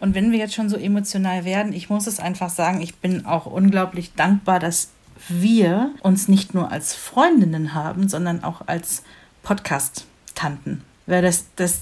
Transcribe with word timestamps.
Und 0.00 0.14
wenn 0.14 0.32
wir 0.32 0.38
jetzt 0.38 0.54
schon 0.54 0.70
so 0.70 0.76
emotional 0.76 1.44
werden, 1.44 1.74
ich 1.74 1.90
muss 1.90 2.06
es 2.06 2.18
einfach 2.18 2.48
sagen, 2.48 2.80
ich 2.80 2.96
bin 2.96 3.26
auch 3.26 3.44
unglaublich 3.46 4.14
dankbar, 4.14 4.58
dass 4.58 4.88
wir 5.28 5.90
uns 6.02 6.26
nicht 6.26 6.54
nur 6.54 6.72
als 6.72 6.94
Freundinnen 6.94 7.74
haben, 7.74 8.08
sondern 8.08 8.42
auch 8.42 8.62
als 8.66 9.02
Podcast-Tanten. 9.42 10.82
Weil 11.06 11.20
das, 11.20 11.44
das 11.56 11.80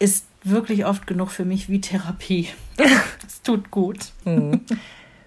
ist 0.00 0.24
wirklich 0.42 0.84
oft 0.84 1.06
genug 1.06 1.30
für 1.30 1.44
mich 1.44 1.68
wie 1.68 1.80
Therapie. 1.80 2.48
Das 3.22 3.42
tut 3.42 3.70
gut. 3.70 4.12
Mhm. 4.24 4.60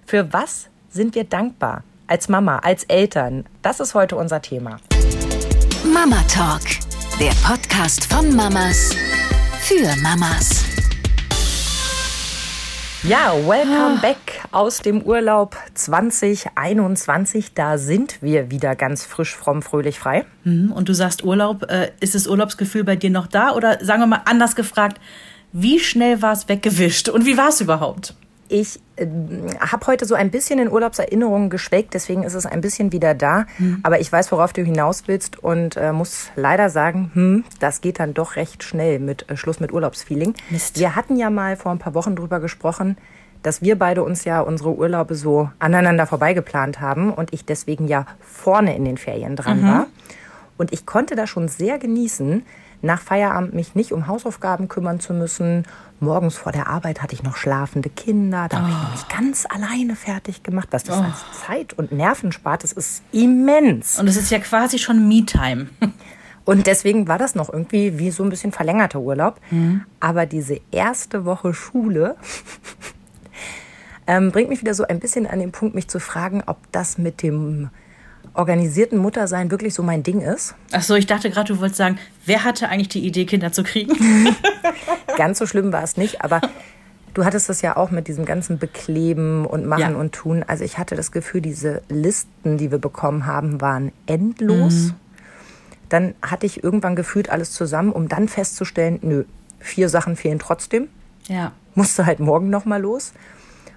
Für 0.05 0.31
was 0.33 0.67
sind 0.89 1.15
wir 1.15 1.23
dankbar? 1.23 1.83
Als 2.05 2.29
Mama, 2.29 2.59
als 2.59 2.83
Eltern. 2.83 3.45
Das 3.63 3.79
ist 3.79 3.95
heute 3.95 4.17
unser 4.17 4.41
Thema. 4.41 4.77
Mama 5.91 6.21
Talk, 6.27 6.61
der 7.19 7.31
Podcast 7.43 8.05
von 8.05 8.35
Mamas 8.35 8.91
für 9.61 9.95
Mamas. 10.01 10.72
Ja, 13.05 13.33
welcome 13.45 13.99
back 14.01 14.17
aus 14.53 14.79
dem 14.79 15.01
Urlaub 15.01 15.57
2021. 15.73 17.53
Da 17.53 17.77
sind 17.77 18.21
wir 18.21 18.49
wieder 18.49 18.77
ganz 18.77 19.05
frisch, 19.05 19.35
fromm, 19.35 19.61
fröhlich, 19.61 19.99
frei. 19.99 20.25
Mhm, 20.45 20.71
Und 20.71 20.87
du 20.87 20.93
sagst 20.93 21.21
Urlaub, 21.23 21.69
äh, 21.69 21.91
ist 21.99 22.15
das 22.15 22.27
Urlaubsgefühl 22.27 22.85
bei 22.85 22.95
dir 22.95 23.09
noch 23.09 23.27
da? 23.27 23.51
Oder 23.51 23.83
sagen 23.83 24.01
wir 24.01 24.07
mal 24.07 24.21
anders 24.23 24.55
gefragt, 24.55 25.01
wie 25.51 25.79
schnell 25.79 26.21
war 26.21 26.31
es 26.31 26.47
weggewischt 26.47 27.09
und 27.09 27.25
wie 27.25 27.37
war 27.37 27.49
es 27.49 27.59
überhaupt? 27.59 28.15
Ich 28.49 28.79
äh, 28.97 29.07
habe 29.59 29.87
heute 29.87 30.05
so 30.05 30.15
ein 30.15 30.31
bisschen 30.31 30.59
in 30.59 30.71
Urlaubserinnerungen 30.71 31.49
geschwelgt, 31.49 31.93
deswegen 31.93 32.23
ist 32.23 32.33
es 32.33 32.45
ein 32.45 32.61
bisschen 32.61 32.91
wieder 32.91 33.13
da. 33.13 33.45
Aber 33.83 33.99
ich 33.99 34.11
weiß, 34.11 34.31
worauf 34.31 34.53
du 34.53 34.63
hinaus 34.63 35.03
willst 35.07 35.41
und 35.41 35.77
äh, 35.77 35.91
muss 35.91 36.29
leider 36.35 36.69
sagen, 36.69 37.11
hm, 37.13 37.43
das 37.59 37.81
geht 37.81 37.99
dann 37.99 38.13
doch 38.13 38.35
recht 38.35 38.63
schnell 38.63 38.99
mit 38.99 39.29
äh, 39.29 39.37
Schluss 39.37 39.59
mit 39.59 39.71
Urlaubsfeeling. 39.71 40.33
Mist. 40.49 40.79
Wir 40.79 40.95
hatten 40.95 41.17
ja 41.17 41.29
mal 41.29 41.55
vor 41.55 41.71
ein 41.71 41.79
paar 41.79 41.93
Wochen 41.93 42.15
drüber 42.15 42.39
gesprochen, 42.39 42.97
dass 43.43 43.61
wir 43.61 43.77
beide 43.77 44.03
uns 44.03 44.23
ja 44.23 44.41
unsere 44.41 44.75
Urlaube 44.75 45.15
so 45.15 45.49
aneinander 45.59 46.07
vorbeigeplant 46.07 46.79
haben 46.79 47.13
und 47.13 47.33
ich 47.33 47.45
deswegen 47.45 47.87
ja 47.87 48.05
vorne 48.21 48.75
in 48.75 48.85
den 48.85 48.97
Ferien 48.97 49.35
dran 49.35 49.63
war. 49.63 49.87
Und 50.57 50.71
ich 50.71 50.85
konnte 50.85 51.15
da 51.15 51.27
schon 51.27 51.47
sehr 51.47 51.77
genießen, 51.77 52.45
nach 52.83 53.01
Feierabend 53.01 53.53
mich 53.53 53.75
nicht 53.75 53.93
um 53.93 54.07
Hausaufgaben 54.07 54.67
kümmern 54.67 54.99
zu 54.99 55.13
müssen. 55.13 55.63
Morgens 56.01 56.35
vor 56.35 56.51
der 56.51 56.67
Arbeit 56.67 57.01
hatte 57.01 57.15
ich 57.15 57.23
noch 57.23 57.37
schlafende 57.37 57.89
Kinder. 57.89 58.47
Da 58.49 58.59
habe 58.59 58.69
ich 58.69 58.91
nicht 58.91 59.09
ganz 59.09 59.47
alleine 59.49 59.95
fertig 59.95 60.43
gemacht. 60.43 60.67
Was 60.71 60.83
das 60.83 60.97
als 60.97 61.45
Zeit 61.45 61.73
und 61.73 61.93
Nerven 61.93 62.33
spart, 62.33 62.63
das 62.63 62.73
ist 62.73 63.01
immens. 63.13 63.99
Und 63.99 64.07
es 64.07 64.17
ist 64.17 64.29
ja 64.31 64.39
quasi 64.39 64.77
schon 64.77 65.07
Me-Time. 65.07 65.69
Und 66.45 66.67
deswegen 66.67 67.07
war 67.07 67.17
das 67.17 67.35
noch 67.35 67.47
irgendwie 67.47 67.99
wie 67.99 68.11
so 68.11 68.21
ein 68.21 68.29
bisschen 68.29 68.51
verlängerter 68.51 68.99
Urlaub. 68.99 69.39
Aber 70.01 70.25
diese 70.25 70.59
erste 70.71 71.23
Woche 71.23 71.53
Schule 71.53 72.17
ähm, 74.07 74.33
bringt 74.33 74.49
mich 74.49 74.59
wieder 74.59 74.73
so 74.73 74.85
ein 74.85 74.99
bisschen 74.99 75.25
an 75.25 75.39
den 75.39 75.53
Punkt, 75.53 75.73
mich 75.73 75.87
zu 75.87 76.01
fragen, 76.01 76.43
ob 76.45 76.57
das 76.73 76.97
mit 76.97 77.23
dem 77.23 77.69
organisierten 78.33 78.97
Muttersein 78.97 79.51
wirklich 79.51 79.73
so 79.73 79.83
mein 79.83 80.03
Ding 80.03 80.21
ist. 80.21 80.55
Ach 80.71 80.81
so, 80.81 80.95
ich 80.95 81.05
dachte 81.05 81.29
gerade, 81.29 81.53
du 81.53 81.59
wolltest 81.59 81.77
sagen, 81.77 81.99
wer 82.25 82.43
hatte 82.43 82.67
eigentlich 82.69 82.87
die 82.89 83.05
Idee, 83.05 83.25
Kinder 83.25 83.51
zu 83.51 83.63
kriegen? 83.63 83.95
Ganz 85.17 85.39
so 85.39 85.45
schlimm 85.45 85.71
war 85.71 85.83
es 85.83 85.97
nicht, 85.97 86.21
aber 86.23 86.41
du 87.13 87.25
hattest 87.25 87.47
das 87.49 87.61
ja 87.61 87.77
auch 87.77 87.91
mit 87.91 88.07
diesem 88.07 88.25
ganzen 88.25 88.57
Bekleben 88.57 89.45
und 89.45 89.65
Machen 89.67 89.93
Ja. 89.93 89.99
und 89.99 90.13
Tun. 90.13 90.43
Also 90.47 90.63
ich 90.63 90.77
hatte 90.77 90.95
das 90.95 91.11
Gefühl, 91.11 91.41
diese 91.41 91.81
Listen, 91.89 92.57
die 92.57 92.71
wir 92.71 92.79
bekommen 92.79 93.25
haben, 93.27 93.61
waren 93.61 93.91
endlos. 94.07 94.93
Dann 95.89 96.15
hatte 96.23 96.47
ich 96.47 96.63
irgendwann 96.63 96.95
gefühlt 96.95 97.29
alles 97.29 97.51
zusammen, 97.51 97.91
um 97.91 98.07
dann 98.07 98.27
festzustellen, 98.27 98.97
nö, 99.03 99.25
vier 99.59 99.89
Sachen 99.89 100.15
fehlen 100.15 100.39
trotzdem. 100.39 100.87
ja. 101.27 101.51
musste 101.75 102.05
halt 102.05 102.19
morgen 102.19 102.49
noch 102.49 102.65
mal 102.65 102.81
los. 102.81 103.13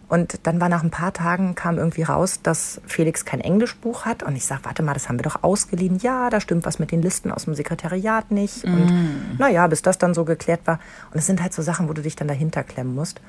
Und 0.08 0.46
dann 0.46 0.60
war 0.60 0.68
nach 0.68 0.84
ein 0.84 0.90
paar 0.90 1.12
Tagen 1.12 1.56
kam 1.56 1.78
irgendwie 1.78 2.04
raus, 2.04 2.40
dass 2.40 2.80
Felix 2.86 3.24
kein 3.24 3.40
Englischbuch 3.40 4.04
hat. 4.04 4.22
Und 4.22 4.36
ich 4.36 4.46
sag, 4.46 4.64
warte 4.64 4.82
mal, 4.82 4.94
das 4.94 5.08
haben 5.08 5.18
wir 5.18 5.24
doch 5.24 5.42
ausgeliehen. 5.42 5.98
Ja, 5.98 6.30
da 6.30 6.40
stimmt 6.40 6.64
was 6.64 6.78
mit 6.78 6.92
den 6.92 7.02
Listen 7.02 7.32
aus 7.32 7.46
dem 7.46 7.54
Sekretariat 7.54 8.30
nicht. 8.30 8.64
Und 8.64 9.38
naja, 9.38 9.66
bis 9.66 9.82
das 9.82 9.98
dann 9.98 10.14
so 10.14 10.24
geklärt 10.24 10.60
war. 10.64 10.78
Und 11.12 11.18
es 11.18 11.26
sind 11.26 11.42
halt 11.42 11.52
so 11.52 11.62
Sachen, 11.62 11.88
wo 11.88 11.92
du 11.92 12.02
dich 12.02 12.14
dann 12.14 12.28
dahinter 12.28 12.62
klemmen 12.62 12.94
musst. 12.94 13.20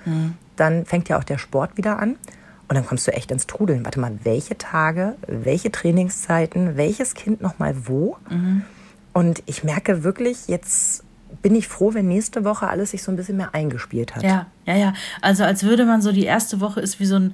Dann 0.56 0.86
fängt 0.86 1.10
ja 1.10 1.18
auch 1.18 1.24
der 1.24 1.40
Sport 1.40 1.78
wieder 1.78 1.98
an. 1.98 2.16
Und 2.70 2.76
dann 2.76 2.86
kommst 2.86 3.08
du 3.08 3.14
echt 3.14 3.32
ins 3.32 3.48
Trudeln. 3.48 3.84
Warte 3.84 4.00
mal, 4.00 4.20
welche 4.24 4.58
Tage, 4.58 5.16
welche 5.26 5.72
Trainingszeiten, 5.72 6.78
welches 6.78 7.16
Kind 7.16 7.42
noch 7.42 7.58
mal 7.58 7.88
wo? 7.88 8.18
Und 9.14 9.42
ich 9.48 9.64
merke 9.64 10.04
wirklich, 10.04 10.48
jetzt 10.48 11.04
bin 11.42 11.56
ich 11.56 11.68
froh, 11.68 11.94
wenn 11.94 12.08
nächste 12.08 12.44
Woche 12.44 12.68
alles 12.68 12.92
sich 12.92 13.04
so 13.04 13.12
ein 13.12 13.16
bisschen 13.16 13.38
mehr 13.38 13.54
eingespielt 13.54 14.16
hat. 14.16 14.24
Ja, 14.24 14.48
ja, 14.66 14.76
ja. 14.76 14.94
Also 15.22 15.44
als 15.44 15.64
würde 15.64 15.86
man 15.86 16.02
so 16.02 16.12
die 16.12 16.26
erste 16.26 16.60
Woche 16.60 16.82
ist 16.82 17.00
wie 17.00 17.06
so 17.06 17.16
eine 17.16 17.32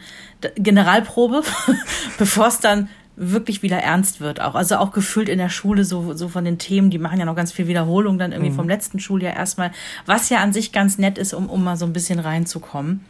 Generalprobe, 0.56 1.44
bevor 2.18 2.48
es 2.48 2.60
dann 2.60 2.90
wirklich 3.16 3.62
wieder 3.62 3.78
ernst 3.78 4.22
wird 4.22 4.42
auch. 4.42 4.56
Also 4.56 4.78
auch 4.78 4.92
gefühlt 4.92 5.30
in 5.30 5.38
der 5.38 5.50
Schule 5.50 5.86
so, 5.86 6.14
so 6.14 6.28
von 6.28 6.46
den 6.46 6.58
Themen, 6.58 6.90
die 6.90 6.98
machen 6.98 7.20
ja 7.20 7.26
noch 7.26 7.36
ganz 7.36 7.52
viel 7.52 7.68
Wiederholung 7.68 8.18
dann 8.18 8.32
irgendwie 8.32 8.52
vom 8.52 8.68
letzten 8.68 9.00
Schuljahr 9.00 9.36
erstmal, 9.36 9.72
was 10.06 10.30
ja 10.30 10.40
an 10.40 10.52
sich 10.52 10.72
ganz 10.72 10.98
nett 10.98 11.18
ist, 11.18 11.34
um, 11.34 11.48
um 11.48 11.64
mal 11.64 11.78
so 11.78 11.86
ein 11.86 11.94
bisschen 11.94 12.20
reinzukommen. 12.20 13.06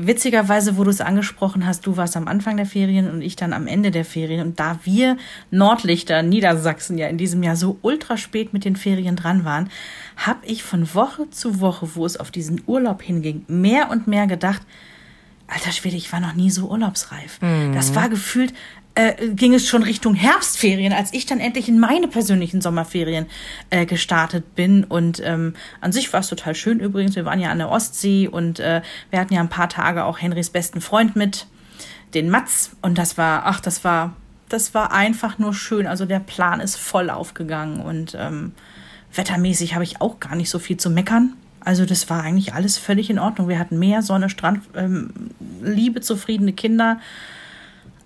Witzigerweise, 0.00 0.76
wo 0.76 0.84
du 0.84 0.90
es 0.90 1.00
angesprochen 1.00 1.66
hast, 1.66 1.86
du 1.86 1.96
warst 1.96 2.16
am 2.16 2.28
Anfang 2.28 2.56
der 2.56 2.66
Ferien 2.66 3.10
und 3.10 3.22
ich 3.22 3.36
dann 3.36 3.52
am 3.52 3.66
Ende 3.66 3.90
der 3.90 4.04
Ferien. 4.04 4.46
Und 4.46 4.60
da 4.60 4.78
wir 4.84 5.16
Nordlichter 5.50 6.22
Niedersachsen 6.22 6.98
ja 6.98 7.08
in 7.08 7.18
diesem 7.18 7.42
Jahr 7.42 7.56
so 7.56 7.78
ultra 7.82 8.16
spät 8.16 8.52
mit 8.52 8.64
den 8.64 8.76
Ferien 8.76 9.16
dran 9.16 9.44
waren, 9.44 9.70
habe 10.16 10.46
ich 10.46 10.62
von 10.62 10.94
Woche 10.94 11.30
zu 11.30 11.60
Woche, 11.60 11.94
wo 11.94 12.06
es 12.06 12.16
auf 12.16 12.30
diesen 12.30 12.62
Urlaub 12.66 13.02
hinging, 13.02 13.44
mehr 13.48 13.90
und 13.90 14.06
mehr 14.06 14.26
gedacht, 14.26 14.62
alter 15.46 15.72
Schwede, 15.72 15.96
ich 15.96 16.12
war 16.12 16.20
noch 16.20 16.34
nie 16.34 16.50
so 16.50 16.68
urlaubsreif. 16.70 17.38
Das 17.72 17.94
war 17.94 18.08
gefühlt, 18.08 18.54
äh, 18.94 19.28
ging 19.28 19.54
es 19.54 19.66
schon 19.66 19.82
Richtung 19.82 20.14
Herbstferien, 20.14 20.92
als 20.92 21.12
ich 21.12 21.26
dann 21.26 21.40
endlich 21.40 21.68
in 21.68 21.80
meine 21.80 22.08
persönlichen 22.08 22.60
Sommerferien 22.60 23.26
äh, 23.70 23.86
gestartet 23.86 24.54
bin. 24.54 24.84
Und 24.84 25.20
ähm, 25.24 25.54
an 25.80 25.92
sich 25.92 26.12
war 26.12 26.20
es 26.20 26.28
total 26.28 26.54
schön 26.54 26.80
übrigens. 26.80 27.16
Wir 27.16 27.24
waren 27.24 27.40
ja 27.40 27.50
an 27.50 27.58
der 27.58 27.70
Ostsee 27.70 28.28
und 28.28 28.60
äh, 28.60 28.82
wir 29.10 29.18
hatten 29.18 29.34
ja 29.34 29.40
ein 29.40 29.48
paar 29.48 29.68
Tage 29.68 30.04
auch 30.04 30.20
Henrys 30.20 30.50
besten 30.50 30.80
Freund 30.80 31.16
mit, 31.16 31.46
den 32.14 32.30
Mats. 32.30 32.76
Und 32.80 32.98
das 32.98 33.18
war, 33.18 33.42
ach, 33.46 33.60
das 33.60 33.84
war, 33.84 34.14
das 34.48 34.74
war 34.74 34.92
einfach 34.92 35.38
nur 35.38 35.54
schön. 35.54 35.86
Also 35.86 36.06
der 36.06 36.20
Plan 36.20 36.60
ist 36.60 36.76
voll 36.76 37.10
aufgegangen 37.10 37.80
und 37.80 38.16
ähm, 38.18 38.52
wettermäßig 39.14 39.74
habe 39.74 39.84
ich 39.84 40.00
auch 40.00 40.20
gar 40.20 40.36
nicht 40.36 40.50
so 40.50 40.58
viel 40.58 40.76
zu 40.76 40.90
meckern. 40.90 41.34
Also 41.60 41.86
das 41.86 42.10
war 42.10 42.22
eigentlich 42.22 42.54
alles 42.54 42.76
völlig 42.76 43.10
in 43.10 43.18
Ordnung. 43.18 43.48
Wir 43.48 43.58
hatten 43.58 43.78
Meer, 43.78 44.02
Sonne, 44.02 44.28
Strand, 44.28 44.60
ähm, 44.76 45.10
liebe, 45.62 46.00
zufriedene 46.00 46.52
Kinder. 46.52 47.00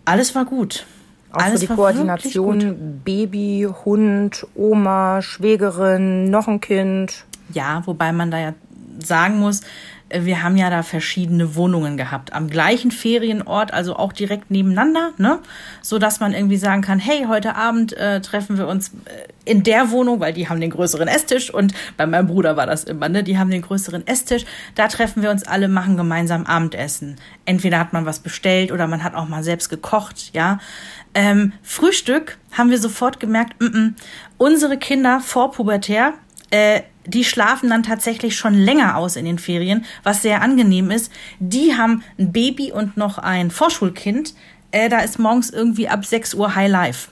Alles 0.09 0.35
war 0.35 0.45
gut. 0.45 0.87
Auch 1.33 1.41
alles 1.41 1.61
so 1.61 1.67
die. 1.67 1.75
Koordination, 1.75 3.01
Baby, 3.05 3.69
Hund, 3.85 4.47
Oma, 4.55 5.21
Schwägerin, 5.21 6.31
noch 6.31 6.49
ein 6.49 6.61
Kind. 6.61 7.25
Ja, 7.53 7.83
wobei 7.85 8.13
man 8.13 8.31
da 8.31 8.39
ja 8.39 8.55
sagen 9.05 9.39
muss, 9.39 9.61
wir 10.11 10.43
haben 10.43 10.57
ja 10.57 10.71
da 10.71 10.83
verschiedene 10.83 11.55
Wohnungen 11.55 11.97
gehabt. 11.97 12.33
Am 12.33 12.49
gleichen 12.49 12.91
Ferienort, 12.91 13.73
also 13.75 13.97
auch 13.97 14.13
direkt 14.13 14.51
nebeneinander, 14.51 15.13
ne? 15.19 15.41
So 15.83 15.99
dass 15.99 16.21
man 16.21 16.33
irgendwie 16.33 16.57
sagen 16.57 16.83
kann, 16.83 16.99
hey, 16.99 17.27
heute 17.29 17.57
Abend 17.57 17.93
äh, 17.93 18.21
treffen 18.21 18.57
wir 18.57 18.67
uns 18.69 18.89
äh, 18.89 19.51
in 19.51 19.63
der 19.63 19.91
Wohnung, 19.91 20.21
weil 20.21 20.33
die 20.33 20.49
haben 20.49 20.61
den 20.61 20.71
größeren 20.71 21.09
Esstisch 21.09 21.53
und 21.53 21.75
bei 21.97 22.07
meinem 22.07 22.27
Bruder 22.27 22.57
war 22.57 22.67
das 22.67 22.85
immer, 22.85 23.09
ne? 23.09 23.23
Die 23.23 23.39
haben 23.39 23.51
den 23.51 23.63
größeren 23.63 24.07
Esstisch. 24.07 24.45
Da 24.75 24.89
treffen 24.89 25.23
wir 25.23 25.31
uns 25.31 25.47
alle, 25.47 25.69
machen 25.69 25.97
gemeinsam 25.97 26.47
Abendessen. 26.47 27.17
Entweder 27.45 27.79
hat 27.79 27.93
man 27.93 28.07
was 28.07 28.21
bestellt 28.21 28.73
oder 28.73 28.87
man 28.87 29.05
hat 29.05 29.15
auch 29.15 29.29
mal 29.29 29.43
selbst 29.43 29.69
gekocht, 29.69 30.31
ja. 30.33 30.59
Ähm, 31.15 31.53
Frühstück 31.63 32.39
haben 32.53 32.71
wir 32.71 32.79
sofort 32.79 33.21
gemerkt, 33.21 33.61
mm 33.61 33.67
-mm, 33.67 33.93
unsere 34.37 34.77
Kinder 34.77 35.21
vorpubertär, 35.21 36.15
äh, 36.51 36.83
die 37.09 37.25
schlafen 37.25 37.71
dann 37.71 37.83
tatsächlich 37.83 38.37
schon 38.37 38.55
länger 38.55 38.97
aus 38.97 39.17
in 39.17 39.25
den 39.25 39.39
Ferien, 39.39 39.85
was 40.03 40.23
sehr 40.23 40.43
angenehm 40.43 40.91
ist. 40.91 41.11
Die 41.41 41.77
haben 41.77 42.03
ein 42.19 42.33
Baby 42.33 42.73
und 42.73 42.97
noch 42.97 43.19
ein 43.19 43.51
Vorschulkind. 43.51 44.35
Äh, 44.71 44.91
da 44.91 45.01
ist 45.01 45.19
morgens 45.19 45.49
irgendwie 45.49 45.89
ab 45.89 46.05
6 46.05 46.35
Uhr 46.35 46.55
High 46.55 46.71
Life. 46.71 47.09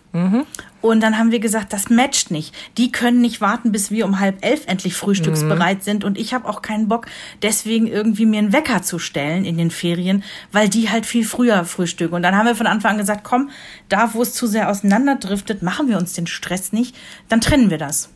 Und 0.82 1.00
dann 1.00 1.18
haben 1.18 1.30
wir 1.30 1.40
gesagt, 1.40 1.72
das 1.72 1.88
matcht 1.88 2.30
nicht. 2.30 2.54
Die 2.76 2.92
können 2.92 3.20
nicht 3.20 3.40
warten, 3.40 3.72
bis 3.72 3.90
wir 3.90 4.04
um 4.04 4.20
halb 4.20 4.44
elf 4.44 4.66
endlich 4.66 4.94
frühstücksbereit 4.94 5.82
sind. 5.82 6.04
Und 6.04 6.16
ich 6.18 6.32
habe 6.32 6.46
auch 6.48 6.62
keinen 6.62 6.86
Bock, 6.86 7.06
deswegen 7.42 7.86
irgendwie 7.86 8.26
mir 8.26 8.38
einen 8.38 8.52
Wecker 8.52 8.82
zu 8.82 8.98
stellen 8.98 9.44
in 9.44 9.56
den 9.56 9.70
Ferien, 9.70 10.22
weil 10.52 10.68
die 10.68 10.90
halt 10.90 11.06
viel 11.06 11.24
früher 11.24 11.64
frühstücken. 11.64 12.14
Und 12.14 12.22
dann 12.22 12.36
haben 12.36 12.46
wir 12.46 12.54
von 12.54 12.66
Anfang 12.68 12.92
an 12.92 12.98
gesagt, 12.98 13.24
komm, 13.24 13.50
da 13.88 14.14
wo 14.14 14.22
es 14.22 14.34
zu 14.34 14.46
sehr 14.46 14.70
auseinanderdriftet, 14.70 15.62
machen 15.62 15.88
wir 15.88 15.96
uns 15.96 16.12
den 16.12 16.26
Stress 16.26 16.72
nicht, 16.72 16.94
dann 17.28 17.40
trennen 17.40 17.70
wir 17.70 17.78
das. 17.78 18.10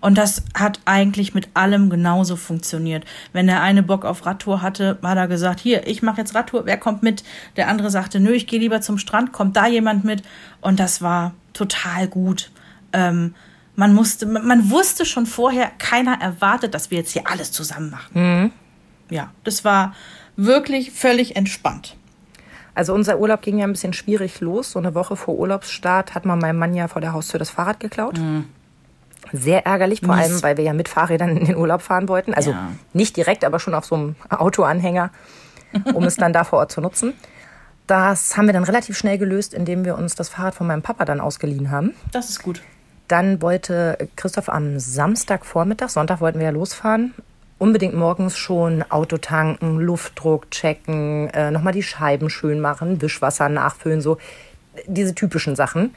Und 0.00 0.16
das 0.16 0.44
hat 0.54 0.80
eigentlich 0.84 1.34
mit 1.34 1.48
allem 1.54 1.90
genauso 1.90 2.36
funktioniert. 2.36 3.04
Wenn 3.32 3.46
der 3.46 3.62
eine 3.62 3.82
Bock 3.82 4.04
auf 4.04 4.26
Radtour 4.26 4.62
hatte, 4.62 4.98
hat 5.02 5.18
er 5.18 5.28
gesagt, 5.28 5.60
hier, 5.60 5.86
ich 5.86 6.02
mache 6.02 6.20
jetzt 6.20 6.34
Radtour, 6.34 6.66
wer 6.66 6.76
kommt 6.76 7.02
mit? 7.02 7.24
Der 7.56 7.68
andere 7.68 7.90
sagte, 7.90 8.20
nö, 8.20 8.32
ich 8.32 8.46
gehe 8.46 8.60
lieber 8.60 8.80
zum 8.80 8.98
Strand, 8.98 9.32
kommt 9.32 9.56
da 9.56 9.66
jemand 9.66 10.04
mit? 10.04 10.22
Und 10.60 10.78
das 10.78 11.02
war 11.02 11.32
total 11.52 12.06
gut. 12.06 12.50
Ähm, 12.92 13.34
man 13.74 13.94
musste, 13.94 14.26
man 14.26 14.70
wusste 14.70 15.04
schon 15.04 15.26
vorher, 15.26 15.70
keiner 15.78 16.20
erwartet, 16.20 16.74
dass 16.74 16.90
wir 16.90 16.98
jetzt 16.98 17.12
hier 17.12 17.28
alles 17.28 17.52
zusammen 17.52 17.90
machen. 17.90 18.10
ja, 19.10 19.32
das 19.44 19.64
war 19.64 19.94
wirklich 20.36 20.90
völlig 20.90 21.36
entspannt. 21.36 21.96
Also 22.74 22.94
unser 22.94 23.18
Urlaub 23.18 23.42
ging 23.42 23.58
ja 23.58 23.66
ein 23.66 23.72
bisschen 23.72 23.92
schwierig 23.92 24.40
los. 24.40 24.72
So 24.72 24.78
eine 24.78 24.94
Woche 24.94 25.16
vor 25.16 25.36
Urlaubsstart 25.36 26.14
hat 26.14 26.24
man 26.24 26.38
meinem 26.38 26.58
Mann 26.58 26.74
ja 26.74 26.86
vor 26.86 27.00
der 27.00 27.12
Haustür 27.12 27.38
das 27.38 27.50
Fahrrad 27.50 27.80
geklaut. 27.80 28.18
Mhm. 28.18 28.44
Sehr 29.32 29.66
ärgerlich, 29.66 30.00
vor 30.00 30.16
Mies. 30.16 30.26
allem, 30.26 30.42
weil 30.42 30.56
wir 30.56 30.64
ja 30.64 30.72
mit 30.72 30.88
Fahrrädern 30.88 31.36
in 31.36 31.44
den 31.46 31.56
Urlaub 31.56 31.82
fahren 31.82 32.08
wollten. 32.08 32.34
Also 32.34 32.52
Ja. 32.52 32.70
nicht 32.92 33.16
direkt, 33.16 33.44
aber 33.44 33.58
schon 33.58 33.74
auf 33.74 33.84
so 33.84 33.94
einem 33.94 34.16
Autoanhänger, 34.30 35.10
um 35.94 36.04
es 36.04 36.16
dann 36.16 36.32
da 36.32 36.44
vor 36.44 36.60
Ort 36.60 36.72
zu 36.72 36.80
nutzen. 36.80 37.12
Das 37.86 38.36
haben 38.36 38.46
wir 38.46 38.52
dann 38.52 38.64
relativ 38.64 38.96
schnell 38.98 39.18
gelöst, 39.18 39.54
indem 39.54 39.84
wir 39.84 39.96
uns 39.96 40.14
das 40.14 40.28
Fahrrad 40.28 40.54
von 40.54 40.66
meinem 40.66 40.82
Papa 40.82 41.04
dann 41.04 41.20
ausgeliehen 41.20 41.70
haben. 41.70 41.94
Das 42.12 42.28
ist 42.28 42.42
gut. 42.42 42.62
Dann 43.08 43.40
wollte 43.40 44.08
Christoph 44.16 44.50
am 44.50 44.78
Samstagvormittag, 44.78 45.88
Sonntag 45.88 46.20
wollten 46.20 46.38
wir 46.38 46.46
ja 46.46 46.52
losfahren, 46.52 47.14
unbedingt 47.56 47.94
morgens 47.94 48.36
schon 48.36 48.84
Auto 48.90 49.16
tanken, 49.16 49.78
Luftdruck 49.78 50.50
checken, 50.50 51.28
äh, 51.30 51.50
nochmal 51.50 51.72
die 51.72 51.82
Scheiben 51.82 52.28
schön 52.28 52.60
machen, 52.60 53.00
Wischwasser 53.00 53.48
nachfüllen, 53.48 54.02
so 54.02 54.18
diese 54.86 55.14
typischen 55.14 55.56
Sachen. 55.56 55.94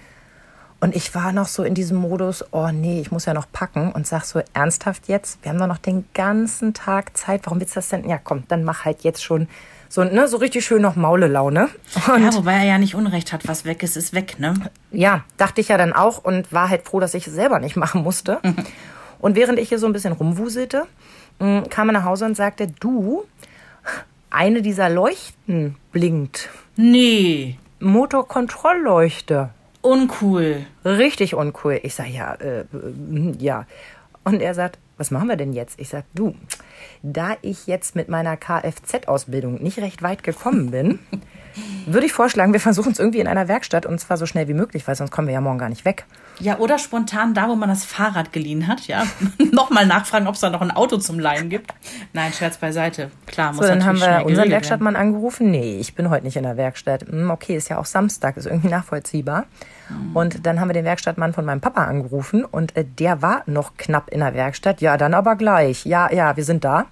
Und 0.81 0.95
ich 0.95 1.13
war 1.13 1.31
noch 1.31 1.47
so 1.47 1.63
in 1.63 1.75
diesem 1.75 1.97
Modus, 1.97 2.43
oh 2.51 2.69
nee, 2.71 2.99
ich 2.99 3.11
muss 3.11 3.25
ja 3.25 3.35
noch 3.35 3.45
packen 3.51 3.91
und 3.91 4.07
sag 4.07 4.25
so 4.25 4.41
ernsthaft 4.53 5.07
jetzt, 5.07 5.37
wir 5.43 5.51
haben 5.51 5.59
doch 5.59 5.67
noch 5.67 5.77
den 5.77 6.05
ganzen 6.15 6.73
Tag 6.73 7.15
Zeit, 7.15 7.41
warum 7.45 7.59
willst 7.59 7.75
du 7.75 7.77
das 7.77 7.89
denn? 7.89 8.09
Ja, 8.09 8.17
komm, 8.17 8.43
dann 8.47 8.63
mach 8.63 8.83
halt 8.83 9.03
jetzt 9.03 9.23
schon 9.23 9.47
so, 9.89 10.03
ne, 10.03 10.27
so 10.27 10.37
richtig 10.37 10.65
schön 10.65 10.81
noch 10.81 10.95
Maule-Laune. 10.95 11.69
Ja, 12.07 12.33
wobei 12.33 12.53
er 12.53 12.63
ja 12.63 12.77
nicht 12.79 12.95
Unrecht 12.95 13.31
hat, 13.31 13.47
was 13.47 13.63
weg 13.63 13.83
ist, 13.83 13.95
ist 13.95 14.13
weg, 14.13 14.39
ne? 14.39 14.55
ja, 14.91 15.23
dachte 15.37 15.61
ich 15.61 15.67
ja 15.67 15.77
dann 15.77 15.93
auch 15.93 16.23
und 16.23 16.51
war 16.51 16.69
halt 16.69 16.87
froh, 16.87 16.99
dass 16.99 17.13
ich 17.13 17.27
es 17.27 17.33
selber 17.33 17.59
nicht 17.59 17.75
machen 17.75 18.01
musste. 18.01 18.39
Und 19.19 19.35
während 19.35 19.59
ich 19.59 19.69
hier 19.69 19.77
so 19.77 19.85
ein 19.85 19.93
bisschen 19.93 20.13
rumwuselte, 20.13 20.87
mh, 21.37 21.65
kam 21.69 21.89
er 21.89 21.93
nach 21.93 22.05
Hause 22.05 22.25
und 22.25 22.35
sagte, 22.35 22.65
du, 22.79 23.23
eine 24.31 24.63
dieser 24.63 24.89
Leuchten 24.89 25.75
blinkt. 25.91 26.49
Nee, 26.75 27.59
Motorkontrollleuchte. 27.79 29.51
Uncool. 29.81 30.65
Richtig 30.85 31.35
uncool. 31.35 31.79
Ich 31.83 31.95
sag 31.95 32.07
ja, 32.07 32.35
äh, 32.35 32.65
ja. 33.39 33.65
Und 34.23 34.41
er 34.41 34.53
sagt, 34.53 34.77
was 34.97 35.09
machen 35.09 35.29
wir 35.29 35.35
denn 35.35 35.53
jetzt? 35.53 35.79
Ich 35.79 35.89
sag, 35.89 36.05
du, 36.13 36.35
da 37.01 37.35
ich 37.41 37.65
jetzt 37.65 37.95
mit 37.95 38.07
meiner 38.07 38.37
Kfz-Ausbildung 38.37 39.61
nicht 39.61 39.79
recht 39.79 40.03
weit 40.03 40.23
gekommen 40.23 40.69
bin, 40.69 40.99
würde 41.85 42.05
ich 42.05 42.13
vorschlagen, 42.13 42.53
wir 42.53 42.59
versuchen 42.59 42.91
es 42.91 42.99
irgendwie 42.99 43.19
in 43.19 43.27
einer 43.27 43.47
Werkstatt 43.47 43.85
und 43.85 43.99
zwar 43.99 44.17
so 44.17 44.25
schnell 44.25 44.47
wie 44.47 44.53
möglich, 44.53 44.87
weil 44.87 44.95
sonst 44.95 45.11
kommen 45.11 45.27
wir 45.27 45.33
ja 45.33 45.41
morgen 45.41 45.57
gar 45.57 45.69
nicht 45.69 45.85
weg. 45.85 46.05
Ja, 46.39 46.57
oder 46.57 46.79
spontan 46.79 47.33
da, 47.33 47.49
wo 47.49 47.55
man 47.55 47.69
das 47.69 47.85
Fahrrad 47.85 48.33
geliehen 48.33 48.67
hat, 48.67 48.87
ja. 48.87 49.03
Nochmal 49.51 49.85
nachfragen, 49.85 50.27
ob 50.27 50.35
es 50.35 50.41
da 50.41 50.49
noch 50.49 50.61
ein 50.61 50.71
Auto 50.71 50.97
zum 50.97 51.19
Leihen 51.19 51.49
gibt. 51.49 51.73
Nein, 52.13 52.33
Scherz 52.33 52.57
beiseite. 52.57 53.11
Klar, 53.27 53.53
muss 53.53 53.61
So, 53.61 53.67
dann 53.67 53.85
haben 53.85 53.99
wir 53.99 54.25
unseren 54.25 54.49
Werkstattmann 54.49 54.95
angerufen. 54.95 55.51
Nee, 55.51 55.77
ich 55.79 55.93
bin 55.93 56.09
heute 56.09 56.25
nicht 56.25 56.37
in 56.37 56.43
der 56.43 56.57
Werkstatt. 56.57 57.03
Hm, 57.07 57.29
okay, 57.29 57.55
ist 57.55 57.69
ja 57.69 57.77
auch 57.77 57.85
Samstag, 57.85 58.37
ist 58.37 58.47
irgendwie 58.47 58.69
nachvollziehbar. 58.69 59.45
Und 60.13 60.45
dann 60.45 60.59
haben 60.59 60.69
wir 60.69 60.73
den 60.73 60.85
Werkstattmann 60.85 61.33
von 61.33 61.45
meinem 61.45 61.61
Papa 61.61 61.85
angerufen 61.85 62.45
und 62.45 62.75
äh, 62.77 62.85
der 62.85 63.21
war 63.21 63.43
noch 63.45 63.77
knapp 63.77 64.09
in 64.09 64.19
der 64.19 64.33
Werkstatt. 64.33 64.81
Ja, 64.81 64.97
dann 64.97 65.13
aber 65.13 65.35
gleich. 65.35 65.85
Ja, 65.85 66.11
ja, 66.11 66.35
wir 66.37 66.43
sind 66.43 66.63
da. 66.63 66.85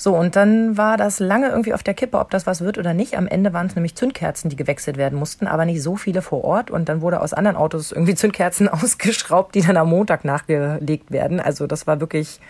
So, 0.00 0.16
und 0.16 0.34
dann 0.34 0.78
war 0.78 0.96
das 0.96 1.20
lange 1.20 1.50
irgendwie 1.50 1.74
auf 1.74 1.82
der 1.82 1.92
Kippe, 1.92 2.18
ob 2.18 2.30
das 2.30 2.46
was 2.46 2.62
wird 2.62 2.78
oder 2.78 2.94
nicht. 2.94 3.18
Am 3.18 3.26
Ende 3.26 3.52
waren 3.52 3.66
es 3.66 3.74
nämlich 3.74 3.96
Zündkerzen, 3.96 4.48
die 4.48 4.56
gewechselt 4.56 4.96
werden 4.96 5.18
mussten, 5.18 5.46
aber 5.46 5.66
nicht 5.66 5.82
so 5.82 5.94
viele 5.94 6.22
vor 6.22 6.42
Ort. 6.42 6.70
Und 6.70 6.88
dann 6.88 7.02
wurde 7.02 7.20
aus 7.20 7.34
anderen 7.34 7.58
Autos 7.58 7.92
irgendwie 7.92 8.14
Zündkerzen 8.14 8.66
ausgeschraubt, 8.70 9.54
die 9.54 9.60
dann 9.60 9.76
am 9.76 9.90
Montag 9.90 10.24
nachgelegt 10.24 11.10
werden. 11.10 11.38
Also 11.38 11.66
das 11.66 11.86
war 11.86 12.00
wirklich. 12.00 12.40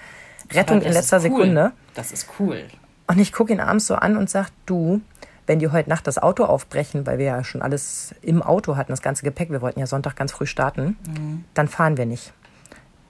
Rettung 0.53 0.81
in 0.81 0.93
letzter 0.93 1.17
cool. 1.17 1.23
Sekunde. 1.23 1.73
Das 1.97 2.13
ist 2.13 2.29
cool. 2.39 2.63
Und 3.09 3.19
ich 3.19 3.33
gucke 3.33 3.53
ihn 3.53 3.59
abends 3.59 3.89
so 3.89 3.97
an 3.97 4.17
und 4.17 4.31
sag, 4.31 4.51
du, 4.67 5.01
wenn 5.49 5.59
die 5.59 5.71
heute 5.71 5.89
Nacht 5.89 6.07
das 6.07 6.19
Auto 6.19 6.45
aufbrechen, 6.45 7.05
weil 7.05 7.19
wir 7.19 7.27
ja 7.27 7.43
schon 7.43 7.63
alles 7.63 8.15
im 8.23 8.43
Auto 8.43 8.77
hatten, 8.77 8.93
das 8.93 9.03
ganze 9.03 9.25
Gepäck, 9.25 9.51
wir 9.51 9.61
wollten 9.61 9.81
ja 9.81 9.89
Sonntag 9.89 10.15
ganz 10.15 10.31
früh 10.31 10.47
starten, 10.47 10.97
dann 11.55 11.67
fahren 11.67 11.97
wir 11.97 12.07
nicht. 12.07 12.33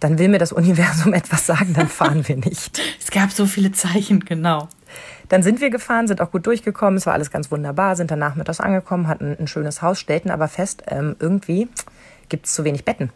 Dann 0.00 0.18
will 0.18 0.28
mir 0.28 0.38
das 0.38 0.52
Universum 0.52 1.12
etwas 1.14 1.46
sagen, 1.46 1.74
dann 1.74 1.88
fahren 1.88 2.26
wir 2.26 2.36
nicht. 2.36 2.80
Es 2.98 3.10
gab 3.10 3.30
so 3.30 3.46
viele 3.46 3.72
Zeichen, 3.72 4.20
genau. 4.20 4.68
Dann 5.28 5.42
sind 5.44 5.60
wir 5.60 5.70
gefahren, 5.70 6.08
sind 6.08 6.20
auch 6.20 6.32
gut 6.32 6.46
durchgekommen, 6.46 6.96
es 6.96 7.06
war 7.06 7.12
alles 7.12 7.30
ganz 7.30 7.52
wunderbar, 7.52 7.94
sind 7.94 8.10
dann 8.10 8.18
nachmittags 8.18 8.60
angekommen, 8.60 9.06
hatten 9.06 9.36
ein 9.38 9.46
schönes 9.46 9.80
Haus, 9.80 10.00
stellten 10.00 10.30
aber 10.30 10.48
fest, 10.48 10.82
ähm, 10.88 11.14
irgendwie 11.20 11.68
gibt 12.28 12.46
es 12.46 12.54
zu 12.54 12.64
wenig 12.64 12.84
Betten. 12.84 13.10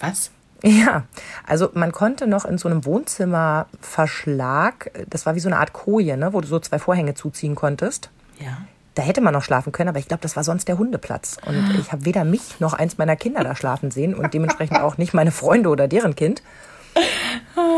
Was? 0.00 0.30
Ja, 0.62 1.04
also 1.46 1.70
man 1.74 1.92
konnte 1.92 2.26
noch 2.26 2.44
in 2.44 2.58
so 2.58 2.68
einem 2.68 2.84
Wohnzimmerverschlag, 2.84 4.90
das 5.08 5.26
war 5.26 5.34
wie 5.34 5.40
so 5.40 5.48
eine 5.48 5.58
Art 5.58 5.72
Koje, 5.72 6.16
ne, 6.16 6.32
wo 6.32 6.40
du 6.40 6.48
so 6.48 6.58
zwei 6.58 6.78
Vorhänge 6.78 7.14
zuziehen 7.14 7.54
konntest. 7.54 8.10
Ja. 8.40 8.58
Da 8.98 9.04
hätte 9.04 9.20
man 9.20 9.32
noch 9.32 9.44
schlafen 9.44 9.70
können, 9.70 9.90
aber 9.90 10.00
ich 10.00 10.08
glaube, 10.08 10.22
das 10.22 10.34
war 10.34 10.42
sonst 10.42 10.66
der 10.66 10.76
Hundeplatz. 10.76 11.36
Und 11.46 11.78
ich 11.78 11.92
habe 11.92 12.04
weder 12.04 12.24
mich 12.24 12.58
noch 12.58 12.72
eins 12.72 12.98
meiner 12.98 13.14
Kinder 13.14 13.44
da 13.44 13.54
schlafen 13.54 13.92
sehen 13.92 14.12
und 14.12 14.34
dementsprechend 14.34 14.80
auch 14.80 14.98
nicht 14.98 15.14
meine 15.14 15.30
Freunde 15.30 15.68
oder 15.68 15.86
deren 15.86 16.16
Kind. 16.16 16.42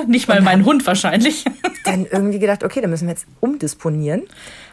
Nicht 0.06 0.28
mal 0.28 0.40
mein 0.40 0.64
Hund 0.64 0.86
wahrscheinlich. 0.86 1.44
Dann 1.84 2.06
irgendwie 2.06 2.38
gedacht, 2.38 2.64
okay, 2.64 2.80
dann 2.80 2.88
müssen 2.88 3.06
wir 3.06 3.12
jetzt 3.12 3.26
umdisponieren. 3.40 4.22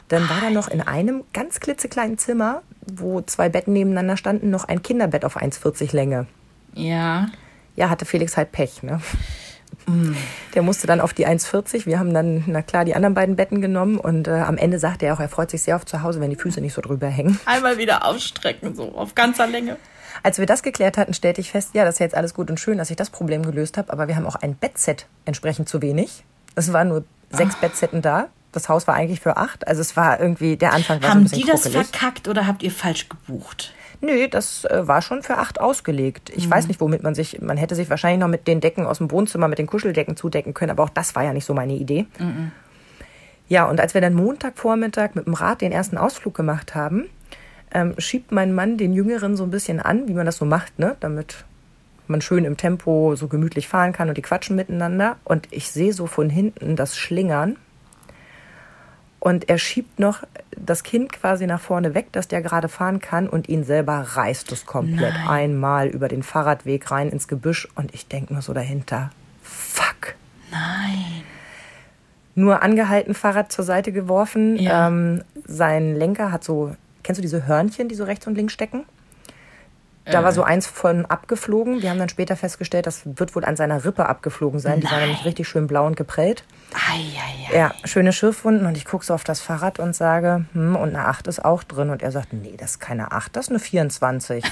Dann 0.07 0.29
war 0.29 0.39
da 0.39 0.49
noch 0.49 0.69
in 0.69 0.79
einem 0.79 1.25
ganz 1.33 1.59
klitzekleinen 1.59 2.17
Zimmer, 2.17 2.61
wo 2.85 3.19
zwei 3.19 3.49
Betten 3.49 3.73
nebeneinander 3.73 4.15
standen, 4.15 4.49
noch 4.49 4.63
ein 4.63 4.81
Kinderbett 4.81 5.25
auf 5.25 5.35
1,40 5.35 5.94
Länge. 5.94 6.27
Ja. 6.75 7.27
Ja, 7.75 7.89
hatte 7.89 8.05
Felix 8.05 8.38
halt 8.38 8.53
Pech, 8.53 8.83
ne? 8.83 9.01
Der 10.53 10.61
musste 10.61 10.85
dann 10.87 10.99
auf 10.99 11.13
die 11.13 11.25
1,40. 11.27 11.85
Wir 11.85 11.99
haben 11.99 12.13
dann, 12.13 12.43
na 12.47 12.61
klar, 12.61 12.83
die 12.85 12.93
anderen 12.95 13.13
beiden 13.13 13.35
Betten 13.35 13.61
genommen 13.61 13.97
und 13.97 14.27
äh, 14.27 14.31
am 14.31 14.57
Ende 14.57 14.79
sagte 14.79 15.05
er 15.05 15.13
auch, 15.13 15.19
er 15.19 15.29
freut 15.29 15.49
sich 15.49 15.61
sehr 15.61 15.75
auf 15.75 15.85
zu 15.85 16.03
Hause, 16.03 16.19
wenn 16.19 16.29
die 16.29 16.35
Füße 16.35 16.59
nicht 16.59 16.73
so 16.73 16.81
drüber 16.81 17.07
hängen. 17.07 17.39
Einmal 17.45 17.77
wieder 17.77 18.05
ausstrecken, 18.05 18.75
so 18.75 18.93
auf 18.95 19.15
ganzer 19.15 19.47
Länge. 19.47 19.77
Als 20.23 20.39
wir 20.39 20.45
das 20.45 20.63
geklärt 20.63 20.97
hatten, 20.97 21.13
stellte 21.13 21.41
ich 21.41 21.51
fest, 21.51 21.69
ja, 21.73 21.85
das 21.85 21.95
ist 21.95 21.99
jetzt 21.99 22.15
alles 22.15 22.33
gut 22.33 22.49
und 22.49 22.59
schön, 22.59 22.77
dass 22.77 22.89
ich 22.89 22.95
das 22.97 23.09
Problem 23.09 23.43
gelöst 23.43 23.77
habe, 23.77 23.93
aber 23.93 24.07
wir 24.07 24.15
haben 24.15 24.25
auch 24.25 24.35
ein 24.35 24.55
Bettset 24.55 25.05
entsprechend 25.25 25.69
zu 25.69 25.81
wenig. 25.81 26.23
Es 26.55 26.73
waren 26.73 26.87
nur 26.89 27.05
sechs 27.29 27.55
Bettsetten 27.55 28.01
da. 28.01 28.27
Das 28.51 28.67
Haus 28.69 28.87
war 28.87 28.95
eigentlich 28.95 29.19
für 29.19 29.37
acht. 29.37 29.67
Also 29.67 29.81
es 29.81 29.95
war 29.95 30.19
irgendwie, 30.19 30.57
der 30.57 30.73
Anfang 30.73 31.01
war 31.03 31.09
so 31.09 31.11
ein 31.11 31.15
Haben 31.17 31.23
bisschen 31.23 31.39
die 31.41 31.45
das 31.47 31.61
kruckelig. 31.63 31.87
verkackt 31.87 32.27
oder 32.27 32.47
habt 32.47 32.63
ihr 32.63 32.71
falsch 32.71 33.07
gebucht? 33.09 33.73
Nö, 33.99 34.27
das 34.27 34.65
äh, 34.65 34.88
war 34.88 35.01
schon 35.01 35.23
für 35.23 35.38
acht 35.38 35.59
ausgelegt. 35.59 36.31
Ich 36.35 36.49
weiß 36.49 36.67
nicht, 36.67 36.79
womit 36.79 37.01
man 37.01 37.15
sich, 37.15 37.41
man 37.41 37.57
hätte 37.57 37.75
sich 37.75 37.89
wahrscheinlich 37.89 38.19
noch 38.19 38.27
mit 38.27 38.47
den 38.47 38.59
Decken 38.59 38.85
aus 38.85 38.99
dem 38.99 39.09
Wohnzimmer, 39.09 39.47
mit 39.47 39.57
den 39.57 39.67
Kuscheldecken 39.67 40.15
zudecken 40.15 40.53
können, 40.53 40.71
aber 40.71 40.83
auch 40.83 40.89
das 40.89 41.15
war 41.15 41.23
ja 41.23 41.33
nicht 41.33 41.45
so 41.45 41.53
meine 41.53 41.73
Idee. 41.73 42.05
Ja, 43.49 43.65
und 43.65 43.79
als 43.79 43.94
wir 43.94 44.01
dann 44.01 44.13
Montagvormittag 44.13 45.15
mit 45.15 45.25
dem 45.25 45.33
Rad 45.33 45.61
den 45.61 45.71
ersten 45.71 45.97
Ausflug 45.97 46.35
gemacht 46.35 46.75
haben, 46.75 47.09
ähm, 47.73 47.95
schiebt 47.97 48.31
mein 48.31 48.54
Mann 48.54 48.77
den 48.77 48.94
Jüngeren 48.94 49.35
so 49.35 49.44
ein 49.44 49.51
bisschen 49.51 49.80
an, 49.80 50.07
wie 50.07 50.13
man 50.13 50.25
das 50.25 50.37
so 50.37 50.45
macht, 50.45 50.80
ne, 50.80 50.95
damit 50.99 51.45
man 52.07 52.21
schön 52.21 52.45
im 52.45 52.57
Tempo 52.57 53.16
so 53.16 53.27
gemütlich 53.27 53.68
fahren 53.68 53.94
kann 53.94 54.09
und 54.09 54.18
die 54.18 54.21
quatschen 54.21 54.56
miteinander. 54.56 55.18
Und 55.23 55.47
ich 55.51 55.71
sehe 55.71 55.94
so 55.94 56.07
von 56.07 56.30
hinten 56.30 56.75
das 56.75 56.97
Schlingern. 56.97 57.57
Und 59.19 59.49
er 59.49 59.57
schiebt 59.57 59.99
noch 59.99 60.23
das 60.69 60.83
Kind 60.83 61.14
quasi 61.14 61.47
nach 61.47 61.59
vorne 61.59 61.95
weg, 61.95 62.12
dass 62.12 62.28
der 62.28 62.42
gerade 62.42 62.68
fahren 62.68 63.00
kann 63.00 63.28
und 63.28 63.50
ihn 63.50 63.64
selber 63.64 64.00
reißt 64.00 64.52
es 64.52 64.66
komplett 64.66 65.14
Nein. 65.14 65.28
einmal 65.28 65.88
über 65.88 66.07
den 66.07 66.24
Fahrradweg 66.24 66.92
rein 66.92 67.09
ins 67.09 67.28
Gebüsch 67.28 67.68
und 67.76 67.94
ich 67.94 68.07
denke 68.07 68.33
nur 68.33 68.42
so 68.42 68.54
dahinter, 68.54 69.09
fuck. 69.42 70.16
Nein. 70.52 71.24
Nur 72.36 72.62
angehalten, 72.62 73.14
Fahrrad 73.14 73.52
zur 73.52 73.66
Seite 73.66 73.92
geworfen. 73.92 74.57
Ja. 74.57 74.88
Ähm, 74.88 75.24
sein 75.45 75.95
Lenker 75.95 76.31
hat 76.31 76.44
so, 76.44 76.76
kennst 77.02 77.18
du 77.18 77.24
diese 77.24 77.47
Hörnchen, 77.47 77.90
die 77.90 77.95
so 77.95 78.04
rechts 78.04 78.28
und 78.28 78.36
links 78.36 78.54
stecken? 78.54 78.86
Da 80.12 80.24
war 80.24 80.31
so 80.31 80.44
eins 80.44 80.68
von 80.68 81.06
abgeflogen. 81.06 81.81
Wir 81.81 81.90
haben 81.90 82.00
dann 82.00 82.09
später 82.09 82.36
festgestellt, 82.36 82.88
das 82.88 83.02
wird 83.06 83.36
wohl 83.36 83.44
an 83.44 83.56
seiner 83.56 83.83
Rippe 83.83 84.06
abgeflogen 84.06 84.59
sein. 84.59 84.80
Die 84.80 84.86
war 84.86 84.94
Nein. 84.94 85.09
nämlich 85.09 85.26
richtig 85.26 85.47
schön 85.47 85.68
blau 85.68 85.86
und 85.86 85.97
geprellt. 85.97 86.44
Eieiei. 86.74 87.57
Ja, 87.57 87.71
schöne 87.86 88.12
Schürfwunden 88.12 88.66
und 88.66 88.76
ich 88.78 88.86
gucke 88.86 89.06
so 89.06 89.14
auf 89.14 89.24
das 89.24 89.40
Fahrrad 89.40 89.80
und 89.80 89.95
sage, 89.95 90.45
hm, 90.54 90.76
und 90.76 90.90
eine 90.90 91.07
8 91.07 91.28
ist 91.28 91.44
auch 91.44 91.64
drin. 91.64 91.90
Und 91.90 92.04
er 92.04 92.12
sagt, 92.12 92.33
nee, 92.33 92.56
das 92.57 92.71
ist 92.71 92.80
keine 92.80 93.12
8, 93.12 93.36
das 93.36 93.45
ist 93.45 93.52
eine 93.52 93.59
24. 93.59 94.44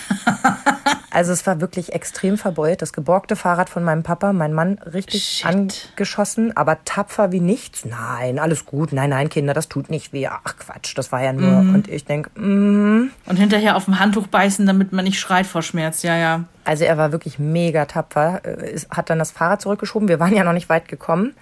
also 1.12 1.34
es 1.34 1.46
war 1.46 1.60
wirklich 1.60 1.94
extrem 1.94 2.38
verbeult. 2.38 2.82
Das 2.82 2.94
geborgte 2.94 3.36
Fahrrad 3.36 3.70
von 3.70 3.84
meinem 3.84 4.04
Papa, 4.04 4.32
mein 4.32 4.54
Mann 4.54 4.80
richtig 4.80 5.24
Shit. 5.24 5.46
angeschossen, 5.46 6.56
aber 6.56 6.84
tapfer 6.86 7.32
wie 7.32 7.42
nichts. 7.42 7.86
Nein, 7.86 8.40
alles 8.40 8.66
gut. 8.66 8.94
Nein, 8.94 9.10
nein, 9.10 9.30
Kinder, 9.30 9.54
das 9.54 9.68
tut 9.68 9.90
nicht 9.90 10.14
weh. 10.14 10.28
Ach 10.28 10.56
Quatsch, 10.58 10.98
das 10.98 11.12
war 11.12 11.22
ja 11.22 11.34
nur. 11.34 11.60
Und 11.60 11.90
ich 11.90 12.06
denke, 12.06 12.30
mm, 12.40 13.12
Und 13.26 13.36
hinterher 13.36 13.76
auf 13.76 13.86
dem 13.86 14.00
Handtuch 14.00 14.28
beißen, 14.28 14.66
damit 14.66 14.94
man 14.94 15.04
nicht 15.04 15.20
schreit 15.20 15.46
vor 15.46 15.62
Schmerz. 15.62 16.02
Ja, 16.04 16.16
ja. 16.16 16.46
Also 16.64 16.86
er 16.86 16.98
war 16.98 17.12
wirklich 17.12 17.40
mega 17.40 17.86
tapfer, 17.86 18.42
äh, 18.44 18.80
hat 18.90 19.10
dann 19.10 19.20
das 19.20 19.32
Fahrrad 19.32 19.62
zurückgeschoben. 19.62 20.08
Wir 20.08 20.20
waren 20.20 20.34
ja 20.34 20.44
noch 20.44 20.54
nicht 20.54 20.70
weit 20.70 20.88
gekommen, 20.88 21.34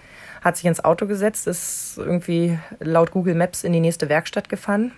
hat 0.44 0.56
sich 0.58 0.66
ins 0.66 0.84
Auto 0.84 1.06
gesetzt, 1.06 1.46
ist 1.46 1.94
irgendwie 1.96 2.58
laut 2.78 3.10
Google 3.10 3.34
Maps 3.34 3.64
in 3.64 3.72
die 3.72 3.80
nächste 3.80 4.10
Werkstatt 4.10 4.50
gefahren, 4.50 4.92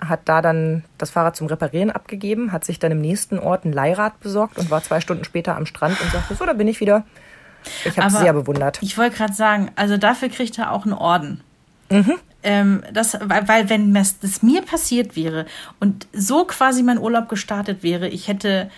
hat 0.00 0.20
da 0.24 0.40
dann 0.40 0.82
das 0.96 1.10
Fahrrad 1.10 1.36
zum 1.36 1.46
Reparieren 1.46 1.90
abgegeben, 1.90 2.52
hat 2.52 2.64
sich 2.64 2.78
dann 2.78 2.92
im 2.92 3.00
nächsten 3.00 3.38
Ort 3.38 3.64
ein 3.64 3.72
Leihrad 3.72 4.18
besorgt 4.20 4.58
und 4.58 4.70
war 4.70 4.82
zwei 4.82 5.00
Stunden 5.00 5.24
später 5.24 5.56
am 5.56 5.66
Strand 5.66 6.00
und 6.00 6.10
sagte, 6.10 6.34
so, 6.34 6.46
da 6.46 6.54
bin 6.54 6.68
ich 6.68 6.80
wieder. 6.80 7.04
Ich 7.84 7.98
habe 7.98 8.10
sehr 8.10 8.32
bewundert. 8.32 8.78
Ich 8.82 8.96
wollte 8.96 9.16
gerade 9.16 9.34
sagen, 9.34 9.70
also 9.76 9.98
dafür 9.98 10.30
kriegt 10.30 10.58
er 10.58 10.72
auch 10.72 10.84
einen 10.84 10.94
Orden. 10.94 11.42
Ähm, 12.42 12.82
das, 12.92 13.18
weil, 13.20 13.48
weil 13.48 13.68
wenn 13.68 13.92
das, 13.92 14.20
das 14.20 14.42
mir 14.42 14.62
passiert 14.62 15.16
wäre 15.16 15.46
und 15.80 16.06
so 16.12 16.44
quasi 16.44 16.82
mein 16.82 16.98
Urlaub 16.98 17.28
gestartet 17.28 17.82
wäre, 17.82 18.08
ich 18.08 18.28
hätte, 18.28 18.70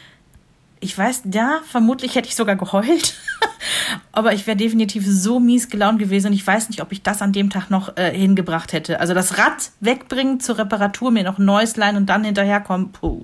ich 0.80 0.96
weiß, 0.96 1.22
ja, 1.32 1.60
vermutlich 1.68 2.14
hätte 2.14 2.28
ich 2.28 2.34
sogar 2.34 2.56
geheult, 2.56 3.14
aber 4.12 4.32
ich 4.32 4.46
wäre 4.46 4.56
definitiv 4.56 5.04
so 5.06 5.38
mies 5.38 5.68
gelaunt 5.68 5.98
gewesen 5.98 6.28
und 6.28 6.32
ich 6.32 6.46
weiß 6.46 6.70
nicht, 6.70 6.80
ob 6.80 6.90
ich 6.90 7.02
das 7.02 7.20
an 7.20 7.32
dem 7.32 7.50
Tag 7.50 7.68
noch 7.68 7.98
äh, 7.98 8.10
hingebracht 8.16 8.72
hätte. 8.72 8.98
Also 8.98 9.12
das 9.12 9.36
Rad 9.36 9.70
wegbringen 9.80 10.40
zur 10.40 10.56
Reparatur, 10.56 11.10
mir 11.10 11.22
noch 11.22 11.38
ein 11.38 11.44
neues 11.44 11.76
leihen 11.76 11.96
und 11.96 12.06
dann 12.06 12.24
hinterherkommen, 12.24 12.92
puh. 12.92 13.22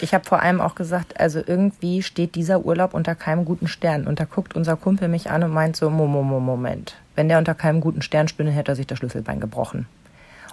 Ich 0.00 0.14
habe 0.14 0.24
vor 0.24 0.40
allem 0.40 0.62
auch 0.62 0.74
gesagt, 0.74 1.20
also 1.20 1.42
irgendwie 1.46 2.02
steht 2.02 2.34
dieser 2.34 2.64
Urlaub 2.64 2.94
unter 2.94 3.14
keinem 3.14 3.44
guten 3.44 3.68
Stern. 3.68 4.06
Und 4.06 4.18
da 4.18 4.24
guckt 4.24 4.56
unser 4.56 4.76
Kumpel 4.76 5.08
mich 5.08 5.30
an 5.30 5.42
und 5.42 5.52
meint 5.52 5.76
so, 5.76 5.90
Moment, 5.90 6.44
Moment. 6.44 6.96
Wenn 7.16 7.28
der 7.28 7.38
unter 7.38 7.54
keinem 7.54 7.80
guten 7.80 8.00
Stern 8.00 8.28
stünde, 8.28 8.52
hätte 8.52 8.72
er 8.72 8.76
sich 8.76 8.86
das 8.86 8.98
Schlüsselbein 8.98 9.40
gebrochen. 9.40 9.86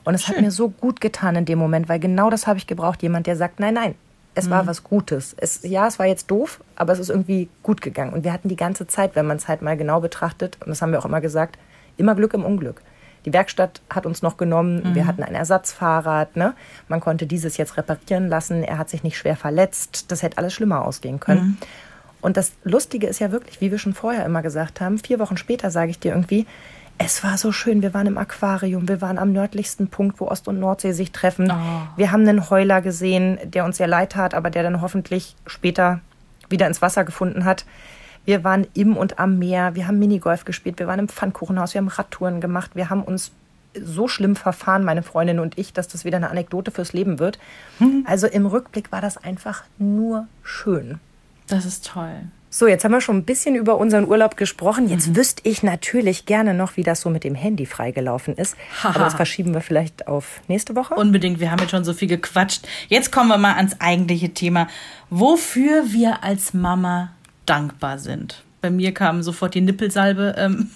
Und 0.04 0.16
es 0.16 0.28
hat 0.28 0.40
mir 0.40 0.52
so 0.52 0.70
gut 0.70 1.00
getan 1.00 1.36
in 1.36 1.46
dem 1.46 1.60
Moment, 1.60 1.88
weil 1.88 2.00
genau 2.00 2.30
das 2.30 2.46
habe 2.46 2.58
ich 2.58 2.68
gebraucht. 2.68 3.02
Jemand, 3.02 3.26
der 3.28 3.36
sagt, 3.36 3.60
nein, 3.60 3.74
nein, 3.74 3.96
es 4.36 4.50
war 4.50 4.68
was 4.68 4.84
Gutes. 4.84 5.36
Es, 5.38 5.62
ja, 5.64 5.88
es 5.88 5.98
war 5.98 6.06
jetzt 6.06 6.30
doof, 6.30 6.62
aber 6.76 6.94
es 6.94 7.00
ist 7.00 7.10
irgendwie 7.10 7.50
gut 7.64 7.82
gegangen. 7.82 8.14
Und 8.14 8.24
wir 8.24 8.34
hatten 8.34 8.50
die 8.50 8.56
ganze 8.56 8.86
Zeit, 8.86 9.16
wenn 9.16 9.26
man 9.26 9.38
es 9.38 9.48
halt 9.48 9.62
mal 9.62 9.78
genau 9.78 10.02
betrachtet, 10.02 10.58
und 10.62 10.68
das 10.68 10.82
haben 10.82 10.92
wir 10.92 11.00
auch 11.00 11.06
immer 11.06 11.22
gesagt, 11.22 11.58
immer 11.98 12.16
Glück 12.16 12.34
im 12.34 12.44
Unglück. 12.44 12.82
Die 13.26 13.34
Werkstatt 13.34 13.82
hat 13.90 14.06
uns 14.06 14.22
noch 14.22 14.38
genommen, 14.38 14.94
wir 14.94 15.08
hatten 15.08 15.24
ein 15.24 15.34
Ersatzfahrrad, 15.34 16.36
ne? 16.36 16.54
Man 16.88 17.00
konnte 17.00 17.26
dieses 17.26 17.58
jetzt 17.58 17.76
reparieren 17.76 18.28
lassen, 18.28 18.62
er 18.62 18.78
hat 18.78 18.90
sich 18.90 19.02
nicht 19.02 19.18
schwer 19.18 19.36
verletzt, 19.36 20.12
das 20.12 20.22
hätte 20.22 20.38
alles 20.38 20.54
schlimmer 20.54 20.86
ausgehen 20.86 21.20
können. 21.20 21.58
Und 22.22 22.38
das 22.38 22.52
Lustige 22.64 23.08
ist 23.08 23.20
ja 23.20 23.32
wirklich, 23.32 23.62
wie 23.62 23.72
wir 23.72 23.80
schon 23.80 23.94
vorher 23.94 24.26
immer 24.26 24.44
gesagt 24.44 24.80
haben, 24.80 25.00
vier 25.00 25.18
Wochen 25.20 25.38
später 25.38 25.72
sage 25.72 25.92
ich 25.92 26.00
dir 26.00 26.12
irgendwie, 26.12 26.46
es 26.98 27.24
war 27.24 27.38
so 27.38 27.52
schön, 27.52 27.82
wir 27.82 27.94
waren 27.94 28.08
im 28.08 28.18
Aquarium, 28.18 28.88
wir 28.88 29.02
waren 29.02 29.18
am 29.18 29.34
nördlichsten 29.34 29.90
Punkt, 29.90 30.20
wo 30.20 30.28
Ost- 30.28 30.48
und 30.48 30.60
Nordsee 30.60 30.94
sich 30.94 31.12
treffen. 31.12 31.52
Wir 31.98 32.12
haben 32.12 32.22
einen 32.22 32.50
Heuler 32.50 32.82
gesehen, 32.82 33.38
der 33.44 33.66
uns 33.66 33.78
sehr 33.78 33.88
leid 33.88 34.14
tat, 34.14 34.34
aber 34.34 34.50
der 34.50 34.64
dann 34.64 34.82
hoffentlich 34.82 35.36
später 35.46 36.00
wieder 36.50 36.68
ins 36.68 36.82
Wasser 36.82 37.04
gefunden 37.04 37.44
hat. 37.44 37.66
Wir 38.24 38.44
waren 38.44 38.66
im 38.74 38.98
und 38.98 39.20
am 39.20 39.38
Meer, 39.38 39.76
wir 39.76 39.88
haben 39.88 40.00
Minigolf 40.00 40.46
gespielt, 40.46 40.80
wir 40.80 40.88
waren 40.88 41.00
im 41.00 41.10
Pfannkuchenhaus, 41.10 41.74
wir 41.74 41.82
haben 41.82 41.90
Radtouren 41.90 42.42
gemacht, 42.42 42.72
wir 42.74 42.90
haben 42.90 43.04
uns 43.04 43.32
so 43.80 44.08
schlimm 44.08 44.36
verfahren, 44.38 44.86
meine 44.86 45.04
Freundin 45.04 45.40
und 45.40 45.58
ich, 45.58 45.74
dass 45.74 45.88
das 45.90 46.06
wieder 46.06 46.18
eine 46.18 46.30
Anekdote 46.30 46.72
fürs 46.72 46.94
Leben 46.94 47.20
wird. 47.20 47.40
Also 48.06 48.28
im 48.28 48.46
Rückblick 48.46 48.92
war 48.92 49.02
das 49.02 49.18
einfach 49.18 49.64
nur 49.78 50.28
schön. 50.44 51.00
Das 51.48 51.66
ist 51.66 51.86
toll. 51.86 52.22
So, 52.58 52.68
jetzt 52.68 52.86
haben 52.86 52.94
wir 52.94 53.02
schon 53.02 53.18
ein 53.18 53.26
bisschen 53.26 53.56
über 53.56 53.78
unseren 53.78 54.08
Urlaub 54.08 54.38
gesprochen. 54.38 54.88
Jetzt 54.88 55.14
wüsste 55.14 55.42
ich 55.44 55.62
natürlich 55.62 56.26
gerne 56.26 56.54
noch, 56.54 56.78
wie 56.78 56.84
das 56.84 57.02
so 57.02 57.10
mit 57.10 57.26
dem 57.26 57.36
Handy 57.36 57.66
freigelaufen 57.66 58.34
ist. 58.38 58.56
Haha. 58.82 58.96
Aber 58.96 59.00
das 59.04 59.16
verschieben 59.16 59.54
wir 59.54 59.60
vielleicht 59.60 60.08
auf 60.08 60.40
nächste 60.48 60.74
Woche. 60.74 60.96
Unbedingt, 60.96 61.42
wir 61.42 61.52
haben 61.52 61.60
jetzt 61.60 61.72
schon 61.72 61.84
so 61.84 61.92
viel 61.92 62.08
gequatscht. 62.08 62.66
Jetzt 62.88 63.12
kommen 63.12 63.28
wir 63.28 63.38
mal 63.38 63.56
ans 63.56 63.82
eigentliche 63.82 64.30
Thema, 64.30 64.70
wofür 65.10 65.92
wir 65.92 66.24
als 66.24 66.54
Mama 66.54 67.12
dankbar 67.46 68.00
sind. 68.00 68.46
Bei 68.62 68.70
mir 68.70 68.94
kam 68.94 69.22
sofort 69.22 69.54
die 69.54 69.60
Nippelsalbe. 69.60 70.36
Ähm 70.38 70.72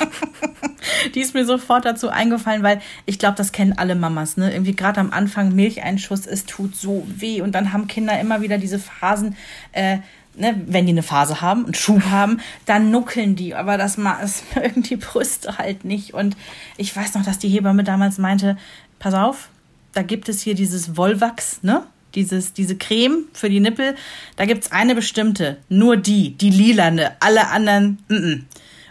die 1.14 1.20
ist 1.20 1.32
mir 1.32 1.46
sofort 1.46 1.86
dazu 1.86 2.10
eingefallen, 2.10 2.62
weil 2.62 2.82
ich 3.06 3.18
glaube, 3.18 3.36
das 3.36 3.52
kennen 3.52 3.72
alle 3.78 3.94
Mamas. 3.94 4.36
Ne? 4.36 4.52
Irgendwie 4.52 4.76
gerade 4.76 5.00
am 5.00 5.10
Anfang 5.10 5.54
Milcheinschuss, 5.54 6.26
es 6.26 6.44
tut 6.44 6.76
so 6.76 7.06
weh. 7.08 7.40
Und 7.40 7.54
dann 7.54 7.72
haben 7.72 7.86
Kinder 7.86 8.20
immer 8.20 8.42
wieder 8.42 8.58
diese 8.58 8.78
Phasen, 8.78 9.34
äh, 9.72 9.98
ne, 10.34 10.60
wenn 10.66 10.86
die 10.86 10.92
eine 10.92 11.02
Phase 11.02 11.40
haben 11.40 11.64
und 11.64 11.76
Schub 11.76 12.04
haben, 12.04 12.40
dann 12.66 12.90
nuckeln 12.90 13.36
die. 13.36 13.54
Aber 13.54 13.78
das, 13.78 13.96
das 13.96 14.42
mögen 14.54 14.82
die 14.82 14.96
Brüste 14.96 15.58
halt 15.58 15.84
nicht. 15.84 16.14
Und 16.14 16.36
ich 16.76 16.94
weiß 16.94 17.14
noch, 17.14 17.24
dass 17.24 17.38
die 17.38 17.48
Hebamme 17.48 17.84
damals 17.84 18.18
meinte, 18.18 18.56
pass 18.98 19.14
auf, 19.14 19.48
da 19.92 20.02
gibt 20.02 20.28
es 20.28 20.42
hier 20.42 20.54
dieses 20.54 20.96
Volvax, 20.96 21.62
ne? 21.62 21.84
Dieses, 22.14 22.52
diese 22.52 22.76
Creme 22.76 23.24
für 23.32 23.48
die 23.48 23.60
Nippel. 23.60 23.94
Da 24.36 24.44
gibt's 24.44 24.70
eine 24.70 24.94
bestimmte, 24.94 25.56
nur 25.70 25.96
die, 25.96 26.34
die 26.36 26.50
lilane. 26.50 27.12
Alle 27.20 27.48
anderen, 27.48 27.98
mm 28.08 28.14
-mm. 28.14 28.42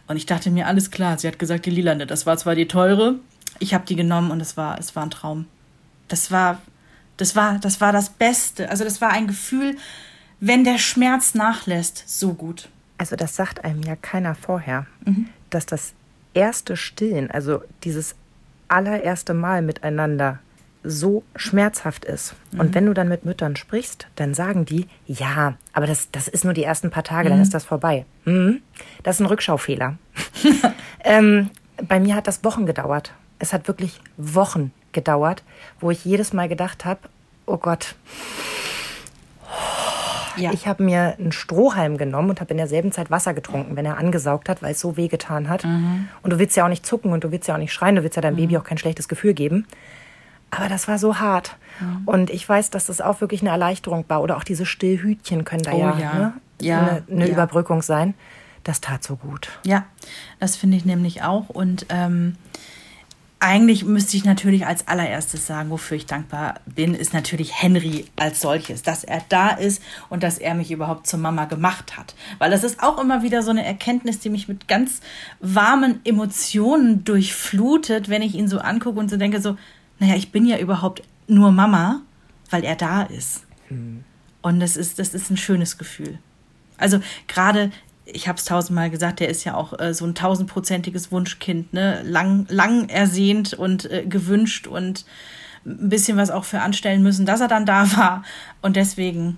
Und 0.07 0.17
ich 0.17 0.25
dachte 0.25 0.49
mir, 0.49 0.67
alles 0.67 0.91
klar, 0.91 1.17
sie 1.17 1.27
hat 1.27 1.39
gesagt, 1.39 1.65
die 1.65 1.69
lilane. 1.69 2.05
Das 2.05 2.25
war 2.25 2.35
zwar 2.35 2.55
die 2.55 2.67
teure, 2.67 3.19
ich 3.59 3.73
habe 3.73 3.85
die 3.85 3.95
genommen 3.95 4.29
und 4.29 4.41
es 4.41 4.57
war, 4.57 4.77
es 4.77 4.93
war 4.93 5.03
ein 5.03 5.11
Traum. 5.11 5.45
Das 6.09 6.31
war, 6.31 6.61
das 7.15 7.35
war, 7.37 7.59
das 7.59 7.79
war 7.79 7.93
das 7.93 8.09
Beste. 8.09 8.69
Also 8.69 8.83
das 8.83 8.99
war 8.99 9.11
ein 9.11 9.27
Gefühl, 9.27 9.77
wenn 10.41 10.63
der 10.63 10.79
Schmerz 10.79 11.35
nachlässt, 11.35 12.03
so 12.07 12.33
gut. 12.33 12.67
Also 12.97 13.15
das 13.15 13.35
sagt 13.35 13.63
einem 13.63 13.81
ja 13.83 13.95
keiner 13.95 14.35
vorher, 14.35 14.85
dass 15.49 15.65
das 15.65 15.93
erste 16.33 16.75
Stillen, 16.75 17.31
also 17.31 17.61
dieses 17.83 18.15
allererste 18.67 19.33
Mal 19.33 19.61
miteinander 19.61 20.39
so 20.83 21.23
schmerzhaft 21.35 22.05
ist. 22.05 22.33
Und 22.57 22.73
wenn 22.73 22.87
du 22.87 22.93
dann 22.93 23.07
mit 23.07 23.23
Müttern 23.23 23.55
sprichst, 23.55 24.07
dann 24.15 24.33
sagen 24.33 24.65
die, 24.65 24.87
ja, 25.05 25.55
aber 25.73 25.85
das, 25.85 26.09
das 26.11 26.27
ist 26.27 26.43
nur 26.43 26.53
die 26.53 26.63
ersten 26.63 26.89
paar 26.89 27.03
Tage, 27.03 27.29
dann 27.29 27.41
ist 27.41 27.53
das 27.53 27.63
vorbei. 27.63 28.05
Mhm. 28.25 28.61
Das 29.03 29.17
ist 29.17 29.19
ein 29.19 29.27
Rückschaufehler. 29.27 29.97
ähm, 31.03 31.51
bei 31.87 31.99
mir 31.99 32.15
hat 32.15 32.27
das 32.27 32.43
Wochen 32.43 32.65
gedauert. 32.65 33.13
Es 33.37 33.53
hat 33.53 33.67
wirklich 33.67 34.01
Wochen 34.17 34.71
gedauert, 34.91 35.43
wo 35.79 35.91
ich 35.91 36.03
jedes 36.03 36.33
Mal 36.33 36.49
gedacht 36.49 36.83
habe, 36.83 37.01
oh 37.45 37.57
Gott, 37.57 37.95
Ja. 40.41 40.51
ich 40.53 40.67
habe 40.67 40.83
mir 40.83 41.15
einen 41.17 41.31
Strohhalm 41.31 41.97
genommen 41.97 42.29
und 42.31 42.41
habe 42.41 42.51
in 42.51 42.57
derselben 42.57 42.91
Zeit 42.91 43.11
Wasser 43.11 43.33
getrunken, 43.33 43.75
wenn 43.75 43.85
er 43.85 43.97
angesaugt 43.97 44.49
hat, 44.49 44.61
weil 44.61 44.71
es 44.71 44.79
so 44.79 44.97
weh 44.97 45.07
getan 45.07 45.49
hat. 45.49 45.63
Und 45.65 46.33
du 46.33 46.39
willst 46.39 46.55
ja 46.55 46.65
auch 46.65 46.69
nicht 46.69 46.85
zucken 46.85 47.11
und 47.11 47.23
du 47.23 47.31
willst 47.31 47.47
ja 47.47 47.55
auch 47.55 47.59
nicht 47.59 47.73
schreien, 47.73 47.95
du 47.95 48.03
willst 48.03 48.15
ja 48.15 48.21
deinem 48.21 48.35
Baby 48.35 48.57
auch 48.57 48.63
kein 48.63 48.77
schlechtes 48.77 49.07
Gefühl 49.07 49.33
geben. 49.33 49.65
Aber 50.51 50.67
das 50.67 50.87
war 50.87 50.97
so 50.97 51.19
hart. 51.19 51.55
Und 52.05 52.29
ich 52.29 52.47
weiß, 52.47 52.69
dass 52.69 52.85
das 52.87 52.99
auch 53.01 53.21
wirklich 53.21 53.41
eine 53.41 53.51
Erleichterung 53.51 54.05
war. 54.09 54.21
Oder 54.21 54.37
auch 54.37 54.43
diese 54.43 54.65
Stillhütchen 54.65 55.45
können 55.45 55.63
da 55.63 55.71
Oh 55.71 55.79
ja, 55.79 55.97
ja. 55.97 56.13
Ne, 56.13 56.33
Ja, 56.61 56.79
eine, 56.79 57.03
eine 57.09 57.25
ja. 57.27 57.33
Überbrückung 57.33 57.81
sein. 57.81 58.13
Das 58.63 58.81
tat 58.81 59.01
so 59.03 59.15
gut. 59.15 59.49
Ja, 59.65 59.85
das 60.39 60.55
finde 60.57 60.77
ich 60.77 60.85
nämlich 60.85 61.23
auch. 61.23 61.49
Und 61.49 61.85
ähm, 61.89 62.35
eigentlich 63.41 63.83
müsste 63.83 64.15
ich 64.17 64.23
natürlich 64.23 64.67
als 64.67 64.87
allererstes 64.87 65.47
sagen, 65.47 65.71
wofür 65.71 65.97
ich 65.97 66.05
dankbar 66.05 66.61
bin, 66.67 66.93
ist 66.93 67.11
natürlich 67.11 67.59
Henry 67.59 68.05
als 68.15 68.39
solches, 68.39 68.83
dass 68.83 69.03
er 69.03 69.23
da 69.29 69.49
ist 69.49 69.81
und 70.09 70.21
dass 70.21 70.37
er 70.37 70.53
mich 70.53 70.69
überhaupt 70.69 71.07
zur 71.07 71.17
Mama 71.17 71.45
gemacht 71.45 71.97
hat. 71.97 72.13
Weil 72.37 72.51
das 72.51 72.63
ist 72.63 72.83
auch 72.83 73.01
immer 73.01 73.23
wieder 73.23 73.41
so 73.41 73.49
eine 73.49 73.65
Erkenntnis, 73.65 74.19
die 74.19 74.29
mich 74.29 74.47
mit 74.47 74.67
ganz 74.67 75.01
warmen 75.39 76.01
Emotionen 76.03 77.03
durchflutet, 77.03 78.09
wenn 78.09 78.21
ich 78.21 78.35
ihn 78.35 78.47
so 78.47 78.59
angucke 78.59 78.99
und 78.99 79.09
so 79.09 79.17
denke, 79.17 79.41
so, 79.41 79.57
naja, 79.97 80.15
ich 80.15 80.31
bin 80.31 80.45
ja 80.45 80.59
überhaupt 80.59 81.01
nur 81.27 81.51
Mama, 81.51 82.01
weil 82.51 82.63
er 82.63 82.75
da 82.75 83.01
ist. 83.01 83.43
Und 84.43 84.59
das 84.59 84.77
ist, 84.77 84.99
das 84.99 85.15
ist 85.15 85.31
ein 85.31 85.37
schönes 85.37 85.79
Gefühl. 85.79 86.19
Also 86.77 86.99
gerade, 87.27 87.71
ich 88.13 88.27
habe 88.27 88.37
es 88.37 88.45
tausendmal 88.45 88.89
gesagt, 88.89 89.19
der 89.19 89.29
ist 89.29 89.43
ja 89.43 89.55
auch 89.55 89.77
äh, 89.79 89.93
so 89.93 90.05
ein 90.05 90.15
tausendprozentiges 90.15 91.11
Wunschkind, 91.11 91.73
ne? 91.73 92.01
Lang, 92.03 92.45
lang 92.49 92.89
ersehnt 92.89 93.53
und 93.53 93.89
äh, 93.91 94.05
gewünscht 94.05 94.67
und 94.67 95.05
ein 95.65 95.89
bisschen 95.89 96.17
was 96.17 96.31
auch 96.31 96.43
für 96.43 96.61
anstellen 96.61 97.03
müssen, 97.03 97.25
dass 97.25 97.41
er 97.41 97.47
dann 97.47 97.65
da 97.65 97.95
war. 97.95 98.23
Und 98.61 98.75
deswegen 98.75 99.37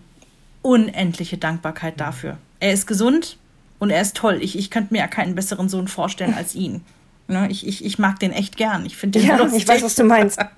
unendliche 0.61 1.37
Dankbarkeit 1.37 1.99
dafür. 1.99 2.37
Er 2.59 2.71
ist 2.73 2.87
gesund 2.87 3.37
und 3.79 3.89
er 3.89 4.01
ist 4.01 4.15
toll. 4.15 4.39
Ich, 4.41 4.57
ich 4.57 4.71
könnte 4.71 4.93
mir 4.93 4.99
ja 4.99 5.07
keinen 5.07 5.35
besseren 5.35 5.67
Sohn 5.67 5.87
vorstellen 5.89 6.33
als 6.33 6.55
ihn. 6.55 6.81
Ne? 7.27 7.47
Ich, 7.49 7.67
ich, 7.67 7.83
ich 7.83 7.99
mag 7.99 8.19
den 8.19 8.31
echt 8.31 8.55
gern. 8.57 8.85
Ich 8.85 8.95
finde 8.95 9.19
den 9.19 9.27
Ja, 9.27 9.37
lustig. 9.37 9.63
ich 9.63 9.67
weiß, 9.67 9.83
was 9.83 9.95
du 9.95 10.03
meinst. 10.03 10.39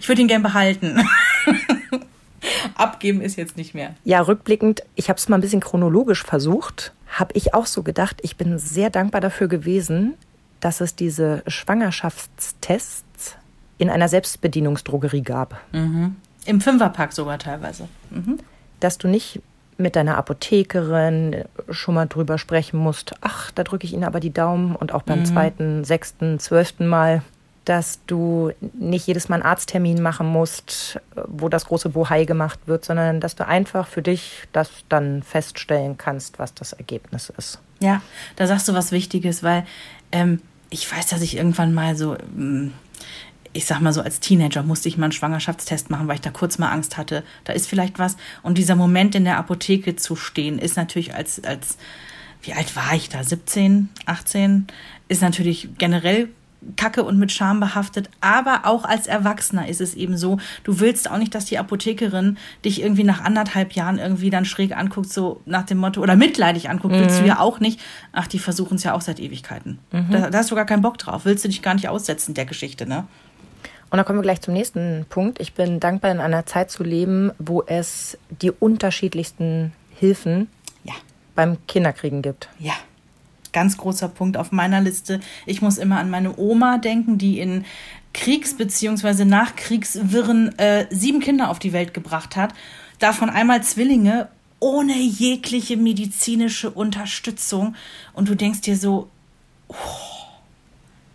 Ich 0.00 0.08
würde 0.08 0.22
ihn 0.22 0.28
gern 0.28 0.42
behalten. 0.42 1.00
Abgeben 2.74 3.20
ist 3.20 3.36
jetzt 3.36 3.56
nicht 3.56 3.74
mehr. 3.74 3.94
Ja, 4.04 4.20
rückblickend, 4.20 4.82
ich 4.94 5.08
habe 5.08 5.18
es 5.18 5.28
mal 5.28 5.36
ein 5.36 5.40
bisschen 5.40 5.60
chronologisch 5.60 6.22
versucht, 6.22 6.92
habe 7.08 7.32
ich 7.34 7.54
auch 7.54 7.66
so 7.66 7.82
gedacht, 7.82 8.20
ich 8.22 8.36
bin 8.36 8.58
sehr 8.58 8.90
dankbar 8.90 9.20
dafür 9.20 9.48
gewesen, 9.48 10.14
dass 10.60 10.80
es 10.80 10.94
diese 10.94 11.42
Schwangerschaftstests 11.46 13.36
in 13.78 13.90
einer 13.90 14.08
Selbstbedienungsdrogerie 14.08 15.22
gab. 15.22 15.60
Im 16.46 16.60
Fünferpack 16.60 17.12
sogar 17.12 17.38
teilweise. 17.38 17.88
Dass 18.80 18.98
du 18.98 19.08
nicht 19.08 19.40
mit 19.76 19.94
deiner 19.94 20.16
Apothekerin 20.16 21.44
schon 21.70 21.94
mal 21.94 22.06
drüber 22.06 22.36
sprechen 22.38 22.78
musst, 22.78 23.14
ach, 23.20 23.52
da 23.52 23.62
drücke 23.62 23.86
ich 23.86 23.92
Ihnen 23.94 24.04
aber 24.04 24.18
die 24.18 24.32
Daumen 24.32 24.74
und 24.74 24.92
auch 24.92 25.02
beim 25.02 25.20
zweiten, 25.24 25.84
sechsten, 25.84 26.40
zwölften 26.40 26.88
Mal, 26.88 27.22
dass 27.68 28.00
du 28.06 28.50
nicht 28.72 29.06
jedes 29.06 29.28
Mal 29.28 29.36
einen 29.36 29.44
Arzttermin 29.44 30.00
machen 30.00 30.26
musst, 30.26 30.98
wo 31.26 31.48
das 31.48 31.66
große 31.66 31.90
Bohai 31.90 32.24
gemacht 32.24 32.60
wird, 32.66 32.84
sondern 32.84 33.20
dass 33.20 33.36
du 33.36 33.46
einfach 33.46 33.86
für 33.86 34.00
dich 34.00 34.44
das 34.52 34.70
dann 34.88 35.22
feststellen 35.22 35.98
kannst, 35.98 36.38
was 36.38 36.54
das 36.54 36.72
Ergebnis 36.72 37.30
ist. 37.36 37.60
Ja, 37.80 38.00
da 38.36 38.46
sagst 38.46 38.68
du 38.68 38.74
was 38.74 38.90
Wichtiges, 38.90 39.42
weil 39.42 39.66
ähm, 40.12 40.40
ich 40.70 40.90
weiß, 40.90 41.08
dass 41.08 41.20
ich 41.20 41.36
irgendwann 41.36 41.74
mal 41.74 41.94
so, 41.94 42.16
ähm, 42.36 42.72
ich 43.52 43.66
sag 43.66 43.80
mal 43.80 43.92
so, 43.92 44.00
als 44.00 44.20
Teenager 44.20 44.62
musste 44.62 44.88
ich 44.88 44.96
mal 44.96 45.06
einen 45.06 45.12
Schwangerschaftstest 45.12 45.90
machen, 45.90 46.08
weil 46.08 46.16
ich 46.16 46.20
da 46.22 46.30
kurz 46.30 46.58
mal 46.58 46.70
Angst 46.70 46.96
hatte. 46.96 47.22
Da 47.44 47.52
ist 47.52 47.68
vielleicht 47.68 47.98
was. 47.98 48.16
Und 48.42 48.56
dieser 48.56 48.76
Moment 48.76 49.14
in 49.14 49.24
der 49.24 49.36
Apotheke 49.36 49.94
zu 49.96 50.16
stehen, 50.16 50.58
ist 50.58 50.76
natürlich 50.76 51.14
als, 51.14 51.44
als 51.44 51.76
wie 52.42 52.54
alt 52.54 52.74
war 52.76 52.94
ich 52.94 53.08
da? 53.08 53.22
17, 53.22 53.88
18? 54.06 54.68
Ist 55.08 55.22
natürlich 55.22 55.68
generell 55.76 56.28
kacke 56.76 57.04
und 57.04 57.18
mit 57.18 57.32
Scham 57.32 57.60
behaftet. 57.60 58.10
Aber 58.20 58.62
auch 58.64 58.84
als 58.84 59.06
Erwachsener 59.06 59.68
ist 59.68 59.80
es 59.80 59.94
eben 59.94 60.16
so, 60.16 60.38
du 60.64 60.80
willst 60.80 61.10
auch 61.10 61.18
nicht, 61.18 61.34
dass 61.34 61.44
die 61.44 61.58
Apothekerin 61.58 62.38
dich 62.64 62.82
irgendwie 62.82 63.04
nach 63.04 63.22
anderthalb 63.22 63.72
Jahren 63.72 63.98
irgendwie 63.98 64.30
dann 64.30 64.44
schräg 64.44 64.76
anguckt, 64.76 65.12
so 65.12 65.40
nach 65.46 65.64
dem 65.64 65.78
Motto, 65.78 66.00
oder 66.00 66.16
mitleidig 66.16 66.68
anguckt, 66.68 66.94
mhm. 66.94 67.00
willst 67.00 67.20
du 67.20 67.26
ja 67.26 67.38
auch 67.38 67.60
nicht. 67.60 67.80
Ach, 68.12 68.26
die 68.26 68.38
versuchen 68.38 68.76
es 68.76 68.84
ja 68.84 68.94
auch 68.94 69.00
seit 69.00 69.20
Ewigkeiten. 69.20 69.78
Mhm. 69.92 70.06
Da, 70.10 70.30
da, 70.30 70.38
hast 70.38 70.50
du 70.50 70.54
gar 70.54 70.66
keinen 70.66 70.82
Bock 70.82 70.98
drauf. 70.98 71.24
Willst 71.24 71.44
du 71.44 71.48
dich 71.48 71.62
gar 71.62 71.74
nicht 71.74 71.88
aussetzen, 71.88 72.34
der 72.34 72.46
Geschichte, 72.46 72.86
ne? 72.86 73.06
Und 73.90 73.96
dann 73.96 74.04
kommen 74.04 74.18
wir 74.18 74.22
gleich 74.22 74.42
zum 74.42 74.52
nächsten 74.52 75.06
Punkt. 75.08 75.40
Ich 75.40 75.54
bin 75.54 75.80
dankbar, 75.80 76.10
in 76.10 76.20
einer 76.20 76.44
Zeit 76.44 76.70
zu 76.70 76.84
leben, 76.84 77.32
wo 77.38 77.62
es 77.62 78.18
die 78.28 78.50
unterschiedlichsten 78.50 79.72
Hilfen 79.94 80.48
ja. 80.84 80.92
beim 81.34 81.56
Kinderkriegen 81.66 82.20
gibt. 82.20 82.50
Ja 82.58 82.74
ganz 83.52 83.76
großer 83.76 84.08
Punkt 84.08 84.36
auf 84.36 84.52
meiner 84.52 84.80
Liste. 84.80 85.20
Ich 85.46 85.62
muss 85.62 85.78
immer 85.78 85.98
an 85.98 86.10
meine 86.10 86.38
Oma 86.38 86.78
denken, 86.78 87.18
die 87.18 87.38
in 87.38 87.64
Kriegs- 88.12 88.56
bzw. 88.56 89.24
Nachkriegswirren 89.24 90.58
äh, 90.58 90.86
sieben 90.90 91.20
Kinder 91.20 91.50
auf 91.50 91.58
die 91.58 91.72
Welt 91.72 91.94
gebracht 91.94 92.36
hat. 92.36 92.54
Davon 92.98 93.30
einmal 93.30 93.62
Zwillinge 93.62 94.28
ohne 94.60 94.98
jegliche 94.98 95.76
medizinische 95.76 96.70
Unterstützung. 96.70 97.76
Und 98.12 98.28
du 98.28 98.34
denkst 98.34 98.62
dir 98.62 98.76
so, 98.76 99.08
oh, 99.68 99.74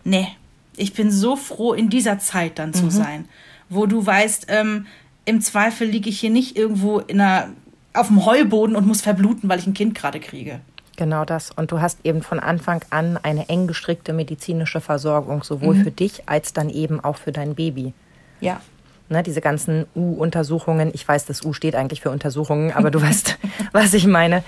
nee, 0.04 0.28
ich 0.76 0.94
bin 0.94 1.10
so 1.10 1.36
froh, 1.36 1.72
in 1.72 1.90
dieser 1.90 2.18
Zeit 2.18 2.58
dann 2.58 2.72
zu 2.72 2.84
mhm. 2.84 2.90
sein, 2.90 3.28
wo 3.68 3.86
du 3.86 4.04
weißt, 4.04 4.46
ähm, 4.48 4.86
im 5.24 5.40
Zweifel 5.40 5.88
liege 5.88 6.08
ich 6.10 6.20
hier 6.20 6.30
nicht 6.30 6.56
irgendwo 6.56 6.98
in 6.98 7.20
einer, 7.20 7.50
auf 7.92 8.08
dem 8.08 8.24
Heuboden 8.26 8.76
und 8.76 8.86
muss 8.86 9.00
verbluten, 9.00 9.48
weil 9.48 9.58
ich 9.58 9.66
ein 9.66 9.74
Kind 9.74 9.94
gerade 9.94 10.20
kriege. 10.20 10.60
Genau 10.96 11.24
das. 11.24 11.50
Und 11.50 11.72
du 11.72 11.80
hast 11.80 11.98
eben 12.04 12.22
von 12.22 12.40
Anfang 12.40 12.84
an 12.90 13.18
eine 13.22 13.48
eng 13.48 13.66
gestrickte 13.66 14.12
medizinische 14.12 14.80
Versorgung, 14.80 15.42
sowohl 15.42 15.76
mhm. 15.76 15.84
für 15.84 15.90
dich 15.90 16.28
als 16.28 16.52
dann 16.52 16.70
eben 16.70 17.02
auch 17.02 17.16
für 17.16 17.32
dein 17.32 17.54
Baby. 17.54 17.92
Ja. 18.40 18.60
Ne, 19.08 19.22
diese 19.22 19.40
ganzen 19.40 19.86
U-Untersuchungen, 19.94 20.90
ich 20.94 21.06
weiß, 21.06 21.26
das 21.26 21.44
U 21.44 21.52
steht 21.52 21.76
eigentlich 21.76 22.00
für 22.00 22.10
Untersuchungen, 22.10 22.72
aber 22.72 22.90
du 22.90 23.02
weißt, 23.02 23.38
was 23.72 23.92
ich 23.92 24.06
meine, 24.06 24.42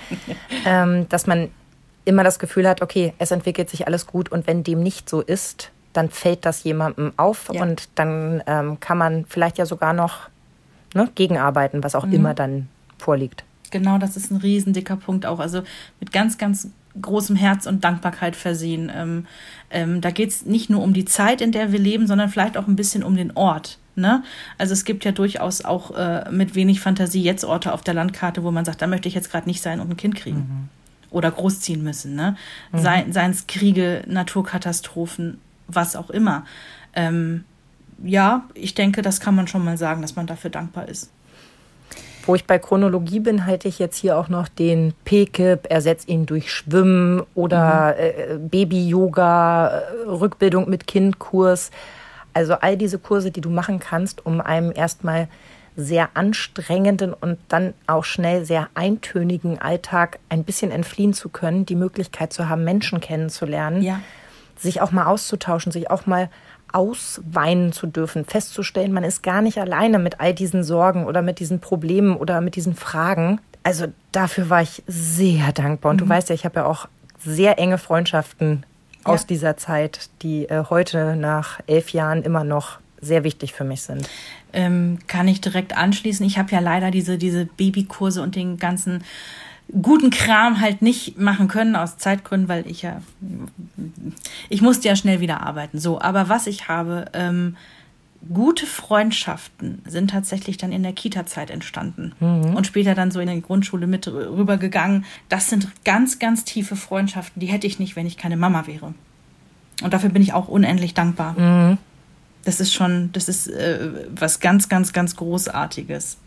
ähm, 0.65 1.07
dass 1.09 1.27
man 1.27 1.49
immer 2.05 2.23
das 2.23 2.39
Gefühl 2.39 2.67
hat, 2.67 2.81
okay, 2.81 3.13
es 3.19 3.31
entwickelt 3.31 3.69
sich 3.69 3.85
alles 3.85 4.07
gut 4.07 4.31
und 4.31 4.47
wenn 4.47 4.63
dem 4.63 4.81
nicht 4.81 5.09
so 5.09 5.21
ist, 5.21 5.71
dann 5.93 6.09
fällt 6.09 6.45
das 6.45 6.63
jemandem 6.63 7.11
auf 7.17 7.49
ja. 7.51 7.61
und 7.61 7.89
dann 7.95 8.41
ähm, 8.47 8.79
kann 8.79 8.97
man 8.97 9.25
vielleicht 9.25 9.57
ja 9.57 9.65
sogar 9.65 9.93
noch 9.93 10.29
ne, 10.93 11.09
gegenarbeiten, 11.15 11.83
was 11.83 11.95
auch 11.95 12.05
mhm. 12.05 12.13
immer 12.13 12.33
dann 12.33 12.69
vorliegt. 12.97 13.43
Genau, 13.71 13.97
das 13.97 14.17
ist 14.17 14.31
ein 14.31 14.37
riesen 14.37 14.73
dicker 14.73 14.95
Punkt 14.95 15.25
auch. 15.25 15.39
Also 15.39 15.63
mit 15.99 16.11
ganz, 16.11 16.37
ganz 16.37 16.69
großem 17.01 17.35
Herz 17.35 17.65
und 17.65 17.83
Dankbarkeit 17.83 18.35
versehen. 18.35 18.91
Ähm, 18.93 19.25
ähm, 19.69 20.01
da 20.01 20.11
geht 20.11 20.29
es 20.29 20.45
nicht 20.45 20.69
nur 20.69 20.81
um 20.81 20.93
die 20.93 21.05
Zeit, 21.05 21.41
in 21.41 21.51
der 21.51 21.71
wir 21.71 21.79
leben, 21.79 22.07
sondern 22.07 22.29
vielleicht 22.29 22.57
auch 22.57 22.67
ein 22.67 22.75
bisschen 22.75 23.03
um 23.03 23.15
den 23.15 23.35
Ort. 23.35 23.77
Ne? 23.95 24.23
Also 24.57 24.73
es 24.73 24.85
gibt 24.85 25.05
ja 25.05 25.11
durchaus 25.11 25.65
auch 25.65 25.91
äh, 25.95 26.29
mit 26.31 26.55
wenig 26.55 26.79
Fantasie 26.79 27.23
jetzt 27.23 27.43
Orte 27.43 27.73
auf 27.73 27.81
der 27.81 27.93
Landkarte, 27.93 28.43
wo 28.43 28.51
man 28.51 28.65
sagt, 28.65 28.81
da 28.81 28.87
möchte 28.87 29.07
ich 29.07 29.15
jetzt 29.15 29.31
gerade 29.31 29.47
nicht 29.47 29.61
sein 29.61 29.79
und 29.79 29.89
ein 29.89 29.97
Kind 29.97 30.15
kriegen. 30.15 30.37
Mhm. 30.37 30.69
Oder 31.09 31.31
großziehen 31.31 31.83
müssen. 31.83 32.15
Ne? 32.15 32.35
Mhm. 32.71 32.79
Sei, 32.79 33.05
Seien 33.09 33.31
es 33.31 33.47
Kriege, 33.47 34.03
Naturkatastrophen, 34.07 35.39
was 35.67 35.95
auch 35.95 36.09
immer. 36.09 36.45
Ähm, 36.93 37.43
ja, 38.03 38.47
ich 38.53 38.75
denke, 38.75 39.01
das 39.01 39.19
kann 39.19 39.35
man 39.35 39.47
schon 39.47 39.65
mal 39.65 39.77
sagen, 39.77 40.01
dass 40.01 40.15
man 40.15 40.27
dafür 40.27 40.51
dankbar 40.51 40.87
ist. 40.87 41.09
Wo 42.27 42.35
ich 42.35 42.45
bei 42.45 42.59
Chronologie 42.59 43.21
bin, 43.21 43.45
halte 43.45 43.69
ich 43.69 43.79
jetzt 43.79 43.95
hier 43.97 44.17
auch 44.17 44.27
noch 44.27 44.49
den 44.49 44.93
PKIP, 45.05 45.67
ersetzt 45.69 46.09
ihn 46.09 46.25
durch 46.25 46.51
Schwimmen 46.51 47.23
oder 47.35 47.95
mhm. 47.97 48.03
äh, 48.03 48.37
Baby-Yoga, 48.37 49.67
äh, 49.69 49.81
Rückbildung 50.07 50.69
mit 50.69 50.87
Kindkurs. 50.87 51.71
Also 52.33 52.55
all 52.55 52.75
diese 52.75 52.99
Kurse, 52.99 53.31
die 53.31 53.39
du 53.39 53.49
machen 53.49 53.79
kannst, 53.79 54.25
um 54.25 54.41
einem 54.41 54.73
erstmal 54.75 55.29
sehr 55.77 56.09
anstrengenden 56.15 57.13
und 57.13 57.37
dann 57.47 57.73
auch 57.85 58.03
schnell 58.03 58.43
sehr 58.45 58.67
eintönigen 58.73 59.61
Alltag 59.61 60.19
ein 60.27 60.43
bisschen 60.43 60.71
entfliehen 60.71 61.13
zu 61.13 61.29
können, 61.29 61.65
die 61.65 61.75
Möglichkeit 61.75 62.33
zu 62.33 62.49
haben, 62.49 62.63
Menschen 62.63 62.99
kennenzulernen, 62.99 63.81
ja. 63.83 64.01
sich 64.57 64.81
auch 64.81 64.91
mal 64.91 65.05
auszutauschen, 65.05 65.71
sich 65.71 65.89
auch 65.89 66.07
mal 66.07 66.29
ausweinen 66.71 67.71
zu 67.71 67.87
dürfen, 67.87 68.25
festzustellen, 68.25 68.91
man 68.91 69.03
ist 69.03 69.23
gar 69.23 69.41
nicht 69.41 69.57
alleine 69.57 69.99
mit 69.99 70.19
all 70.19 70.33
diesen 70.33 70.63
Sorgen 70.63 71.05
oder 71.05 71.21
mit 71.21 71.39
diesen 71.39 71.59
Problemen 71.59 72.15
oder 72.17 72.41
mit 72.41 72.55
diesen 72.55 72.75
Fragen. 72.75 73.39
Also 73.63 73.87
dafür 74.11 74.49
war 74.49 74.61
ich 74.61 74.83
sehr 74.87 75.51
dankbar. 75.53 75.91
Und 75.91 75.97
mhm. 75.97 76.05
du 76.05 76.09
weißt 76.09 76.29
ja, 76.29 76.35
ich 76.35 76.45
habe 76.45 76.61
ja 76.61 76.65
auch 76.65 76.87
sehr 77.19 77.59
enge 77.59 77.77
Freundschaften 77.77 78.65
ja. 79.05 79.13
aus 79.13 79.25
dieser 79.25 79.57
Zeit, 79.57 80.09
die 80.21 80.45
äh, 80.49 80.63
heute 80.69 81.15
nach 81.15 81.59
elf 81.67 81.89
Jahren 81.89 82.23
immer 82.23 82.43
noch 82.43 82.79
sehr 82.99 83.23
wichtig 83.23 83.53
für 83.53 83.63
mich 83.63 83.81
sind. 83.81 84.09
Ähm, 84.53 84.99
kann 85.07 85.27
ich 85.27 85.41
direkt 85.41 85.77
anschließen. 85.77 86.25
Ich 86.25 86.37
habe 86.37 86.51
ja 86.51 86.59
leider 86.59 86.91
diese, 86.91 87.17
diese 87.17 87.45
Babykurse 87.45 88.21
und 88.21 88.35
den 88.35 88.57
ganzen 88.57 89.03
guten 89.81 90.09
Kram 90.09 90.61
halt 90.61 90.81
nicht 90.81 91.17
machen 91.17 91.47
können 91.47 91.75
aus 91.75 91.97
Zeitgründen, 91.97 92.47
weil 92.47 92.65
ich 92.67 92.81
ja, 92.81 93.01
ich 94.49 94.61
musste 94.61 94.87
ja 94.87 94.95
schnell 94.95 95.19
wieder 95.19 95.41
arbeiten. 95.41 95.79
So, 95.79 95.99
aber 96.01 96.29
was 96.29 96.47
ich 96.47 96.67
habe, 96.67 97.05
ähm, 97.13 97.57
gute 98.33 98.65
Freundschaften 98.65 99.81
sind 99.85 100.11
tatsächlich 100.11 100.57
dann 100.57 100.71
in 100.71 100.83
der 100.83 100.93
Kita-Zeit 100.93 101.49
entstanden 101.49 102.13
mhm. 102.19 102.55
und 102.55 102.65
später 102.65 102.95
dann 102.95 103.11
so 103.11 103.19
in 103.19 103.29
die 103.29 103.41
Grundschule 103.41 103.87
mit 103.87 104.07
rübergegangen. 104.07 105.05
Das 105.29 105.49
sind 105.49 105.67
ganz, 105.85 106.19
ganz 106.19 106.43
tiefe 106.43 106.75
Freundschaften, 106.75 107.39
die 107.39 107.47
hätte 107.47 107.67
ich 107.67 107.79
nicht, 107.79 107.95
wenn 107.95 108.07
ich 108.07 108.17
keine 108.17 108.37
Mama 108.37 108.67
wäre. 108.67 108.93
Und 109.83 109.93
dafür 109.93 110.09
bin 110.09 110.21
ich 110.21 110.33
auch 110.33 110.47
unendlich 110.47 110.93
dankbar. 110.93 111.33
Mhm. 111.39 111.77
Das 112.43 112.59
ist 112.59 112.73
schon, 112.73 113.11
das 113.11 113.27
ist 113.27 113.47
äh, 113.47 113.91
was 114.09 114.39
ganz, 114.39 114.69
ganz, 114.69 114.93
ganz 114.93 115.15
Großartiges. 115.15 116.17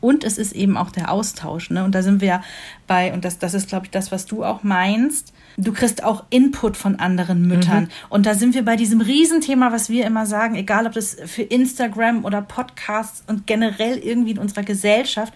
Und 0.00 0.24
es 0.24 0.38
ist 0.38 0.52
eben 0.52 0.76
auch 0.76 0.90
der 0.90 1.10
Austausch. 1.10 1.70
Ne? 1.70 1.84
Und 1.84 1.94
da 1.94 2.02
sind 2.02 2.20
wir 2.20 2.28
ja 2.28 2.42
bei, 2.86 3.12
und 3.12 3.24
das, 3.24 3.38
das 3.38 3.54
ist, 3.54 3.68
glaube 3.68 3.86
ich, 3.86 3.90
das, 3.90 4.12
was 4.12 4.26
du 4.26 4.44
auch 4.44 4.62
meinst. 4.62 5.32
Du 5.56 5.72
kriegst 5.72 6.04
auch 6.04 6.24
Input 6.30 6.76
von 6.76 6.96
anderen 6.96 7.46
Müttern. 7.46 7.84
Mhm. 7.84 7.88
Und 8.10 8.26
da 8.26 8.34
sind 8.34 8.54
wir 8.54 8.64
bei 8.64 8.76
diesem 8.76 9.00
Riesenthema, 9.00 9.72
was 9.72 9.88
wir 9.88 10.04
immer 10.04 10.26
sagen, 10.26 10.54
egal 10.54 10.86
ob 10.86 10.92
das 10.92 11.16
für 11.26 11.42
Instagram 11.42 12.24
oder 12.24 12.42
Podcasts 12.42 13.22
und 13.26 13.46
generell 13.46 13.98
irgendwie 13.98 14.32
in 14.32 14.38
unserer 14.38 14.62
Gesellschaft, 14.62 15.32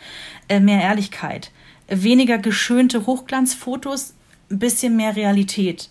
äh, 0.49 0.61
mehr 0.61 0.83
Ehrlichkeit. 0.83 1.51
Weniger 1.89 2.39
geschönte 2.39 3.07
Hochglanzfotos, 3.07 4.15
ein 4.51 4.59
bisschen 4.59 4.97
mehr 4.97 5.17
Realität. 5.17 5.91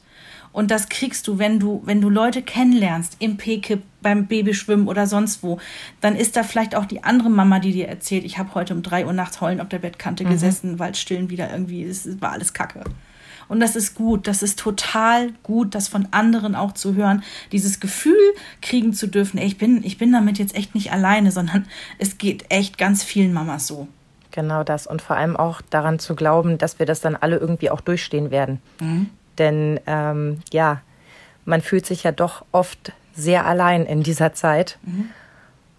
Und 0.51 0.71
das 0.71 0.89
kriegst 0.89 1.27
du, 1.27 1.38
wenn 1.38 1.59
du, 1.59 1.81
wenn 1.85 2.01
du 2.01 2.09
Leute 2.09 2.41
kennenlernst, 2.41 3.17
im 3.19 3.38
PKIP, 3.38 3.83
beim 4.01 4.27
Babyschwimmen 4.27 4.88
oder 4.88 5.07
sonst 5.07 5.43
wo, 5.43 5.59
dann 6.01 6.15
ist 6.15 6.38
da 6.38 6.43
vielleicht 6.43 6.73
auch 6.75 6.85
die 6.85 7.03
andere 7.03 7.29
Mama, 7.29 7.59
die 7.59 7.73
dir 7.73 7.88
erzählt, 7.88 8.23
ich 8.23 8.38
habe 8.38 8.55
heute 8.55 8.73
um 8.73 8.81
drei 8.81 9.05
Uhr 9.05 9.13
nachts 9.13 9.41
heulend 9.41 9.62
auf 9.62 9.69
der 9.69 9.79
Bettkante 9.79 10.23
mhm. 10.23 10.29
gesessen, 10.29 10.79
weil 10.79 10.91
es 10.91 11.01
stillen 11.01 11.29
wieder 11.29 11.51
irgendwie, 11.51 11.83
es 11.83 12.21
war 12.21 12.31
alles 12.31 12.53
Kacke. 12.53 12.83
Und 13.49 13.59
das 13.59 13.75
ist 13.75 13.95
gut, 13.95 14.27
das 14.27 14.43
ist 14.43 14.59
total 14.59 15.31
gut, 15.43 15.73
das 15.75 15.88
von 15.88 16.07
anderen 16.12 16.55
auch 16.55 16.73
zu 16.73 16.95
hören, 16.95 17.23
dieses 17.51 17.79
Gefühl 17.79 18.15
kriegen 18.62 18.93
zu 18.93 19.07
dürfen, 19.07 19.39
ey, 19.39 19.47
ich 19.47 19.57
bin, 19.57 19.83
ich 19.83 19.97
bin 19.97 20.12
damit 20.12 20.38
jetzt 20.38 20.55
echt 20.55 20.75
nicht 20.75 20.91
alleine, 20.93 21.31
sondern 21.31 21.65
es 21.97 22.17
geht 22.17 22.45
echt 22.49 22.77
ganz 22.77 23.03
vielen 23.03 23.33
Mamas 23.33 23.67
so. 23.67 23.88
Genau 24.31 24.63
das 24.63 24.85
und 24.85 25.01
vor 25.01 25.15
allem 25.15 25.35
auch 25.35 25.62
daran 25.62 25.97
zu 25.97 26.15
glauben, 26.15 26.59
dass 26.59 26.77
wir 26.77 26.85
das 26.85 27.01
dann 27.01 27.15
alle 27.15 27.38
irgendwie 27.38 27.71
auch 27.71 27.81
durchstehen 27.81 28.29
werden. 28.29 28.62
Mhm. 28.79 29.09
Denn 29.39 29.80
ähm, 29.88 30.39
ja, 30.52 30.82
man 31.45 31.62
fühlt 31.62 31.86
sich 31.86 32.04
ja 32.04 32.12
doch 32.12 32.45
oft 32.52 32.93
sehr 33.13 33.45
allein 33.45 33.86
in 33.86 34.04
dieser 34.04 34.34
Zeit. 34.34 34.78
Mhm. 34.84 35.10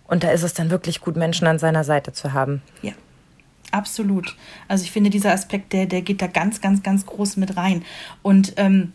Und 0.06 0.24
da 0.24 0.30
ist 0.30 0.42
es 0.42 0.54
dann 0.54 0.70
wirklich 0.70 1.00
gut, 1.00 1.16
Menschen 1.16 1.46
an 1.46 1.58
seiner 1.58 1.84
Seite 1.84 2.12
zu 2.12 2.32
haben. 2.32 2.62
Ja, 2.82 2.92
absolut. 3.70 4.36
Also 4.66 4.82
ich 4.84 4.90
finde, 4.90 5.10
dieser 5.10 5.32
Aspekt, 5.32 5.72
der, 5.72 5.86
der 5.86 6.02
geht 6.02 6.20
da 6.20 6.26
ganz, 6.26 6.60
ganz, 6.60 6.82
ganz 6.82 7.06
groß 7.06 7.36
mit 7.36 7.56
rein. 7.56 7.84
Und 8.22 8.54
ähm, 8.56 8.92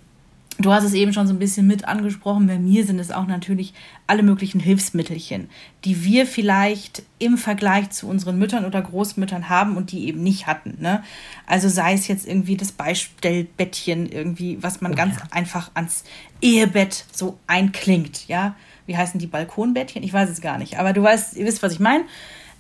Du 0.58 0.72
hast 0.72 0.86
es 0.86 0.94
eben 0.94 1.12
schon 1.12 1.28
so 1.28 1.34
ein 1.34 1.40
bisschen 1.40 1.68
mit 1.68 1.86
angesprochen. 1.86 2.48
Bei 2.48 2.58
mir 2.58 2.86
sind 2.86 2.98
es 3.00 3.12
auch 3.12 3.28
natürlich 3.28 3.74
alle 4.08 4.24
möglichen 4.24 4.62
Hilfsmittelchen, 4.62 5.50
die 5.84 6.06
wir 6.06 6.26
vielleicht 6.26 7.04
im 7.20 7.38
Vergleich 7.38 7.90
zu 7.90 8.08
unseren 8.08 8.40
Müttern 8.40 8.64
oder 8.64 8.82
Großmüttern 8.82 9.50
haben 9.50 9.76
und 9.76 9.92
die 9.92 10.08
eben 10.08 10.24
nicht 10.24 10.48
hatten. 10.48 10.78
Ne? 10.80 11.04
Also 11.46 11.68
sei 11.68 11.94
es 11.94 12.08
jetzt 12.08 12.26
irgendwie 12.26 12.56
das 12.56 12.72
Beistellbettchen, 12.72 14.10
irgendwie, 14.10 14.58
was 14.62 14.80
man 14.80 14.94
oh, 14.94 14.96
ganz 14.96 15.18
ja. 15.18 15.24
einfach 15.32 15.72
ans 15.74 16.06
Ehebett 16.42 17.06
so 17.12 17.38
einklingt. 17.48 18.30
Ja, 18.30 18.56
wie 18.86 18.96
heißen 18.96 19.20
die 19.20 19.28
Balkonbettchen? 19.28 20.04
Ich 20.04 20.14
weiß 20.14 20.30
es 20.30 20.40
gar 20.40 20.58
nicht, 20.58 20.80
aber 20.80 20.94
du 20.94 21.04
weißt, 21.04 21.36
ihr 21.36 21.46
wisst, 21.46 21.64
was 21.64 21.74
ich 21.74 21.80
meine. 21.82 22.06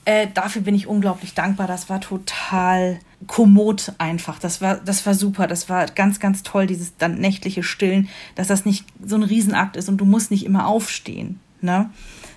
Äh, 0.04 0.28
dafür 0.34 0.62
bin 0.62 0.76
ich 0.76 0.86
unglaublich 0.86 1.34
dankbar. 1.34 1.68
Das 1.68 1.90
war 1.90 2.02
total 2.02 3.00
kommod 3.28 3.94
einfach. 3.98 4.40
Das 4.40 4.62
war, 4.62 4.76
das 4.76 5.06
war 5.06 5.14
super. 5.14 5.48
Das 5.48 5.70
war 5.70 5.86
ganz, 5.88 6.20
ganz 6.20 6.44
toll, 6.44 6.68
dieses 6.68 6.98
dann 6.98 7.20
nächtliche 7.20 7.64
Stillen, 7.64 8.10
dass 8.36 8.48
das 8.48 8.66
nicht 8.66 8.86
so 9.04 9.16
ein 9.16 9.24
Riesenakt 9.24 9.76
ist 9.78 9.90
und 9.90 9.98
du 9.98 10.06
musst 10.06 10.32
nicht 10.32 10.46
immer 10.46 10.68
aufstehen. 10.68 11.40
Ne? 11.62 11.90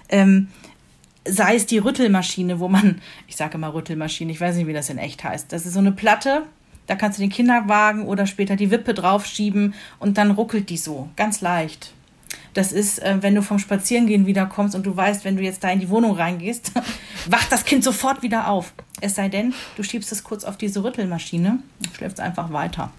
Ähm, 0.08 0.48
sei 1.26 1.56
es 1.56 1.66
die 1.66 1.78
Rüttelmaschine, 1.78 2.60
wo 2.60 2.68
man, 2.68 3.00
ich 3.26 3.36
sage 3.36 3.54
immer 3.54 3.74
Rüttelmaschine, 3.74 4.32
ich 4.32 4.40
weiß 4.40 4.56
nicht, 4.56 4.66
wie 4.66 4.72
das 4.72 4.90
in 4.90 4.98
echt 4.98 5.24
heißt. 5.24 5.52
Das 5.52 5.66
ist 5.66 5.74
so 5.74 5.78
eine 5.78 5.92
Platte, 5.92 6.44
da 6.86 6.96
kannst 6.96 7.18
du 7.18 7.22
den 7.22 7.30
Kinderwagen 7.30 8.06
oder 8.06 8.26
später 8.26 8.56
die 8.56 8.70
Wippe 8.70 8.94
draufschieben 8.94 9.74
und 9.98 10.18
dann 10.18 10.30
ruckelt 10.30 10.70
die 10.70 10.78
so, 10.78 11.08
ganz 11.16 11.40
leicht 11.40 11.92
Das 12.54 12.72
ist, 12.72 13.00
äh, 13.00 13.18
wenn 13.20 13.34
du 13.34 13.42
vom 13.42 13.58
Spazierengehen 13.58 14.26
wiederkommst 14.26 14.74
und 14.74 14.86
du 14.86 14.96
weißt, 14.96 15.24
wenn 15.24 15.36
du 15.36 15.42
jetzt 15.42 15.62
da 15.62 15.70
in 15.70 15.80
die 15.80 15.90
Wohnung 15.90 16.12
reingehst, 16.12 16.72
wacht 17.28 17.52
das 17.52 17.64
Kind 17.64 17.84
sofort 17.84 18.22
wieder 18.22 18.48
auf. 18.48 18.72
Es 19.00 19.14
sei 19.14 19.28
denn, 19.28 19.54
du 19.76 19.82
schiebst 19.82 20.10
es 20.12 20.24
kurz 20.24 20.44
auf 20.44 20.56
diese 20.56 20.82
Rüttelmaschine 20.82 21.58
und 21.78 21.96
schläfst 21.96 22.20
einfach 22.20 22.52
weiter. 22.52 22.90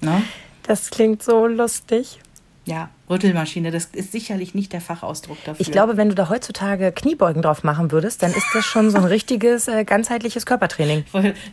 Ne? 0.00 0.22
Das 0.64 0.90
klingt 0.90 1.22
so 1.22 1.46
lustig. 1.46 2.18
Ja, 2.66 2.88
Rüttelmaschine, 3.10 3.70
das 3.70 3.86
ist 3.92 4.12
sicherlich 4.12 4.54
nicht 4.54 4.72
der 4.72 4.80
Fachausdruck 4.80 5.36
dafür. 5.44 5.60
Ich 5.60 5.70
glaube, 5.70 5.98
wenn 5.98 6.08
du 6.08 6.14
da 6.14 6.30
heutzutage 6.30 6.92
Kniebeugen 6.92 7.42
drauf 7.42 7.62
machen 7.62 7.92
würdest, 7.92 8.22
dann 8.22 8.32
ist 8.32 8.46
das 8.54 8.64
schon 8.64 8.90
so 8.90 8.96
ein 8.96 9.04
richtiges 9.04 9.68
äh, 9.68 9.84
ganzheitliches 9.84 10.46
Körpertraining. 10.46 11.04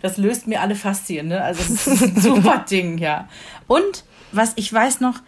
Das 0.02 0.16
löst 0.16 0.48
mir 0.48 0.62
alle 0.62 0.76
Faszien, 0.76 1.28
ne? 1.28 1.42
Also 1.44 1.62
das 1.62 1.88
ist 1.88 2.02
ein 2.02 2.22
super 2.22 2.66
Ding, 2.70 2.98
ja. 2.98 3.28
Und 3.68 4.06
was 4.32 4.54
ich 4.56 4.72
weiß 4.72 5.02
noch, 5.02 5.20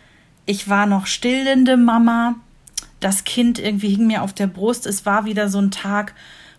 ich 0.45 0.69
war 0.69 0.86
noch 0.86 1.05
stillende 1.05 1.75
Mama. 1.75 2.36
Das 3.01 3.25
Kind 3.25 3.59
irgendwie 3.59 3.89
hing 3.89 4.07
mir 4.07 4.21
auf 4.21 4.31
der 4.31 4.47
Brust. 4.47 4.86
Es 4.86 5.05
war 5.05 5.25
wieder 5.25 5.49
so 5.49 5.59
ein 5.59 5.71
Tag, 5.71 6.13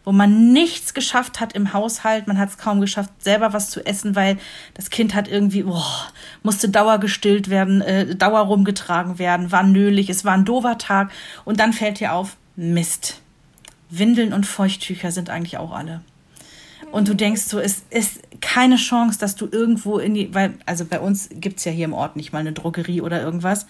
wo 0.05 0.12
man 0.12 0.53
nichts 0.53 0.95
geschafft 0.95 1.40
hat 1.40 1.55
im 1.55 1.73
Haushalt. 1.73 2.27
Man 2.27 2.38
hat 2.38 2.51
es 2.51 2.59
kaum 2.59 2.81
geschafft, 2.81 3.11
selber 3.19 3.53
was 3.53 3.71
zu 3.71 3.85
essen, 3.85 4.14
weil 4.14 4.38
das 4.75 4.90
Kind 4.90 5.14
hat 5.14 5.29
irgendwie, 5.29 5.62
boah, 5.62 6.09
musste 6.43 6.69
Dauer 6.69 6.99
gestillt 6.99 7.51
werden, 7.51 7.81
äh, 7.81 8.14
Dauer 8.14 8.40
rumgetragen 8.40 9.19
werden, 9.19 9.51
war 9.51 9.62
nölig, 9.62 10.11
es 10.11 10.25
war 10.25 10.35
ein 10.35 10.45
doofer 10.45 10.79
Tag. 10.79 11.11
Und 11.45 11.59
dann 11.59 11.73
fällt 11.73 12.01
dir 12.01 12.12
auf, 12.12 12.37
Mist. 12.57 13.21
Windeln 13.90 14.33
und 14.33 14.47
Feuchttücher 14.47 15.11
sind 15.11 15.31
eigentlich 15.31 15.59
auch 15.59 15.73
alle. 15.73 16.03
Und 16.90 17.09
du 17.09 17.14
denkst 17.14 17.43
so, 17.43 17.59
es 17.59 17.83
ist 17.90 18.21
keine 18.40 18.77
Chance, 18.77 19.19
dass 19.19 19.37
du 19.37 19.49
irgendwo 19.51 19.99
in 19.99 20.14
die, 20.14 20.35
weil, 20.35 20.55
also 20.67 20.85
bei 20.85 21.01
uns 21.01 21.29
gibt 21.33 21.59
es 21.59 21.64
ja 21.64 21.73
hier 21.73 21.87
im 21.87 21.93
Ort 21.93 22.14
nicht 22.14 22.33
mal 22.33 22.38
eine 22.38 22.53
Drogerie 22.53 23.01
oder 23.01 23.21
irgendwas. 23.21 23.67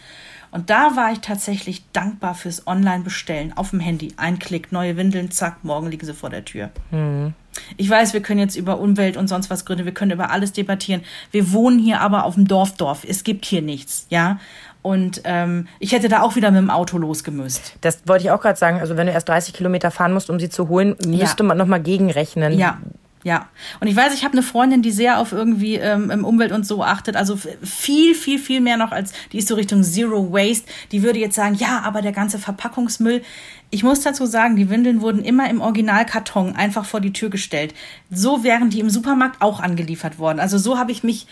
Und 0.55 0.71
da 0.71 0.95
war 0.95 1.11
ich 1.11 1.19
tatsächlich 1.19 1.83
dankbar 1.93 2.37
fürs 2.37 2.69
Online-Bestellen 2.69 3.57
auf 3.57 3.71
dem 3.71 3.81
Handy. 3.81 4.15
Ein 4.17 4.39
Klick, 4.39 4.71
neue 4.71 4.97
Windeln, 4.97 5.33
zack, 5.33 5.65
morgen 5.65 5.89
liegen 5.89 6.07
sie 6.07 6.15
vor 6.15 6.31
der 6.31 6.45
Tür. 6.45 6.71
Mhm. 6.93 7.35
Ich 7.77 7.91
weiß, 7.91 8.15
wir 8.15 8.23
können 8.23 8.39
jetzt 8.39 8.55
über 8.55 8.79
Umwelt 8.79 9.17
und 9.17 9.27
sonst 9.27 9.51
was 9.51 9.65
gründen, 9.65 9.85
wir 9.85 9.93
können 9.93 10.13
über 10.13 10.31
alles 10.31 10.53
debattieren. 10.53 11.03
Wir 11.33 11.53
wohnen 11.53 11.81
hier 11.81 12.01
aber 12.01 12.25
auf 12.25 12.35
dem 12.35 12.47
Dorfdorf. 12.47 13.05
Es 13.05 13.25
gibt 13.25 13.47
hier 13.47 13.63
nichts, 13.63 14.07
ja. 14.11 14.39
Und 14.81 15.23
ähm, 15.25 15.67
ich 15.81 15.91
hätte 15.91 16.09
da 16.09 16.23
auch 16.23 16.37
wieder 16.37 16.53
mit 16.53 16.61
dem 16.61 16.71
Auto 16.71 16.99
losgemüsst. 16.99 17.75
Das 17.81 18.03
wollte 18.07 18.23
ich 18.23 18.31
auch 18.31 18.41
gerade 18.41 18.59
sagen. 18.59 18.79
Also 18.79 18.97
wenn 18.97 19.09
du 19.09 19.13
erst 19.13 19.29
30 19.29 19.55
Kilometer 19.55 19.91
fahren 19.91 20.13
musst, 20.13 20.31
um 20.31 20.39
sie 20.39 20.51
zu 20.51 20.69
holen, 20.69 20.95
müsste 21.05 21.43
ja. 21.43 21.49
man 21.49 21.59
nochmal 21.59 21.81
gegenrechnen. 21.81 22.57
Ja, 22.57 22.79
ja, 23.25 23.49
und 23.81 23.87
ich 23.87 23.97
weiß, 23.97 24.13
ich 24.13 24.23
habe 24.23 24.35
eine 24.35 24.43
Freundin, 24.43 24.83
die 24.83 24.91
sehr 24.91 25.19
auf 25.19 25.33
irgendwie 25.33 25.77
ähm, 25.77 26.25
Umwelt 26.27 26.53
und 26.53 26.67
so 26.67 26.85
achtet, 26.85 27.17
also 27.17 27.37
viel, 27.63 28.15
viel, 28.15 28.39
viel 28.39 28.61
mehr 28.61 28.77
noch 28.77 28.93
als, 28.93 29.15
die 29.33 29.39
ist 29.39 29.49
so 29.49 29.55
Richtung 29.55 29.83
Zero 29.83 30.31
Waste. 30.31 30.67
Die 30.93 31.03
würde 31.03 31.19
jetzt 31.19 31.35
sagen, 31.35 31.55
ja, 31.55 31.81
aber 31.81 32.03
der 32.03 32.13
ganze 32.13 32.39
Verpackungsmüll. 32.39 33.23
Ich 33.71 33.83
muss 33.83 34.03
dazu 34.03 34.27
sagen, 34.27 34.57
die 34.57 34.69
Windeln 34.69 35.01
wurden 35.01 35.25
immer 35.25 35.49
im 35.49 35.63
Originalkarton 35.63 36.55
einfach 36.55 36.85
vor 36.85 37.01
die 37.01 37.15
Tür 37.15 37.31
gestellt. 37.31 37.73
So 38.11 38.45
wären 38.45 38.69
die 38.69 38.81
im 38.81 38.91
Supermarkt 38.91 39.41
auch 39.41 39.59
angeliefert 39.59 40.19
worden. 40.19 40.39
Also 40.39 40.59
so 40.59 40.77
habe 40.79 40.93
ich 40.93 41.03
mich 41.03 41.27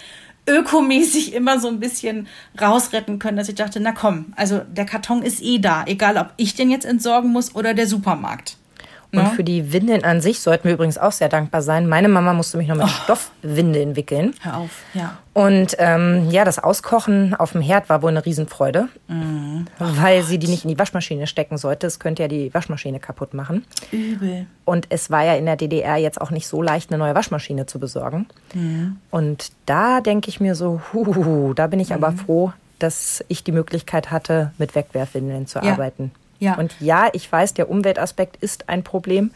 ökomäßig 0.49 1.35
immer 1.35 1.61
so 1.61 1.69
ein 1.69 1.79
bisschen 1.79 2.27
rausretten 2.59 3.19
können, 3.19 3.37
dass 3.37 3.51
ich 3.51 3.55
dachte, 3.55 3.81
na 3.81 3.93
komm, 3.93 4.33
also 4.35 4.61
der 4.61 4.87
Karton 4.87 5.23
ist 5.23 5.43
eh 5.43 5.59
da, 5.59 5.85
egal 5.87 6.17
ob 6.17 6.33
ich 6.39 6.55
den 6.55 6.71
jetzt 6.71 6.87
entsorgen 6.87 7.31
muss 7.31 7.55
oder 7.55 7.75
der 7.75 7.87
Supermarkt. 7.87 8.57
Und 9.21 9.29
für 9.29 9.45
die 9.45 9.73
Windeln 9.73 10.05
an 10.05 10.23
sich 10.23 10.41
sollten 10.41 10.65
wir 10.65 10.73
übrigens 10.73 10.97
auch 10.97 11.13
sehr 11.13 11.29
dankbar 11.29 11.61
sein. 11.61 11.87
Meine 11.87 12.09
Mama 12.09 12.33
musste 12.33 12.57
mich 12.57 12.69
noch 12.69 12.77
mit 12.77 12.87
oh. 12.87 12.89
Stoffwindeln 12.89 13.95
wickeln. 13.95 14.35
Hör 14.41 14.57
auf, 14.57 14.71
ja. 14.95 15.19
Und 15.35 15.77
ähm, 15.79 16.31
ja, 16.31 16.45
das 16.45 16.59
Auskochen 16.59 17.35
auf 17.35 17.53
dem 17.53 17.61
Herd 17.61 17.89
war 17.89 18.03
wohl 18.03 18.11
eine 18.11 18.25
Riesenfreude, 18.25 18.89
oh 19.09 19.15
weil 19.79 20.21
Gott. 20.21 20.29
sie 20.29 20.39
die 20.39 20.49
nicht 20.49 20.65
in 20.65 20.71
die 20.71 20.79
Waschmaschine 20.79 21.27
stecken 21.27 21.59
sollte. 21.59 21.87
Es 21.87 21.99
könnte 21.99 22.23
ja 22.23 22.29
die 22.29 22.53
Waschmaschine 22.55 23.01
kaputt 23.01 23.35
machen. 23.35 23.65
Übel. 23.91 24.47
Und 24.65 24.87
es 24.89 25.11
war 25.11 25.25
ja 25.25 25.35
in 25.35 25.45
der 25.45 25.57
DDR 25.57 25.97
jetzt 25.97 26.21
auch 26.21 26.31
nicht 26.31 26.47
so 26.47 26.63
leicht, 26.63 26.91
eine 26.91 26.99
neue 26.99 27.15
Waschmaschine 27.15 27.67
zu 27.67 27.79
besorgen. 27.79 28.27
Mhm. 28.55 28.97
Und 29.11 29.53
da 29.67 30.01
denke 30.01 30.31
ich 30.31 30.41
mir 30.41 30.55
so, 30.55 30.81
huhuhu, 30.93 31.53
da 31.55 31.67
bin 31.67 31.81
ich 31.81 31.91
mhm. 31.91 31.97
aber 31.97 32.13
froh, 32.13 32.53
dass 32.79 33.25
ich 33.29 33.45
die 33.45 33.53
Möglichkeit 33.53 34.11
hatte, 34.11 34.53
mit 34.59 34.75
Wegwerfwindeln 34.75 35.47
zu 35.47 35.61
ja. 35.61 35.73
arbeiten. 35.73 36.13
Ja. 36.43 36.57
Und 36.57 36.75
ja, 36.81 37.09
ich 37.13 37.31
weiß, 37.31 37.55
der 37.55 37.71
Umweltaspekt 37.71 38.37
ist 38.37 38.69
ein 38.69 38.83
Problem, 38.83 39.31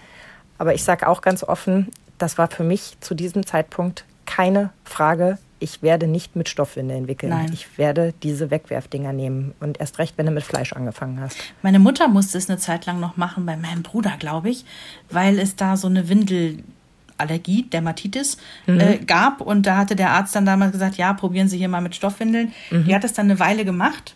aber 0.59 0.75
ich 0.75 0.83
sage 0.83 1.07
auch 1.07 1.21
ganz 1.21 1.45
offen, 1.45 1.89
das 2.19 2.37
war 2.37 2.51
für 2.51 2.65
mich 2.65 2.97
zu 3.01 3.15
diesem 3.15 3.47
Zeitpunkt 3.47 4.05
keine 4.25 4.71
Frage. 4.85 5.39
Ich 5.61 5.83
werde 5.83 6.09
nicht 6.09 6.35
mit 6.35 6.49
Stoffwindeln 6.49 7.07
wickeln. 7.07 7.31
Nein. 7.31 7.51
Ich 7.53 7.79
werde 7.79 8.13
diese 8.25 8.51
Wegwerfdinger 8.51 9.13
nehmen. 9.13 9.55
Und 9.61 9.79
erst 9.79 10.01
recht, 10.01 10.19
wenn 10.19 10.27
du 10.27 10.33
mit 10.33 10.43
Fleisch 10.43 10.73
angefangen 10.73 11.21
hast. 11.21 11.37
Meine 11.63 11.79
Mutter 11.79 12.09
musste 12.09 12.39
es 12.39 12.51
eine 12.51 12.59
Zeit 12.59 12.87
lang 12.87 12.99
noch 12.99 13.17
machen, 13.17 13.47
bei 13.47 13.57
meinem 13.57 13.85
Bruder, 13.85 14.17
glaube 14.19 14.51
ich, 14.51 14.65
weil 15.09 15.39
es 15.39 15.55
da 15.55 15.77
so 15.77 15.87
eine 15.87 16.09
Windel. 16.09 16.65
Allergie, 17.19 17.63
Dermatitis 17.63 18.37
mhm. 18.67 18.79
äh, 18.79 18.99
gab. 18.99 19.41
Und 19.41 19.63
da 19.63 19.79
hatte 19.79 19.97
der 19.97 20.11
Arzt 20.11 20.37
dann 20.37 20.45
damals 20.45 20.73
gesagt, 20.73 20.97
ja, 20.97 21.15
probieren 21.15 21.49
Sie 21.49 21.57
hier 21.57 21.69
mal 21.69 21.81
mit 21.81 21.97
Stoffwindeln. 21.97 22.53
Mhm. 22.71 22.85
Die 22.85 22.95
hat 22.95 23.05
es 23.05 23.15
dann 23.15 23.25
eine 23.25 23.41
Weile 23.41 23.65
gemacht. 23.65 24.15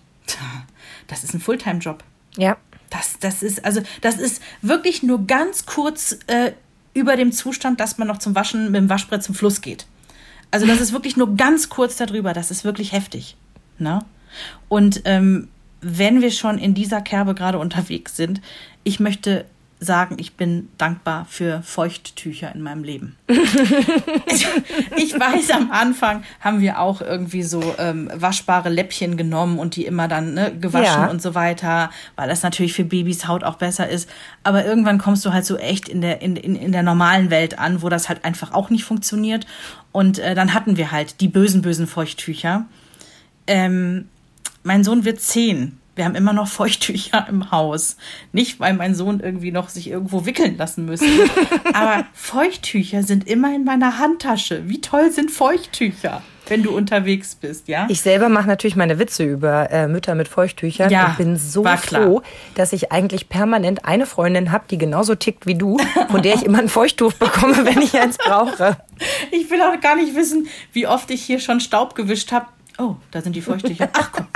Das 1.07 1.25
ist 1.25 1.33
ein 1.33 1.41
Fulltime-Job. 1.41 2.05
Ja. 2.37 2.59
Das, 2.91 3.19
das 3.21 3.43
ist, 3.43 3.65
also, 3.65 3.81
das 4.01 4.17
ist 4.17 4.43
wirklich 4.63 5.03
nur 5.03 5.27
ganz 5.27 5.65
kurz 5.65 6.19
äh, 6.27 6.53
über 6.93 7.17
dem 7.17 7.33
Zustand, 7.33 7.81
dass 7.81 7.99
man 7.99 8.09
noch 8.09 8.19
zum 8.19 8.35
Waschen 8.35 8.67
mit 8.71 8.81
dem 8.81 8.89
Waschbrett 8.89 9.23
zum 9.23 9.35
Fluss 9.35 9.61
geht. 9.61 9.87
Also, 10.51 10.67
das 10.67 10.81
ist 10.81 10.93
wirklich 10.93 11.17
nur 11.17 11.37
ganz 11.37 11.69
kurz 11.69 11.97
darüber. 11.97 12.33
Das 12.33 12.51
ist 12.51 12.65
wirklich 12.65 12.93
heftig. 12.93 13.37
Ne? 13.79 14.01
Und 14.69 15.03
ähm, 15.05 15.49
wenn 15.81 16.21
wir 16.21 16.31
schon 16.31 16.59
in 16.59 16.75
dieser 16.75 17.01
Kerbe 17.01 17.35
gerade 17.35 17.59
unterwegs 17.59 18.17
sind, 18.17 18.41
ich 18.85 19.01
möchte 19.01 19.47
sagen, 19.81 20.17
ich 20.21 20.35
bin 20.35 20.69
dankbar 20.77 21.27
für 21.29 21.63
Feuchttücher 21.63 22.55
in 22.55 22.61
meinem 22.61 22.85
Leben. 22.85 23.17
ich 24.97 25.19
weiß, 25.19 25.51
am 25.53 25.71
Anfang 25.71 26.23
haben 26.39 26.61
wir 26.61 26.79
auch 26.79 27.01
irgendwie 27.01 27.43
so 27.43 27.75
ähm, 27.79 28.11
waschbare 28.15 28.69
Läppchen 28.69 29.17
genommen 29.17 29.59
und 29.59 29.77
die 29.77 29.87
immer 29.87 30.07
dann 30.07 30.35
ne, 30.35 30.55
gewaschen 30.55 31.03
ja. 31.03 31.11
und 31.11 31.23
so 31.23 31.35
weiter, 31.35 31.91
weil 32.15 32.29
das 32.29 32.43
natürlich 32.43 32.75
für 32.75 32.85
Babys 32.85 33.27
Haut 33.27 33.43
auch 33.43 33.57
besser 33.57 33.89
ist. 33.89 34.09
Aber 34.45 34.67
irgendwann 34.67 34.99
kommst 34.99 35.25
du 35.25 35.33
halt 35.33 35.47
so 35.47 35.57
echt 35.57 35.89
in 35.89 36.03
der, 36.03 36.21
in, 36.21 36.37
in, 36.37 36.57
in 36.57 36.73
der 36.73 36.83
normalen 36.83 37.31
Welt 37.31 37.59
an, 37.59 37.81
wo 37.81 37.89
das 37.89 38.11
halt 38.11 38.27
einfach 38.27 38.53
auch 38.53 38.69
nicht 38.69 38.85
funktioniert. 38.85 39.47
Und 39.93 40.19
äh, 40.19 40.35
dann 40.35 40.53
hatten 40.53 40.77
wir 40.77 40.93
halt 40.93 41.23
die 41.23 41.29
bösen, 41.29 41.63
bösen 41.63 41.87
Feuchttücher. 41.87 42.67
Ähm, 43.47 44.09
mein 44.63 44.85
Sohn 44.85 45.07
wird 45.07 45.23
zehn 45.23 45.80
wir 46.01 46.07
haben 46.07 46.15
immer 46.15 46.33
noch 46.33 46.49
Feuchttücher 46.49 47.27
im 47.29 47.51
Haus. 47.51 47.99
Nicht, 48.33 48.59
weil 48.59 48.73
mein 48.73 48.95
Sohn 48.95 49.21
irgendwie 49.21 49.53
noch 49.53 49.69
sich 49.69 49.91
irgendwo 49.91 50.25
wickeln 50.25 50.57
lassen 50.57 50.87
müsste. 50.87 51.07
aber 51.75 52.07
Feuchttücher 52.15 53.03
sind 53.03 53.29
immer 53.29 53.55
in 53.55 53.65
meiner 53.65 53.99
Handtasche. 53.99 54.67
Wie 54.67 54.81
toll 54.81 55.11
sind 55.11 55.31
Feuchttücher? 55.31 56.23
wenn 56.47 56.65
du 56.65 56.77
unterwegs 56.77 57.37
bist, 57.37 57.69
ja? 57.69 57.87
Ich 57.89 58.01
selber 58.01 58.29
mache 58.29 58.49
natürlich 58.49 58.75
meine 58.75 58.99
Witze 58.99 59.23
über 59.23 59.71
äh, 59.71 59.87
Mütter 59.87 60.17
mit 60.17 60.27
Feuchttüchern 60.27 60.91
ja, 60.91 61.11
und 61.11 61.19
bin 61.19 61.37
so 61.37 61.63
froh, 61.63 62.23
dass 62.57 62.73
ich 62.73 62.91
eigentlich 62.91 63.29
permanent 63.29 63.85
eine 63.85 64.05
Freundin 64.05 64.51
habe, 64.51 64.65
die 64.69 64.77
genauso 64.77 65.15
tickt 65.15 65.47
wie 65.47 65.55
du, 65.55 65.79
von 66.11 66.23
der 66.23 66.35
ich 66.35 66.43
immer 66.43 66.59
ein 66.59 66.69
Feuchttuch 66.69 67.13
bekomme, 67.13 67.65
wenn 67.67 67.81
ich 67.81 67.97
eins 67.97 68.19
brauche. 68.19 68.79
Ich 69.31 69.49
will 69.49 69.63
auch 69.63 69.81
gar 69.81 69.95
nicht 69.95 70.17
wissen, 70.17 70.49
wie 70.73 70.89
oft 70.89 71.11
ich 71.11 71.23
hier 71.23 71.39
schon 71.39 71.61
Staub 71.61 71.95
gewischt 71.95 72.33
habe. 72.33 72.47
Oh, 72.79 72.97
da 73.13 73.23
sind 73.23 73.37
die 73.37 73.41
Feuchttücher. 73.41 73.89
Ach 73.93 74.11
komm, 74.13 74.27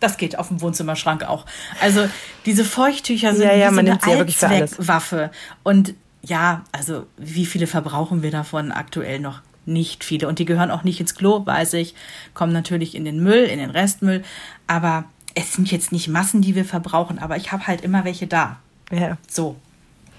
das 0.00 0.16
geht 0.16 0.38
auf 0.38 0.48
dem 0.48 0.60
Wohnzimmerschrank 0.60 1.24
auch. 1.24 1.46
Also 1.80 2.08
diese 2.46 2.64
Feuchttücher 2.64 3.34
sind 3.34 3.46
ja, 3.46 3.54
ja, 3.54 3.70
man 3.70 3.88
eine 3.88 4.02
Allzweckwaffe. 4.02 5.30
Und 5.62 5.94
ja, 6.22 6.64
also 6.72 7.06
wie 7.16 7.46
viele 7.46 7.66
verbrauchen 7.66 8.22
wir 8.22 8.30
davon 8.30 8.72
aktuell 8.72 9.20
noch? 9.20 9.40
Nicht 9.66 10.02
viele. 10.02 10.28
Und 10.28 10.38
die 10.38 10.46
gehören 10.46 10.70
auch 10.70 10.82
nicht 10.82 10.98
ins 10.98 11.14
Klo, 11.14 11.44
weiß 11.44 11.74
ich. 11.74 11.94
Kommen 12.32 12.52
natürlich 12.52 12.94
in 12.94 13.04
den 13.04 13.22
Müll, 13.22 13.44
in 13.44 13.58
den 13.58 13.70
Restmüll. 13.70 14.24
Aber 14.66 15.04
es 15.34 15.52
sind 15.52 15.70
jetzt 15.70 15.92
nicht 15.92 16.08
Massen, 16.08 16.40
die 16.40 16.54
wir 16.54 16.64
verbrauchen. 16.64 17.18
Aber 17.18 17.36
ich 17.36 17.52
habe 17.52 17.66
halt 17.66 17.82
immer 17.82 18.04
welche 18.04 18.26
da. 18.26 18.58
Ja. 18.90 19.18
So. 19.28 19.56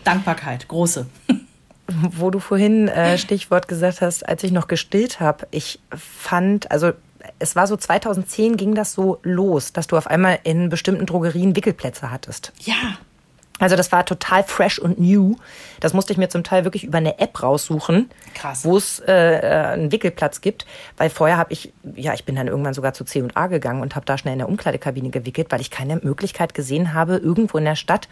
Dankbarkeit, 0.03 0.67
große. 0.67 1.07
Wo 1.87 2.29
du 2.29 2.39
vorhin 2.39 2.87
äh, 2.87 3.17
Stichwort 3.17 3.67
gesagt 3.67 4.01
hast, 4.01 4.27
als 4.27 4.43
ich 4.43 4.51
noch 4.51 4.67
gestillt 4.67 5.19
habe, 5.19 5.47
ich 5.49 5.79
fand, 5.97 6.69
also 6.69 6.91
es 7.39 7.55
war 7.55 7.67
so 7.67 7.75
2010 7.75 8.57
ging 8.57 8.75
das 8.75 8.93
so 8.93 9.19
los, 9.23 9.73
dass 9.73 9.87
du 9.87 9.97
auf 9.97 10.07
einmal 10.07 10.39
in 10.43 10.69
bestimmten 10.69 11.05
Drogerien 11.05 11.55
Wickelplätze 11.55 12.11
hattest. 12.11 12.53
Ja. 12.59 12.97
Also 13.59 13.75
das 13.75 13.91
war 13.91 14.05
total 14.05 14.43
fresh 14.43 14.79
und 14.79 14.99
new. 14.99 15.35
Das 15.81 15.93
musste 15.93 16.13
ich 16.13 16.17
mir 16.17 16.29
zum 16.29 16.45
Teil 16.45 16.63
wirklich 16.63 16.85
über 16.85 16.97
eine 16.97 17.19
App 17.19 17.43
raussuchen, 17.43 18.09
wo 18.63 18.77
es 18.77 18.99
äh, 18.99 19.11
äh 19.11 19.65
einen 19.73 19.91
Wickelplatz 19.91 20.39
gibt. 20.39 20.65
Weil 20.95 21.09
vorher 21.09 21.37
habe 21.37 21.51
ich, 21.51 21.73
ja, 21.95 22.13
ich 22.13 22.23
bin 22.23 22.35
dann 22.35 22.47
irgendwann 22.47 22.73
sogar 22.73 22.93
zu 22.93 23.03
C 23.03 23.21
und 23.21 23.35
A 23.35 23.47
gegangen 23.47 23.81
und 23.81 23.95
habe 23.95 24.05
da 24.05 24.17
schnell 24.17 24.33
in 24.33 24.39
der 24.39 24.47
Umkleidekabine 24.47 25.09
gewickelt, 25.09 25.47
weil 25.49 25.59
ich 25.59 25.71
keine 25.71 25.97
Möglichkeit 25.97 26.53
gesehen 26.53 26.93
habe, 26.93 27.17
irgendwo 27.17 27.57
in 27.57 27.65
der 27.65 27.75
Stadt 27.75 28.07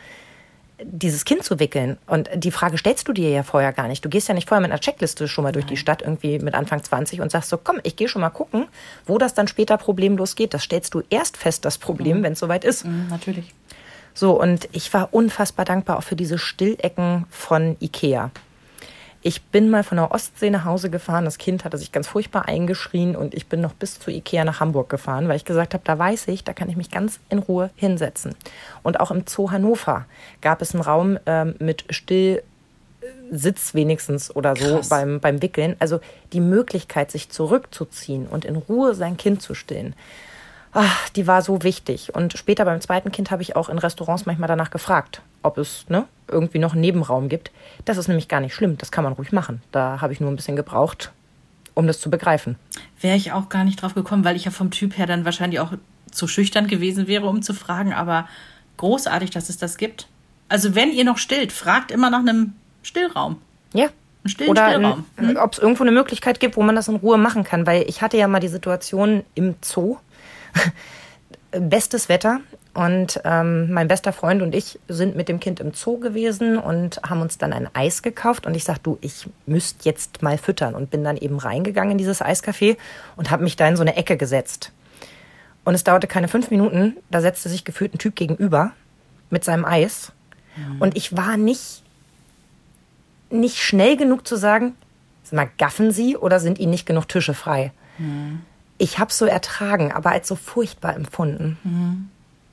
dieses 0.84 1.26
Kind 1.26 1.44
zu 1.44 1.60
wickeln. 1.60 1.98
Und 2.08 2.30
die 2.36 2.52
Frage 2.52 2.78
stellst 2.78 3.08
du 3.08 3.14
dir 3.14 3.30
ja 3.30 3.44
vorher 3.44 3.74
gar 3.74 3.88
nicht. 3.88 4.06
Du 4.06 4.10
gehst 4.10 4.28
ja 4.28 4.34
nicht 4.34 4.48
vorher 4.48 4.62
mit 4.62 4.72
einer 4.72 4.80
Checkliste 4.80 5.28
schon 5.28 5.44
mal 5.44 5.52
durch 5.52 5.66
die 5.66 5.78
Stadt 5.78 6.02
irgendwie 6.02 6.40
mit 6.40 6.54
Anfang 6.54 6.84
20 6.84 7.22
und 7.22 7.32
sagst 7.32 7.50
so, 7.50 7.58
komm, 7.58 7.80
ich 7.84 7.96
gehe 7.96 8.08
schon 8.08 8.22
mal 8.22 8.30
gucken, 8.30 8.68
wo 9.06 9.18
das 9.18 9.34
dann 9.34 9.48
später 9.48 9.78
problemlos 9.78 10.36
geht. 10.36 10.54
Das 10.54 10.64
stellst 10.64 10.94
du 10.94 11.02
erst 11.10 11.38
fest, 11.38 11.66
das 11.66 11.78
Problem, 11.78 12.20
mhm. 12.20 12.24
wenn 12.24 12.34
es 12.34 12.40
soweit 12.40 12.64
ist. 12.64 12.86
Mhm, 12.86 13.08
natürlich. 13.10 13.54
So, 14.14 14.40
und 14.40 14.68
ich 14.72 14.94
war 14.94 15.14
unfassbar 15.14 15.66
dankbar 15.66 15.98
auch 15.98 16.04
für 16.04 16.16
diese 16.16 16.38
Stillecken 16.38 17.26
von 17.30 17.78
Ikea. 17.80 18.32
Ich 19.22 19.44
bin 19.44 19.70
mal 19.70 19.84
von 19.84 19.98
der 19.98 20.12
Ostsee 20.12 20.50
nach 20.50 20.66
Hause 20.66 20.90
gefahren. 20.90 21.26
Das 21.26 21.38
Kind 21.38 21.66
hatte 21.66 21.78
sich 21.78 21.92
ganz 21.92 22.08
furchtbar 22.08 22.48
eingeschrien 22.48 23.16
und 23.16 23.34
ich 23.34 23.48
bin 23.48 23.62
noch 23.62 23.74
bis 23.74 24.00
zu 24.00 24.12
Ikea 24.12 24.46
nach 24.46 24.60
Hamburg 24.60 24.90
gefahren, 24.90 25.28
weil 25.28 25.38
ich 25.38 25.46
gesagt 25.46 25.74
habe, 25.74 25.84
da 25.84 25.98
weiß 25.98 26.28
ich, 26.30 26.44
da 26.44 26.54
kann 26.54 26.70
ich 26.70 26.78
mich 26.78 26.92
ganz 26.92 27.20
in 27.30 27.40
Ruhe 27.40 27.70
hinsetzen. 27.76 28.36
Und 28.84 29.00
auch 29.00 29.12
im 29.12 29.24
Zoo 29.28 29.52
Hannover 29.52 30.06
gab 30.42 30.62
es 30.62 30.74
einen 30.74 30.84
Raum 30.84 31.18
ähm, 31.26 31.56
mit 31.60 31.86
Stillsitz 31.90 33.74
wenigstens 33.74 34.36
oder 34.36 34.56
so 34.56 34.82
beim, 34.90 35.20
beim 35.20 35.42
Wickeln. 35.42 35.76
Also 35.80 36.00
die 36.32 36.42
Möglichkeit, 36.42 37.12
sich 37.12 37.30
zurückzuziehen 37.30 38.28
und 38.28 38.46
in 38.46 38.56
Ruhe 38.56 38.94
sein 38.94 39.18
Kind 39.18 39.42
zu 39.42 39.56
stillen 39.56 39.96
ach, 40.74 41.10
die 41.10 41.26
war 41.26 41.42
so 41.42 41.64
wichtig. 41.64 42.14
Und 42.14 42.38
später 42.38 42.64
beim 42.66 42.82
zweiten 42.82 43.12
Kind 43.12 43.32
habe 43.32 43.42
ich 43.42 43.56
auch 43.56 43.68
in 43.68 43.80
Restaurants 43.80 44.28
manchmal 44.28 44.48
danach 44.48 44.70
gefragt, 44.70 45.22
ob 45.48 45.58
es 45.58 45.86
ne, 45.90 46.06
irgendwie 46.28 46.60
noch 46.60 46.74
einen 46.74 46.82
Nebenraum 46.82 47.30
gibt. 47.30 47.52
Das 47.86 47.98
ist 47.98 48.08
nämlich 48.08 48.28
gar 48.28 48.40
nicht 48.40 48.54
schlimm, 48.54 48.78
das 48.78 48.92
kann 48.92 49.04
man 49.04 49.14
ruhig 49.14 49.32
machen. 49.32 49.62
Da 49.72 50.02
habe 50.02 50.14
ich 50.14 50.20
nur 50.20 50.30
ein 50.30 50.36
bisschen 50.36 50.56
gebraucht, 50.56 51.12
um 51.74 51.88
das 51.88 52.00
zu 52.00 52.10
begreifen. 52.10 52.58
Wäre 53.02 53.18
ich 53.18 53.32
auch 53.32 53.50
gar 53.50 53.64
nicht 53.64 53.82
drauf 53.82 53.94
gekommen, 53.94 54.24
weil 54.26 54.36
ich 54.36 54.46
ja 54.46 54.52
vom 54.52 54.72
Typ 54.72 54.98
her 54.98 55.08
dann 55.08 55.26
wahrscheinlich 55.26 55.60
auch 55.60 55.74
zu 56.12 56.28
schüchtern 56.28 56.68
gewesen 56.68 57.08
wäre, 57.08 57.28
um 57.28 57.42
zu 57.42 57.54
fragen. 57.54 57.94
Aber 57.94 58.28
großartig, 58.78 59.30
dass 59.30 59.50
es 59.50 59.58
das 59.58 59.78
gibt. 59.78 60.08
Also 60.50 60.76
wenn 60.76 60.92
ihr 60.92 61.04
noch 61.04 61.18
stillt, 61.18 61.52
fragt 61.52 61.92
immer 61.92 62.10
nach 62.10 62.20
einem 62.20 62.54
Stillraum. 62.84 63.38
Ja. 63.74 63.86
Einen 64.24 64.30
stillen 64.30 64.50
Oder 64.50 64.70
Stillraum. 64.70 65.06
äh, 65.18 65.36
ob 65.38 65.54
es 65.54 65.60
irgendwo 65.60 65.84
eine 65.84 65.92
Möglichkeit 65.92 66.40
gibt, 66.40 66.58
wo 66.58 66.64
man 66.64 66.76
das 66.76 66.88
in 66.88 66.96
Ruhe 66.96 67.18
machen 67.18 67.44
kann. 67.44 67.68
Weil 67.68 67.84
ich 67.88 68.02
hatte 68.02 68.18
ja 68.18 68.28
mal 68.28 68.40
die 68.40 68.48
Situation 68.48 69.24
im 69.36 69.56
Zoo, 69.62 69.98
bestes 71.52 72.10
Wetter. 72.10 72.40
Und 72.78 73.22
ähm, 73.24 73.74
mein 73.74 73.88
bester 73.88 74.14
Freund 74.14 74.44
und 74.44 74.54
ich 74.54 74.80
sind 74.88 75.16
mit 75.16 75.30
dem 75.30 75.40
Kind 75.40 75.60
im 75.60 75.74
Zoo 75.74 75.98
gewesen 75.98 76.60
und 76.60 77.02
haben 77.02 77.22
uns 77.22 77.40
dann 77.40 77.52
ein 77.52 77.68
Eis 77.74 78.04
gekauft. 78.04 78.46
Und 78.46 78.54
ich 78.54 78.66
sagte, 78.66 78.84
du, 78.84 78.98
ich 79.02 79.28
müsste 79.48 79.90
jetzt 79.90 80.22
mal 80.22 80.38
füttern. 80.38 80.76
Und 80.76 80.92
bin 80.92 81.04
dann 81.04 81.18
eben 81.18 81.40
reingegangen 81.40 81.94
in 81.94 81.98
dieses 81.98 82.22
Eiscafé 82.22 82.78
und 83.16 83.32
habe 83.32 83.44
mich 83.44 83.56
da 83.56 83.68
in 83.68 83.78
so 83.78 83.82
eine 83.82 83.96
Ecke 83.96 84.16
gesetzt. 84.16 84.72
Und 85.66 85.74
es 85.74 85.84
dauerte 85.84 86.06
keine 86.06 86.28
fünf 86.28 86.52
Minuten, 86.52 86.98
da 87.10 87.20
setzte 87.20 87.50
sich 87.50 87.66
gefühlt 87.66 87.96
ein 87.96 87.98
Typ 87.98 88.16
gegenüber 88.16 88.74
mit 89.32 89.44
seinem 89.44 89.66
Eis. 89.66 90.12
Und 90.80 90.96
ich 90.96 91.18
war 91.18 91.36
nicht, 91.36 91.82
nicht 93.32 93.58
schnell 93.58 93.98
genug 93.98 94.28
zu 94.28 94.36
sagen, 94.36 94.76
sag 95.24 95.34
mal, 95.34 95.50
gaffen 95.58 95.90
Sie 95.90 96.16
oder 96.16 96.40
sind 96.40 96.60
Ihnen 96.60 96.70
nicht 96.70 96.86
genug 96.86 97.08
Tische 97.08 97.34
frei? 97.34 97.72
Ich 98.78 99.00
habe 99.00 99.12
so 99.12 99.26
ertragen, 99.26 99.92
aber 99.92 100.12
als 100.12 100.28
so 100.28 100.36
furchtbar 100.36 100.96
empfunden. 100.96 101.58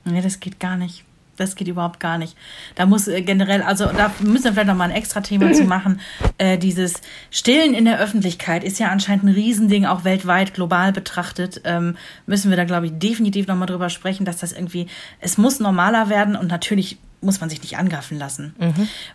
Nee, 0.05 0.21
das 0.21 0.39
geht 0.39 0.59
gar 0.59 0.77
nicht. 0.77 1.03
Das 1.37 1.55
geht 1.55 1.67
überhaupt 1.67 1.99
gar 1.99 2.17
nicht. 2.17 2.37
Da 2.75 2.85
muss 2.85 3.07
äh, 3.07 3.21
generell, 3.21 3.61
also 3.61 3.87
da 3.87 4.11
müssen 4.21 4.45
wir 4.45 4.53
vielleicht 4.53 4.67
noch 4.67 4.75
mal 4.75 4.85
ein 4.85 4.95
extra 4.95 5.21
Thema 5.21 5.51
zu 5.51 5.63
machen. 5.63 5.99
Äh, 6.37 6.57
dieses 6.57 6.95
Stillen 7.31 7.73
in 7.73 7.85
der 7.85 7.97
Öffentlichkeit 7.97 8.65
ist 8.65 8.77
ja 8.77 8.89
anscheinend 8.89 9.23
ein 9.23 9.33
Riesending, 9.33 9.85
auch 9.85 10.03
weltweit, 10.03 10.53
global 10.53 10.91
betrachtet. 10.91 11.61
Ähm, 11.63 11.95
müssen 12.25 12.49
wir 12.49 12.57
da, 12.57 12.65
glaube 12.65 12.87
ich, 12.87 12.91
definitiv 12.97 13.47
noch 13.47 13.55
mal 13.55 13.65
drüber 13.65 13.89
sprechen, 13.89 14.25
dass 14.25 14.37
das 14.37 14.51
irgendwie, 14.51 14.87
es 15.21 15.37
muss 15.37 15.61
normaler 15.61 16.09
werden 16.09 16.35
und 16.35 16.47
natürlich 16.49 16.97
muss 17.21 17.39
man 17.39 17.49
sich 17.49 17.61
nicht 17.61 17.77
angaffen 17.77 18.19
lassen. 18.19 18.53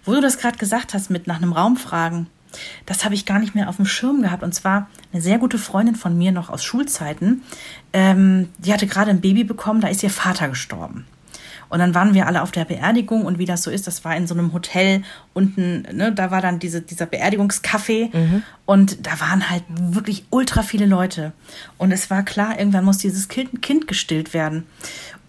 Wo 0.05 0.15
du 0.15 0.23
das 0.23 0.39
gerade 0.39 0.57
gesagt 0.57 0.95
hast, 0.95 1.11
mit 1.11 1.27
nach 1.27 1.37
einem 1.37 1.53
Raum 1.53 1.77
fragen, 1.77 2.27
das 2.87 3.05
habe 3.05 3.15
ich 3.15 3.27
gar 3.27 3.39
nicht 3.39 3.55
mehr 3.55 3.69
auf 3.69 3.77
dem 3.77 3.87
Schirm 3.87 4.23
gehabt. 4.23 4.43
Und 4.43 4.55
zwar 4.55 4.89
eine 5.13 5.23
sehr 5.23 5.39
gute 5.39 5.59
Freundin 5.59 5.97
von 5.97 6.17
mir 6.17 6.33
noch 6.33 6.51
aus 6.51 6.65
Schulzeiten. 6.65 7.43
Ähm, 7.93 8.49
die 8.59 8.73
hatte 8.73 8.87
gerade 8.87 9.11
ein 9.11 9.21
Baby 9.21 9.45
bekommen, 9.45 9.81
da 9.81 9.89
ist 9.89 10.03
ihr 10.03 10.11
Vater 10.11 10.49
gestorben. 10.49 11.07
Und 11.71 11.79
dann 11.79 11.95
waren 11.95 12.15
wir 12.15 12.27
alle 12.27 12.43
auf 12.43 12.51
der 12.51 12.65
Beerdigung 12.65 13.25
und 13.25 13.39
wie 13.39 13.45
das 13.45 13.63
so 13.63 13.71
ist, 13.71 13.87
das 13.87 14.05
war 14.05 14.17
in 14.17 14.27
so 14.27 14.35
einem 14.35 14.53
Hotel 14.53 15.03
unten, 15.35 15.83
ne, 15.93 16.13
da 16.13 16.33
war 16.33 16.43
dann 16.43 16.59
diese, 16.59 16.83
dieser 16.83 17.07
Beerdigungscafé 17.07 18.11
und 18.67 19.07
da 19.07 19.21
waren 19.21 19.49
halt 19.49 19.63
wirklich 19.69 20.25
ultra 20.31 20.65
viele 20.65 20.87
Leute. 20.87 21.33
Und 21.79 21.93
es 21.93 22.11
war 22.11 22.25
klar, 22.25 22.59
irgendwann 22.59 22.85
muss 22.85 22.99
dieses 22.99 23.29
Kind, 23.29 23.63
kind 23.63 23.87
gestillt 23.87 24.35
werden. 24.35 24.65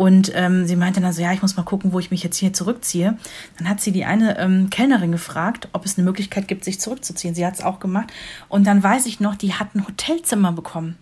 Und 0.02 0.32
ähm, 0.34 0.66
sie 0.66 0.76
meinte 0.76 1.00
dann 1.00 1.14
so, 1.14 1.22
ja, 1.22 1.32
ich 1.32 1.44
muss 1.44 1.58
mal 1.58 1.62
gucken, 1.62 1.94
wo 1.94 2.00
ich 2.00 2.10
mich 2.10 2.24
jetzt 2.24 2.38
hier 2.38 2.54
zurückziehe. 2.54 3.20
Dann 3.60 3.70
hat 3.70 3.82
sie 3.82 3.92
die 3.92 4.04
eine 4.04 4.36
ähm, 4.40 4.72
Kellnerin 4.72 5.12
gefragt, 5.12 5.68
ob 5.74 5.86
es 5.86 5.96
eine 5.96 6.06
Möglichkeit 6.06 6.48
gibt, 6.48 6.64
sich 6.64 6.80
zurückzuziehen. 6.80 7.36
Sie 7.36 7.46
hat 7.46 7.54
es 7.54 7.62
auch 7.62 7.80
gemacht. 7.80 8.12
Und 8.50 8.66
dann 8.66 8.82
weiß 8.82 9.06
ich 9.06 9.20
noch, 9.20 9.36
die 9.36 9.54
hat 9.54 9.76
ein 9.76 9.86
Hotelzimmer 9.86 10.54
bekommen. 10.54 10.98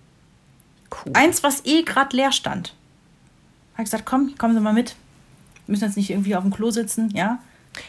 Cool. 0.91 1.13
Eins, 1.13 1.43
was 1.43 1.65
eh 1.65 1.83
gerade 1.83 2.13
leer 2.13 2.33
stand. 2.33 2.75
Hat 3.75 3.85
gesagt, 3.85 4.05
komm, 4.05 4.38
kommen 4.38 4.53
Sie 4.53 4.59
mal 4.59 4.73
mit. 4.73 4.97
Wir 5.65 5.71
müssen 5.71 5.85
jetzt 5.85 5.95
nicht 5.95 6.09
irgendwie 6.09 6.35
auf 6.35 6.43
dem 6.43 6.51
Klo 6.51 6.69
sitzen, 6.69 7.09
ja? 7.12 7.39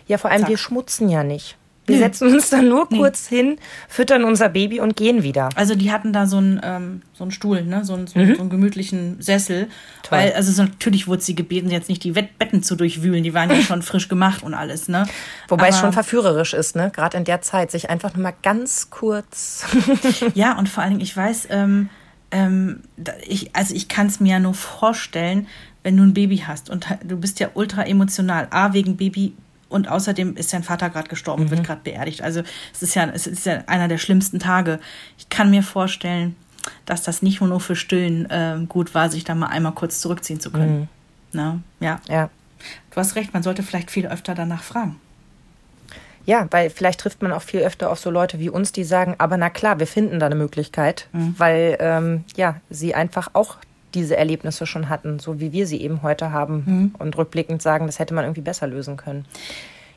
Ja, 0.06 0.16
vor 0.16 0.30
allem, 0.30 0.42
Zack. 0.42 0.50
wir 0.50 0.58
schmutzen 0.58 1.08
ja 1.08 1.24
nicht. 1.24 1.56
Wir 1.90 1.96
Nö. 1.96 2.02
setzen 2.02 2.32
uns 2.32 2.48
dann 2.50 2.68
nur 2.68 2.88
kurz 2.88 3.26
hin, 3.28 3.56
füttern 3.88 4.24
unser 4.24 4.48
Baby 4.48 4.80
und 4.80 4.96
gehen 4.96 5.22
wieder. 5.22 5.48
Also 5.56 5.74
die 5.74 5.92
hatten 5.92 6.12
da 6.12 6.26
so 6.26 6.38
einen, 6.38 6.60
ähm, 6.62 7.02
so 7.12 7.24
einen 7.24 7.30
Stuhl, 7.30 7.62
ne? 7.64 7.84
so, 7.84 7.94
einen, 7.94 8.06
so, 8.06 8.18
einen- 8.18 8.34
so 8.36 8.40
einen 8.40 8.50
gemütlichen 8.50 9.20
Sessel. 9.20 9.68
Toll. 10.02 10.18
Weil, 10.18 10.32
also 10.32 10.52
so, 10.52 10.62
natürlich 10.62 11.08
wurde 11.08 11.22
sie 11.22 11.34
gebeten, 11.34 11.70
jetzt 11.70 11.88
nicht 11.88 12.02
die 12.04 12.12
Betten 12.12 12.62
zu 12.62 12.76
durchwühlen. 12.76 13.22
Die 13.22 13.34
waren 13.34 13.50
ja 13.50 13.56
schon 13.62 13.82
frisch 13.82 14.08
gemacht 14.08 14.42
und 14.42 14.54
alles. 14.54 14.88
Ne? 14.88 15.06
Wobei 15.48 15.68
es 15.68 15.74
Aber- 15.76 15.86
schon 15.86 15.92
verführerisch 15.92 16.54
ist, 16.54 16.76
ne? 16.76 16.90
Gerade 16.94 17.16
in 17.18 17.24
der 17.24 17.42
Zeit, 17.42 17.70
sich 17.70 17.90
einfach 17.90 18.14
nur 18.14 18.22
mal 18.22 18.34
ganz 18.42 18.88
kurz. 18.90 19.64
Ja, 20.34 20.58
und 20.58 20.68
vor 20.68 20.82
allen 20.82 20.92
Dingen, 20.92 21.02
ich 21.02 21.16
weiß, 21.16 21.48
ähm, 21.50 21.88
ähm, 22.30 22.82
ich, 23.26 23.54
also 23.56 23.74
ich 23.74 23.88
kann 23.88 24.06
es 24.06 24.20
mir 24.20 24.32
ja 24.34 24.38
nur 24.38 24.54
vorstellen, 24.54 25.46
wenn 25.82 25.96
du 25.96 26.02
ein 26.02 26.14
Baby 26.14 26.44
hast 26.46 26.70
und 26.70 26.86
du 27.04 27.16
bist 27.16 27.40
ja 27.40 27.48
ultra 27.54 27.82
emotional. 27.84 28.46
A, 28.50 28.72
wegen 28.72 28.96
Baby 28.96 29.34
und 29.70 29.88
außerdem 29.88 30.36
ist 30.36 30.52
dein 30.52 30.62
Vater 30.62 30.90
gerade 30.90 31.08
gestorben, 31.08 31.50
wird 31.50 31.64
gerade 31.64 31.80
beerdigt. 31.82 32.22
Also 32.22 32.42
es 32.74 32.82
ist 32.82 32.94
ja, 32.94 33.08
es 33.08 33.26
ist 33.26 33.46
ja 33.46 33.62
einer 33.66 33.88
der 33.88 33.98
schlimmsten 33.98 34.38
Tage. 34.38 34.80
Ich 35.16 35.30
kann 35.30 35.50
mir 35.50 35.62
vorstellen, 35.62 36.36
dass 36.84 37.02
das 37.02 37.22
nicht 37.22 37.40
nur 37.40 37.60
für 37.60 37.76
Stillen 37.76 38.28
ähm, 38.30 38.68
gut 38.68 38.94
war, 38.94 39.08
sich 39.08 39.24
da 39.24 39.34
mal 39.34 39.46
einmal 39.46 39.72
kurz 39.72 40.00
zurückziehen 40.00 40.40
zu 40.40 40.50
können. 40.50 40.88
Na, 41.32 41.60
ja, 41.78 42.00
ja. 42.08 42.28
du 42.90 42.96
hast 42.96 43.14
recht, 43.14 43.32
man 43.32 43.42
sollte 43.42 43.62
vielleicht 43.62 43.90
viel 43.90 44.06
öfter 44.06 44.34
danach 44.34 44.62
fragen. 44.62 45.00
Ja, 46.26 46.46
weil 46.50 46.68
vielleicht 46.68 47.00
trifft 47.00 47.22
man 47.22 47.32
auch 47.32 47.42
viel 47.42 47.60
öfter 47.60 47.90
auf 47.90 47.98
so 47.98 48.10
Leute 48.10 48.38
wie 48.38 48.50
uns, 48.50 48.72
die 48.72 48.84
sagen, 48.84 49.14
aber 49.18 49.36
na 49.36 49.48
klar, 49.48 49.78
wir 49.78 49.86
finden 49.86 50.20
da 50.20 50.26
eine 50.26 50.34
Möglichkeit, 50.34 51.08
weil 51.12 51.76
ähm, 51.80 52.24
ja, 52.36 52.60
sie 52.68 52.94
einfach 52.94 53.30
auch 53.32 53.56
diese 53.94 54.16
Erlebnisse 54.16 54.66
schon 54.66 54.88
hatten, 54.88 55.18
so 55.18 55.40
wie 55.40 55.52
wir 55.52 55.66
sie 55.66 55.80
eben 55.80 56.02
heute 56.02 56.32
haben 56.32 56.94
und 56.98 57.16
rückblickend 57.16 57.62
sagen, 57.62 57.86
das 57.86 57.98
hätte 57.98 58.14
man 58.14 58.24
irgendwie 58.24 58.40
besser 58.40 58.66
lösen 58.66 58.96
können. 58.96 59.24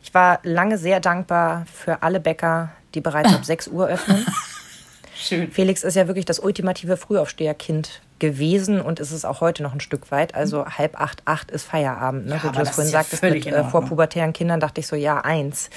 Ich 0.04 0.14
war 0.14 0.40
lange 0.44 0.78
sehr 0.78 1.00
dankbar 1.00 1.66
für 1.72 2.04
alle 2.04 2.20
Bäcker, 2.20 2.72
die 2.94 3.02
bereits 3.02 3.34
ab 3.34 3.46
6 3.46 3.70
Uhr 3.70 3.88
öffnen. 3.88 4.26
Schön. 5.16 5.52
Felix 5.52 5.84
ist 5.84 5.96
ja 5.96 6.08
wirklich 6.08 6.26
das 6.26 6.40
ultimative 6.40 6.98
Frühaufsteherkind 6.98 8.02
gewesen 8.20 8.82
und 8.82 9.00
ist 9.00 9.12
es 9.12 9.26
auch 9.26 9.42
heute 9.42 9.64
noch 9.64 9.74
ein 9.74 9.80
Stück 9.80 10.12
weit. 10.12 10.36
Also 10.36 10.66
halb 10.66 11.00
acht, 11.00 11.22
acht 11.26 11.52
ist 11.52 11.64
Feierabend. 11.64 12.26
Ne? 12.26 12.40
Ja, 12.44 12.52
du 12.52 12.60
das 12.60 12.72
vorhin 12.72 12.92
ja 12.92 13.00
sagtest, 13.00 13.24
mit 13.24 13.46
äh, 13.46 13.64
vorpubertären 13.64 14.34
Kindern 14.34 14.60
dachte 14.60 14.82
ich 14.82 14.88
so, 14.88 14.96
ja, 14.96 15.22
eins. 15.22 15.70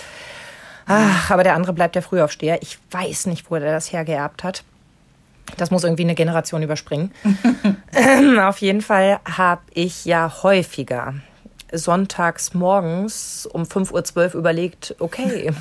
Ach, 0.86 1.30
aber 1.30 1.42
der 1.42 1.54
andere 1.54 1.72
bleibt 1.72 1.94
der 1.94 2.02
Frühaufsteher. 2.02 2.62
Ich 2.62 2.78
weiß 2.90 3.26
nicht, 3.26 3.50
wo 3.50 3.56
er 3.56 3.60
das 3.72 3.92
hergeerbt 3.92 4.44
hat. 4.44 4.64
Das 5.56 5.70
muss 5.70 5.84
irgendwie 5.84 6.02
eine 6.04 6.14
Generation 6.14 6.62
überspringen. 6.62 7.12
Auf 8.40 8.58
jeden 8.58 8.82
Fall 8.82 9.20
habe 9.24 9.62
ich 9.72 10.04
ja 10.04 10.42
häufiger 10.42 11.14
sonntags 11.72 12.54
morgens 12.54 13.46
um 13.46 13.62
5.12 13.62 14.34
Uhr 14.34 14.38
überlegt, 14.40 14.94
okay, 14.98 15.52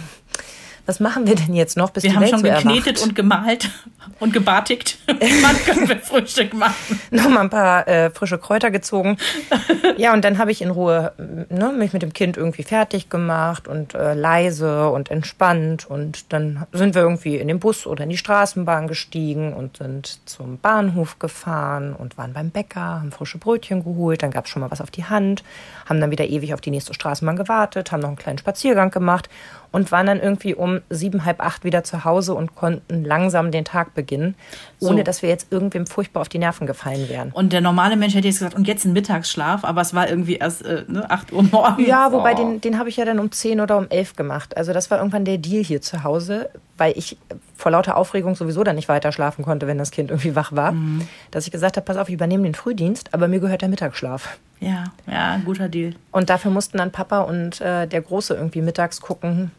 was 0.85 0.99
machen 0.99 1.25
wir 1.25 1.35
denn 1.35 1.53
jetzt 1.55 1.77
noch, 1.77 1.89
bis 1.89 2.03
Wir 2.03 2.11
die 2.11 2.15
haben 2.15 2.23
Welt 2.23 2.31
schon 2.31 2.39
so 2.39 2.45
geknetet 2.45 2.87
erwacht? 2.87 3.03
und 3.03 3.15
gemalt 3.15 3.69
und 4.19 4.33
gebartigt. 4.33 4.99
Wann 5.07 5.57
können 5.65 5.89
wir 5.89 5.99
Frühstück 5.99 6.53
machen? 6.53 6.99
nochmal 7.09 7.43
ein 7.43 7.49
paar 7.49 7.87
äh, 7.87 8.09
frische 8.11 8.37
Kräuter 8.37 8.69
gezogen. 8.71 9.17
ja, 9.97 10.13
und 10.13 10.23
dann 10.23 10.37
habe 10.37 10.51
ich 10.51 10.61
in 10.61 10.69
Ruhe 10.69 11.13
ne, 11.49 11.71
mich 11.71 11.93
mit 11.93 12.01
dem 12.01 12.13
Kind 12.13 12.37
irgendwie 12.37 12.63
fertig 12.63 13.09
gemacht 13.09 13.67
und 13.67 13.95
äh, 13.95 14.13
leise 14.13 14.89
und 14.89 15.09
entspannt. 15.09 15.89
Und 15.89 16.31
dann 16.31 16.65
sind 16.71 16.93
wir 16.93 17.01
irgendwie 17.01 17.37
in 17.37 17.47
den 17.47 17.59
Bus 17.59 17.87
oder 17.87 18.03
in 18.03 18.09
die 18.09 18.17
Straßenbahn 18.17 18.87
gestiegen 18.87 19.53
und 19.53 19.77
sind 19.77 20.19
zum 20.25 20.59
Bahnhof 20.59 21.17
gefahren 21.17 21.93
und 21.93 22.17
waren 22.17 22.33
beim 22.33 22.51
Bäcker, 22.51 22.81
haben 22.81 23.11
frische 23.11 23.39
Brötchen 23.39 23.83
geholt. 23.83 24.21
Dann 24.21 24.31
gab 24.31 24.45
es 24.45 24.51
schon 24.51 24.61
mal 24.61 24.71
was 24.71 24.81
auf 24.81 24.91
die 24.91 25.05
Hand, 25.05 25.43
haben 25.89 25.99
dann 25.99 26.11
wieder 26.11 26.25
ewig 26.25 26.53
auf 26.53 26.61
die 26.61 26.71
nächste 26.71 26.93
Straßenbahn 26.93 27.35
gewartet, 27.35 27.91
haben 27.91 28.01
noch 28.01 28.09
einen 28.09 28.17
kleinen 28.17 28.37
Spaziergang 28.37 28.91
gemacht 28.91 29.29
und 29.75 29.91
waren 29.91 30.05
dann 30.05 30.21
irgendwie 30.21 30.55
um 30.55 30.79
sieben, 30.89 31.25
halb 31.25 31.41
acht 31.41 31.65
wieder 31.65 31.83
zu 31.83 32.05
Hause 32.05 32.33
und 32.33 32.55
konnten 32.55 33.03
langsam 33.03 33.51
den 33.51 33.65
Tag 33.65 33.93
beginnen, 33.93 34.35
ohne 34.79 34.99
So. 34.99 35.03
dass 35.03 35.21
wir 35.21 35.27
jetzt 35.27 35.51
irgendwem 35.51 35.85
furchtbar 35.85 36.21
auf 36.21 36.29
die 36.29 36.39
Nerven 36.39 36.65
gefallen 36.65 37.09
wären. 37.09 37.31
Und 37.33 37.51
der 37.51 37.59
normale 37.59 37.97
Mensch 37.97 38.15
hätte 38.15 38.27
jetzt 38.29 38.39
gesagt, 38.39 38.55
und 38.55 38.67
jetzt 38.69 38.85
ein 38.85 38.93
Mittagsschlaf, 38.93 39.65
aber 39.65 39.81
es 39.81 39.93
war 39.93 40.09
irgendwie 40.09 40.35
erst 40.37 40.65
äh, 40.65 40.85
ne, 40.87 41.09
8 41.11 41.33
Uhr 41.33 41.43
morgens. 41.43 41.85
Ja, 41.85 42.13
wobei 42.13 42.31
Oh. 42.33 42.37
den, 42.37 42.61
den 42.61 42.79
habe 42.79 42.87
ich 42.87 42.95
ja 42.95 43.03
dann 43.03 43.19
um 43.19 43.29
10 43.31 43.59
oder 43.59 43.77
um 43.77 43.87
11 43.89 44.15
gemacht. 44.15 44.55
Also 44.55 44.71
das 44.71 44.89
war 44.91 44.97
irgendwann 44.99 45.25
der 45.25 45.37
Deal 45.39 45.61
hier 45.63 45.81
zu 45.81 46.03
Hause, 46.05 46.49
weil 46.77 46.93
ich 46.97 47.17
vor 47.57 47.71
lauter 47.71 47.97
Aufregung 47.97 48.35
sowieso 48.35 48.63
dann 48.63 48.75
nicht 48.77 48.87
weiter 48.87 49.11
schlafen 49.11 49.43
konnte, 49.43 49.67
wenn 49.67 49.77
das 49.77 49.91
Kind 49.91 50.09
irgendwie 50.09 50.35
wach 50.37 50.53
war, 50.53 50.73
dass 51.31 51.45
ich 51.45 51.51
gesagt 51.51 51.75
habe, 51.75 51.85
pass 51.85 51.97
auf, 51.97 52.07
ich 52.07 52.13
übernehme 52.15 52.43
den 52.43 52.55
Frühdienst, 52.55 53.13
aber 53.13 53.27
mir 53.27 53.39
gehört 53.41 53.61
der 53.61 53.69
Mittagsschlaf. 53.69 54.37
Ja, 54.61 54.85
ja, 55.05 55.31
ein 55.33 55.43
guter 55.45 55.67
Deal. 55.67 55.95
Und 56.11 56.29
dafür 56.29 56.49
mussten 56.51 56.77
dann 56.77 56.91
Papa 56.91 57.19
und 57.21 57.59
äh, 57.59 57.87
der 57.87 58.01
Große 58.01 58.33
irgendwie 58.33 58.61
mittags 58.61 59.01
gucken, 59.01 59.51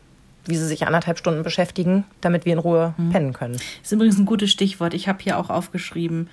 wie 0.48 0.56
sie 0.56 0.66
sich 0.66 0.86
anderthalb 0.86 1.18
Stunden 1.18 1.42
beschäftigen, 1.42 2.04
damit 2.20 2.44
wir 2.44 2.52
in 2.52 2.58
Ruhe 2.58 2.94
mhm. 2.96 3.10
pennen 3.10 3.32
können. 3.32 3.56
Ist 3.82 3.92
übrigens 3.92 4.18
ein 4.18 4.26
gutes 4.26 4.50
Stichwort. 4.50 4.94
Ich 4.94 5.08
habe 5.08 5.22
hier 5.22 5.38
auch 5.38 5.50
aufgeschrieben, 5.50 6.28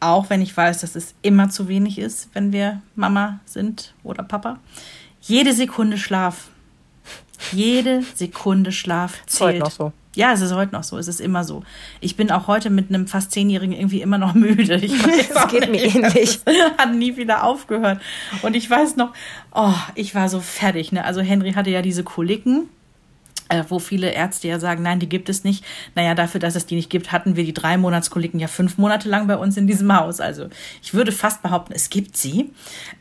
auch 0.00 0.30
wenn 0.30 0.42
ich 0.42 0.56
weiß, 0.56 0.80
dass 0.80 0.94
es 0.94 1.14
immer 1.22 1.48
zu 1.48 1.68
wenig 1.68 1.98
ist, 1.98 2.28
wenn 2.34 2.52
wir 2.52 2.82
Mama 2.94 3.40
sind 3.46 3.94
oder 4.02 4.22
Papa. 4.22 4.58
Jede 5.20 5.52
Sekunde 5.52 5.98
Schlaf. 5.98 6.48
Jede 7.52 8.02
Sekunde 8.14 8.72
Schlaf 8.72 9.24
zählt. 9.26 9.26
Ist 9.28 9.40
heute 9.40 9.58
noch 9.58 9.70
so. 9.70 9.92
Ja, 10.16 10.32
es 10.32 10.40
ist 10.40 10.54
heute 10.54 10.72
noch 10.72 10.82
so. 10.82 10.96
Es 10.96 11.08
ist 11.08 11.20
immer 11.20 11.44
so. 11.44 11.62
Ich 12.00 12.16
bin 12.16 12.30
auch 12.30 12.46
heute 12.46 12.70
mit 12.70 12.88
einem 12.88 13.06
fast 13.06 13.32
Zehnjährigen 13.32 13.76
irgendwie 13.76 14.00
immer 14.00 14.16
noch 14.16 14.32
müde. 14.34 14.76
Ich 14.76 14.92
weiß 15.06 15.28
das 15.28 15.48
geht 15.48 15.70
mir 15.70 15.84
ähnlich. 15.84 16.40
Hat 16.78 16.94
nie 16.94 17.16
wieder 17.18 17.44
aufgehört. 17.44 18.00
Und 18.40 18.56
ich 18.56 18.68
weiß 18.68 18.96
noch, 18.96 19.12
oh, 19.54 19.74
ich 19.94 20.14
war 20.14 20.30
so 20.30 20.40
fertig. 20.40 20.90
Ne? 20.90 21.04
Also 21.04 21.20
Henry 21.20 21.52
hatte 21.52 21.70
ja 21.70 21.82
diese 21.82 22.02
Koliken 22.02 22.70
äh, 23.48 23.64
wo 23.68 23.78
viele 23.78 24.10
Ärzte 24.10 24.48
ja 24.48 24.58
sagen, 24.58 24.82
nein, 24.82 24.98
die 24.98 25.08
gibt 25.08 25.28
es 25.28 25.44
nicht. 25.44 25.64
Naja, 25.94 26.14
dafür, 26.14 26.40
dass 26.40 26.56
es 26.56 26.66
die 26.66 26.76
nicht 26.76 26.90
gibt, 26.90 27.12
hatten 27.12 27.36
wir 27.36 27.44
die 27.44 27.54
drei 27.54 27.76
Monatskoliken 27.76 28.40
ja 28.40 28.48
fünf 28.48 28.78
Monate 28.78 29.08
lang 29.08 29.26
bei 29.26 29.36
uns 29.36 29.56
in 29.56 29.66
diesem 29.66 29.94
Haus. 29.94 30.20
Also 30.20 30.48
ich 30.82 30.94
würde 30.94 31.12
fast 31.12 31.42
behaupten, 31.42 31.72
es 31.72 31.90
gibt 31.90 32.16
sie. 32.16 32.52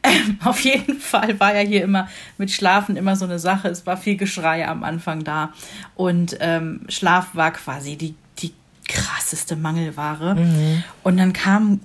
Ähm, 0.03 0.39
auf 0.43 0.59
jeden 0.61 0.99
Fall 0.99 1.39
war 1.39 1.55
ja 1.55 1.61
hier 1.61 1.83
immer 1.83 2.07
mit 2.37 2.51
Schlafen 2.51 2.95
immer 2.95 3.15
so 3.15 3.25
eine 3.25 3.39
Sache. 3.39 3.67
Es 3.67 3.85
war 3.85 3.97
viel 3.97 4.17
Geschrei 4.17 4.67
am 4.67 4.83
Anfang 4.83 5.23
da. 5.23 5.53
Und 5.95 6.37
ähm, 6.39 6.81
Schlaf 6.89 7.33
war 7.33 7.51
quasi 7.51 7.95
die, 7.95 8.15
die 8.39 8.53
krasseste 8.87 9.55
Mangelware. 9.55 10.35
Mhm. 10.35 10.83
Und 11.03 11.17
dann 11.17 11.33
kamen 11.33 11.81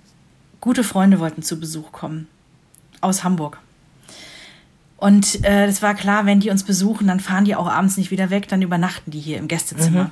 gute 0.60 0.84
Freunde 0.84 1.18
wollten 1.20 1.42
zu 1.42 1.58
Besuch 1.58 1.92
kommen 1.92 2.28
aus 3.00 3.24
Hamburg. 3.24 3.58
Und 5.00 5.46
äh, 5.46 5.66
das 5.66 5.80
war 5.80 5.94
klar, 5.94 6.26
wenn 6.26 6.40
die 6.40 6.50
uns 6.50 6.62
besuchen, 6.62 7.06
dann 7.06 7.20
fahren 7.20 7.46
die 7.46 7.56
auch 7.56 7.66
abends 7.66 7.96
nicht 7.96 8.10
wieder 8.10 8.28
weg, 8.28 8.48
dann 8.48 8.60
übernachten 8.60 9.10
die 9.10 9.18
hier 9.18 9.38
im 9.38 9.48
Gästezimmer. 9.48 10.04
Mhm. 10.04 10.10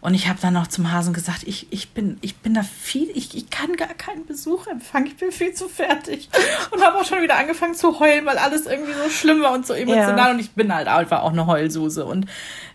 Und 0.00 0.14
ich 0.14 0.28
habe 0.28 0.38
dann 0.40 0.54
noch 0.54 0.68
zum 0.68 0.92
Hasen 0.92 1.12
gesagt, 1.12 1.42
ich, 1.46 1.66
ich, 1.70 1.90
bin, 1.90 2.18
ich 2.20 2.36
bin 2.36 2.54
da 2.54 2.62
viel, 2.62 3.08
ich, 3.12 3.36
ich 3.36 3.50
kann 3.50 3.74
gar 3.74 3.88
keinen 3.88 4.24
Besuch 4.24 4.68
empfangen, 4.68 5.06
ich 5.06 5.16
bin 5.16 5.32
viel 5.32 5.52
zu 5.52 5.68
fertig. 5.68 6.28
Und 6.70 6.80
habe 6.80 6.98
auch 6.98 7.04
schon 7.04 7.22
wieder 7.22 7.36
angefangen 7.36 7.74
zu 7.74 7.98
heulen, 7.98 8.24
weil 8.24 8.38
alles 8.38 8.66
irgendwie 8.66 8.92
so 8.92 9.10
schlimm 9.10 9.42
war 9.42 9.52
und 9.52 9.66
so 9.66 9.72
emotional. 9.72 10.16
Ja. 10.16 10.30
Und 10.30 10.38
ich 10.38 10.52
bin 10.52 10.72
halt 10.72 10.86
einfach 10.86 11.22
auch 11.22 11.32
eine 11.32 11.46
Heulsuse. 11.46 12.04
Und 12.04 12.26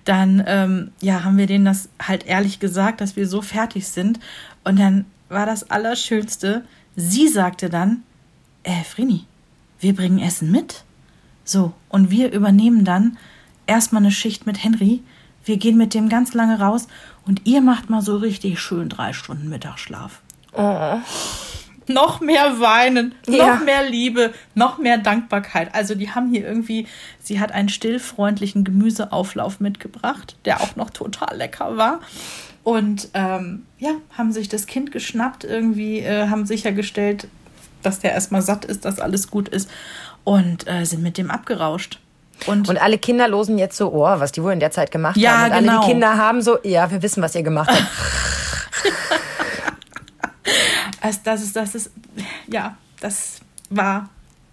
dann 0.03 0.43
ähm, 0.45 0.91
ja, 0.99 1.23
haben 1.23 1.37
wir 1.37 1.47
denen 1.47 1.63
das 1.63 1.87
halt 2.05 2.25
ehrlich 2.25 2.59
gesagt, 2.59 2.99
dass 2.99 3.15
wir 3.15 3.27
so 3.27 3.41
fertig 3.41 3.87
sind. 3.87 4.19
Und 4.65 4.77
dann 4.77 5.05
war 5.29 5.45
das 5.45 5.71
Allerschönste, 5.71 6.65
sie 6.97 7.29
sagte 7.29 7.69
dann, 7.69 8.03
äh, 8.63 8.83
Frini, 8.83 9.25
wir 9.79 9.95
bringen 9.95 10.19
Essen 10.19 10.51
mit. 10.51 10.83
So, 11.49 11.73
und 11.89 12.11
wir 12.11 12.31
übernehmen 12.31 12.85
dann 12.85 13.17
erstmal 13.65 14.03
eine 14.03 14.11
Schicht 14.11 14.45
mit 14.45 14.63
Henry. 14.63 15.01
Wir 15.43 15.57
gehen 15.57 15.77
mit 15.77 15.95
dem 15.95 16.07
ganz 16.07 16.35
lange 16.35 16.59
raus 16.59 16.87
und 17.25 17.47
ihr 17.47 17.59
macht 17.61 17.89
mal 17.89 18.03
so 18.03 18.17
richtig 18.17 18.59
schön 18.59 18.87
drei 18.87 19.13
Stunden 19.13 19.49
Mittagsschlaf. 19.49 20.21
Oh. 20.53 20.97
Noch 21.87 22.21
mehr 22.21 22.59
weinen, 22.59 23.15
ja. 23.27 23.55
noch 23.55 23.65
mehr 23.65 23.89
Liebe, 23.89 24.31
noch 24.53 24.77
mehr 24.77 24.99
Dankbarkeit. 24.99 25.73
Also 25.73 25.95
die 25.95 26.11
haben 26.11 26.29
hier 26.29 26.45
irgendwie, 26.45 26.85
sie 27.19 27.39
hat 27.39 27.51
einen 27.51 27.69
stillfreundlichen 27.69 28.63
Gemüseauflauf 28.63 29.59
mitgebracht, 29.59 30.35
der 30.45 30.61
auch 30.61 30.75
noch 30.75 30.91
total 30.91 31.35
lecker 31.35 31.77
war. 31.77 31.99
Und 32.61 33.09
ähm, 33.15 33.65
ja, 33.79 33.93
haben 34.15 34.31
sich 34.33 34.49
das 34.49 34.67
Kind 34.67 34.91
geschnappt, 34.91 35.45
irgendwie 35.45 36.01
äh, 36.01 36.27
haben 36.27 36.45
sichergestellt, 36.45 37.27
dass 37.81 38.01
der 38.01 38.11
erstmal 38.11 38.43
satt 38.43 38.65
ist, 38.65 38.85
dass 38.85 38.99
alles 38.99 39.31
gut 39.31 39.49
ist 39.49 39.67
und 40.29 40.67
äh, 40.67 40.85
sind 40.85 41.01
mit 41.01 41.17
dem 41.17 41.31
abgerauscht. 41.31 41.99
Und, 42.45 42.69
und 42.69 42.79
alle 42.79 42.99
Kinder 42.99 43.27
losen 43.27 43.57
jetzt 43.57 43.75
so, 43.75 43.91
oh, 43.91 44.03
was 44.03 44.31
die 44.31 44.43
wohl 44.43 44.53
in 44.53 44.59
der 44.59 44.69
Zeit 44.69 44.91
gemacht 44.91 45.17
ja, 45.17 45.39
haben. 45.39 45.51
Und 45.51 45.57
genau. 45.57 45.57
alle 45.57 45.63
die 45.63 45.69
genau. 45.69 45.87
Kinder 45.87 46.17
haben 46.17 46.41
so, 46.43 46.59
ja, 46.63 46.91
wir 46.91 47.01
wissen, 47.01 47.23
was 47.23 47.33
ihr 47.33 47.41
gemacht 47.41 47.71
habt. 47.71 47.87
also 51.01 51.19
das 51.23 51.41
ist, 51.41 51.55
das 51.55 51.73
ist, 51.73 51.91
ja, 52.45 52.77
das 53.01 53.39
war 53.71 54.09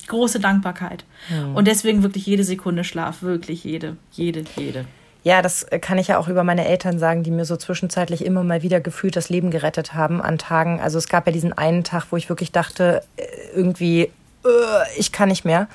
große 0.06 0.40
Dankbarkeit. 0.40 1.04
Hm. 1.28 1.54
Und 1.54 1.66
deswegen 1.66 2.02
wirklich 2.02 2.24
jede 2.24 2.44
Sekunde 2.44 2.82
Schlaf, 2.82 3.20
wirklich 3.20 3.62
jede, 3.62 3.98
jede, 4.12 4.44
jede. 4.56 4.86
Ja, 5.24 5.42
das 5.42 5.66
kann 5.82 5.98
ich 5.98 6.08
ja 6.08 6.16
auch 6.16 6.28
über 6.28 6.42
meine 6.42 6.64
Eltern 6.64 6.98
sagen, 6.98 7.22
die 7.22 7.30
mir 7.30 7.44
so 7.44 7.58
zwischenzeitlich 7.58 8.24
immer 8.24 8.44
mal 8.44 8.62
wieder 8.62 8.80
gefühlt 8.80 9.14
das 9.14 9.28
Leben 9.28 9.50
gerettet 9.50 9.92
haben 9.92 10.22
an 10.22 10.38
Tagen. 10.38 10.80
Also 10.80 10.96
es 10.96 11.08
gab 11.08 11.26
ja 11.26 11.32
diesen 11.32 11.52
einen 11.52 11.84
Tag, 11.84 12.06
wo 12.10 12.16
ich 12.16 12.30
wirklich 12.30 12.50
dachte, 12.50 13.02
äh, 13.16 13.24
irgendwie 13.54 14.04
äh, 14.04 14.10
ich 14.96 15.12
kann 15.12 15.28
nicht 15.28 15.44
mehr. 15.44 15.68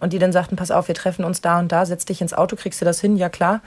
Und 0.00 0.12
die 0.12 0.18
dann 0.18 0.32
sagten, 0.32 0.56
pass 0.56 0.70
auf, 0.70 0.88
wir 0.88 0.94
treffen 0.94 1.24
uns 1.24 1.40
da 1.40 1.58
und 1.58 1.72
da, 1.72 1.84
setz 1.86 2.04
dich 2.04 2.20
ins 2.20 2.34
Auto, 2.34 2.56
kriegst 2.56 2.80
du 2.80 2.84
das 2.84 3.00
hin? 3.00 3.16
Ja, 3.16 3.28
klar. 3.28 3.60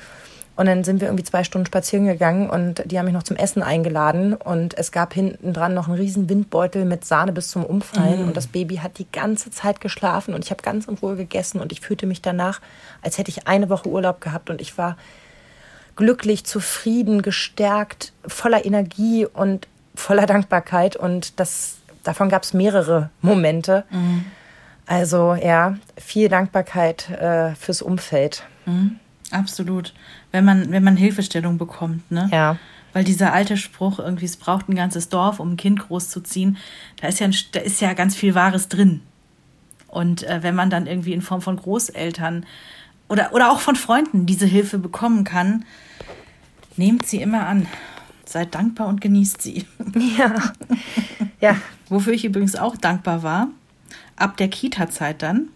Und 0.57 0.65
dann 0.65 0.83
sind 0.83 0.99
wir 0.99 1.07
irgendwie 1.07 1.23
zwei 1.23 1.43
Stunden 1.43 1.65
spazieren 1.65 2.05
gegangen 2.05 2.49
und 2.49 2.83
die 2.85 2.99
haben 2.99 3.05
mich 3.05 3.13
noch 3.13 3.23
zum 3.23 3.37
Essen 3.37 3.63
eingeladen. 3.63 4.33
Und 4.33 4.77
es 4.77 4.91
gab 4.91 5.13
hinten 5.13 5.53
dran 5.53 5.73
noch 5.73 5.87
einen 5.87 5.97
riesen 5.97 6.29
Windbeutel 6.29 6.85
mit 6.85 7.05
Sahne 7.05 7.31
bis 7.31 7.49
zum 7.49 7.65
Umfallen. 7.65 8.25
Mm. 8.25 8.27
Und 8.27 8.37
das 8.37 8.47
Baby 8.47 8.75
hat 8.75 8.99
die 8.99 9.09
ganze 9.11 9.49
Zeit 9.49 9.79
geschlafen 9.79 10.33
und 10.33 10.43
ich 10.43 10.51
habe 10.51 10.61
ganz 10.61 10.87
in 10.87 10.95
Ruhe 10.95 11.15
gegessen. 11.15 11.61
Und 11.61 11.71
ich 11.71 11.79
fühlte 11.79 12.05
mich 12.05 12.21
danach, 12.21 12.59
als 13.01 13.17
hätte 13.17 13.31
ich 13.31 13.47
eine 13.47 13.69
Woche 13.69 13.87
Urlaub 13.87 14.19
gehabt. 14.19 14.49
Und 14.49 14.59
ich 14.61 14.77
war 14.77 14.97
glücklich, 15.95 16.43
zufrieden, 16.43 17.21
gestärkt, 17.21 18.11
voller 18.27 18.65
Energie 18.65 19.25
und 19.25 19.67
voller 19.95 20.25
Dankbarkeit. 20.25 20.97
Und 20.97 21.39
das, 21.39 21.77
davon 22.03 22.27
gab 22.29 22.43
es 22.43 22.53
mehrere 22.53 23.09
Momente. 23.21 23.85
Mm. 23.89 24.19
Also 24.91 25.35
ja, 25.35 25.77
viel 25.95 26.27
Dankbarkeit 26.27 27.09
äh, 27.11 27.55
fürs 27.55 27.81
Umfeld. 27.81 28.43
Mhm, 28.65 28.99
absolut. 29.31 29.93
Wenn 30.33 30.43
man, 30.43 30.69
wenn 30.69 30.83
man 30.83 30.97
Hilfestellung 30.97 31.57
bekommt, 31.57 32.11
ne? 32.11 32.27
Ja. 32.29 32.57
Weil 32.91 33.05
dieser 33.05 33.31
alte 33.31 33.55
Spruch, 33.55 33.99
irgendwie, 33.99 34.25
es 34.25 34.35
braucht 34.35 34.67
ein 34.67 34.75
ganzes 34.75 35.07
Dorf, 35.07 35.39
um 35.39 35.53
ein 35.53 35.57
Kind 35.57 35.79
großzuziehen, 35.79 36.57
da 36.99 37.07
ist 37.07 37.21
ja, 37.21 37.27
ein, 37.27 37.35
da 37.53 37.61
ist 37.61 37.79
ja 37.79 37.93
ganz 37.93 38.17
viel 38.17 38.35
Wahres 38.35 38.67
drin. 38.67 38.99
Und 39.87 40.23
äh, 40.23 40.43
wenn 40.43 40.55
man 40.55 40.69
dann 40.69 40.87
irgendwie 40.87 41.13
in 41.13 41.21
Form 41.21 41.41
von 41.41 41.55
Großeltern 41.55 42.45
oder, 43.07 43.33
oder 43.33 43.49
auch 43.49 43.61
von 43.61 43.77
Freunden 43.77 44.25
diese 44.25 44.45
Hilfe 44.45 44.77
bekommen 44.77 45.23
kann, 45.23 45.63
nehmt 46.75 47.05
sie 47.05 47.21
immer 47.21 47.47
an. 47.47 47.65
Seid 48.25 48.55
dankbar 48.55 48.87
und 48.87 48.99
genießt 48.99 49.41
sie. 49.41 49.65
Ja. 50.17 50.35
ja. 51.39 51.55
Wofür 51.87 52.11
ich 52.11 52.25
übrigens 52.25 52.57
auch 52.57 52.75
dankbar 52.75 53.23
war, 53.23 53.47
ab 54.15 54.37
der 54.37 54.47
Kita-Zeit 54.47 55.21
dann, 55.21 55.49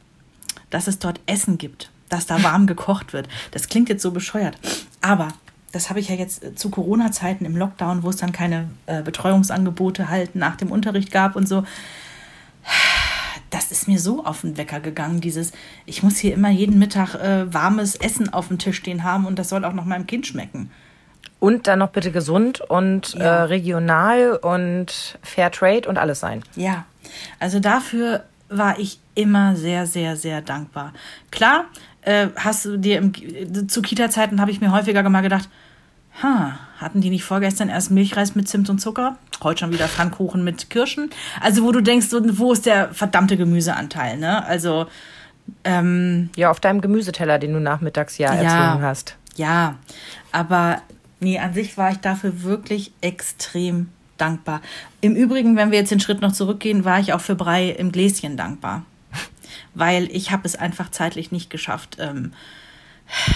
dass 0.69 0.87
es 0.87 0.99
dort 0.99 1.19
Essen 1.25 1.57
gibt, 1.57 1.89
dass 2.09 2.25
da 2.25 2.43
warm 2.43 2.67
gekocht 2.67 3.13
wird. 3.13 3.27
Das 3.51 3.67
klingt 3.67 3.89
jetzt 3.89 4.01
so 4.01 4.11
bescheuert, 4.11 4.57
aber 5.01 5.29
das 5.75 5.89
habe 5.89 5.99
ich 5.99 6.07
ja 6.07 6.15
jetzt 6.15 6.43
äh, 6.43 6.55
zu 6.55 6.69
Corona-Zeiten 6.69 7.43
im 7.45 7.57
Lockdown, 7.57 8.03
wo 8.03 8.09
es 8.09 8.15
dann 8.15 8.31
keine 8.31 8.69
äh, 8.85 9.01
Betreuungsangebote 9.01 10.09
halt 10.09 10.35
nach 10.35 10.55
dem 10.55 10.71
Unterricht 10.71 11.11
gab 11.11 11.35
und 11.35 11.47
so. 11.47 11.65
Das 13.49 13.71
ist 13.71 13.87
mir 13.87 13.99
so 13.99 14.25
auf 14.25 14.41
den 14.41 14.57
Wecker 14.57 14.79
gegangen, 14.79 15.21
dieses, 15.21 15.51
ich 15.85 16.01
muss 16.01 16.17
hier 16.17 16.33
immer 16.33 16.49
jeden 16.49 16.79
Mittag 16.79 17.15
äh, 17.15 17.53
warmes 17.53 17.95
Essen 17.95 18.31
auf 18.33 18.47
dem 18.47 18.57
Tisch 18.57 18.77
stehen 18.77 19.03
haben 19.03 19.25
und 19.25 19.37
das 19.37 19.49
soll 19.49 19.65
auch 19.65 19.73
noch 19.73 19.85
meinem 19.85 20.07
Kind 20.07 20.25
schmecken. 20.25 20.71
Und 21.39 21.67
dann 21.67 21.79
noch 21.79 21.89
bitte 21.89 22.11
gesund 22.11 22.61
und 22.61 23.13
ja. 23.13 23.19
äh, 23.19 23.41
regional 23.43 24.37
und 24.37 25.19
Fair 25.21 25.51
Trade 25.51 25.87
und 25.87 25.97
alles 25.97 26.21
sein. 26.21 26.41
Ja, 26.55 26.85
also 27.39 27.59
dafür 27.59 28.23
war 28.49 28.79
ich 28.79 28.99
immer 29.15 29.55
sehr, 29.55 29.85
sehr, 29.87 30.15
sehr 30.15 30.41
dankbar. 30.41 30.93
Klar, 31.31 31.65
äh, 32.01 32.27
hast 32.35 32.65
du 32.65 32.77
dir 32.77 32.97
im, 32.99 33.67
zu 33.67 33.81
Kita-Zeiten 33.81 34.39
habe 34.39 34.51
ich 34.51 34.61
mir 34.61 34.71
häufiger 34.71 35.07
mal 35.09 35.21
gedacht, 35.21 35.49
ha, 36.21 36.57
hatten 36.77 37.01
die 37.01 37.09
nicht 37.09 37.23
vorgestern 37.23 37.69
erst 37.69 37.91
Milchreis 37.91 38.35
mit 38.35 38.47
Zimt 38.47 38.69
und 38.69 38.79
Zucker? 38.79 39.17
Heute 39.43 39.61
schon 39.61 39.73
wieder 39.73 39.87
Pfannkuchen 39.87 40.43
mit 40.43 40.69
Kirschen. 40.69 41.09
Also 41.41 41.63
wo 41.63 41.71
du 41.71 41.81
denkst, 41.81 42.07
wo 42.11 42.53
ist 42.53 42.65
der 42.65 42.93
verdammte 42.93 43.37
Gemüseanteil, 43.37 44.17
ne? 44.17 44.45
Also 44.45 44.87
ähm, 45.63 46.29
ja, 46.35 46.49
auf 46.49 46.59
deinem 46.59 46.81
Gemüseteller, 46.81 47.39
den 47.39 47.53
du 47.53 47.59
nachmittags 47.59 48.17
ja, 48.17 48.33
ja 48.33 48.41
erzwungen 48.41 48.85
hast. 48.85 49.17
Ja, 49.35 49.75
aber 50.31 50.81
nee, 51.19 51.39
an 51.39 51.53
sich 51.53 51.77
war 51.77 51.91
ich 51.91 51.97
dafür 51.97 52.43
wirklich 52.43 52.93
extrem 53.01 53.89
dankbar. 54.17 54.61
Im 55.01 55.15
Übrigen, 55.15 55.55
wenn 55.55 55.71
wir 55.71 55.79
jetzt 55.79 55.91
den 55.91 55.99
Schritt 55.99 56.21
noch 56.21 56.31
zurückgehen, 56.31 56.85
war 56.85 56.99
ich 56.99 57.13
auch 57.13 57.21
für 57.21 57.35
Brei 57.35 57.69
im 57.69 57.91
Gläschen 57.91 58.37
dankbar. 58.37 58.83
Weil 59.73 60.09
ich 60.11 60.31
habe 60.31 60.43
es 60.45 60.55
einfach 60.55 60.89
zeitlich 60.91 61.31
nicht 61.31 61.49
geschafft, 61.49 61.97
ähm, 61.99 62.33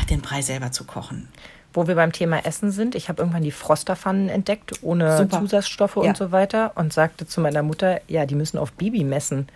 den 0.09 0.21
Brei 0.21 0.41
selber 0.41 0.71
zu 0.71 0.83
kochen. 0.83 1.27
Wo 1.73 1.87
wir 1.87 1.95
beim 1.95 2.11
Thema 2.11 2.45
Essen 2.45 2.71
sind, 2.71 2.95
ich 2.95 3.09
habe 3.09 3.21
irgendwann 3.21 3.43
die 3.43 3.51
Frosterpfannen 3.51 4.29
entdeckt, 4.29 4.81
ohne 4.81 5.17
Super. 5.17 5.39
Zusatzstoffe 5.39 5.97
ja. 5.97 6.01
und 6.03 6.17
so 6.17 6.31
weiter 6.31 6.71
und 6.75 6.91
sagte 6.91 7.27
zu 7.27 7.41
meiner 7.41 7.61
Mutter, 7.61 8.01
ja, 8.07 8.25
die 8.25 8.35
müssen 8.35 8.57
auf 8.57 8.71
Bibi 8.73 9.03
messen. 9.03 9.47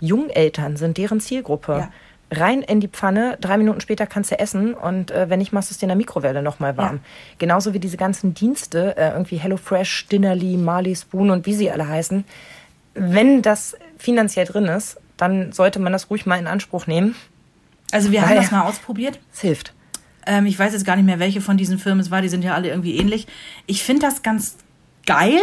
Jungeltern 0.00 0.78
sind 0.78 0.96
deren 0.96 1.20
Zielgruppe. 1.20 1.72
Ja 1.72 1.90
rein 2.30 2.62
in 2.62 2.80
die 2.80 2.88
Pfanne, 2.88 3.36
drei 3.40 3.56
Minuten 3.56 3.80
später 3.80 4.06
kannst 4.06 4.30
du 4.30 4.38
essen 4.38 4.74
und 4.74 5.10
äh, 5.10 5.28
wenn 5.28 5.38
nicht, 5.38 5.52
machst 5.52 5.70
du 5.70 5.74
es 5.74 5.78
dir 5.78 5.84
in 5.84 5.88
der 5.88 5.96
Mikrowelle 5.96 6.42
nochmal 6.42 6.76
warm. 6.76 6.96
Ja. 6.96 7.02
Genauso 7.38 7.74
wie 7.74 7.80
diese 7.80 7.96
ganzen 7.96 8.34
Dienste, 8.34 8.96
äh, 8.96 9.10
irgendwie 9.10 9.36
HelloFresh, 9.36 10.06
Dinnerly, 10.08 10.56
Marley 10.56 10.94
Spoon 10.94 11.30
und 11.30 11.46
wie 11.46 11.54
sie 11.54 11.70
alle 11.70 11.88
heißen. 11.88 12.24
Wenn 12.94 13.42
das 13.42 13.76
finanziell 13.98 14.46
drin 14.46 14.66
ist, 14.66 15.00
dann 15.16 15.52
sollte 15.52 15.78
man 15.80 15.92
das 15.92 16.10
ruhig 16.10 16.26
mal 16.26 16.38
in 16.38 16.46
Anspruch 16.46 16.86
nehmen. 16.86 17.14
Also 17.92 18.12
wir 18.12 18.22
haben 18.22 18.36
das 18.36 18.50
mal 18.50 18.62
ausprobiert. 18.62 19.18
Es 19.32 19.40
hilft. 19.40 19.74
Ähm, 20.26 20.46
ich 20.46 20.58
weiß 20.58 20.72
jetzt 20.72 20.84
gar 20.84 20.96
nicht 20.96 21.06
mehr, 21.06 21.18
welche 21.18 21.40
von 21.40 21.56
diesen 21.56 21.78
Firmen 21.78 22.00
es 22.00 22.10
war. 22.10 22.22
Die 22.22 22.28
sind 22.28 22.44
ja 22.44 22.54
alle 22.54 22.68
irgendwie 22.68 22.96
ähnlich. 22.96 23.26
Ich 23.66 23.82
finde 23.82 24.02
das 24.02 24.22
ganz 24.22 24.56
geil, 25.06 25.40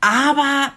aber 0.00 0.72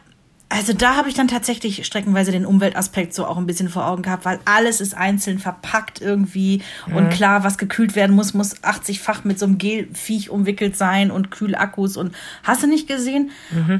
also 0.51 0.73
da 0.73 0.95
habe 0.97 1.07
ich 1.09 1.15
dann 1.15 1.27
tatsächlich 1.27 1.85
streckenweise 1.85 2.31
den 2.31 2.45
Umweltaspekt 2.45 3.13
so 3.13 3.25
auch 3.25 3.37
ein 3.37 3.45
bisschen 3.47 3.69
vor 3.69 3.87
Augen 3.87 4.01
gehabt, 4.03 4.25
weil 4.25 4.39
alles 4.45 4.81
ist 4.81 4.95
einzeln 4.95 5.39
verpackt 5.39 6.01
irgendwie 6.01 6.61
und 6.93 7.09
klar, 7.09 7.43
was 7.43 7.57
gekühlt 7.57 7.95
werden 7.95 8.15
muss, 8.15 8.33
muss 8.33 8.57
80-fach 8.57 9.23
mit 9.23 9.39
so 9.39 9.45
einem 9.45 9.57
Gelviech 9.57 10.29
umwickelt 10.29 10.75
sein 10.77 11.09
und 11.09 11.31
Kühlakkus 11.31 11.95
und 11.97 12.13
hast 12.43 12.63
du 12.63 12.67
nicht 12.67 12.87
gesehen? 12.87 13.31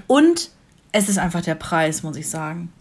Und 0.07 0.49
es 0.91 1.09
ist 1.09 1.17
einfach 1.17 1.41
der 1.41 1.55
Preis, 1.55 2.03
muss 2.03 2.15
ich 2.17 2.29
sagen. 2.29 2.71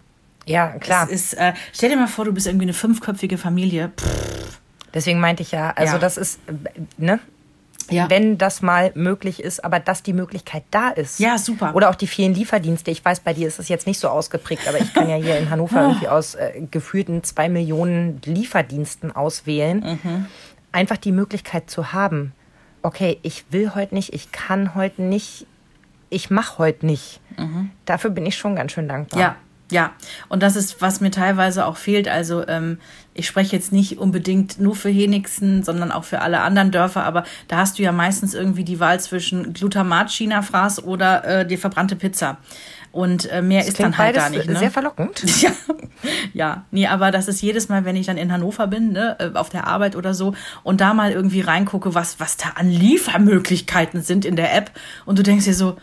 Ja, 0.46 0.68
klar. 0.78 1.06
Es 1.10 1.32
ist, 1.32 1.34
äh, 1.34 1.52
stell 1.72 1.90
dir 1.90 1.96
mal 1.96 2.06
vor, 2.08 2.24
du 2.24 2.32
bist 2.32 2.46
irgendwie 2.46 2.64
eine 2.64 2.72
fünfköpfige 2.72 3.38
Familie. 3.38 3.90
Pff, 3.96 4.58
Deswegen 4.92 5.20
meinte 5.20 5.42
ich 5.42 5.52
ja, 5.52 5.70
also 5.70 5.94
Ja. 5.94 5.98
das 5.98 6.16
ist, 6.16 6.40
äh, 6.48 6.52
ne? 6.96 7.20
Ja. 7.90 8.08
Wenn 8.08 8.38
das 8.38 8.62
mal 8.62 8.92
möglich 8.94 9.42
ist, 9.42 9.64
aber 9.64 9.80
dass 9.80 10.02
die 10.02 10.12
Möglichkeit 10.12 10.64
da 10.70 10.90
ist. 10.90 11.18
Ja, 11.20 11.38
super. 11.38 11.74
Oder 11.74 11.90
auch 11.90 11.94
die 11.94 12.06
vielen 12.06 12.34
Lieferdienste. 12.34 12.90
Ich 12.90 13.04
weiß, 13.04 13.20
bei 13.20 13.34
dir 13.34 13.48
ist 13.48 13.58
es 13.58 13.68
jetzt 13.68 13.86
nicht 13.86 13.98
so 13.98 14.08
ausgeprägt, 14.08 14.68
aber 14.68 14.80
ich 14.80 14.92
kann 14.94 15.08
ja 15.08 15.16
hier 15.16 15.38
in 15.38 15.50
Hannover 15.50 15.82
irgendwie 15.88 16.08
aus 16.08 16.34
äh, 16.34 16.62
gefühlten 16.70 17.22
zwei 17.24 17.48
Millionen 17.48 18.20
Lieferdiensten 18.24 19.14
auswählen. 19.14 20.28
Einfach 20.72 20.96
die 20.96 21.12
Möglichkeit 21.12 21.68
zu 21.68 21.92
haben, 21.92 22.32
okay, 22.82 23.18
ich 23.22 23.44
will 23.50 23.74
heute 23.74 23.94
nicht, 23.94 24.12
ich 24.12 24.32
kann 24.32 24.74
heute 24.74 25.02
nicht, 25.02 25.46
ich 26.10 26.30
mache 26.30 26.58
heute 26.58 26.86
nicht. 26.86 27.20
Dafür 27.84 28.10
bin 28.10 28.26
ich 28.26 28.36
schon 28.36 28.56
ganz 28.56 28.72
schön 28.72 28.88
dankbar. 28.88 29.20
Ja, 29.20 29.36
ja. 29.70 29.92
Und 30.28 30.42
das 30.42 30.56
ist, 30.56 30.80
was 30.80 31.00
mir 31.00 31.10
teilweise 31.10 31.66
auch 31.66 31.76
fehlt. 31.76 32.08
Also 32.08 32.46
ähm, 32.46 32.78
ich 33.14 33.26
spreche 33.26 33.56
jetzt 33.56 33.72
nicht 33.72 33.98
unbedingt 33.98 34.60
nur 34.60 34.76
für 34.76 34.88
Henigsen, 34.88 35.62
sondern 35.62 35.92
auch 35.92 36.04
für 36.04 36.20
alle 36.20 36.40
anderen 36.40 36.70
Dörfer. 36.70 37.04
Aber 37.04 37.24
da 37.48 37.58
hast 37.58 37.78
du 37.78 37.82
ja 37.82 37.92
meistens 37.92 38.34
irgendwie 38.34 38.64
die 38.64 38.80
Wahl 38.80 39.00
zwischen 39.00 39.52
Glutamat, 39.52 40.10
China-Fraß 40.10 40.84
oder 40.84 41.24
äh, 41.24 41.46
die 41.46 41.56
verbrannte 41.56 41.96
Pizza. 41.96 42.38
Und 42.92 43.30
äh, 43.30 43.40
mehr 43.40 43.60
ist 43.60 43.74
Klingt 43.74 43.94
dann 43.94 43.98
halt 43.98 44.16
da 44.16 44.28
nicht. 44.28 44.48
Ne? 44.48 44.58
sehr 44.58 44.70
verlockend. 44.70 45.22
Ja, 45.40 45.50
ja, 46.32 46.64
nee, 46.70 46.86
aber 46.86 47.10
das 47.10 47.28
ist 47.28 47.42
jedes 47.42 47.68
Mal, 47.68 47.84
wenn 47.84 47.94
ich 47.94 48.06
dann 48.06 48.16
in 48.16 48.32
Hannover 48.32 48.66
bin, 48.66 48.92
ne, 48.92 49.16
äh, 49.18 49.36
auf 49.36 49.50
der 49.50 49.66
Arbeit 49.66 49.96
oder 49.96 50.14
so, 50.14 50.34
und 50.62 50.80
da 50.80 50.94
mal 50.94 51.12
irgendwie 51.12 51.42
reingucke, 51.42 51.94
was, 51.94 52.18
was 52.18 52.36
da 52.36 52.50
an 52.56 52.70
Liefermöglichkeiten 52.70 54.02
sind 54.02 54.24
in 54.24 54.34
der 54.34 54.54
App. 54.54 54.70
Und 55.04 55.18
du 55.18 55.22
denkst 55.22 55.44
dir 55.44 55.54
so, 55.54 55.76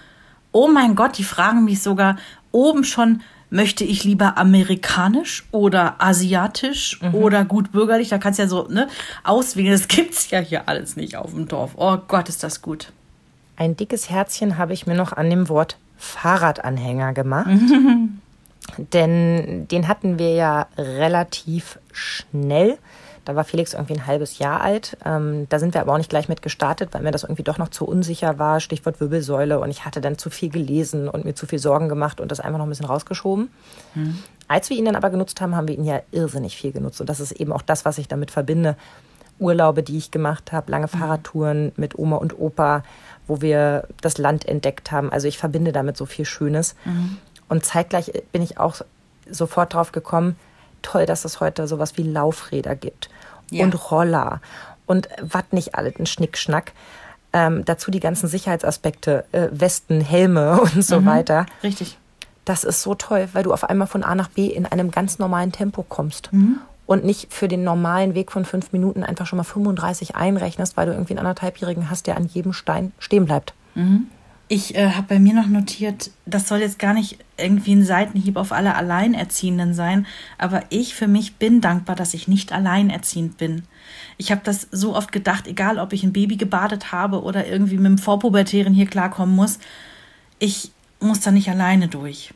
oh 0.51 0.67
mein 0.67 0.95
Gott, 0.95 1.17
die 1.17 1.23
fragen 1.23 1.63
mich 1.65 1.81
sogar 1.81 2.17
oben 2.51 2.83
schon, 2.83 3.21
möchte 3.49 3.83
ich 3.83 4.03
lieber 4.03 4.37
amerikanisch 4.37 5.45
oder 5.51 5.95
asiatisch 5.99 6.99
oder 7.13 7.45
gut 7.45 7.71
bürgerlich? 7.71 8.09
Da 8.09 8.17
kannst 8.17 8.39
du 8.39 8.43
ja 8.43 8.49
so 8.49 8.67
ne, 8.67 8.87
auswählen. 9.23 9.71
Das 9.71 9.87
gibt's 9.87 10.29
ja 10.29 10.39
hier 10.39 10.67
alles 10.67 10.95
nicht 10.95 11.15
auf 11.15 11.31
dem 11.31 11.47
Dorf. 11.47 11.71
Oh 11.75 11.97
Gott, 12.07 12.29
ist 12.29 12.43
das 12.43 12.61
gut. 12.61 12.91
Ein 13.55 13.75
dickes 13.75 14.09
Herzchen 14.09 14.57
habe 14.57 14.73
ich 14.73 14.85
mir 14.85 14.95
noch 14.95 15.13
an 15.13 15.29
dem 15.29 15.49
Wort 15.49 15.77
Fahrradanhänger 15.97 17.13
gemacht. 17.13 17.49
Denn 18.77 19.67
den 19.69 19.87
hatten 19.87 20.19
wir 20.19 20.33
ja 20.33 20.67
relativ 20.77 21.79
schnell. 21.91 22.77
Da 23.28 23.36
war 23.36 23.43
Felix 23.43 23.73
irgendwie 23.73 23.95
ein 23.95 24.07
halbes 24.07 24.39
Jahr 24.39 24.61
alt. 24.61 24.95
Ähm, 25.03 25.47
da 25.49 25.59
sind 25.59 25.73
wir 25.73 25.82
aber 25.82 25.91
auch 25.91 25.97
nicht 25.97 26.09
gleich 26.09 26.30
mit 26.30 26.41
gestartet, 26.41 26.93
weil 26.93 27.01
mir 27.01 27.11
das 27.11 27.23
irgendwie 27.23 27.43
doch 27.43 27.57
noch 27.57 27.67
zu 27.67 27.86
unsicher 27.86 28.39
war. 28.39 28.61
Stichwort 28.61 29.01
Wirbelsäule. 29.01 29.59
Und 29.59 29.69
ich 29.69 29.84
hatte 29.84 29.99
dann 29.99 30.17
zu 30.17 30.30
viel 30.30 30.49
gelesen 30.49 31.09
und 31.09 31.25
mir 31.25 31.36
zu 31.36 31.45
viel 31.45 31.59
Sorgen 31.59 31.89
gemacht 31.89 32.21
und 32.21 32.32
das 32.32 32.39
einfach 32.39 32.57
noch 32.57 32.65
ein 32.65 32.69
bisschen 32.69 32.86
rausgeschoben. 32.86 33.49
Als 34.47 34.69
wir 34.69 34.78
ihn 34.78 34.86
dann 34.86 34.95
aber 34.95 35.09
genutzt 35.09 35.41
haben, 35.41 35.57
haben 35.57 35.67
wir 35.67 35.75
ihn 35.75 35.84
ja 35.84 35.99
irrsinnig 36.11 36.55
viel 36.55 36.71
genutzt. 36.71 37.01
Und 37.01 37.09
das 37.09 37.19
ist 37.19 37.34
eben 37.34 37.51
auch 37.51 37.61
das, 37.61 37.84
was 37.84 37.97
ich 37.97 38.07
damit 38.07 38.32
verbinde. 38.32 38.78
Urlaube, 39.39 39.84
die 39.84 39.97
ich 39.97 40.09
gemacht 40.09 40.53
habe, 40.53 40.71
lange 40.71 40.88
Fahrradtouren 40.88 41.73
mit 41.75 41.99
Oma 41.99 42.15
und 42.15 42.39
Opa, 42.39 42.84
wo 43.28 43.41
wir 43.41 43.89
das 43.99 44.17
Land 44.17 44.47
entdeckt 44.47 44.93
haben. 44.93 45.11
Also 45.11 45.28
ich 45.28 45.38
verbinde 45.38 45.73
damit 45.73 45.97
so 45.97 46.05
viel 46.05 46.23
Schönes. 46.23 46.75
Und 47.49 47.65
zeitgleich 47.65 48.13
bin 48.32 48.41
ich 48.41 48.57
auch 48.57 48.78
sofort 49.30 49.73
drauf 49.73 49.91
gekommen, 49.91 50.38
toll, 50.82 51.05
dass 51.05 51.25
es 51.25 51.39
heute 51.39 51.67
sowas 51.67 51.97
wie 51.97 52.03
Laufräder 52.03 52.75
gibt 52.75 53.09
Ja. 53.51 53.63
und 53.63 53.91
Roller 53.91 54.41
und 54.86 55.09
was 55.21 55.43
nicht 55.51 55.75
alles, 55.75 55.93
ein 55.99 56.05
Schnickschnack. 56.05 56.71
Ähm, 57.34 57.65
dazu 57.65 57.91
die 57.91 57.99
ganzen 57.99 58.28
Sicherheitsaspekte, 58.28 59.25
äh, 59.34 59.47
Westen, 59.51 60.01
Helme 60.01 60.61
und 60.75 60.84
so 60.84 61.05
weiter. 61.05 61.45
Richtig. 61.63 61.97
Das 62.45 62.63
ist 62.63 62.82
so 62.82 62.95
toll, 62.95 63.28
weil 63.34 63.43
du 63.43 63.51
auf 63.53 63.65
einmal 63.69 63.88
von 63.88 64.03
A 64.03 64.15
nach 64.15 64.30
B 64.30 64.47
in 64.47 64.65
einem 64.65 64.89
ganz 64.91 65.19
normalen 65.19 65.51
Tempo 65.51 65.84
kommst. 65.84 66.30
Und 66.86 67.03
nicht 67.03 67.34
für 67.34 67.49
den 67.49 67.65
normalen 67.65 68.15
Weg 68.15 68.32
von 68.32 68.45
fünf 68.45 68.71
Minuten 68.71 69.03
einfach 69.03 69.28
schon 69.28 69.36
mal 69.36 69.43
35 69.43 70.15
einrechnest, 70.15 70.78
weil 70.78 70.86
du 70.86 70.93
irgendwie 70.93 71.11
einen 71.13 71.19
anderthalbjährigen 71.28 71.89
hast, 71.89 72.07
der 72.07 72.15
an 72.15 72.25
jedem 72.28 72.53
Stein 72.53 72.93
stehen 72.99 73.25
bleibt. 73.25 73.53
Ich 74.49 74.75
äh, 74.75 74.91
habe 74.91 75.07
bei 75.07 75.19
mir 75.19 75.33
noch 75.33 75.47
notiert, 75.47 76.11
das 76.25 76.47
soll 76.47 76.59
jetzt 76.59 76.79
gar 76.79 76.93
nicht 76.93 77.17
irgendwie 77.37 77.73
ein 77.73 77.83
Seitenhieb 77.83 78.37
auf 78.37 78.53
alle 78.53 78.75
Alleinerziehenden 78.75 79.73
sein, 79.73 80.07
aber 80.37 80.63
ich 80.69 80.95
für 80.95 81.07
mich 81.07 81.35
bin 81.35 81.59
dankbar, 81.59 81.97
dass 81.97 82.13
ich 82.13 82.29
nicht 82.29 82.53
alleinerziehend 82.53 83.37
bin. 83.37 83.63
Ich 84.17 84.31
habe 84.31 84.41
das 84.45 84.67
so 84.71 84.95
oft 84.95 85.11
gedacht, 85.11 85.47
egal 85.47 85.79
ob 85.79 85.91
ich 85.91 86.03
ein 86.03 86.13
Baby 86.13 86.37
gebadet 86.37 86.93
habe 86.93 87.23
oder 87.23 87.45
irgendwie 87.45 87.75
mit 87.75 87.87
dem 87.87 87.97
Vorpubertären 87.97 88.73
hier 88.73 88.87
klarkommen 88.87 89.35
muss, 89.35 89.59
ich 90.39 90.71
muss 91.01 91.19
da 91.19 91.31
nicht 91.31 91.49
alleine 91.49 91.89
durch. 91.89 92.33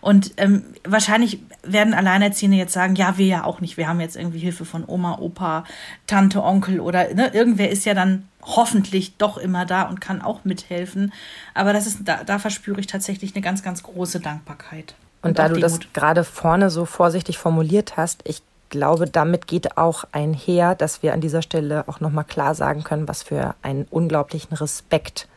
Und 0.00 0.34
ähm, 0.36 0.62
wahrscheinlich 0.84 1.40
werden 1.64 1.94
Alleinerziehende 1.94 2.56
jetzt 2.56 2.72
sagen, 2.72 2.94
ja, 2.94 3.18
wir 3.18 3.26
ja 3.26 3.44
auch 3.44 3.60
nicht. 3.60 3.76
Wir 3.76 3.88
haben 3.88 4.00
jetzt 4.00 4.16
irgendwie 4.16 4.38
Hilfe 4.38 4.64
von 4.64 4.84
Oma, 4.86 5.18
Opa, 5.18 5.64
Tante, 6.06 6.44
Onkel 6.44 6.78
oder 6.78 7.12
ne, 7.12 7.32
irgendwer 7.34 7.68
ist 7.70 7.84
ja 7.84 7.94
dann 7.94 8.28
hoffentlich 8.42 9.16
doch 9.16 9.38
immer 9.38 9.64
da 9.66 9.82
und 9.82 10.00
kann 10.00 10.22
auch 10.22 10.44
mithelfen. 10.44 11.12
Aber 11.54 11.72
das 11.72 11.86
ist, 11.86 12.00
da, 12.04 12.24
da 12.24 12.38
verspüre 12.38 12.80
ich 12.80 12.86
tatsächlich 12.86 13.34
eine 13.34 13.42
ganz, 13.42 13.62
ganz 13.62 13.82
große 13.82 14.20
Dankbarkeit. 14.20 14.94
Und 15.22 15.38
da 15.38 15.46
auch 15.46 15.52
du 15.52 15.60
das 15.60 15.78
gerade 15.92 16.24
vorne 16.24 16.68
so 16.70 16.84
vorsichtig 16.84 17.38
formuliert 17.38 17.96
hast, 17.96 18.22
ich 18.24 18.42
glaube, 18.70 19.06
damit 19.06 19.46
geht 19.46 19.76
auch 19.76 20.04
einher, 20.12 20.74
dass 20.74 21.02
wir 21.02 21.12
an 21.12 21.20
dieser 21.20 21.42
Stelle 21.42 21.84
auch 21.86 22.00
nochmal 22.00 22.24
klar 22.24 22.54
sagen 22.54 22.82
können, 22.82 23.06
was 23.06 23.22
für 23.22 23.54
einen 23.62 23.86
unglaublichen 23.90 24.56
Respekt 24.56 25.28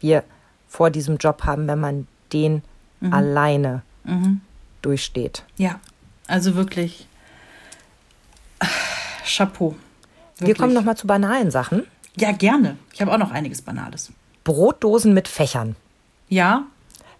wir 0.00 0.22
vor 0.68 0.90
diesem 0.90 1.18
Job 1.18 1.44
haben, 1.44 1.66
wenn 1.68 1.80
man 1.80 2.06
den 2.32 2.62
Mhm. 3.04 3.12
alleine 3.12 3.82
durchsteht. 4.82 5.44
Ja, 5.56 5.80
also 6.26 6.54
wirklich 6.54 7.06
Chapeau. 9.24 9.74
Wir 10.38 10.48
Wirklich. 10.48 10.58
kommen 10.58 10.74
nochmal 10.74 10.96
zu 10.96 11.06
banalen 11.06 11.50
Sachen. 11.50 11.84
Ja, 12.16 12.32
gerne. 12.32 12.76
Ich 12.92 13.00
habe 13.00 13.12
auch 13.12 13.18
noch 13.18 13.30
einiges 13.32 13.62
Banales. 13.62 14.12
Brotdosen 14.44 15.14
mit 15.14 15.26
Fächern. 15.28 15.74
Ja, 16.28 16.64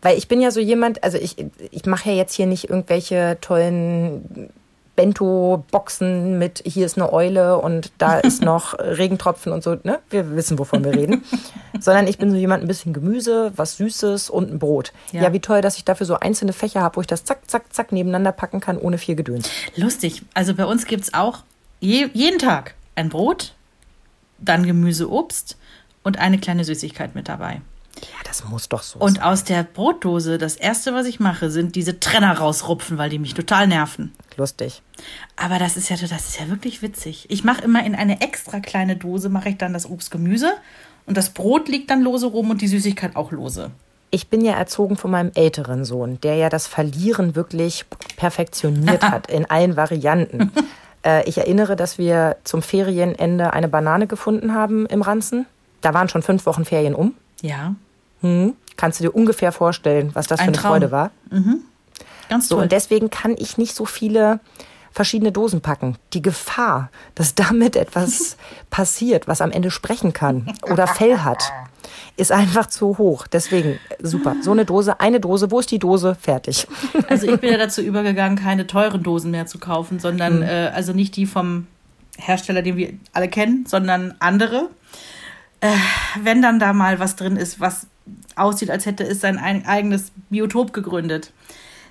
Weil 0.02 0.18
ich 0.18 0.28
bin 0.28 0.40
ja 0.40 0.50
so 0.50 0.60
jemand, 0.60 1.02
also 1.02 1.16
ich, 1.18 1.36
ich 1.70 1.86
mache 1.86 2.10
ja 2.10 2.16
jetzt 2.16 2.34
hier 2.34 2.46
nicht 2.46 2.68
irgendwelche 2.68 3.38
tollen 3.40 4.50
Bento-Boxen 4.96 6.38
mit 6.38 6.62
hier 6.66 6.86
ist 6.86 6.96
eine 6.98 7.12
Eule 7.12 7.58
und 7.58 7.92
da 7.98 8.18
ist 8.20 8.42
noch 8.42 8.78
Regentropfen 8.78 9.52
und 9.52 9.62
so, 9.62 9.76
ne? 9.82 9.98
Wir 10.10 10.36
wissen, 10.36 10.58
wovon 10.58 10.84
wir 10.84 10.92
reden. 10.92 11.24
Sondern 11.80 12.06
ich 12.06 12.18
bin 12.18 12.30
so 12.30 12.36
jemand, 12.36 12.62
ein 12.64 12.68
bisschen 12.68 12.92
Gemüse, 12.92 13.52
was 13.56 13.76
Süßes 13.76 14.30
und 14.30 14.50
ein 14.52 14.58
Brot. 14.58 14.92
Ja, 15.12 15.22
Ja. 15.24 15.32
wie 15.32 15.40
toll, 15.40 15.60
dass 15.60 15.76
ich 15.76 15.84
dafür 15.84 16.06
so 16.06 16.18
einzelne 16.20 16.52
Fächer 16.52 16.80
habe, 16.82 16.96
wo 16.96 17.00
ich 17.00 17.06
das 17.06 17.24
zack, 17.24 17.38
zack, 17.50 17.72
zack 17.72 17.92
nebeneinander 17.92 18.32
packen 18.32 18.60
kann, 18.60 18.78
ohne 18.78 18.98
viel 18.98 19.14
Gedöns. 19.16 19.50
lustig. 19.76 20.22
Also 20.34 20.54
bei 20.54 20.64
uns 20.66 20.86
gibt 20.86 21.04
es 21.04 21.14
auch 21.14 21.38
je, 21.80 22.08
jeden 22.12 22.38
Tag 22.38 22.74
ein 22.94 23.08
Brot, 23.08 23.54
dann 24.48 24.66
Gemüse, 24.66 25.10
Obst 25.10 25.56
und 26.02 26.18
eine 26.18 26.38
kleine 26.38 26.64
Süßigkeit 26.64 27.14
mit 27.14 27.28
dabei. 27.28 27.60
Ja, 28.00 28.18
das 28.24 28.44
muss 28.44 28.68
doch 28.68 28.82
so 28.82 28.98
Und 28.98 29.16
sein. 29.16 29.24
aus 29.24 29.44
der 29.44 29.62
Brotdose, 29.62 30.36
das 30.36 30.56
erste, 30.56 30.92
was 30.94 31.06
ich 31.06 31.20
mache, 31.20 31.50
sind 31.50 31.76
diese 31.76 32.00
Trenner 32.00 32.38
rausrupfen, 32.38 32.98
weil 32.98 33.08
die 33.08 33.20
mich 33.20 33.34
total 33.34 33.68
nerven. 33.68 34.12
Lustig. 34.36 34.82
Aber 35.36 35.58
das 35.60 35.76
ist 35.76 35.88
ja, 35.90 35.96
das 35.96 36.10
ist 36.10 36.40
ja 36.40 36.48
wirklich 36.48 36.82
witzig. 36.82 37.26
Ich 37.30 37.44
mache 37.44 37.62
immer 37.62 37.84
in 37.86 37.94
eine 37.94 38.20
extra 38.20 38.58
kleine 38.60 38.96
Dose, 38.96 39.28
mache 39.28 39.50
ich 39.50 39.58
dann 39.58 39.72
das 39.72 39.88
Obst, 39.88 40.10
Gemüse 40.10 40.54
und 41.06 41.16
das 41.16 41.30
Brot 41.30 41.68
liegt 41.68 41.88
dann 41.90 42.02
lose 42.02 42.26
rum 42.26 42.50
und 42.50 42.60
die 42.62 42.68
Süßigkeit 42.68 43.14
auch 43.14 43.30
lose. 43.30 43.70
Ich 44.10 44.28
bin 44.28 44.44
ja 44.44 44.54
erzogen 44.54 44.96
von 44.96 45.10
meinem 45.10 45.32
älteren 45.34 45.84
Sohn, 45.84 46.20
der 46.20 46.36
ja 46.36 46.48
das 46.48 46.66
Verlieren 46.66 47.34
wirklich 47.36 47.84
perfektioniert 48.16 49.02
hat 49.10 49.28
in 49.28 49.44
allen 49.48 49.76
Varianten. 49.76 50.52
Äh, 51.04 51.28
ich 51.28 51.38
erinnere, 51.38 51.76
dass 51.76 51.98
wir 51.98 52.36
zum 52.44 52.62
Ferienende 52.62 53.52
eine 53.52 53.68
Banane 53.68 54.06
gefunden 54.06 54.54
haben 54.54 54.86
im 54.86 55.02
Ranzen. 55.02 55.46
Da 55.80 55.92
waren 55.94 56.08
schon 56.08 56.22
fünf 56.22 56.46
Wochen 56.46 56.64
Ferien 56.64 56.94
um. 56.94 57.14
Ja, 57.42 57.74
Hm. 58.20 58.54
Kannst 58.76 58.98
du 59.00 59.04
dir 59.04 59.10
ungefähr 59.14 59.52
vorstellen, 59.52 60.10
was 60.14 60.26
das 60.26 60.40
für 60.40 60.44
Ein 60.44 60.48
eine 60.48 60.56
Traum. 60.56 60.70
Freude 60.72 60.90
war? 60.90 61.10
ganz 62.28 62.48
So, 62.48 62.54
toll. 62.56 62.64
und 62.64 62.72
deswegen 62.72 63.10
kann 63.10 63.34
ich 63.38 63.58
nicht 63.58 63.74
so 63.74 63.84
viele 63.84 64.40
verschiedene 64.90 65.30
Dosen 65.30 65.60
packen. 65.60 65.96
Die 66.12 66.22
Gefahr, 66.22 66.90
dass 67.14 67.34
damit 67.34 67.76
etwas 67.84 68.36
passiert, 68.70 69.28
was 69.28 69.40
am 69.40 69.50
Ende 69.50 69.70
sprechen 69.70 70.12
kann 70.12 70.52
oder 70.70 70.86
Fell 70.86 71.18
hat. 71.18 71.52
Ist 72.16 72.32
einfach 72.32 72.66
zu 72.66 72.98
hoch. 72.98 73.26
Deswegen, 73.26 73.70
äh, 73.70 73.78
super. 74.00 74.36
So 74.40 74.52
eine 74.52 74.64
Dose, 74.64 75.00
eine 75.00 75.20
Dose, 75.20 75.50
wo 75.50 75.60
ist 75.60 75.70
die 75.70 75.78
Dose? 75.78 76.16
Fertig. 76.20 76.66
Also 77.08 77.28
ich 77.28 77.40
bin 77.40 77.50
ja 77.50 77.58
dazu 77.58 77.80
übergegangen, 77.82 78.36
keine 78.38 78.66
teuren 78.66 79.02
Dosen 79.02 79.30
mehr 79.30 79.46
zu 79.46 79.58
kaufen, 79.58 79.98
sondern 79.98 80.42
äh, 80.42 80.70
also 80.74 80.92
nicht 80.92 81.16
die 81.16 81.26
vom 81.26 81.66
Hersteller, 82.16 82.62
den 82.62 82.76
wir 82.76 82.94
alle 83.12 83.28
kennen, 83.28 83.66
sondern 83.66 84.14
andere. 84.20 84.70
Äh, 85.60 85.68
wenn 86.22 86.42
dann 86.42 86.58
da 86.58 86.72
mal 86.72 86.98
was 86.98 87.16
drin 87.16 87.36
ist, 87.36 87.60
was 87.60 87.86
aussieht, 88.36 88.70
als 88.70 88.86
hätte 88.86 89.04
es 89.04 89.20
sein 89.20 89.38
ein 89.38 89.66
eigenes 89.66 90.12
Biotop 90.30 90.72
gegründet, 90.72 91.32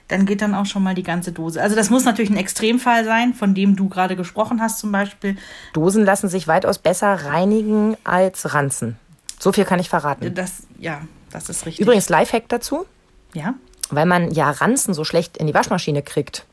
dann 0.07 0.25
geht 0.25 0.41
dann 0.41 0.53
auch 0.53 0.65
schon 0.65 0.83
mal 0.83 0.95
die 0.95 1.03
ganze 1.03 1.31
Dose. 1.31 1.61
Also 1.61 1.75
das 1.75 1.89
muss 1.89 2.05
natürlich 2.05 2.31
ein 2.31 2.37
Extremfall 2.37 3.05
sein, 3.05 3.33
von 3.33 3.53
dem 3.53 3.75
du 3.75 3.89
gerade 3.89 4.15
gesprochen 4.15 4.61
hast 4.61 4.79
zum 4.79 4.91
Beispiel. 4.91 5.37
Dosen 5.73 6.03
lassen 6.05 6.27
sich 6.27 6.47
weitaus 6.47 6.77
besser 6.77 7.13
reinigen 7.13 7.95
als 8.03 8.53
Ranzen. 8.53 8.97
So 9.43 9.51
viel 9.51 9.65
kann 9.65 9.79
ich 9.79 9.89
verraten. 9.89 10.33
Das, 10.33 10.63
ja, 10.79 11.01
das 11.31 11.49
ist 11.49 11.65
richtig. 11.65 11.81
Übrigens, 11.81 12.07
Lifehack 12.07 12.47
dazu, 12.47 12.85
Ja? 13.33 13.55
weil 13.89 14.05
man 14.05 14.31
ja 14.31 14.49
Ranzen 14.49 14.93
so 14.93 15.03
schlecht 15.03 15.35
in 15.35 15.47
die 15.47 15.53
Waschmaschine 15.53 16.01
kriegt. 16.01 16.45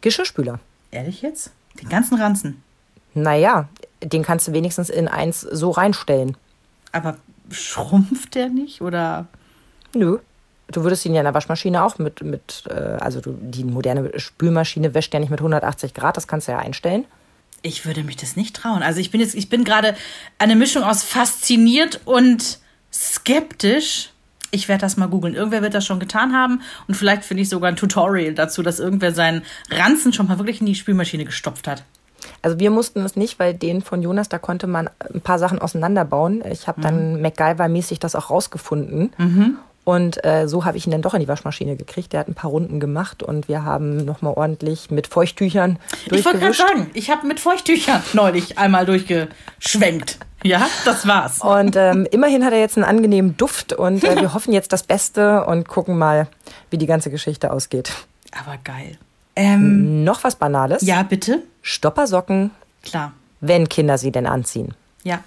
Geschirrspüler. 0.00 0.58
Ehrlich 0.90 1.20
jetzt? 1.20 1.50
Den 1.80 1.90
ganzen 1.90 2.18
Ranzen. 2.18 2.62
Naja, 3.12 3.68
den 4.02 4.22
kannst 4.22 4.48
du 4.48 4.52
wenigstens 4.52 4.88
in 4.88 5.08
eins 5.08 5.42
so 5.42 5.70
reinstellen. 5.70 6.36
Aber 6.92 7.18
schrumpft 7.50 8.34
der 8.34 8.48
nicht? 8.48 8.80
Oder 8.80 9.26
Nö. 9.94 10.18
Du 10.68 10.82
würdest 10.82 11.04
ihn 11.04 11.12
ja 11.14 11.20
in 11.20 11.24
der 11.26 11.34
Waschmaschine 11.34 11.84
auch 11.84 11.98
mit, 11.98 12.22
mit 12.22 12.64
äh, 12.70 12.72
also 12.74 13.20
du, 13.20 13.36
die 13.38 13.62
moderne 13.62 14.18
Spülmaschine 14.18 14.94
wäscht 14.94 15.12
ja 15.14 15.20
nicht 15.20 15.30
mit 15.30 15.40
180 15.40 15.92
Grad, 15.94 16.16
das 16.16 16.26
kannst 16.26 16.48
du 16.48 16.52
ja 16.52 16.58
einstellen. 16.58 17.04
Ich 17.66 17.84
würde 17.84 18.04
mich 18.04 18.16
das 18.16 18.36
nicht 18.36 18.54
trauen. 18.54 18.84
Also 18.84 19.00
ich 19.00 19.10
bin 19.10 19.20
jetzt, 19.20 19.34
ich 19.34 19.48
bin 19.48 19.64
gerade 19.64 19.96
eine 20.38 20.54
Mischung 20.54 20.84
aus 20.84 21.02
fasziniert 21.02 22.00
und 22.04 22.60
skeptisch. 22.92 24.10
Ich 24.52 24.68
werde 24.68 24.82
das 24.82 24.96
mal 24.96 25.08
googeln. 25.08 25.34
Irgendwer 25.34 25.62
wird 25.62 25.74
das 25.74 25.84
schon 25.84 25.98
getan 25.98 26.32
haben 26.32 26.62
und 26.86 26.94
vielleicht 26.94 27.24
finde 27.24 27.42
ich 27.42 27.48
sogar 27.48 27.68
ein 27.68 27.76
Tutorial 27.76 28.34
dazu, 28.34 28.62
dass 28.62 28.78
irgendwer 28.78 29.12
seinen 29.12 29.42
Ranzen 29.68 30.12
schon 30.12 30.28
mal 30.28 30.38
wirklich 30.38 30.60
in 30.60 30.66
die 30.66 30.76
Spülmaschine 30.76 31.24
gestopft 31.24 31.66
hat. 31.66 31.82
Also 32.40 32.60
wir 32.60 32.70
mussten 32.70 33.00
es 33.00 33.16
nicht, 33.16 33.40
weil 33.40 33.52
den 33.52 33.82
von 33.82 34.00
Jonas, 34.00 34.28
da 34.28 34.38
konnte 34.38 34.68
man 34.68 34.88
ein 35.12 35.20
paar 35.20 35.40
Sachen 35.40 35.58
auseinanderbauen. 35.58 36.44
Ich 36.50 36.68
habe 36.68 36.80
dann 36.80 37.20
MacGyver-mäßig 37.20 37.98
das 37.98 38.14
auch 38.14 38.30
rausgefunden. 38.30 39.10
Und 39.86 40.24
äh, 40.24 40.48
so 40.48 40.64
habe 40.64 40.76
ich 40.76 40.84
ihn 40.86 40.90
dann 40.90 41.00
doch 41.00 41.14
in 41.14 41.20
die 41.20 41.28
Waschmaschine 41.28 41.76
gekriegt. 41.76 42.12
Der 42.12 42.18
hat 42.18 42.26
ein 42.28 42.34
paar 42.34 42.50
Runden 42.50 42.80
gemacht 42.80 43.22
und 43.22 43.46
wir 43.46 43.62
haben 43.64 43.98
nochmal 44.04 44.34
ordentlich 44.34 44.90
mit 44.90 45.06
Feuchttüchern 45.06 45.78
Ich 46.06 46.10
wollte 46.10 46.22
gerade 46.24 46.38
durchgewischt. 46.40 46.60
sagen, 46.60 46.90
ich 46.94 47.08
habe 47.08 47.24
mit 47.28 47.38
Feuchttüchern 47.38 48.02
neulich 48.12 48.58
einmal 48.58 48.84
durchgeschwenkt. 48.84 50.18
Ja, 50.42 50.66
das 50.84 51.06
war's. 51.06 51.40
Und 51.40 51.76
ähm, 51.76 52.04
immerhin 52.10 52.44
hat 52.44 52.52
er 52.52 52.58
jetzt 52.58 52.76
einen 52.76 52.84
angenehmen 52.84 53.36
Duft 53.36 53.72
und 53.74 54.02
äh, 54.02 54.20
wir 54.20 54.34
hoffen 54.34 54.52
jetzt 54.52 54.72
das 54.72 54.82
Beste 54.82 55.44
und 55.46 55.68
gucken 55.68 55.96
mal, 55.96 56.26
wie 56.70 56.78
die 56.78 56.86
ganze 56.86 57.10
Geschichte 57.10 57.52
ausgeht. 57.52 57.92
Aber 58.38 58.56
geil. 58.64 58.98
Ähm, 59.36 60.02
Noch 60.02 60.24
was 60.24 60.34
Banales? 60.34 60.82
ja, 60.82 61.04
bitte? 61.04 61.42
Stoppersocken, 61.62 62.50
Klar. 62.82 63.12
wenn 63.40 63.68
Kinder 63.68 63.98
sie 63.98 64.10
denn 64.10 64.26
anziehen. 64.26 64.74
Ja, 65.04 65.20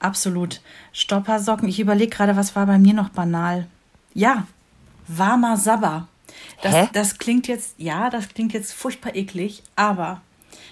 absolut. 0.00 0.60
Stoppersocken. 0.92 1.68
Ich 1.68 1.78
überlege 1.78 2.10
gerade, 2.10 2.34
was 2.36 2.56
war 2.56 2.66
bei 2.66 2.78
mir 2.78 2.92
noch 2.94 3.10
banal. 3.10 3.66
Ja, 4.14 4.46
warmer 5.08 5.56
Sabber. 5.56 6.08
Das, 6.62 6.74
Hä? 6.74 6.88
das 6.92 7.18
klingt 7.18 7.48
jetzt, 7.48 7.74
ja, 7.78 8.10
das 8.10 8.28
klingt 8.28 8.52
jetzt 8.52 8.72
furchtbar 8.72 9.14
eklig, 9.14 9.62
aber 9.76 10.22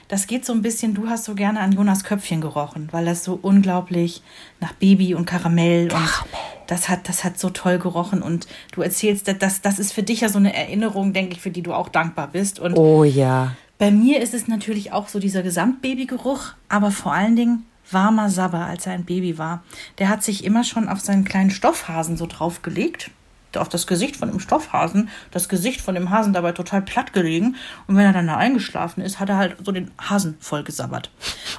das 0.09 0.27
geht 0.27 0.45
so 0.45 0.53
ein 0.53 0.63
bisschen, 0.63 0.95
du 0.95 1.09
hast 1.09 1.25
so 1.25 1.35
gerne 1.35 1.61
an 1.61 1.73
Jonas 1.73 2.05
Köpfchen 2.05 2.41
gerochen, 2.41 2.89
weil 2.93 3.05
das 3.05 3.25
so 3.25 3.39
unglaublich 3.41 4.23
nach 4.61 4.73
Baby 4.75 5.15
und 5.15 5.27
Karamell 5.27 5.93
und 5.93 6.25
das 6.67 6.89
hat, 6.89 7.09
das 7.09 7.25
hat 7.25 7.39
so 7.39 7.51
toll 7.51 7.79
gerochen 7.79 8.23
und 8.23 8.47
du 8.73 8.83
erzählst, 8.83 9.33
das, 9.41 9.61
das 9.61 9.79
ist 9.79 9.93
für 9.93 10.03
dich 10.03 10.21
ja 10.21 10.29
so 10.29 10.39
eine 10.39 10.55
Erinnerung, 10.55 11.13
denke 11.13 11.35
ich, 11.35 11.41
für 11.41 11.51
die 11.51 11.63
du 11.63 11.75
auch 11.75 11.89
dankbar 11.89 12.29
bist 12.29 12.61
und 12.61 12.77
Oh 12.79 13.05
ja. 13.05 13.57
bei 13.79 13.91
mir 13.91 14.21
ist 14.21 14.35
es 14.35 14.49
natürlich 14.49 14.93
auch 14.93 15.09
so 15.09 15.19
dieser 15.19 15.43
Gesamtbabygeruch, 15.43 16.53
aber 16.69 16.91
vor 16.91 17.13
allen 17.13 17.37
Dingen 17.37 17.67
warmer 17.91 18.31
Sabber, 18.31 18.67
als 18.67 18.87
er 18.87 18.93
ein 18.93 19.05
Baby 19.05 19.37
war. 19.39 19.63
Der 19.99 20.09
hat 20.09 20.23
sich 20.23 20.45
immer 20.45 20.65
schon 20.65 20.89
auf 20.89 21.01
seinen 21.01 21.25
kleinen 21.25 21.51
Stoffhasen 21.51 22.17
so 22.17 22.27
draufgelegt, 22.27 23.11
auf 23.57 23.69
das 23.69 23.87
Gesicht 23.87 24.17
von 24.17 24.29
dem 24.29 24.41
Stoffhasen, 24.41 25.09
das 25.31 25.49
Gesicht 25.49 25.81
von 25.81 25.95
dem 25.95 26.11
Hasen 26.11 26.33
dabei 26.33 26.53
total 26.53 26.83
platt 26.83 27.13
gelegen. 27.13 27.57
Und 27.87 27.97
wenn 27.97 28.05
er 28.05 28.13
dann 28.13 28.27
da 28.27 28.37
eingeschlafen 28.37 29.03
ist, 29.03 29.21
hat 29.21 29.29
er 29.29 29.37
halt 29.37 29.57
so 29.65 29.73
den 29.73 29.91
Hasen 29.99 30.37
voll 30.41 30.63
gesabbert. 30.63 31.11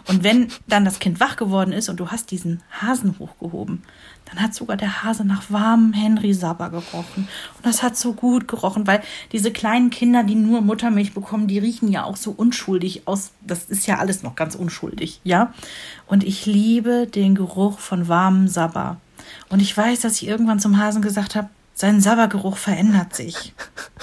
Und 0.07 0.23
wenn 0.23 0.49
dann 0.67 0.85
das 0.85 0.99
Kind 0.99 1.19
wach 1.19 1.35
geworden 1.35 1.71
ist 1.71 1.89
und 1.89 1.99
du 1.99 2.09
hast 2.09 2.31
diesen 2.31 2.61
Hasen 2.81 3.15
hochgehoben, 3.19 3.83
dann 4.25 4.41
hat 4.41 4.53
sogar 4.53 4.77
der 4.77 5.03
Hase 5.03 5.25
nach 5.25 5.43
warmem 5.49 5.93
Henry 5.93 6.33
Sabber 6.33 6.69
gerochen. 6.69 7.27
Und 7.55 7.65
das 7.65 7.83
hat 7.83 7.97
so 7.97 8.13
gut 8.13 8.47
gerochen, 8.47 8.87
weil 8.87 9.01
diese 9.31 9.51
kleinen 9.51 9.89
Kinder, 9.89 10.23
die 10.23 10.35
nur 10.35 10.61
Muttermilch 10.61 11.13
bekommen, 11.13 11.47
die 11.47 11.59
riechen 11.59 11.89
ja 11.89 12.03
auch 12.03 12.15
so 12.15 12.31
unschuldig 12.31 13.07
aus. 13.07 13.31
Das 13.41 13.65
ist 13.65 13.85
ja 13.85 13.99
alles 13.99 14.23
noch 14.23 14.35
ganz 14.35 14.55
unschuldig, 14.55 15.19
ja? 15.23 15.53
Und 16.07 16.23
ich 16.23 16.45
liebe 16.45 17.07
den 17.07 17.35
Geruch 17.35 17.79
von 17.79 18.07
warmem 18.07 18.47
Sabber. 18.47 18.97
Und 19.49 19.61
ich 19.61 19.75
weiß, 19.75 20.01
dass 20.01 20.21
ich 20.21 20.27
irgendwann 20.27 20.59
zum 20.59 20.77
Hasen 20.77 21.01
gesagt 21.01 21.35
habe, 21.35 21.49
sein 21.73 22.01
Sabbergeruch 22.01 22.57
verändert 22.57 23.15
sich. 23.15 23.53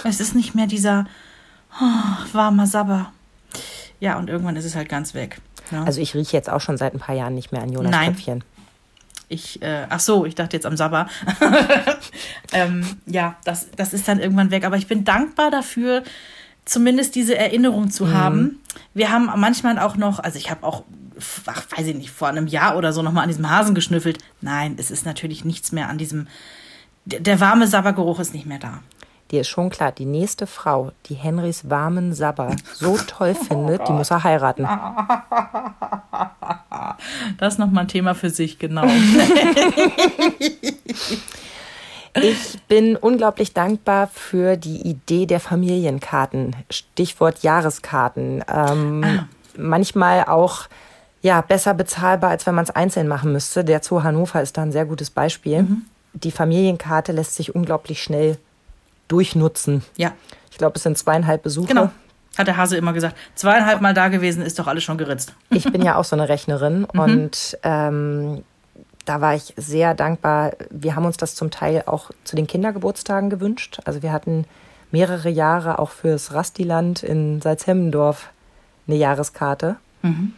Es 0.05 0.21
ist 0.21 0.35
nicht 0.35 0.55
mehr 0.55 0.67
dieser 0.67 1.07
oh, 1.81 2.35
warmer 2.35 2.67
Sabber. 2.67 3.13
Ja, 4.01 4.19
und 4.19 4.31
irgendwann 4.31 4.57
ist 4.57 4.65
es 4.65 4.75
halt 4.75 4.89
ganz 4.89 5.15
weg. 5.15 5.41
Ne? 5.71 5.83
Also 5.85 6.01
ich 6.01 6.15
rieche 6.15 6.37
jetzt 6.37 6.51
auch 6.51 6.61
schon 6.61 6.77
seit 6.77 6.95
ein 6.95 7.01
paar 7.01 7.15
Jahren 7.15 7.35
nicht 7.35 7.53
mehr 7.53 7.63
an 7.63 7.73
Jonas 7.73 7.91
Nein. 7.93 8.09
Köpfchen. 8.09 8.45
Ich, 9.29 9.63
äh, 9.63 9.87
ach 9.89 10.01
so, 10.01 10.27
ich 10.27 10.35
dachte 10.35 10.57
jetzt 10.57 10.67
am 10.67 10.77
Sabber. 10.77 11.09
ähm, 12.53 12.85
ja, 13.07 13.37
das, 13.45 13.69
das 13.77 13.93
ist 13.93 14.09
dann 14.09 14.19
irgendwann 14.19 14.51
weg. 14.51 14.65
Aber 14.65 14.77
ich 14.77 14.89
bin 14.89 15.05
dankbar 15.05 15.53
dafür, 15.53 16.03
zumindest 16.65 17.15
diese 17.15 17.37
Erinnerung 17.37 17.91
zu 17.91 18.13
haben. 18.13 18.61
Wir 18.93 19.11
haben 19.11 19.31
manchmal 19.37 19.79
auch 19.79 19.97
noch, 19.97 20.19
also 20.19 20.37
ich 20.37 20.51
habe 20.51 20.67
auch, 20.67 20.83
ach, 21.47 21.65
weiß 21.77 21.87
ich 21.87 21.95
nicht, 21.95 22.11
vor 22.11 22.27
einem 22.27 22.49
Jahr 22.49 22.77
oder 22.77 22.93
so 22.93 23.03
nochmal 23.03 23.23
an 23.23 23.29
diesem 23.29 23.49
Hasen 23.49 23.75
geschnüffelt. 23.75 24.19
Nein, 24.41 24.75
es 24.79 24.91
ist 24.91 25.07
natürlich 25.07 25.45
nichts 25.45 25.71
mehr 25.71 25.89
an 25.89 25.99
diesem, 25.99 26.27
der, 27.05 27.41
warme 27.41 27.67
Sabbergeruch 27.67 28.21
ist 28.21 28.35
nicht 28.35 28.47
mehr 28.47 28.59
da. 28.59 28.81
Dir 29.31 29.43
ist 29.43 29.49
schon 29.49 29.71
klar, 29.71 29.93
die 29.93 30.07
nächste 30.07 30.47
Frau, 30.47 30.91
die 31.07 31.15
Henrys 31.15 31.71
warmen 31.71 32.13
Sabber 32.13 32.57
so 32.75 32.97
toll 32.99 33.37
Oh 33.41 33.45
findet, 33.45 33.87
die 33.89 33.93
muss 33.93 34.11
er 34.11 34.25
heiraten. 34.25 34.69
Das 37.39 37.55
ist 37.55 37.59
nochmal 37.59 37.85
ein 37.85 37.89
Thema 37.89 38.15
für 38.15 38.29
sich, 38.31 38.59
genau. 38.59 38.85
Ich 42.15 42.61
bin 42.67 42.97
unglaublich 42.97 43.55
dankbar 43.55 44.09
für 44.09 44.57
die 44.57 44.81
Idee 44.89 45.27
der 45.27 45.39
Familienkarten. 45.41 46.57
Stichwort 46.69 47.43
Jahreskarten. 47.43 48.45
Ähm, 48.53 49.05
Ah. 49.05 49.29
Manchmal 49.57 50.25
auch 50.25 50.63
ja, 51.23 51.41
besser 51.41 51.75
bezahlbar, 51.75 52.31
als 52.31 52.47
wenn 52.47 52.55
man 52.55 52.65
es 52.65 52.71
einzeln 52.71 53.07
machen 53.09 53.33
müsste. 53.33 53.65
Der 53.65 53.83
Zoo 53.83 54.03
Hannover 54.03 54.43
ist 54.43 54.57
da 54.57 54.63
ein 54.63 54.73
sehr 54.73 54.87
gutes 54.87 55.11
Beispiel. 55.11 55.63
Mhm. 55.63 55.83
Die 56.13 56.31
Familienkarte 56.31 57.13
lässt 57.13 57.35
sich 57.37 57.55
unglaublich 57.55 58.03
schnell 58.03 58.39
durchnutzen. 59.09 59.83
ja, 59.97 60.13
Ich 60.51 60.59
glaube, 60.59 60.77
es 60.77 60.83
sind 60.83 60.97
zweieinhalb 60.99 61.43
Besuche. 61.43 61.69
genau. 61.69 61.91
Hat 62.39 62.47
der 62.47 62.57
Hase 62.57 62.77
immer 62.77 62.93
gesagt. 62.93 63.17
Zweieinhalb 63.35 63.81
Mal 63.81 63.93
da 63.93 64.07
gewesen, 64.09 64.43
ist 64.43 64.59
doch 64.59 64.67
alles 64.69 64.85
schon 64.85 64.99
geritzt. 64.99 65.35
Ich 65.51 65.65
bin 65.71 65.83
ja 65.83 65.97
auch 65.97 66.05
so 66.05 66.15
eine 66.17 66.29
Rechnerin 66.29 66.87
Mhm. 66.93 67.01
und 67.01 67.59
ähm, 67.65 68.45
da 69.05 69.21
war 69.21 69.35
ich 69.35 69.53
sehr 69.57 69.95
dankbar. 69.95 70.53
Wir 70.71 70.95
haben 70.95 71.05
uns 71.07 71.17
das 71.17 71.35
zum 71.35 71.51
Teil 71.51 71.83
auch 71.87 72.11
zu 72.25 72.37
den 72.37 72.47
Kindergeburtstagen 72.47 73.31
gewünscht. 73.31 73.81
Also 73.85 74.03
wir 74.03 74.13
hatten 74.13 74.45
mehrere 74.93 75.29
Jahre 75.29 75.79
auch 75.81 75.91
fürs 75.91 76.33
Rastiland 76.33 77.03
in 77.03 77.41
Salzhemmendorf 77.41 78.31
eine 78.87 78.97
Jahreskarte, 78.97 79.77
Mhm. 80.03 80.33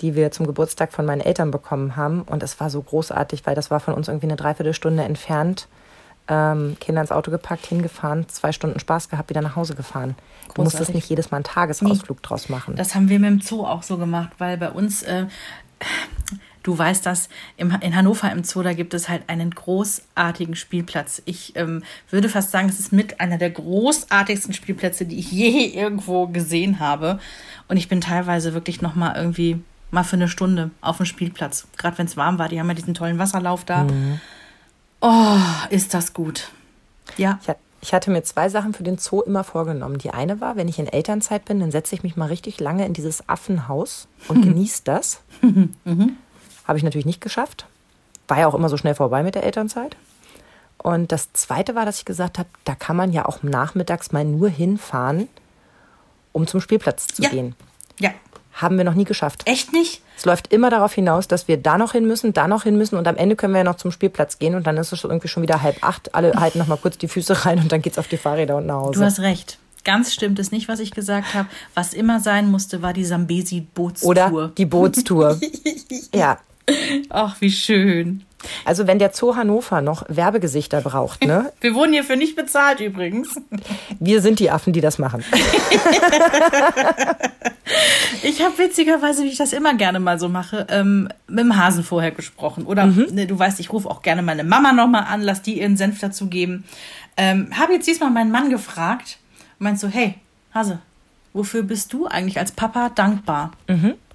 Die 0.00 0.14
wir 0.14 0.30
zum 0.30 0.46
Geburtstag 0.46 0.92
von 0.92 1.06
meinen 1.06 1.20
Eltern 1.20 1.50
bekommen 1.50 1.96
haben. 1.96 2.22
Und 2.22 2.42
es 2.42 2.58
war 2.60 2.70
so 2.70 2.82
großartig, 2.82 3.46
weil 3.46 3.54
das 3.54 3.70
war 3.70 3.80
von 3.80 3.94
uns 3.94 4.08
irgendwie 4.08 4.26
eine 4.26 4.36
Dreiviertelstunde 4.36 5.02
entfernt. 5.02 5.68
Ähm, 6.26 6.76
Kinder 6.80 7.02
ins 7.02 7.12
Auto 7.12 7.30
gepackt, 7.30 7.66
hingefahren, 7.66 8.26
zwei 8.28 8.52
Stunden 8.52 8.80
Spaß 8.80 9.10
gehabt, 9.10 9.28
wieder 9.28 9.42
nach 9.42 9.56
Hause 9.56 9.74
gefahren. 9.74 10.14
Du 10.54 10.62
musstest 10.62 10.78
Großartig. 10.78 10.94
nicht 10.94 11.10
jedes 11.10 11.30
Mal 11.30 11.38
einen 11.38 11.44
Tagesausflug 11.44 12.22
draus 12.22 12.48
machen. 12.48 12.76
Das 12.76 12.94
haben 12.94 13.10
wir 13.10 13.18
mit 13.18 13.30
dem 13.30 13.40
Zoo 13.42 13.66
auch 13.66 13.82
so 13.82 13.98
gemacht, 13.98 14.30
weil 14.38 14.56
bei 14.56 14.70
uns, 14.70 15.02
äh, 15.02 15.26
du 16.62 16.78
weißt 16.78 17.04
das, 17.04 17.28
im, 17.58 17.76
in 17.82 17.94
Hannover 17.94 18.32
im 18.32 18.42
Zoo, 18.42 18.62
da 18.62 18.72
gibt 18.72 18.94
es 18.94 19.10
halt 19.10 19.28
einen 19.28 19.50
großartigen 19.50 20.56
Spielplatz. 20.56 21.20
Ich 21.26 21.56
ähm, 21.56 21.82
würde 22.08 22.30
fast 22.30 22.52
sagen, 22.52 22.70
es 22.70 22.80
ist 22.80 22.90
mit 22.90 23.20
einer 23.20 23.36
der 23.36 23.50
großartigsten 23.50 24.54
Spielplätze, 24.54 25.04
die 25.04 25.18
ich 25.18 25.30
je 25.30 25.66
irgendwo 25.74 26.26
gesehen 26.26 26.80
habe. 26.80 27.18
Und 27.68 27.76
ich 27.76 27.90
bin 27.90 28.00
teilweise 28.00 28.54
wirklich 28.54 28.80
noch 28.80 28.94
mal 28.94 29.14
irgendwie 29.14 29.60
mal 29.94 30.04
für 30.04 30.16
eine 30.16 30.28
Stunde 30.28 30.70
auf 30.80 30.98
dem 30.98 31.06
Spielplatz. 31.06 31.66
Gerade 31.76 31.96
wenn 31.98 32.06
es 32.06 32.16
warm 32.16 32.38
war, 32.38 32.48
die 32.48 32.60
haben 32.60 32.68
ja 32.68 32.74
diesen 32.74 32.94
tollen 32.94 33.18
Wasserlauf 33.18 33.64
da. 33.64 33.86
Oh, 35.00 35.38
ist 35.70 35.94
das 35.94 36.12
gut. 36.12 36.50
Ja. 37.16 37.38
Ich, 37.42 37.54
ich 37.88 37.94
hatte 37.94 38.10
mir 38.10 38.22
zwei 38.22 38.48
Sachen 38.48 38.72
für 38.74 38.82
den 38.82 38.98
Zoo 38.98 39.20
immer 39.22 39.44
vorgenommen. 39.44 39.98
Die 39.98 40.10
eine 40.10 40.40
war, 40.40 40.56
wenn 40.56 40.68
ich 40.68 40.78
in 40.78 40.86
Elternzeit 40.86 41.44
bin, 41.44 41.60
dann 41.60 41.70
setze 41.70 41.94
ich 41.94 42.02
mich 42.02 42.16
mal 42.16 42.26
richtig 42.28 42.60
lange 42.60 42.86
in 42.86 42.92
dieses 42.94 43.28
Affenhaus 43.28 44.08
und 44.28 44.42
genieße 44.46 44.82
das. 44.84 45.20
Habe 46.66 46.78
ich 46.78 46.84
natürlich 46.84 47.06
nicht 47.06 47.20
geschafft. 47.20 47.66
war 48.28 48.38
ja 48.38 48.46
auch 48.46 48.54
immer 48.54 48.68
so 48.70 48.76
schnell 48.76 48.94
vorbei 48.94 49.22
mit 49.22 49.34
der 49.34 49.44
Elternzeit. 49.44 49.96
Und 50.78 51.12
das 51.12 51.32
Zweite 51.34 51.74
war, 51.74 51.84
dass 51.86 51.98
ich 51.98 52.04
gesagt 52.04 52.38
habe, 52.38 52.48
da 52.64 52.74
kann 52.74 52.96
man 52.96 53.12
ja 53.12 53.26
auch 53.26 53.42
nachmittags 53.42 54.12
mal 54.12 54.24
nur 54.24 54.48
hinfahren, 54.48 55.28
um 56.32 56.46
zum 56.46 56.60
Spielplatz 56.60 57.06
zu 57.06 57.22
Ja. 57.22 57.28
gehen. 57.30 57.54
Ja. 58.00 58.10
Haben 58.54 58.78
wir 58.78 58.84
noch 58.84 58.94
nie 58.94 59.04
geschafft. 59.04 59.42
Echt 59.46 59.72
nicht? 59.72 60.00
Es 60.16 60.24
läuft 60.24 60.52
immer 60.52 60.70
darauf 60.70 60.94
hinaus, 60.94 61.26
dass 61.26 61.48
wir 61.48 61.56
da 61.56 61.76
noch 61.76 61.92
hin 61.92 62.06
müssen, 62.06 62.32
da 62.32 62.46
noch 62.46 62.62
hin 62.62 62.78
müssen 62.78 62.96
und 62.96 63.08
am 63.08 63.16
Ende 63.16 63.34
können 63.36 63.52
wir 63.52 63.58
ja 63.58 63.64
noch 63.64 63.76
zum 63.76 63.90
Spielplatz 63.90 64.38
gehen 64.38 64.54
und 64.54 64.66
dann 64.66 64.76
ist 64.76 64.92
es 64.92 65.02
irgendwie 65.02 65.28
schon 65.28 65.42
wieder 65.42 65.62
halb 65.62 65.82
acht. 65.82 66.14
Alle 66.14 66.32
halten 66.34 66.58
noch 66.58 66.68
mal 66.68 66.76
kurz 66.76 66.96
die 66.96 67.08
Füße 67.08 67.44
rein 67.44 67.58
und 67.58 67.72
dann 67.72 67.82
geht's 67.82 67.98
auf 67.98 68.08
die 68.08 68.16
Fahrräder 68.16 68.56
und 68.56 68.66
nach 68.66 68.76
Hause. 68.76 69.00
Du 69.00 69.04
hast 69.04 69.20
recht. 69.20 69.58
Ganz 69.84 70.14
stimmt 70.14 70.38
es 70.38 70.50
nicht, 70.50 70.68
was 70.68 70.80
ich 70.80 70.92
gesagt 70.92 71.34
habe. 71.34 71.48
Was 71.74 71.92
immer 71.92 72.20
sein 72.20 72.50
musste, 72.50 72.80
war 72.80 72.94
die 72.94 73.04
Sambesi-Bootstour. 73.04 74.08
Oder 74.08 74.52
die 74.56 74.64
Bootstour. 74.64 75.38
ja. 76.14 76.38
Ach, 77.10 77.36
wie 77.40 77.50
schön. 77.50 78.24
Also 78.64 78.86
wenn 78.86 78.98
der 78.98 79.12
Zoo 79.12 79.36
Hannover 79.36 79.80
noch 79.80 80.04
Werbegesichter 80.08 80.80
braucht, 80.80 81.24
ne? 81.24 81.52
Wir 81.60 81.74
wurden 81.74 81.92
hierfür 81.92 82.16
nicht 82.16 82.36
bezahlt 82.36 82.80
übrigens. 82.80 83.36
Wir 84.00 84.20
sind 84.20 84.38
die 84.38 84.50
Affen, 84.50 84.72
die 84.72 84.80
das 84.80 84.98
machen. 84.98 85.24
Ich 88.22 88.42
habe 88.42 88.56
witzigerweise, 88.56 89.22
wie 89.22 89.28
ich 89.28 89.36
das 89.36 89.52
immer 89.52 89.74
gerne 89.74 90.00
mal 90.00 90.18
so 90.18 90.28
mache, 90.28 90.66
ähm, 90.70 91.08
mit 91.28 91.40
dem 91.40 91.56
Hasen 91.56 91.84
vorher 91.84 92.10
gesprochen. 92.10 92.64
Oder 92.64 92.86
ne, 92.86 93.26
du 93.26 93.38
weißt, 93.38 93.60
ich 93.60 93.72
rufe 93.72 93.88
auch 93.90 94.02
gerne 94.02 94.22
meine 94.22 94.44
Mama 94.44 94.72
nochmal 94.72 95.04
an, 95.04 95.20
lass 95.20 95.42
die 95.42 95.60
ihren 95.60 95.76
Senf 95.76 96.00
dazu 96.00 96.28
geben. 96.28 96.64
Ähm, 97.16 97.48
habe 97.58 97.74
jetzt 97.74 97.86
diesmal 97.86 98.10
meinen 98.10 98.30
Mann 98.30 98.50
gefragt 98.50 99.18
und 99.58 99.64
meinst 99.64 99.82
so, 99.82 99.88
hey, 99.88 100.14
Hase, 100.54 100.78
wofür 101.32 101.62
bist 101.62 101.92
du 101.92 102.06
eigentlich 102.06 102.38
als 102.38 102.52
Papa 102.52 102.90
dankbar? 102.94 103.52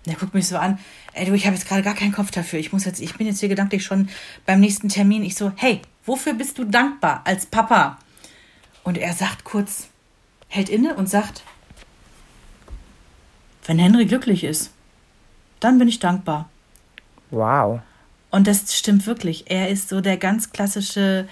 Der 0.06 0.16
guckt 0.16 0.34
mich 0.34 0.48
so 0.48 0.58
an, 0.58 0.80
ey 1.14 1.26
du, 1.26 1.34
ich 1.34 1.46
habe 1.46 1.56
jetzt 1.56 1.68
gerade 1.68 1.84
gar 1.84 1.96
keinen 1.96 2.12
Kopf 2.12 2.32
dafür. 2.32 2.60
Ich 2.60 2.72
muss 2.72 2.86
jetzt, 2.86 3.02
ich 3.02 3.16
bin 3.16 3.28
jetzt 3.28 3.40
hier 3.40 3.50
gedanklich 3.50 3.84
schon 3.84 4.10
beim 4.46 4.60
nächsten 4.60 4.90
Termin. 4.90 5.24
Ich 5.24 5.36
so, 5.36 5.52
hey, 5.56 5.82
wofür 6.06 6.34
bist 6.34 6.58
du 6.58 6.64
dankbar 6.64 7.22
als 7.26 7.46
Papa? 7.46 7.98
Und 8.84 8.98
er 8.98 9.14
sagt 9.14 9.44
kurz, 9.44 9.88
hält 10.48 10.70
inne 10.70 10.96
und 10.96 11.10
sagt, 11.10 11.44
wenn 13.66 13.78
Henry 13.78 14.06
glücklich 14.06 14.44
ist, 14.44 14.72
dann 15.60 15.78
bin 15.78 15.88
ich 15.88 16.00
dankbar. 16.00 16.50
Wow. 17.30 17.82
Und 18.32 18.48
das 18.48 18.76
stimmt 18.76 19.06
wirklich. 19.06 19.50
Er 19.50 19.70
ist 19.70 19.90
so 19.90 20.02
der 20.02 20.18
ganz 20.18 20.52
klassische 20.52 21.28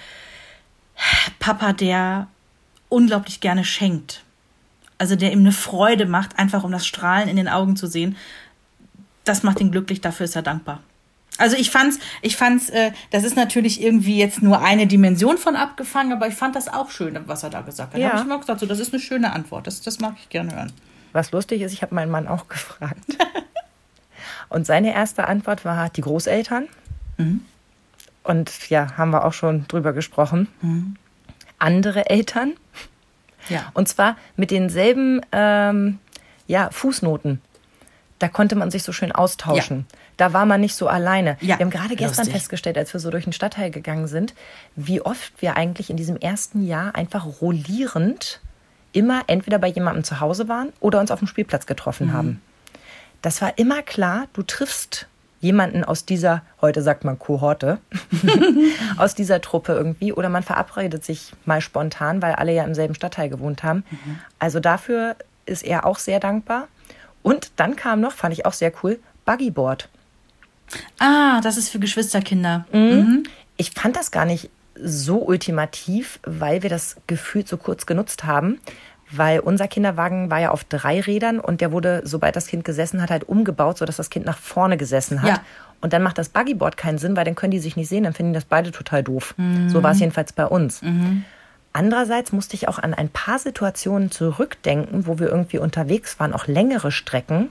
Papa, 1.38 1.72
der 1.72 2.28
unglaublich 2.88 3.40
gerne 3.40 3.64
schenkt. 3.64 4.22
Also 4.98 5.14
der 5.14 5.32
ihm 5.32 5.40
eine 5.40 5.52
Freude 5.52 6.06
macht, 6.06 6.38
einfach 6.38 6.64
um 6.64 6.72
das 6.72 6.86
Strahlen 6.86 7.28
in 7.28 7.36
den 7.36 7.48
Augen 7.48 7.76
zu 7.76 7.86
sehen. 7.86 8.16
Das 9.28 9.42
macht 9.42 9.60
ihn 9.60 9.70
glücklich, 9.70 10.00
dafür 10.00 10.24
ist 10.24 10.36
er 10.36 10.42
dankbar. 10.42 10.80
Also 11.36 11.56
ich 11.56 11.70
fand's, 11.70 11.98
ich 12.22 12.36
fand's, 12.36 12.70
äh, 12.70 12.92
das 13.10 13.24
ist 13.24 13.36
natürlich 13.36 13.82
irgendwie 13.82 14.18
jetzt 14.18 14.42
nur 14.42 14.60
eine 14.62 14.86
Dimension 14.86 15.36
von 15.36 15.54
abgefangen, 15.54 16.12
aber 16.12 16.26
ich 16.26 16.34
fand 16.34 16.56
das 16.56 16.68
auch 16.68 16.90
schön, 16.90 17.18
was 17.26 17.42
er 17.42 17.50
da 17.50 17.60
gesagt 17.60 17.92
hat. 17.92 18.00
Ja. 18.00 18.12
habe 18.12 18.26
ich 18.26 18.34
auch 18.34 18.40
gesagt, 18.40 18.60
so, 18.60 18.66
das 18.66 18.80
ist 18.80 18.92
eine 18.92 19.00
schöne 19.00 19.32
Antwort. 19.32 19.66
Das, 19.66 19.82
das 19.82 20.00
mag 20.00 20.14
ich 20.18 20.30
gerne 20.30 20.54
hören. 20.54 20.72
Was 21.12 21.30
lustig 21.30 21.60
ist, 21.60 21.72
ich 21.72 21.82
habe 21.82 21.94
meinen 21.94 22.10
Mann 22.10 22.26
auch 22.26 22.48
gefragt. 22.48 23.04
Und 24.48 24.66
seine 24.66 24.94
erste 24.94 25.28
Antwort 25.28 25.64
war 25.64 25.90
die 25.90 26.00
Großeltern. 26.00 26.68
Und 28.22 28.70
ja, 28.70 28.96
haben 28.96 29.10
wir 29.10 29.24
auch 29.24 29.32
schon 29.32 29.68
drüber 29.68 29.92
gesprochen. 29.92 30.48
Andere 31.58 32.08
Eltern. 32.08 32.54
Ja. 33.50 33.70
Und 33.74 33.88
zwar 33.88 34.16
mit 34.36 34.50
denselben 34.50 35.20
ähm, 35.32 35.98
ja, 36.46 36.70
Fußnoten. 36.70 37.42
Da 38.18 38.28
konnte 38.28 38.56
man 38.56 38.70
sich 38.70 38.82
so 38.82 38.92
schön 38.92 39.12
austauschen. 39.12 39.86
Da 40.16 40.32
war 40.32 40.44
man 40.44 40.60
nicht 40.60 40.74
so 40.74 40.88
alleine. 40.88 41.36
Ja, 41.40 41.58
Wir 41.58 41.64
haben 41.64 41.70
gerade 41.70 41.94
gestern 41.94 42.24
lustig. 42.24 42.32
festgestellt, 42.34 42.76
als 42.76 42.92
wir 42.92 42.98
so 43.00 43.10
durch 43.10 43.24
den 43.24 43.32
Stadtteil 43.32 43.70
gegangen 43.70 44.08
sind, 44.08 44.34
wie 44.74 45.00
oft 45.00 45.32
wir 45.40 45.56
eigentlich 45.56 45.90
in 45.90 45.96
diesem 45.96 46.16
ersten 46.16 46.66
Jahr 46.66 46.94
einfach 46.96 47.24
rollierend 47.40 48.40
immer 48.92 49.22
entweder 49.28 49.58
bei 49.58 49.68
jemandem 49.68 50.02
zu 50.02 50.18
Hause 50.20 50.48
waren 50.48 50.72
oder 50.80 50.98
uns 50.98 51.10
auf 51.10 51.20
dem 51.20 51.28
Spielplatz 51.28 51.66
getroffen 51.66 52.12
haben. 52.12 52.42
Das 53.22 53.40
war 53.42 53.56
immer 53.58 53.82
klar, 53.82 54.26
du 54.32 54.42
triffst 54.42 55.06
jemanden 55.40 55.84
aus 55.84 56.04
dieser, 56.04 56.42
heute 56.60 56.82
sagt 56.82 57.04
man 57.04 57.18
Kohorte, 57.18 57.78
aus 58.96 59.14
dieser 59.14 59.40
Truppe 59.40 59.72
irgendwie 59.72 60.12
oder 60.12 60.28
man 60.28 60.42
verabredet 60.42 61.04
sich 61.04 61.32
mal 61.44 61.60
spontan, 61.60 62.22
weil 62.22 62.32
alle 62.34 62.52
ja 62.52 62.64
im 62.64 62.74
selben 62.74 62.94
Stadtteil 62.94 63.28
gewohnt 63.28 63.62
haben. 63.62 63.84
Also 64.40 64.58
dafür 64.58 65.14
ist 65.46 65.64
er 65.64 65.86
auch 65.86 65.98
sehr 65.98 66.18
dankbar. 66.18 66.66
Und 67.22 67.50
dann 67.56 67.76
kam 67.76 68.00
noch, 68.00 68.12
fand 68.12 68.32
ich 68.32 68.46
auch 68.46 68.52
sehr 68.52 68.72
cool, 68.82 68.98
Buggyboard. 69.24 69.88
Ah, 70.98 71.40
das 71.40 71.56
ist 71.56 71.70
für 71.70 71.78
Geschwisterkinder. 71.78 72.66
Ich 73.56 73.70
fand 73.72 73.96
das 73.96 74.10
gar 74.10 74.24
nicht 74.24 74.50
so 74.80 75.18
ultimativ, 75.18 76.20
weil 76.24 76.62
wir 76.62 76.70
das 76.70 76.96
gefühlt 77.06 77.48
so 77.48 77.56
kurz 77.56 77.86
genutzt 77.86 78.24
haben. 78.24 78.60
Weil 79.10 79.40
unser 79.40 79.68
Kinderwagen 79.68 80.30
war 80.30 80.38
ja 80.38 80.50
auf 80.50 80.64
drei 80.64 81.00
Rädern 81.00 81.40
und 81.40 81.62
der 81.62 81.72
wurde, 81.72 82.02
sobald 82.04 82.36
das 82.36 82.46
Kind 82.46 82.64
gesessen 82.64 83.00
hat, 83.00 83.10
halt 83.10 83.24
umgebaut, 83.24 83.78
sodass 83.78 83.96
das 83.96 84.10
Kind 84.10 84.26
nach 84.26 84.36
vorne 84.36 84.76
gesessen 84.76 85.22
hat. 85.22 85.28
Ja. 85.30 85.40
Und 85.80 85.94
dann 85.94 86.02
macht 86.02 86.18
das 86.18 86.28
Buggyboard 86.28 86.76
keinen 86.76 86.98
Sinn, 86.98 87.16
weil 87.16 87.24
dann 87.24 87.34
können 87.34 87.52
die 87.52 87.58
sich 87.58 87.74
nicht 87.74 87.88
sehen, 87.88 88.04
dann 88.04 88.12
finden 88.12 88.32
die 88.32 88.36
das 88.36 88.44
beide 88.44 88.70
total 88.70 89.02
doof. 89.02 89.34
So 89.68 89.82
war 89.82 89.92
es 89.92 90.00
jedenfalls 90.00 90.34
bei 90.34 90.44
uns. 90.44 90.82
Andererseits 91.78 92.32
musste 92.32 92.56
ich 92.56 92.66
auch 92.66 92.80
an 92.80 92.92
ein 92.92 93.08
paar 93.08 93.38
Situationen 93.38 94.10
zurückdenken, 94.10 95.06
wo 95.06 95.20
wir 95.20 95.28
irgendwie 95.28 95.58
unterwegs 95.58 96.18
waren, 96.18 96.32
auch 96.32 96.48
längere 96.48 96.90
Strecken. 96.90 97.50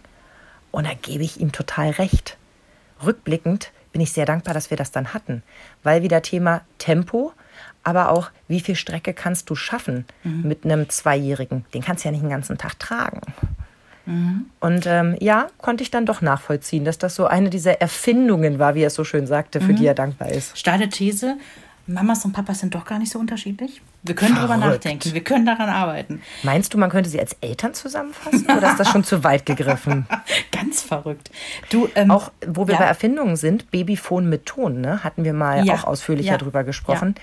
Und 0.70 0.86
da 0.86 0.92
gebe 1.02 1.24
ich 1.24 1.40
ihm 1.40 1.54
total 1.54 1.92
recht. 1.92 2.36
Rückblickend 3.06 3.72
bin 3.94 4.02
ich 4.02 4.12
sehr 4.12 4.26
dankbar, 4.26 4.54
dass 4.54 4.70
wir 4.70 4.76
das 4.76 4.92
dann 4.92 5.14
hatten, 5.14 5.44
weil 5.82 6.04
wieder 6.04 6.22
Thema 6.22 6.60
Tempo, 6.78 7.32
aber 7.86 8.10
auch 8.10 8.30
wie 8.50 8.60
viel 8.60 8.76
Strecke 8.76 9.14
kannst 9.14 9.50
du 9.50 9.56
schaffen 9.56 10.04
mit 10.44 10.66
einem 10.66 10.90
Zweijährigen? 10.90 11.64
Den 11.74 11.82
kannst 11.82 12.04
du 12.04 12.10
ja 12.10 12.12
nicht 12.12 12.24
den 12.24 12.30
ganzen 12.30 12.58
Tag 12.58 12.78
tragen. 12.80 13.22
Und 14.60 14.86
ähm, 14.88 15.16
ja, 15.22 15.48
konnte 15.58 15.84
ich 15.84 15.92
dann 15.92 16.06
doch 16.06 16.22
nachvollziehen, 16.22 16.84
dass 16.84 16.98
das 16.98 17.16
so 17.16 17.28
eine 17.28 17.50
dieser 17.50 17.80
Erfindungen 17.80 18.60
war, 18.60 18.76
wie 18.76 18.82
er 18.82 18.88
es 18.88 18.94
so 18.94 19.06
schön 19.06 19.26
sagte, 19.26 19.62
für 19.62 19.74
die 19.74 19.86
er 19.86 19.96
dankbar 19.96 20.30
ist. 20.30 20.58
Steile 20.58 20.90
These, 20.90 21.38
Mamas 21.88 22.24
und 22.26 22.34
Papas 22.34 22.60
sind 22.60 22.76
doch 22.76 22.86
gar 22.86 23.00
nicht 23.00 23.12
so 23.12 23.18
unterschiedlich. 23.20 23.82
Wir 24.04 24.14
können 24.16 24.36
drüber 24.36 24.58
Verrückt. 24.58 24.84
nachdenken, 24.86 25.14
wir 25.14 25.24
können 25.24 25.46
daran 25.46 25.70
arbeiten. 25.70 26.22
Meinst 26.44 26.74
du, 26.74 26.78
man 26.78 26.90
könnte 26.90 27.10
sie 27.10 27.20
als 27.20 27.36
Eltern 27.42 27.74
zusammenfassen 27.74 28.46
oder 28.46 28.72
ist 28.72 28.80
das 28.80 28.90
schon 28.90 29.04
zu 29.04 29.24
weit 29.24 29.46
gegriffen? 29.46 30.06
Ganz 30.52 30.82
verrückt. 30.82 31.32
Du, 31.70 31.88
ähm, 31.96 32.12
Auch 32.12 32.32
wo 32.46 32.68
wir 32.68 32.74
ja. 32.76 32.80
bei 32.82 32.86
Erfindungen 32.86 33.36
sind, 33.38 33.72
Babyphone 33.72 34.30
mit 34.30 34.46
Ton, 34.46 34.82
ne? 34.82 35.04
hatten 35.04 35.24
wir 35.24 35.34
mal 35.34 35.66
Ja. 35.66 35.76
auch 35.76 35.84
ausführlicher 35.86 36.34
Ja. 36.34 36.38
drüber 36.38 36.64
gesprochen. 36.64 37.16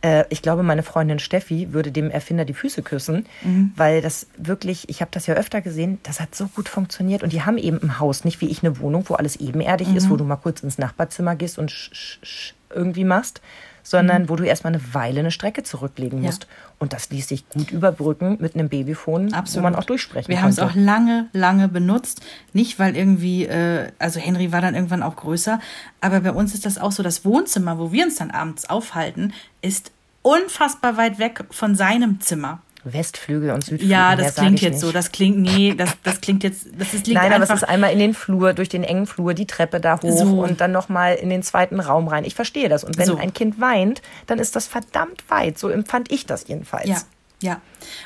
Äh, 0.00 0.24
ich 0.28 0.42
glaube, 0.42 0.62
meine 0.62 0.82
Freundin 0.84 1.18
Steffi 1.18 1.72
würde 1.72 1.90
dem 1.90 2.08
Erfinder 2.10 2.44
die 2.44 2.54
Füße 2.54 2.82
küssen, 2.82 3.26
weil 3.74 4.00
das 4.00 4.28
wirklich, 4.36 4.88
ich 4.88 5.00
habe 5.00 5.10
das 5.12 5.26
ja 5.26 5.34
öfter 5.34 5.60
gesehen, 5.60 5.98
das 6.04 6.20
hat 6.20 6.34
so 6.36 6.46
gut 6.46 6.68
funktioniert. 6.68 7.22
Und 7.24 7.32
die 7.32 7.42
haben 7.42 7.58
eben 7.58 7.78
im 7.80 7.98
Haus 7.98 8.24
nicht 8.24 8.40
wie 8.40 8.46
ich 8.48 8.62
eine 8.62 8.78
Wohnung, 8.78 9.04
wo 9.08 9.14
alles 9.14 9.36
ebenerdig 9.36 9.92
ist, 9.94 10.08
wo 10.08 10.16
du 10.16 10.22
mal 10.24 10.36
kurz 10.36 10.60
ins 10.62 10.78
Nachbarzimmer 10.78 11.34
gehst 11.34 11.58
und 11.58 11.70
sch, 11.72 11.90
sch, 11.92 12.18
sch 12.22 12.54
irgendwie 12.70 13.04
machst, 13.04 13.40
sondern 13.88 14.28
wo 14.28 14.36
du 14.36 14.44
erstmal 14.44 14.74
eine 14.74 14.94
Weile 14.94 15.20
eine 15.20 15.30
Strecke 15.30 15.62
zurücklegen 15.62 16.22
Ja. 16.22 16.26
musst. 16.26 16.46
Und 16.78 16.92
das 16.92 17.08
ließ 17.08 17.26
sich 17.28 17.48
gut 17.48 17.70
überbrücken 17.70 18.36
mit 18.38 18.54
einem 18.54 18.68
Babyphone, 18.68 19.32
wo 19.32 19.60
man 19.60 19.74
auch 19.74 19.84
durchsprechen 19.84 20.28
Wir 20.28 20.42
haben 20.42 20.50
es 20.50 20.58
auch 20.58 20.74
lange, 20.74 21.28
lange 21.32 21.68
benutzt. 21.68 22.20
Nicht, 22.52 22.78
weil 22.78 22.96
irgendwie, 22.96 23.46
äh, 23.46 23.90
also 23.98 24.20
Henry 24.20 24.52
war 24.52 24.60
dann 24.60 24.74
irgendwann 24.74 25.02
auch 25.02 25.16
größer, 25.16 25.58
aber 26.02 26.20
bei 26.20 26.32
uns 26.32 26.52
ist 26.52 26.66
das 26.66 26.76
auch 26.76 26.92
so, 26.92 27.02
das 27.02 27.24
Wohnzimmer, 27.24 27.78
wo 27.78 27.90
wir 27.90 28.04
uns 28.04 28.16
dann 28.16 28.30
abends 28.30 28.68
aufhalten, 28.68 29.32
ist 29.62 29.90
unfassbar 30.20 30.98
weit 30.98 31.18
weg 31.18 31.44
von 31.50 31.74
seinem 31.74 32.20
Zimmer. 32.20 32.60
Westflügel 32.84 33.50
und 33.50 33.62
Südflügel. 33.64 33.88
Ja, 33.88 34.16
das 34.16 34.34
klingt 34.36 34.60
jetzt 34.60 34.74
nicht. 34.74 34.80
so, 34.80 34.92
das 34.92 35.12
klingt, 35.12 35.38
nee, 35.38 35.74
das, 35.76 35.90
das 36.02 36.20
klingt 36.20 36.44
jetzt, 36.44 36.66
das 36.78 36.94
ist, 36.94 37.06
Nein, 37.08 37.32
aber 37.32 37.44
es 37.44 37.50
ist 37.50 37.64
einmal 37.68 37.92
in 37.92 37.98
den 37.98 38.14
Flur, 38.14 38.52
durch 38.52 38.68
den 38.68 38.84
engen 38.84 39.06
Flur, 39.06 39.34
die 39.34 39.46
Treppe 39.46 39.80
da 39.80 40.00
hoch 40.00 40.18
So. 40.24 40.42
und 40.42 40.60
dann 40.60 40.72
nochmal 40.72 41.14
in 41.16 41.28
den 41.30 41.42
zweiten 41.42 41.80
Raum 41.80 42.08
rein. 42.08 42.24
Ich 42.24 42.34
verstehe 42.34 42.68
das. 42.68 42.84
Und 42.84 42.96
wenn 42.98 43.06
So. 43.06 43.16
ein 43.16 43.32
Kind 43.32 43.60
weint, 43.60 44.02
dann 44.26 44.38
ist 44.38 44.54
das 44.56 44.66
verdammt 44.66 45.24
weit. 45.28 45.58
So 45.58 45.68
empfand 45.68 46.10
ich 46.12 46.26
das 46.26 46.46
jedenfalls. 46.48 46.88
Ja, 46.88 46.98
ja. 47.40 47.60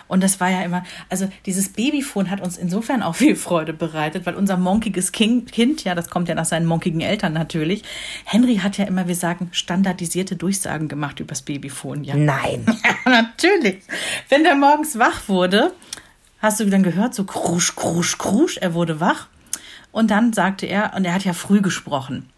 Und 0.09 0.23
das 0.23 0.41
war 0.41 0.51
ja 0.51 0.63
immer, 0.63 0.85
also 1.09 1.29
dieses 1.47 1.71
Babyphone 1.71 2.31
hat 2.31 2.41
uns 2.41 2.59
insofern 2.59 3.03
auch 3.03 3.15
viel 3.17 3.37
Freude 3.37 3.73
bereitet, 3.73 4.27
weil 4.27 4.35
unser 4.35 4.57
monkiges 4.57 5.13
Kind, 5.13 5.85
ja, 5.85 5.95
das 5.95 6.11
kommt 6.11 6.29
ja 6.29 6.35
nach 6.35 6.45
seinen 6.45 6.67
monkigen 6.67 7.01
Eltern 7.01 7.33
natürlich, 7.33 7.83
Henry 8.25 8.57
hat 8.57 8.79
ja 8.79 8.85
immer, 8.85 9.09
wir 9.09 9.17
sagen, 9.17 9.49
standardisierte 9.53 10.37
Durchsagen 10.37 10.89
gemacht 10.89 11.21
übers 11.21 11.43
Babyphone, 11.43 12.05
ja. 12.05 12.15
Nein. 12.15 12.67
Ja, 13.05 13.11
natürlich. 13.11 13.83
Wenn 14.29 14.45
der 14.45 14.55
morgens 14.55 14.99
wach 14.99 15.29
wurde, 15.29 15.73
hast 16.41 16.61
du 16.61 16.67
dann 16.67 16.83
gehört, 16.83 17.15
so 17.15 17.25
krusch, 17.25 17.75
krusch, 17.75 18.19
krusch, 18.19 18.59
er 18.59 18.75
wurde 18.75 19.01
wach. 19.01 19.29
Und 19.93 20.11
dann 20.11 20.33
sagte 20.33 20.67
er, 20.67 20.93
und 20.97 21.05
er 21.05 21.15
hat 21.15 21.25
ja 21.25 21.33
früh 21.33 21.61
gesprochen, 21.61 22.29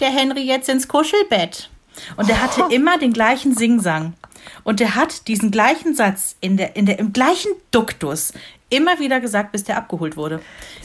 der 0.00 0.10
Henry 0.10 0.42
jetzt 0.42 0.68
ins 0.68 0.88
Kuschelbett. 0.88 1.70
Und 2.16 2.28
er 2.28 2.42
hatte 2.42 2.74
immer 2.74 2.98
den 2.98 3.12
gleichen 3.12 3.54
Singsang. 3.54 4.14
Und 4.62 4.80
er 4.80 4.94
hat 4.94 5.28
diesen 5.28 5.50
gleichen 5.50 5.94
Satz 5.94 6.36
in 6.40 6.56
der, 6.56 6.76
in 6.76 6.86
der, 6.86 6.98
im 6.98 7.12
gleichen 7.12 7.52
Duktus 7.70 8.32
immer 8.70 8.98
wieder 8.98 9.20
gesagt, 9.20 9.52
bis 9.52 9.64
der 9.64 9.76
abgeholt 9.76 10.16
wurde. 10.16 10.40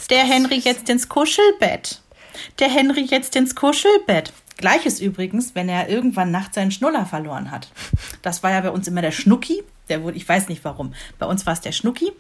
Der 0.09 0.23
Henry 0.23 0.57
jetzt 0.57 0.89
ins 0.89 1.09
Kuschelbett. 1.09 2.01
Der 2.59 2.69
Henry 2.69 3.01
jetzt 3.01 3.35
ins 3.35 3.55
Kuschelbett. 3.55 4.33
Gleiches 4.57 4.99
übrigens, 4.99 5.55
wenn 5.55 5.69
er 5.69 5.89
irgendwann 5.89 6.31
nachts 6.31 6.55
seinen 6.55 6.71
Schnuller 6.71 7.05
verloren 7.05 7.49
hat. 7.49 7.69
Das 8.21 8.43
war 8.43 8.51
ja 8.51 8.59
bei 8.59 8.71
uns 8.71 8.87
immer 8.87 9.01
der 9.01 9.11
Schnucki. 9.11 9.63
Der 9.87 10.03
wurde, 10.03 10.17
ich 10.17 10.27
weiß 10.27 10.49
nicht 10.49 10.65
warum. 10.65 10.93
Bei 11.17 11.25
uns 11.25 11.45
war 11.45 11.53
es 11.53 11.61
der 11.61 11.71
Schnucki. 11.71 12.11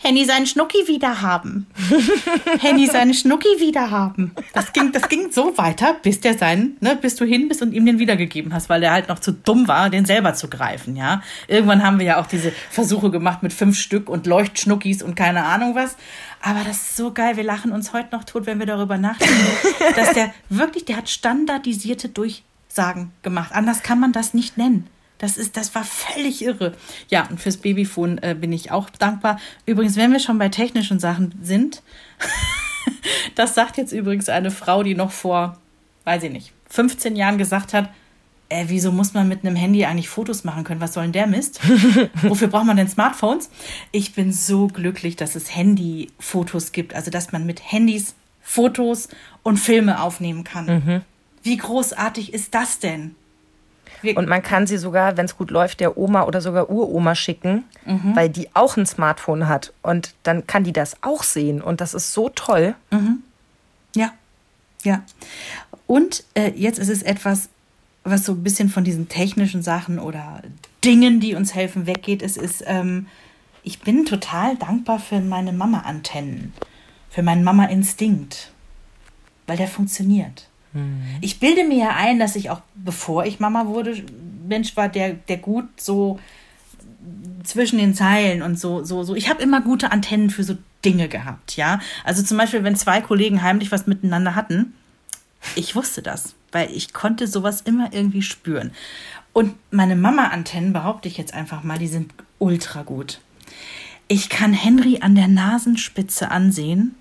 Henny 0.00 0.24
seinen 0.24 0.46
Schnucki 0.46 0.86
wieder 0.86 1.22
haben. 1.22 1.66
Henny 2.60 2.86
seinen 2.86 3.14
Schnucki 3.14 3.48
wieder 3.58 3.90
haben. 3.90 4.32
Das 4.54 4.72
ging, 4.72 4.92
das 4.92 5.08
ging 5.08 5.32
so 5.32 5.58
weiter, 5.58 5.94
bis 6.02 6.20
der 6.20 6.38
seinen, 6.38 6.76
ne, 6.80 6.96
bis 6.96 7.16
du 7.16 7.24
hin 7.24 7.48
bist 7.48 7.62
und 7.62 7.72
ihm 7.72 7.84
den 7.84 7.98
wiedergegeben 7.98 8.54
hast, 8.54 8.68
weil 8.68 8.80
der 8.80 8.92
halt 8.92 9.08
noch 9.08 9.18
zu 9.18 9.32
dumm 9.32 9.66
war, 9.66 9.90
den 9.90 10.04
selber 10.04 10.34
zu 10.34 10.48
greifen, 10.48 10.94
ja. 10.94 11.20
Irgendwann 11.48 11.82
haben 11.82 11.98
wir 11.98 12.06
ja 12.06 12.20
auch 12.20 12.26
diese 12.26 12.52
Versuche 12.70 13.10
gemacht 13.10 13.42
mit 13.42 13.52
fünf 13.52 13.76
Stück 13.76 14.08
und 14.08 14.26
Leuchtschnuckis 14.26 15.02
und 15.02 15.16
keine 15.16 15.44
Ahnung 15.44 15.74
was. 15.74 15.96
Aber 16.40 16.60
das 16.64 16.76
ist 16.76 16.96
so 16.96 17.12
geil. 17.12 17.36
Wir 17.36 17.44
lachen 17.44 17.72
uns 17.72 17.92
heute 17.92 18.14
noch 18.14 18.22
tot, 18.22 18.46
wenn 18.46 18.60
wir 18.60 18.66
darüber 18.66 18.98
nachdenken, 18.98 19.34
dass 19.96 20.12
der 20.12 20.32
wirklich, 20.48 20.84
der 20.84 20.98
hat 20.98 21.08
standardisierte 21.08 22.08
Durchsagen 22.08 23.10
gemacht. 23.22 23.50
Anders 23.52 23.82
kann 23.82 23.98
man 23.98 24.12
das 24.12 24.32
nicht 24.32 24.56
nennen. 24.56 24.86
Das 25.18 25.36
ist, 25.36 25.56
das 25.56 25.74
war 25.74 25.84
völlig 25.84 26.42
irre. 26.42 26.74
Ja, 27.08 27.26
und 27.28 27.40
fürs 27.40 27.56
Babyphone 27.56 28.18
äh, 28.18 28.36
bin 28.38 28.52
ich 28.52 28.70
auch 28.70 28.88
dankbar. 28.88 29.38
Übrigens, 29.66 29.96
wenn 29.96 30.12
wir 30.12 30.20
schon 30.20 30.38
bei 30.38 30.48
technischen 30.48 31.00
Sachen 31.00 31.34
sind, 31.42 31.82
das 33.34 33.54
sagt 33.54 33.76
jetzt 33.76 33.92
übrigens 33.92 34.28
eine 34.28 34.50
Frau, 34.50 34.82
die 34.82 34.94
noch 34.94 35.10
vor, 35.10 35.58
weiß 36.04 36.22
ich 36.22 36.32
nicht, 36.32 36.52
15 36.70 37.16
Jahren 37.16 37.38
gesagt 37.38 37.74
hat, 37.74 37.90
äh, 38.48 38.64
wieso 38.68 38.92
muss 38.92 39.12
man 39.12 39.28
mit 39.28 39.44
einem 39.44 39.56
Handy 39.56 39.84
eigentlich 39.84 40.08
Fotos 40.08 40.44
machen 40.44 40.64
können? 40.64 40.80
Was 40.80 40.94
soll 40.94 41.04
denn 41.04 41.12
der 41.12 41.26
Mist? 41.26 41.60
Wofür 42.22 42.48
braucht 42.48 42.66
man 42.66 42.76
denn 42.76 42.88
Smartphones? 42.88 43.50
Ich 43.92 44.14
bin 44.14 44.32
so 44.32 44.68
glücklich, 44.68 45.16
dass 45.16 45.34
es 45.34 45.54
Handy-Fotos 45.54 46.72
gibt, 46.72 46.94
also 46.94 47.10
dass 47.10 47.32
man 47.32 47.44
mit 47.44 47.72
Handys 47.72 48.14
Fotos 48.40 49.08
und 49.42 49.58
Filme 49.58 50.00
aufnehmen 50.00 50.44
kann. 50.44 50.66
Mhm. 50.66 51.02
Wie 51.42 51.58
großartig 51.58 52.32
ist 52.32 52.54
das 52.54 52.78
denn? 52.78 53.14
Und 54.16 54.28
man 54.28 54.42
kann 54.42 54.66
sie 54.66 54.76
sogar, 54.78 55.16
wenn 55.16 55.24
es 55.26 55.36
gut 55.36 55.50
läuft, 55.50 55.80
der 55.80 55.98
Oma 55.98 56.22
oder 56.24 56.40
sogar 56.40 56.70
Uroma 56.70 57.14
schicken, 57.14 57.64
Mhm. 57.84 58.14
weil 58.14 58.28
die 58.28 58.48
auch 58.54 58.76
ein 58.76 58.86
Smartphone 58.86 59.48
hat. 59.48 59.72
Und 59.82 60.14
dann 60.22 60.46
kann 60.46 60.64
die 60.64 60.72
das 60.72 60.96
auch 61.02 61.22
sehen. 61.22 61.60
Und 61.62 61.80
das 61.80 61.94
ist 61.94 62.12
so 62.12 62.28
toll. 62.28 62.74
Ja, 63.94 64.12
ja. 64.82 65.02
Und 65.86 66.24
äh, 66.34 66.52
jetzt 66.54 66.78
ist 66.78 66.88
es 66.90 67.02
etwas, 67.02 67.48
was 68.04 68.24
so 68.24 68.32
ein 68.32 68.42
bisschen 68.42 68.68
von 68.68 68.84
diesen 68.84 69.08
technischen 69.08 69.62
Sachen 69.62 69.98
oder 69.98 70.42
Dingen, 70.84 71.20
die 71.20 71.34
uns 71.34 71.54
helfen, 71.54 71.86
weggeht. 71.86 72.22
Es 72.22 72.36
ist, 72.36 72.62
ähm, 72.66 73.06
ich 73.62 73.80
bin 73.80 74.04
total 74.06 74.56
dankbar 74.56 74.98
für 74.98 75.20
meine 75.20 75.52
Mama-Antennen, 75.52 76.52
für 77.10 77.22
meinen 77.22 77.42
Mama-Instinkt, 77.44 78.52
weil 79.46 79.56
der 79.56 79.68
funktioniert. 79.68 80.47
Ich 81.20 81.40
bilde 81.40 81.64
mir 81.64 81.78
ja 81.78 81.96
ein, 81.96 82.18
dass 82.18 82.36
ich 82.36 82.50
auch, 82.50 82.60
bevor 82.74 83.24
ich 83.24 83.40
Mama 83.40 83.66
wurde, 83.66 84.02
Mensch 84.46 84.76
war, 84.76 84.88
der, 84.88 85.14
der 85.14 85.38
gut 85.38 85.68
so 85.80 86.18
zwischen 87.42 87.78
den 87.78 87.94
Zeilen 87.94 88.42
und 88.42 88.58
so, 88.58 88.84
so, 88.84 89.02
so. 89.02 89.14
Ich 89.14 89.30
habe 89.30 89.42
immer 89.42 89.60
gute 89.60 89.92
Antennen 89.92 90.30
für 90.30 90.44
so 90.44 90.56
Dinge 90.84 91.08
gehabt, 91.08 91.56
ja. 91.56 91.80
Also 92.04 92.22
zum 92.22 92.36
Beispiel, 92.36 92.64
wenn 92.64 92.76
zwei 92.76 93.00
Kollegen 93.00 93.42
heimlich 93.42 93.72
was 93.72 93.86
miteinander 93.86 94.34
hatten, 94.34 94.74
ich 95.54 95.74
wusste 95.74 96.02
das, 96.02 96.34
weil 96.52 96.70
ich 96.70 96.92
konnte 96.92 97.26
sowas 97.26 97.62
immer 97.62 97.92
irgendwie 97.92 98.22
spüren. 98.22 98.72
Und 99.32 99.54
meine 99.70 99.96
Mama-Antennen, 99.96 100.72
behaupte 100.72 101.08
ich 101.08 101.16
jetzt 101.16 101.32
einfach 101.32 101.62
mal, 101.62 101.78
die 101.78 101.88
sind 101.88 102.12
ultra 102.38 102.82
gut. 102.82 103.20
Ich 104.08 104.28
kann 104.28 104.52
Henry 104.52 104.98
an 105.00 105.14
der 105.14 105.28
Nasenspitze 105.28 106.30
ansehen, 106.30 106.94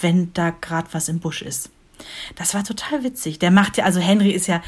wenn 0.00 0.32
da 0.34 0.50
gerade 0.50 0.88
was 0.92 1.08
im 1.08 1.20
Busch 1.20 1.42
ist. 1.42 1.70
Das 2.34 2.54
war 2.54 2.64
total 2.64 3.04
witzig. 3.04 3.38
Der 3.38 3.50
macht 3.50 3.76
ja, 3.76 3.84
also 3.84 4.00
Henry 4.00 4.30
ist 4.30 4.46
ja, 4.46 4.62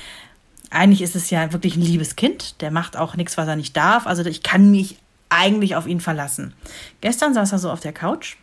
eigentlich 0.71 1.03
ist 1.03 1.17
es 1.17 1.31
ja 1.31 1.53
wirklich 1.53 1.77
ein 1.77 1.83
liebes 1.83 2.17
Kind. 2.17 2.61
Der 2.61 2.71
macht 2.71 2.97
auch 2.97 3.17
nichts, 3.17 3.37
was 3.37 3.49
er 3.49 3.57
nicht 3.57 3.77
darf. 3.77 4.07
Also 4.07 4.25
ich 4.25 4.43
kann 4.43 4.71
mich 4.71 4.99
eigentlich 5.29 5.77
auf 5.77 5.87
ihn 5.87 6.01
verlassen. 6.01 6.55
Gestern 7.01 7.35
saß 7.35 7.53
er 7.53 7.59
so 7.59 7.71
auf 7.71 7.81
der 7.81 7.93
Couch 7.93 8.37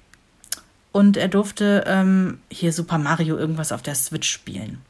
und 0.92 1.18
er 1.18 1.28
durfte 1.28 1.84
ähm, 1.88 2.40
hier 2.52 2.72
Super 2.72 2.98
Mario 2.98 3.38
irgendwas 3.38 3.72
auf 3.72 3.82
der 3.82 3.96
Switch 3.96 4.30
spielen. 4.30 4.82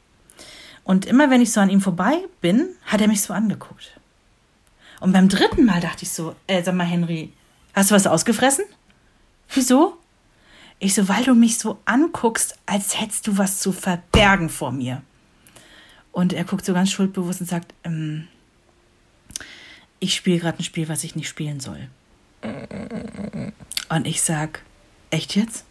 Und 0.84 1.04
immer 1.04 1.30
wenn 1.30 1.40
ich 1.40 1.52
so 1.52 1.60
an 1.60 1.70
ihm 1.70 1.80
vorbei 1.80 2.18
bin, 2.40 2.68
hat 2.84 3.00
er 3.00 3.08
mich 3.08 3.22
so 3.22 3.32
angeguckt. 3.32 3.98
Und 5.00 5.12
beim 5.12 5.28
dritten 5.28 5.64
Mal 5.64 5.80
dachte 5.80 6.04
ich 6.04 6.12
so, 6.12 6.36
äh, 6.46 6.62
sag 6.62 6.74
mal, 6.74 6.84
Henry, 6.86 7.32
hast 7.74 7.90
du 7.90 7.94
was 7.94 8.06
ausgefressen? 8.06 8.64
Wieso? 9.52 9.96
Ich 10.78 10.94
so, 10.94 11.08
weil 11.08 11.24
du 11.24 11.34
mich 11.34 11.58
so 11.58 11.78
anguckst, 11.84 12.58
als 12.66 13.00
hättest 13.00 13.26
du 13.26 13.38
was 13.38 13.60
zu 13.60 13.72
verbergen 13.72 14.48
vor 14.48 14.72
mir. 14.72 15.02
Und 16.12 16.32
er 16.32 16.44
guckt 16.44 16.64
so 16.64 16.74
ganz 16.74 16.90
schuldbewusst 16.90 17.40
und 17.40 17.46
sagt, 17.46 17.74
ähm, 17.84 18.28
ich 20.00 20.14
spiele 20.14 20.38
gerade 20.38 20.58
ein 20.58 20.64
Spiel, 20.64 20.88
was 20.88 21.04
ich 21.04 21.16
nicht 21.16 21.28
spielen 21.28 21.60
soll. 21.60 21.88
Und 23.88 24.06
ich 24.06 24.22
sag, 24.22 24.62
echt 25.10 25.36
jetzt? 25.36 25.64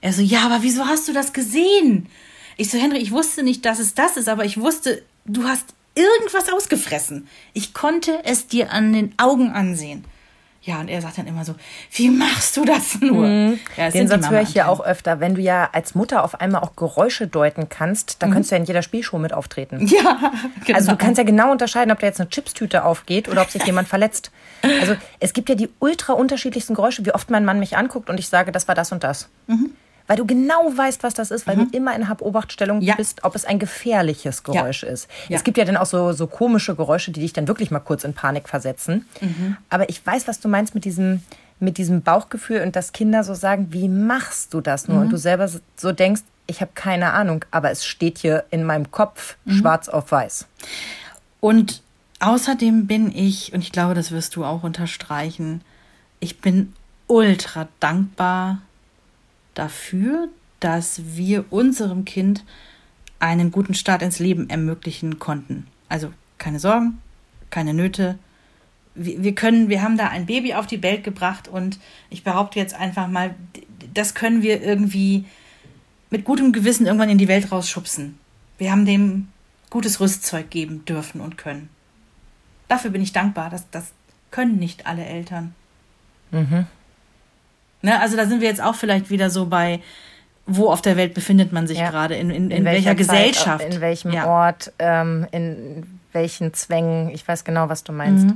Er 0.00 0.12
so, 0.12 0.22
ja, 0.22 0.46
aber 0.46 0.62
wieso 0.62 0.86
hast 0.86 1.08
du 1.08 1.12
das 1.12 1.32
gesehen? 1.32 2.08
Ich 2.56 2.70
so, 2.70 2.78
Henry, 2.78 2.98
ich 2.98 3.10
wusste 3.10 3.42
nicht, 3.42 3.64
dass 3.64 3.78
es 3.78 3.94
das 3.94 4.16
ist, 4.16 4.28
aber 4.28 4.44
ich 4.44 4.58
wusste, 4.58 5.02
du 5.24 5.44
hast 5.44 5.74
irgendwas 5.94 6.52
ausgefressen. 6.52 7.28
Ich 7.52 7.74
konnte 7.74 8.24
es 8.24 8.46
dir 8.46 8.72
an 8.72 8.92
den 8.92 9.14
Augen 9.18 9.50
ansehen. 9.50 10.04
Ja, 10.68 10.80
und 10.80 10.88
er 10.88 11.00
sagt 11.00 11.16
dann 11.16 11.26
immer 11.26 11.46
so, 11.46 11.54
wie 11.92 12.10
machst 12.10 12.54
du 12.58 12.64
das 12.66 13.00
nur? 13.00 13.26
Ja, 13.26 13.86
es 13.86 13.94
Den 13.94 14.06
Satz 14.06 14.28
höre 14.28 14.42
ich 14.42 14.52
ja 14.52 14.66
auch 14.66 14.84
öfter. 14.84 15.18
Wenn 15.18 15.34
du 15.34 15.40
ja 15.40 15.70
als 15.72 15.94
Mutter 15.94 16.22
auf 16.22 16.42
einmal 16.42 16.60
auch 16.60 16.76
Geräusche 16.76 17.26
deuten 17.26 17.70
kannst, 17.70 18.22
dann 18.22 18.32
könntest 18.32 18.50
du 18.50 18.56
ja 18.56 18.60
in 18.60 18.66
jeder 18.66 18.82
Spielshow 18.82 19.18
mit 19.18 19.32
auftreten. 19.32 19.88
Ja, 19.98 20.32
genau. 20.66 20.78
Also 20.78 20.90
du 20.90 20.98
kannst 20.98 21.16
ja 21.16 21.24
genau 21.24 21.50
unterscheiden, 21.50 21.90
ob 21.90 22.00
da 22.00 22.06
jetzt 22.06 22.20
eine 22.20 22.28
Chipstüte 22.28 22.84
aufgeht 22.84 23.28
oder 23.30 23.40
ob 23.40 23.50
sich 23.50 23.64
jemand 23.64 23.88
verletzt. 23.88 24.30
Also 24.62 24.94
es 25.20 25.32
gibt 25.32 25.48
ja 25.48 25.54
die 25.54 25.70
ultra 25.78 26.12
unterschiedlichsten 26.12 26.74
Geräusche, 26.74 27.06
wie 27.06 27.12
oft 27.14 27.30
mein 27.30 27.46
Mann 27.46 27.58
mich 27.58 27.78
anguckt 27.78 28.10
und 28.10 28.20
ich 28.20 28.28
sage, 28.28 28.52
das 28.52 28.68
war 28.68 28.74
das 28.74 28.92
und 28.92 29.02
das. 29.02 29.30
Weil 30.08 30.16
du 30.16 30.26
genau 30.26 30.72
weißt, 30.74 31.02
was 31.04 31.14
das 31.14 31.30
ist, 31.30 31.46
weil 31.46 31.56
du 31.56 31.66
immer 31.70 31.94
in 31.94 32.08
Hab-Obachtstellung 32.08 32.80
Ja. 32.80 32.96
bist, 32.96 33.22
ob 33.24 33.36
es 33.36 33.44
ein 33.44 33.58
gefährliches 33.60 34.42
Geräusch 34.42 34.82
ist. 34.82 35.06
Ja. 35.28 35.36
Es 35.36 35.44
gibt 35.44 35.56
ja 35.58 35.64
dann 35.64 35.76
auch 35.76 35.86
so, 35.86 36.12
so 36.12 36.26
komische 36.26 36.74
Geräusche, 36.74 37.12
die 37.12 37.20
dich 37.20 37.34
dann 37.34 37.46
wirklich 37.46 37.70
mal 37.70 37.78
kurz 37.80 38.02
in 38.04 38.14
Panik 38.14 38.48
versetzen. 38.48 39.06
Aber 39.68 39.88
ich 39.90 40.04
weiß, 40.04 40.26
was 40.26 40.40
du 40.40 40.48
meinst 40.48 40.74
mit 40.74 40.84
diesem, 40.86 41.22
mit 41.60 41.76
diesem 41.78 42.02
Bauchgefühl 42.02 42.62
und 42.62 42.74
dass 42.74 42.92
Kinder 42.92 43.22
so 43.22 43.34
sagen, 43.34 43.68
wie 43.70 43.88
machst 43.88 44.54
du 44.54 44.60
das 44.60 44.88
nur? 44.88 45.00
Und 45.02 45.10
du 45.12 45.18
selber 45.18 45.48
so 45.76 45.92
denkst, 45.92 46.22
ich 46.46 46.62
habe 46.62 46.70
keine 46.74 47.12
Ahnung, 47.12 47.44
aber 47.50 47.70
es 47.70 47.84
steht 47.84 48.16
hier 48.18 48.44
in 48.50 48.64
meinem 48.64 48.90
Kopf 48.90 49.36
schwarz 49.46 49.88
auf 49.90 50.10
weiß. 50.10 50.46
Und 51.40 51.82
außerdem 52.20 52.86
bin 52.86 53.14
ich, 53.14 53.52
und 53.52 53.60
ich 53.60 53.72
glaube, 53.72 53.92
das 53.94 54.10
wirst 54.10 54.34
du 54.36 54.44
auch 54.46 54.62
unterstreichen, 54.62 55.60
ich 56.20 56.40
bin 56.40 56.72
ultra 57.06 57.68
dankbar 57.80 58.62
dafür, 59.58 60.28
dass 60.60 61.00
wir 61.16 61.44
unserem 61.50 62.04
Kind 62.04 62.44
einen 63.18 63.50
guten 63.50 63.74
Start 63.74 64.02
ins 64.02 64.18
Leben 64.18 64.48
ermöglichen 64.48 65.18
konnten. 65.18 65.66
Also 65.88 66.12
keine 66.38 66.60
Sorgen, 66.60 66.98
keine 67.50 67.74
Nöte. 67.74 68.18
Wir 68.94 69.34
können, 69.34 69.68
wir 69.68 69.82
haben 69.82 69.96
da 69.96 70.08
ein 70.08 70.26
Baby 70.26 70.54
auf 70.54 70.66
die 70.66 70.82
Welt 70.82 71.04
gebracht 71.04 71.48
und 71.48 71.78
ich 72.10 72.24
behaupte 72.24 72.58
jetzt 72.58 72.74
einfach 72.74 73.08
mal, 73.08 73.34
das 73.94 74.14
können 74.14 74.42
wir 74.42 74.62
irgendwie 74.62 75.24
mit 76.10 76.24
gutem 76.24 76.52
Gewissen 76.52 76.86
irgendwann 76.86 77.10
in 77.10 77.18
die 77.18 77.28
Welt 77.28 77.52
rausschubsen. 77.52 78.18
Wir 78.56 78.72
haben 78.72 78.86
dem 78.86 79.28
gutes 79.70 80.00
Rüstzeug 80.00 80.50
geben 80.50 80.84
dürfen 80.84 81.20
und 81.20 81.38
können. 81.38 81.68
Dafür 82.66 82.90
bin 82.90 83.02
ich 83.02 83.12
dankbar. 83.12 83.50
Das, 83.50 83.70
das 83.70 83.92
können 84.30 84.56
nicht 84.56 84.86
alle 84.86 85.04
Eltern. 85.04 85.54
Ne, 87.82 88.00
also 88.00 88.16
da 88.16 88.26
sind 88.26 88.40
wir 88.40 88.48
jetzt 88.48 88.62
auch 88.62 88.74
vielleicht 88.74 89.10
wieder 89.10 89.30
so 89.30 89.46
bei, 89.46 89.80
wo 90.46 90.70
auf 90.70 90.82
der 90.82 90.96
Welt 90.96 91.14
befindet 91.14 91.52
man 91.52 91.66
sich 91.66 91.78
Ja. 91.78 91.90
gerade, 91.90 92.16
in, 92.16 92.30
in, 92.30 92.50
in, 92.50 92.64
welcher, 92.64 92.90
Zeit, 92.90 92.98
Gesellschaft. 92.98 93.64
in 93.64 93.80
welchem 93.80 94.12
ja. 94.12 94.26
Ort, 94.26 94.72
ähm, 94.78 95.26
in 95.30 96.00
welchen 96.12 96.54
Zwängen. 96.54 97.10
Ich 97.10 97.26
weiß 97.26 97.44
genau, 97.44 97.68
was 97.68 97.84
du 97.84 97.92
meinst. 97.92 98.34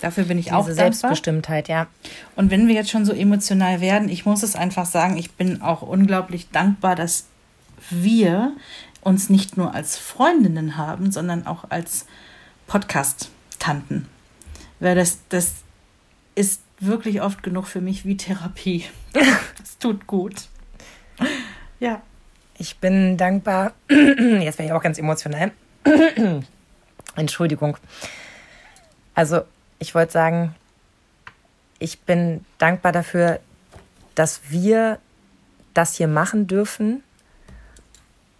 Dafür 0.00 0.24
bin 0.24 0.38
ich 0.38 0.46
Diese 0.46 0.56
auch 0.56 0.64
dankbar. 0.66 0.84
Selbstbestimmtheit, 0.84 1.68
ja. 1.68 1.88
Und 2.36 2.50
wenn 2.50 2.68
wir 2.68 2.74
jetzt 2.74 2.90
schon 2.90 3.04
so 3.04 3.12
emotional 3.12 3.80
werden, 3.80 4.08
ich 4.08 4.24
muss 4.24 4.42
es 4.44 4.54
einfach 4.54 4.86
sagen, 4.86 5.16
ich 5.16 5.32
bin 5.32 5.60
auch 5.60 5.82
unglaublich 5.82 6.50
dankbar, 6.50 6.94
dass 6.94 7.24
wir 7.90 8.52
uns 9.02 9.28
nicht 9.28 9.56
nur 9.56 9.74
als 9.74 9.96
Freundinnen 9.98 10.76
haben, 10.76 11.10
sondern 11.10 11.46
auch 11.46 11.64
als 11.70 12.06
Podcast-Tanten. 12.68 14.06
Weil 14.80 14.94
das, 14.94 15.18
das 15.28 15.52
ist 16.34 16.60
wirklich 16.80 17.22
oft 17.22 17.42
genug 17.42 17.66
für 17.66 17.80
mich 17.80 18.04
wie 18.04 18.16
Therapie. 18.16 18.84
Es 19.62 19.78
tut 19.78 20.06
gut. 20.06 20.48
Ja. 21.78 22.02
Ich 22.58 22.78
bin 22.78 23.16
dankbar. 23.16 23.72
Jetzt 23.88 24.58
werde 24.58 24.64
ich 24.64 24.72
auch 24.72 24.82
ganz 24.82 24.98
emotional. 24.98 25.52
Entschuldigung. 27.16 27.76
Also, 29.14 29.42
ich 29.78 29.94
wollte 29.94 30.12
sagen, 30.12 30.54
ich 31.78 32.00
bin 32.00 32.44
dankbar 32.58 32.90
dafür, 32.92 33.38
dass 34.16 34.40
wir 34.48 34.98
das 35.74 35.94
hier 35.94 36.08
machen 36.08 36.48
dürfen 36.48 37.04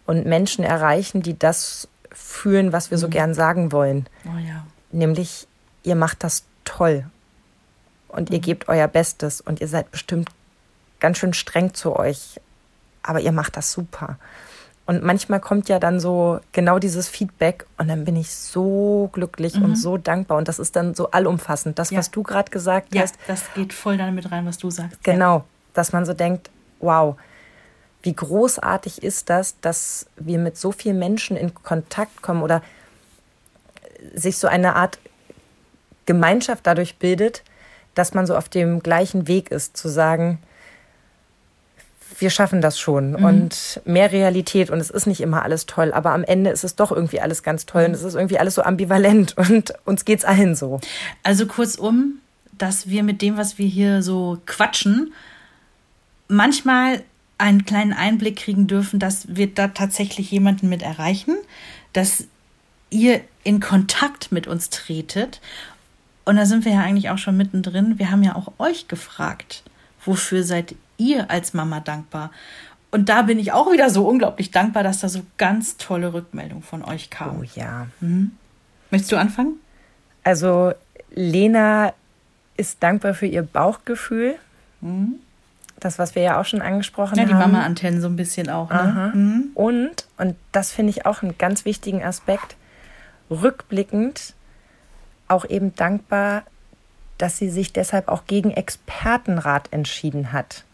und 0.07 0.27
Menschen 0.27 0.65
erreichen, 0.65 1.23
die 1.23 1.39
das 1.39 1.87
fühlen, 2.11 2.73
was 2.73 2.91
wir 2.91 2.99
so 2.99 3.09
gern 3.09 3.35
sagen 3.35 3.71
wollen. 3.71 4.09
Oh 4.25 4.39
ja. 4.39 4.67
Nämlich, 4.91 5.47
ihr 5.85 5.95
macht 5.95 6.25
das 6.25 6.45
toll 6.65 7.05
und 8.09 8.31
ihr 8.31 8.39
gebt 8.39 8.69
euer 8.69 8.89
Bestes 8.89 9.41
und 9.41 9.61
ihr 9.61 9.69
seid 9.69 9.91
bestimmt 9.91 10.31
ganz 11.01 11.19
schön 11.19 11.35
streng 11.35 11.75
zu 11.75 11.95
euch, 11.97 12.41
aber 13.03 13.21
ihr 13.21 13.33
macht 13.33 13.57
das 13.57 13.73
super. 13.73 14.19
Und 14.87 15.03
manchmal 15.05 15.39
kommt 15.41 15.69
ja 15.69 15.79
dann 15.79 16.01
so 16.01 16.41
genau 16.53 16.79
dieses 16.79 17.09
Feedback 17.09 17.67
und 17.77 17.89
dann 17.89 18.07
bin 18.07 18.17
ich 18.17 18.35
so 18.35 19.11
glücklich 19.13 19.55
und 19.57 19.77
so 19.77 19.99
dankbar 19.99 20.39
und 20.39 20.49
das 20.49 20.59
ist 20.59 20.77
dann 20.77 20.95
so 20.95 21.11
allumfassend. 21.11 21.79
Das, 21.79 21.91
Ja. 21.91 21.99
was 21.99 22.11
du 22.11 22.23
gerade 22.23 22.51
gesagt 22.51 22.95
Ja, 22.95 23.03
hast, 23.03 23.17
das 23.27 23.43
geht 23.55 23.75
voll 23.75 23.99
damit 23.99 24.33
rein, 24.33 24.47
was 24.47 24.57
du 24.57 24.71
sagst. 24.71 25.05
Genau, 25.05 25.45
dass 25.75 25.93
man 25.93 26.07
so 26.07 26.15
denkt, 26.15 26.49
wow, 26.81 27.17
wie 28.03 28.15
großartig 28.15 29.03
ist 29.03 29.29
das, 29.29 29.61
dass 29.61 30.07
wir 30.17 30.39
mit 30.39 30.57
so 30.57 30.73
vielen 30.73 30.99
Menschen 30.99 31.37
in 31.37 31.53
Kontakt 31.55 32.23
kommen 32.23 32.43
oder 32.43 32.63
sich 34.15 34.39
so 34.39 34.49
eine 34.49 34.75
Art 34.77 34.99
Gemeinschaft 36.07 36.67
dadurch 36.67 36.97
bildet, 36.97 37.43
dass 37.99 38.15
man 38.15 38.27
so 38.27 38.37
auf 38.37 38.49
dem 38.49 38.81
gleichen 38.83 39.29
Weg 39.29 39.51
ist, 39.51 39.77
zu 39.77 39.89
sagen, 39.89 40.39
wir 42.19 42.31
schaffen 42.31 42.61
das 42.61 42.81
schon 42.81 43.15
und 43.15 43.81
mehr 43.85 44.11
Realität 44.11 44.71
und 44.71 44.81
es 44.81 44.91
ist 44.91 45.07
nicht 45.07 45.21
immer 45.21 45.43
alles 45.43 45.67
toll, 45.67 45.93
aber 45.93 46.13
am 46.13 46.25
Ende 46.25 46.51
ist 46.51 46.65
es 46.65 46.75
doch 46.75 46.91
irgendwie 46.91 47.21
alles 47.21 47.43
ganz 47.43 47.67
toll 47.67 47.85
und 47.85 47.93
es 47.93 48.03
ist 48.03 48.15
irgendwie 48.15 48.39
alles 48.39 48.55
so 48.55 48.63
ambivalent 48.63 49.37
und 49.51 49.73
uns 49.85 50.05
geht's 50.05 50.25
allen 50.25 50.55
so. 50.55 50.81
Also 51.23 51.47
kurzum, 51.47 52.19
dass 52.57 52.89
wir 52.89 53.03
mit 53.03 53.23
dem, 53.23 53.37
was 53.37 53.59
wir 53.59 53.67
hier 53.67 54.03
so 54.03 54.39
quatschen, 54.47 55.13
manchmal 56.27 57.03
einen 57.39 57.65
kleinen 57.65 57.93
Einblick 57.93 58.37
kriegen 58.37 58.67
dürfen, 58.67 58.99
dass 58.99 59.27
wir 59.29 59.55
da 59.55 59.69
tatsächlich 59.69 60.31
jemanden 60.31 60.69
mit 60.69 60.83
erreichen, 60.83 61.37
dass 61.93 62.25
ihr 62.91 63.21
in 63.45 63.61
Kontakt 63.61 64.33
mit 64.33 64.47
uns 64.49 64.71
tretet. 64.71 65.41
Und 66.29 66.37
da 66.37 66.45
sind 66.45 66.65
wir 66.67 66.73
ja 66.73 66.81
eigentlich 66.81 67.09
auch 67.09 67.17
schon 67.19 67.37
mittendrin. 67.39 67.99
Wir 67.99 68.11
haben 68.11 68.23
ja 68.23 68.37
auch 68.37 68.53
euch 68.59 68.87
gefragt, 68.87 69.63
wofür 70.05 70.43
seid 70.45 70.75
ihr 70.99 71.31
als 71.31 71.55
Mama 71.55 71.81
dankbar? 71.81 72.31
Und 72.91 73.09
da 73.09 73.23
bin 73.23 73.39
ich 73.39 73.53
auch 73.53 73.73
wieder 73.73 73.89
so 73.89 74.07
unglaublich 74.07 74.51
dankbar, 74.51 74.83
dass 74.83 75.01
da 75.01 75.09
so 75.09 75.23
ganz 75.39 75.79
tolle 75.79 76.13
Rückmeldungen 76.13 76.63
von 76.63 76.85
euch 76.85 77.09
Oh 77.13 77.15
kamen. 77.17 77.49
ja. 77.55 77.87
Möchtest 78.91 79.13
du 79.13 79.17
anfangen? 79.17 79.55
Also 80.23 80.73
Lena 81.15 81.93
ist 82.59 82.83
dankbar 82.83 83.15
für 83.15 83.27
ihr 83.27 83.43
Bauchgefühl. 83.43 84.35
Das, 85.81 85.99
was 85.99 86.15
wir 86.15 86.23
ja 86.23 86.41
auch 86.41 86.45
schon 86.45 86.61
angesprochen 86.61 87.17
Ja, 87.19 87.25
die 87.25 87.33
haben. 87.33 87.53
Mama-Antennen 87.53 88.01
so 88.03 88.09
ein 88.09 88.17
bisschen 88.17 88.51
auch. 88.51 88.69
Ne? 88.71 88.79
Aha. 88.81 89.13
Und, 89.55 90.07
und 90.19 90.37
das 90.53 90.73
finde 90.73 90.91
ich 90.91 91.07
auch 91.07 91.23
einen 91.23 91.39
ganz 91.39 91.65
wichtigen 91.65 92.03
Aspekt, 92.03 92.57
rückblickend 93.31 94.35
auch 95.29 95.45
eben 95.49 95.75
dankbar, 95.77 96.43
dass 97.19 97.37
sie 97.37 97.51
sich 97.51 97.73
deshalb 97.73 98.09
auch 98.09 98.25
gegen 98.27 98.51
Expertenrat 98.51 99.69
entschieden 99.73 100.33
hat. 100.33 100.65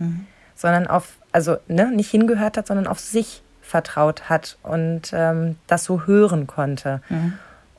Sondern 0.55 0.86
auf, 0.86 1.16
also 1.32 1.57
ne, 1.68 1.90
nicht 1.90 2.11
hingehört 2.11 2.57
hat, 2.57 2.66
sondern 2.66 2.86
auf 2.86 3.00
sich 3.00 3.42
vertraut 3.62 4.28
hat 4.28 4.59
und 4.62 5.11
ähm, 5.12 5.57
das 5.66 5.84
so 5.84 6.02
hören 6.07 6.46
konnte. 6.46 7.00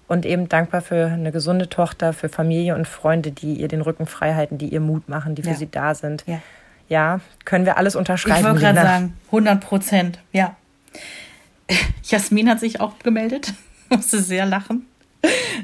Und 0.07 0.25
eben 0.25 0.49
dankbar 0.49 0.81
für 0.81 1.05
eine 1.07 1.31
gesunde 1.31 1.69
Tochter, 1.69 2.11
für 2.13 2.27
Familie 2.29 2.75
und 2.75 2.87
Freunde, 2.87 3.31
die 3.31 3.53
ihr 3.55 3.67
den 3.67 3.81
Rücken 3.81 4.05
frei 4.07 4.33
halten, 4.33 4.57
die 4.57 4.69
ihr 4.69 4.79
Mut 4.81 5.09
machen, 5.09 5.35
die 5.35 5.43
für 5.43 5.49
Ja. 5.51 5.55
sie 5.55 5.69
da 5.69 5.95
sind. 5.95 6.23
Ja. 6.27 6.41
Ja, 6.87 7.19
können 7.45 7.65
wir 7.65 7.77
alles 7.77 7.95
unterschreiben. 7.95 8.37
Ich 8.39 8.43
wollte 8.45 8.59
gerade 8.59 8.81
sagen, 8.81 9.17
100 9.27 9.59
Prozent, 9.61 10.19
ja. 10.31 10.55
Jasmin 12.03 12.47
hat 12.49 12.59
sich 12.59 12.79
auch 12.79 12.99
gemeldet, 12.99 13.53
musste 13.89 14.21
sehr 14.21 14.45
lachen. 14.45 14.85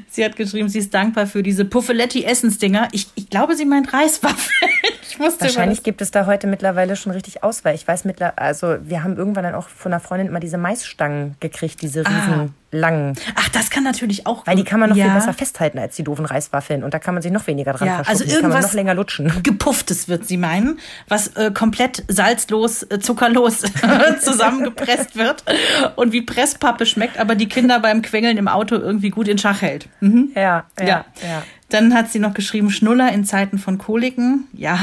Sie 0.08 0.24
hat 0.24 0.36
geschrieben, 0.36 0.68
sie 0.68 0.78
ist 0.78 0.92
dankbar 0.92 1.26
für 1.26 1.42
diese 1.42 1.64
Puffeletti-Essensdinger. 1.64 2.88
Ich, 2.92 3.08
ich 3.14 3.30
glaube, 3.30 3.56
sie 3.56 3.64
meint 3.64 3.92
Reiswaffeln. 3.92 4.50
Ich 5.08 5.18
musste 5.18 5.42
Wahrscheinlich 5.42 5.82
gibt 5.82 6.00
es 6.00 6.10
da 6.10 6.24
heute 6.24 6.46
mittlerweile 6.46 6.96
schon 6.96 7.12
richtig 7.12 7.42
Auswahl. 7.42 7.74
Ich 7.74 7.86
weiß 7.86 8.06
mittlerweile, 8.06 8.38
also 8.38 8.78
wir 8.82 9.04
haben 9.04 9.18
irgendwann 9.18 9.44
dann 9.44 9.54
auch 9.54 9.68
von 9.68 9.92
einer 9.92 10.00
Freundin 10.00 10.28
immer 10.28 10.40
diese 10.40 10.56
Maisstangen 10.56 11.36
gekriegt, 11.38 11.82
diese 11.82 12.00
riesen 12.00 12.54
langen. 12.72 13.14
Ach, 13.36 13.48
das 13.50 13.70
kann 13.70 13.84
natürlich 13.84 14.26
auch. 14.26 14.46
Weil 14.46 14.56
die 14.56 14.64
kann 14.64 14.80
man 14.80 14.90
noch 14.90 14.96
ja. 14.96 15.04
viel 15.04 15.14
besser 15.14 15.32
festhalten 15.32 15.78
als 15.78 15.94
die 15.94 16.02
doofen 16.02 16.24
Reiswaffeln. 16.24 16.82
Und 16.82 16.94
da 16.94 16.98
kann 16.98 17.14
man 17.14 17.22
sich 17.22 17.30
noch 17.30 17.46
weniger 17.46 17.72
dran 17.74 17.86
Ja, 17.86 18.02
also 18.06 18.24
die 18.24 18.30
kann 18.30 18.42
man 18.42 18.50
irgendwas 18.50 18.70
noch 18.72 18.74
länger 18.74 18.94
lutschen. 18.94 19.32
gepufftes 19.42 20.08
wird 20.08 20.26
sie 20.26 20.38
meinen, 20.38 20.80
was 21.06 21.28
äh, 21.36 21.50
komplett 21.52 22.02
salzlos, 22.08 22.82
äh, 22.84 22.98
zuckerlos 22.98 23.62
zusammengepresst 24.20 25.16
wird 25.16 25.44
und 25.96 26.12
wie 26.12 26.22
Presspappe 26.22 26.86
schmeckt, 26.86 27.18
aber 27.18 27.34
die 27.34 27.48
Kinder 27.48 27.78
beim 27.80 28.02
Quengeln 28.02 28.38
im 28.38 28.48
Auto 28.48 28.74
irgendwie 28.74 29.10
gut 29.10 29.28
in 29.28 29.38
Schach 29.38 29.62
hält. 29.62 29.88
Mhm. 30.00 30.30
Ja, 30.34 30.64
ja, 30.80 30.86
Ja. 30.86 31.04
ja. 31.22 31.42
Dann 31.68 31.94
hat 31.94 32.10
sie 32.10 32.18
noch 32.18 32.34
geschrieben, 32.34 32.70
Schnuller 32.70 33.12
in 33.12 33.24
Zeiten 33.24 33.58
von 33.58 33.78
Koliken. 33.78 34.46
Ja, 34.52 34.78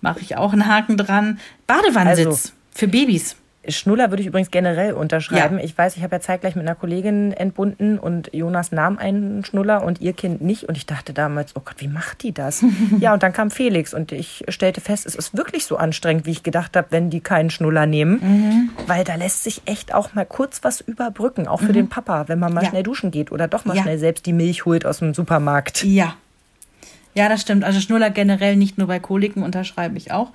mache 0.00 0.20
ich 0.20 0.36
auch 0.36 0.52
einen 0.52 0.66
Haken 0.66 0.96
dran. 0.96 1.38
Badewannensitz 1.66 2.26
Also- 2.26 2.48
für 2.72 2.88
Babys. 2.88 3.36
Schnuller 3.68 4.10
würde 4.10 4.22
ich 4.22 4.26
übrigens 4.28 4.50
generell 4.50 4.92
unterschreiben. 4.92 5.58
Ja. 5.58 5.64
Ich 5.64 5.76
weiß, 5.76 5.96
ich 5.96 6.02
habe 6.02 6.16
ja 6.16 6.20
zeitgleich 6.20 6.54
mit 6.56 6.66
einer 6.66 6.74
Kollegin 6.74 7.32
entbunden 7.32 7.98
und 7.98 8.32
Jonas 8.34 8.72
nahm 8.72 8.98
einen 8.98 9.44
Schnuller 9.44 9.84
und 9.84 10.00
ihr 10.00 10.12
Kind 10.12 10.40
nicht. 10.40 10.64
Und 10.64 10.76
ich 10.76 10.86
dachte 10.86 11.12
damals, 11.12 11.54
oh 11.56 11.60
Gott, 11.64 11.76
wie 11.78 11.88
macht 11.88 12.22
die 12.22 12.32
das? 12.32 12.64
ja, 13.00 13.12
und 13.12 13.22
dann 13.22 13.32
kam 13.32 13.50
Felix 13.50 13.94
und 13.94 14.12
ich 14.12 14.44
stellte 14.48 14.80
fest, 14.80 15.06
es 15.06 15.14
ist 15.14 15.36
wirklich 15.36 15.64
so 15.66 15.76
anstrengend, 15.76 16.26
wie 16.26 16.30
ich 16.32 16.42
gedacht 16.42 16.76
habe, 16.76 16.88
wenn 16.90 17.10
die 17.10 17.20
keinen 17.20 17.50
Schnuller 17.50 17.86
nehmen. 17.86 18.20
Mhm. 18.20 18.70
Weil 18.86 19.04
da 19.04 19.14
lässt 19.14 19.44
sich 19.44 19.62
echt 19.66 19.94
auch 19.94 20.14
mal 20.14 20.26
kurz 20.26 20.62
was 20.62 20.80
überbrücken, 20.80 21.46
auch 21.48 21.60
für 21.60 21.72
den 21.72 21.88
Papa, 21.88 22.28
wenn 22.28 22.38
man 22.38 22.52
mal 22.54 22.62
Ja. 22.64 22.70
schnell 22.70 22.82
duschen 22.82 23.10
geht 23.10 23.32
oder 23.32 23.48
doch 23.48 23.64
mal 23.64 23.76
Ja. 23.76 23.82
schnell 23.82 23.98
selbst 23.98 24.26
die 24.26 24.32
Milch 24.32 24.64
holt 24.64 24.86
aus 24.86 24.98
dem 24.98 25.14
Supermarkt. 25.14 25.84
Ja. 25.84 26.14
Ja, 27.14 27.28
das 27.30 27.40
stimmt. 27.40 27.64
Also 27.64 27.80
Schnuller 27.80 28.10
generell 28.10 28.56
nicht 28.56 28.76
nur 28.76 28.86
bei 28.88 28.98
Koliken 29.00 29.42
unterschreibe 29.42 29.96
ich 29.96 30.12
auch. 30.12 30.32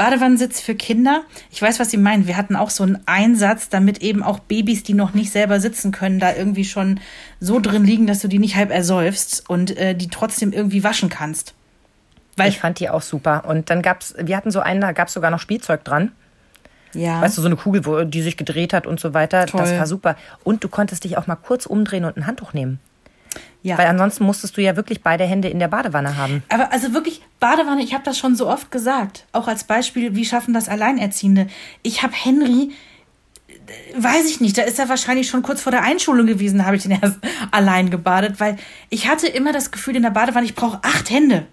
Badewannensitz 0.00 0.62
für 0.62 0.74
Kinder. 0.74 1.24
Ich 1.50 1.60
weiß, 1.60 1.78
was 1.78 1.90
Sie 1.90 1.98
meinen. 1.98 2.26
Wir 2.26 2.38
hatten 2.38 2.56
auch 2.56 2.70
so 2.70 2.84
einen 2.84 3.00
Einsatz, 3.04 3.68
damit 3.68 3.98
eben 3.98 4.22
auch 4.22 4.38
Babys, 4.38 4.82
die 4.82 4.94
noch 4.94 5.12
nicht 5.12 5.30
selber 5.30 5.60
sitzen 5.60 5.92
können, 5.92 6.18
da 6.18 6.34
irgendwie 6.34 6.64
schon 6.64 7.00
so 7.38 7.60
drin 7.60 7.84
liegen, 7.84 8.06
dass 8.06 8.20
du 8.20 8.28
die 8.28 8.38
nicht 8.38 8.56
halb 8.56 8.70
ersäufst 8.70 9.44
und 9.50 9.76
äh, 9.76 9.94
die 9.94 10.08
trotzdem 10.08 10.54
irgendwie 10.54 10.82
waschen 10.84 11.10
kannst. 11.10 11.52
Weil, 12.38 12.48
Ich 12.48 12.60
fand 12.60 12.80
die 12.80 12.88
auch 12.88 13.02
super. 13.02 13.44
Und 13.46 13.68
dann 13.68 13.82
gab's, 13.82 14.14
wir 14.18 14.38
hatten 14.38 14.50
so 14.50 14.60
einen, 14.60 14.80
da 14.80 14.92
gab's 14.92 15.12
sogar 15.12 15.30
noch 15.30 15.38
Spielzeug 15.38 15.84
dran. 15.84 16.12
ja. 16.94 17.20
Weißt 17.20 17.36
du, 17.36 17.42
so 17.42 17.48
eine 17.48 17.56
Kugel, 17.56 17.84
wo 17.84 18.02
die 18.04 18.22
sich 18.22 18.38
gedreht 18.38 18.72
hat 18.72 18.86
und 18.86 18.98
so 19.00 19.12
weiter. 19.12 19.42
Das 19.42 19.50
Toll. 19.50 19.78
war 19.78 19.86
super. 19.86 20.16
Und 20.42 20.64
du 20.64 20.70
konntest 20.70 21.04
dich 21.04 21.18
auch 21.18 21.26
mal 21.26 21.36
kurz 21.36 21.66
umdrehen 21.66 22.06
und 22.06 22.16
ein 22.16 22.26
Handtuch 22.26 22.54
nehmen. 22.54 22.80
Ja. 23.62 23.76
Weil 23.76 23.86
ansonsten 23.86 24.24
musstest 24.24 24.56
du 24.56 24.62
ja 24.62 24.76
wirklich 24.76 25.02
beide 25.02 25.24
Hände 25.24 25.48
in 25.48 25.58
der 25.58 25.68
Badewanne 25.68 26.16
haben. 26.16 26.42
Aber 26.48 26.72
also 26.72 26.94
wirklich, 26.94 27.20
Badewanne, 27.40 27.82
ich 27.82 27.92
habe 27.92 28.04
das 28.04 28.18
schon 28.18 28.34
so 28.34 28.48
oft 28.48 28.70
gesagt. 28.70 29.26
Auch 29.32 29.48
als 29.48 29.64
Beispiel, 29.64 30.14
wie 30.14 30.24
schaffen 30.24 30.54
das 30.54 30.68
Alleinerziehende? 30.68 31.46
Ich 31.82 32.02
habe 32.02 32.14
Henry, 32.14 32.70
äh, 33.48 34.02
weiß 34.02 34.26
ich 34.30 34.40
nicht, 34.40 34.56
da 34.56 34.62
ist 34.62 34.78
er 34.78 34.88
wahrscheinlich 34.88 35.28
schon 35.28 35.42
kurz 35.42 35.60
vor 35.60 35.72
der 35.72 35.82
Einschulung 35.82 36.26
gewesen, 36.26 36.64
habe 36.64 36.76
ich 36.76 36.84
den 36.84 36.92
erst 36.92 37.18
allein 37.50 37.90
gebadet, 37.90 38.40
weil 38.40 38.56
ich 38.88 39.08
hatte 39.08 39.26
immer 39.26 39.52
das 39.52 39.70
Gefühl 39.70 39.96
in 39.96 40.02
der 40.02 40.10
Badewanne, 40.10 40.46
ich 40.46 40.54
brauche 40.54 40.78
acht 40.82 41.10
Hände. 41.10 41.46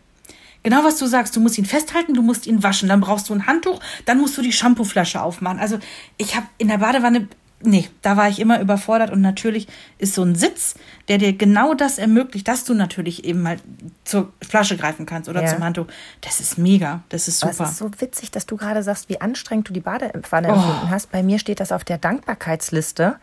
Genau 0.63 0.83
was 0.83 0.97
du 0.97 1.05
sagst, 1.05 1.35
du 1.35 1.39
musst 1.39 1.57
ihn 1.57 1.65
festhalten, 1.65 2.13
du 2.13 2.21
musst 2.21 2.47
ihn 2.47 2.63
waschen, 2.63 2.89
dann 2.89 3.01
brauchst 3.01 3.29
du 3.29 3.33
ein 3.33 3.47
Handtuch, 3.47 3.79
dann 4.05 4.19
musst 4.19 4.37
du 4.37 4.41
die 4.41 4.51
Shampooflasche 4.51 5.21
aufmachen. 5.21 5.59
Also 5.59 5.77
ich 6.17 6.35
habe 6.35 6.47
in 6.57 6.69
der 6.69 6.79
Badewanne, 6.79 7.27
nee, 7.61 7.89
da 8.01 8.15
war 8.17 8.29
ich 8.29 8.39
immer 8.39 8.59
überfordert 8.61 9.09
und 9.11 9.21
natürlich 9.21 9.67
ist 9.97 10.13
so 10.13 10.21
ein 10.23 10.35
Sitz, 10.35 10.75
der 11.07 11.17
dir 11.17 11.33
genau 11.33 11.73
das 11.73 11.97
ermöglicht, 11.97 12.47
dass 12.47 12.63
du 12.65 12.73
natürlich 12.73 13.25
eben 13.25 13.41
mal 13.41 13.57
zur 14.03 14.31
Flasche 14.47 14.77
greifen 14.77 15.05
kannst 15.05 15.27
oder 15.29 15.41
Ja. 15.43 15.47
zum 15.53 15.63
Handtuch. 15.63 15.87
Das 16.21 16.39
ist 16.39 16.57
mega, 16.57 17.01
das 17.09 17.27
ist 17.27 17.39
super. 17.39 17.63
ist 17.65 17.77
so 17.77 17.89
witzig, 17.99 18.31
dass 18.31 18.45
du 18.45 18.57
gerade 18.57 18.83
sagst, 18.83 19.09
wie 19.09 19.19
anstrengend 19.21 19.69
du 19.69 19.73
die 19.73 19.79
Badewanne 19.79 20.49
Oh. 20.49 20.53
empfunden 20.55 20.89
hast. 20.89 21.11
Bei 21.11 21.23
mir 21.23 21.39
steht 21.39 21.59
das 21.59 21.71
auf 21.71 21.83
der 21.83 21.97
Dankbarkeitsliste, 21.97 23.15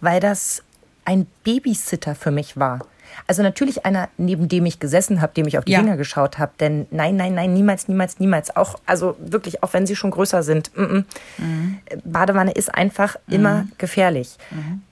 weil 0.00 0.20
das 0.20 0.62
ein 1.04 1.26
Babysitter 1.44 2.14
für 2.14 2.30
mich 2.30 2.56
war. 2.56 2.86
Also 3.26 3.42
natürlich 3.42 3.84
einer, 3.84 4.08
neben 4.16 4.48
dem 4.48 4.66
ich 4.66 4.80
gesessen 4.80 5.20
habe, 5.20 5.32
dem 5.34 5.46
ich 5.46 5.58
auf 5.58 5.64
die 5.64 5.72
Ja. 5.72 5.80
Finger 5.80 5.96
geschaut 5.96 6.38
habe. 6.38 6.52
Denn 6.60 6.86
nein, 6.90 7.16
nein, 7.16 7.34
nein, 7.34 7.52
niemals, 7.52 7.88
niemals, 7.88 8.20
niemals. 8.20 8.54
Auch, 8.56 8.78
also 8.86 9.16
wirklich, 9.18 9.62
auch 9.62 9.72
wenn 9.72 9.86
sie 9.86 9.96
schon 9.96 10.10
größer 10.10 10.42
sind. 10.42 10.70
Mm 10.76 10.82
-mm. 10.82 11.04
Badewanne 12.04 12.52
ist 12.52 12.74
einfach 12.74 13.16
immer 13.28 13.66
gefährlich. 13.78 14.36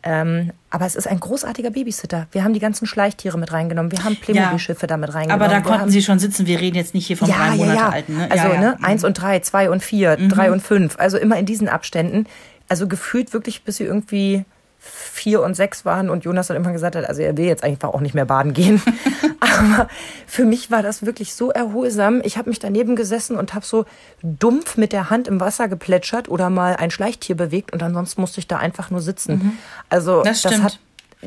Ähm, 0.03 0.51
aber 0.71 0.87
es 0.87 0.97
ist 0.97 1.07
ein 1.07 1.21
großartiger 1.21 1.71
Babysitter. 1.71 2.27
Wir 2.33 2.45
haben 2.45 2.55
die 2.55 2.61
ganzen 2.61 2.87
Schleichtiere 2.87 3.39
mit 3.39 3.53
reingenommen. 3.53 3.93
Wir 3.93 4.05
haben 4.05 4.17
Playmobil-Schiffe 4.17 4.87
damit 4.87 5.13
reingenommen. 5.13 5.43
Aber 5.43 5.53
da 5.53 5.61
konnten 5.61 5.91
sie 5.91 6.03
schon 6.03 6.19
sitzen. 6.19 6.47
Wir 6.47 6.61
reden 6.61 6.77
jetzt 6.77 6.95
nicht 6.95 7.07
hier 7.07 7.17
vom 7.19 7.29
drei 7.29 7.57
Monate 7.57 7.85
alten. 7.85 8.17
Ne? 8.17 8.31
also 8.31 8.49
ja, 8.49 8.55
ja. 8.55 8.61
ne, 8.61 8.79
eins 8.83 9.05
und 9.05 9.15
drei, 9.15 9.41
zwei 9.41 9.69
und 9.69 9.83
vier, 9.83 10.17
drei 10.17 10.51
und 10.51 10.61
fünf. 10.63 10.99
Also 10.99 11.19
immer 11.19 11.37
in 11.39 11.47
diesen 11.47 11.69
Abständen. 11.69 12.27
Also 12.69 12.89
gefühlt 12.89 13.35
wirklich, 13.35 13.65
bis 13.65 13.77
sie 13.77 13.85
irgendwie 13.85 14.47
vier 14.85 15.43
und 15.43 15.55
sechs 15.55 15.85
waren 15.85 16.11
und 16.11 16.25
Jonas 16.25 16.49
dann 16.49 16.57
irgendwann 16.57 16.73
gesagt 16.73 16.97
hat, 16.97 17.05
also 17.09 17.23
er 17.23 17.37
will 17.37 17.45
jetzt 17.47 17.63
einfach 17.63 17.91
auch 17.91 18.01
nicht 18.01 18.15
mehr 18.15 18.25
baden 18.25 18.53
gehen. 18.53 18.83
Aber 19.41 19.89
für 20.27 20.45
mich 20.45 20.71
war 20.71 20.83
das 20.83 21.07
wirklich 21.07 21.35
so 21.35 21.51
erholsam. 21.51 22.21
Ich 22.25 22.37
habe 22.37 22.49
mich 22.51 22.59
daneben 22.59 22.97
gesessen 22.97 23.37
und 23.37 23.55
habe 23.55 23.65
so 23.65 23.85
dumpf 24.23 24.77
mit 24.77 24.93
der 24.93 25.09
Hand 25.11 25.29
im 25.29 25.41
Wasser 25.41 25.69
geplätschert 25.69 26.29
oder 26.29 26.51
mal 26.51 26.77
ein 26.77 26.91
Schleichtier 26.91 27.37
bewegt 27.37 27.73
und 27.73 27.83
ansonsten 27.83 28.21
musste 28.21 28.41
ich 28.41 28.49
da 28.49 28.57
einfach 28.59 28.91
nur 28.91 29.01
sitzen. 29.01 29.59
Also 29.89 30.23
Das 30.23 30.43
das, 30.43 30.61
hat 30.61 30.79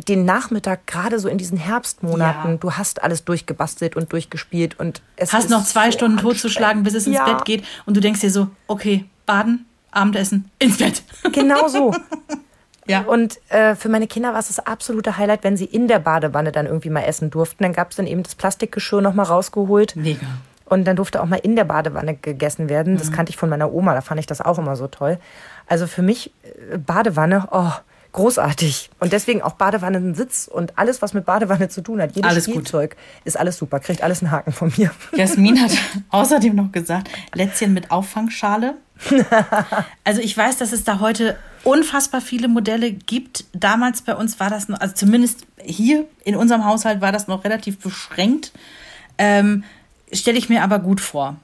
den 0.10 0.26
Nachmittag 0.26 0.88
gerade 0.88 1.20
so 1.20 1.30
in 1.30 1.38
diesen 1.38 1.58
Herbstmonaten, 1.58 2.51
Ja. 2.51 2.58
du 2.58 2.74
hast 2.74 3.01
alles 3.01 3.24
durchgebastelt 3.24 3.95
und 3.95 4.12
durchgespielt 4.12 4.78
und 4.78 5.01
es 5.16 5.32
Hast 5.32 5.49
noch 5.49 5.64
zwei 5.64 5.86
so 5.91 5.97
Stunden 5.97 6.18
totzuschlagen, 6.18 6.84
bis 6.84 6.93
es 6.95 7.08
ins 7.08 7.16
Ja. 7.16 7.24
Bett 7.26 7.45
geht. 7.45 7.64
Und 7.86 7.95
du 7.95 8.01
denkst 8.01 8.20
dir 8.20 8.32
so, 8.32 8.49
okay, 8.68 9.06
baden, 9.26 9.66
Abendessen, 9.91 10.51
ins 10.60 10.78
Bett. 10.78 11.03
Genau 11.32 11.70
so. 11.70 11.95
Ja. 12.88 13.02
Und 13.02 13.40
äh, 13.50 13.76
für 13.76 13.90
meine 13.90 14.08
Kinder 14.08 14.34
war 14.34 14.40
es 14.40 14.48
das 14.48 14.60
absolute 14.60 15.18
Highlight, 15.18 15.44
wenn 15.44 15.58
sie 15.58 15.66
in 15.66 15.88
der 15.88 16.00
Badewanne 16.00 16.52
dann 16.52 16.66
irgendwie 16.66 16.90
mal 16.90 17.02
essen 17.02 17.30
durften. 17.30 17.64
Dann 17.64 17.74
gab 17.74 17.92
es 17.92 17.98
dann 17.98 18.08
eben 18.08 18.24
das 18.24 18.36
Plastikgeschirr 18.36 19.02
noch 19.02 19.14
mal 19.14 19.24
rausgeholt. 19.24 19.96
Mega. 19.96 20.28
Und 20.66 20.86
dann 20.86 20.96
durfte 20.96 21.22
auch 21.22 21.26
mal 21.26 21.38
in 21.38 21.56
der 21.56 21.64
Badewanne 21.64 22.16
gegessen 22.16 22.70
werden. 22.70 22.98
Das 22.98 23.12
kannte 23.12 23.30
ich 23.30 23.38
von 23.38 23.50
meiner 23.50 23.72
Oma, 23.72 23.94
da 23.94 24.02
fand 24.02 24.20
ich 24.20 24.26
das 24.26 24.42
auch 24.42 24.58
immer 24.58 24.76
so 24.76 24.88
toll. 24.88 25.20
Also 25.68 25.86
für 25.86 26.02
mich 26.02 26.32
äh, 26.72 26.78
Badewanne, 26.78 27.48
oh, 27.52 27.72
großartig. 28.16 28.89
Und 28.99 29.11
deswegen 29.11 29.41
auch 29.41 29.53
Badewannensitz 29.53 30.49
und 30.51 30.80
alles, 30.80 31.01
was 31.01 31.13
mit 31.13 31.26
Badewanne 31.26 31.68
zu 31.68 31.82
tun 31.82 32.01
hat. 32.01 32.16
Jedes 32.16 32.32
Alles 32.32 32.45
gut. 32.45 32.55
Spielzeug 32.55 32.95
ist 33.26 33.38
alles 33.38 33.57
super. 33.57 33.82
Kriegt 33.82 34.01
alles 34.01 34.22
einen 34.22 34.32
Haken 34.32 34.53
von 34.53 34.72
mir. 34.78 34.91
Jasmin 35.13 35.61
hat 35.61 35.72
außerdem 36.09 36.55
noch 36.55 36.72
gesagt, 36.72 37.09
Lätzchen 37.34 37.74
mit 37.74 37.91
Auffangschale. 37.91 38.76
Also 40.05 40.22
ich 40.22 40.38
weiß, 40.38 40.57
dass 40.57 40.72
es 40.72 40.86
da 40.86 40.99
heute 40.99 41.36
unfassbar 41.63 42.22
viele 42.22 42.47
Modelle 42.47 42.91
gibt. 42.91 43.43
Damals 43.53 44.03
bei 44.03 44.16
uns 44.16 44.39
war 44.39 44.49
das 44.49 44.70
noch, 44.70 44.80
also 44.80 44.93
zumindest 44.93 45.45
hier 45.61 46.05
in 46.24 46.36
unserem 46.36 46.63
Haushalt 46.63 47.01
war 47.01 47.11
das 47.11 47.28
noch 47.28 47.43
relativ 47.43 47.80
beschränkt. 47.80 48.53
Ähm, 49.18 49.63
Stelle 50.13 50.38
ich 50.38 50.47
mir 50.47 50.63
aber 50.63 50.80
gut 50.80 51.01
vor. 51.01 51.36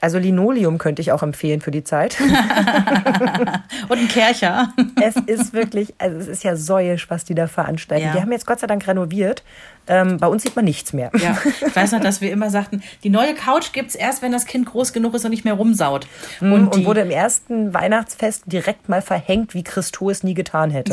Also 0.00 0.18
Linoleum 0.18 0.78
könnte 0.78 1.02
ich 1.02 1.12
auch 1.12 1.22
empfehlen 1.22 1.60
für 1.60 1.70
die 1.70 1.84
Zeit. 1.84 2.18
Und 3.88 3.98
ein 3.98 4.08
Kercher. 4.08 4.72
es 5.02 5.16
ist 5.26 5.52
wirklich, 5.52 5.94
also 5.98 6.16
es 6.18 6.28
ist 6.28 6.44
ja 6.44 6.56
säuisch, 6.56 7.10
was 7.10 7.24
die 7.24 7.34
da 7.34 7.46
veranstalten. 7.46 8.06
Ja. 8.06 8.12
Die 8.12 8.20
haben 8.20 8.32
jetzt 8.32 8.46
Gott 8.46 8.60
sei 8.60 8.66
Dank 8.66 8.86
renoviert. 8.86 9.42
Ähm, 9.86 10.18
bei 10.18 10.26
uns 10.28 10.42
sieht 10.42 10.54
man 10.54 10.64
nichts 10.64 10.92
mehr. 10.92 11.10
Ja, 11.18 11.36
ich 11.66 11.74
weiß 11.74 11.92
noch, 11.92 12.00
dass 12.00 12.20
wir 12.20 12.30
immer 12.30 12.50
sagten, 12.50 12.82
die 13.02 13.10
neue 13.10 13.34
Couch 13.34 13.72
gibt's 13.72 13.94
erst, 13.94 14.22
wenn 14.22 14.30
das 14.30 14.46
Kind 14.46 14.66
groß 14.66 14.92
genug 14.92 15.14
ist 15.14 15.24
und 15.24 15.30
nicht 15.32 15.44
mehr 15.44 15.54
rumsaut. 15.54 16.06
Und, 16.40 16.52
Und, 16.52 16.74
die, 16.76 16.84
wurde 16.86 17.00
im 17.00 17.10
ersten 17.10 17.74
Weihnachtsfest 17.74 18.44
direkt 18.46 18.88
mal 18.88 19.02
verhängt, 19.02 19.54
wie 19.54 19.64
Christo 19.64 20.10
es 20.10 20.22
nie 20.22 20.34
getan 20.34 20.70
hätte. 20.70 20.92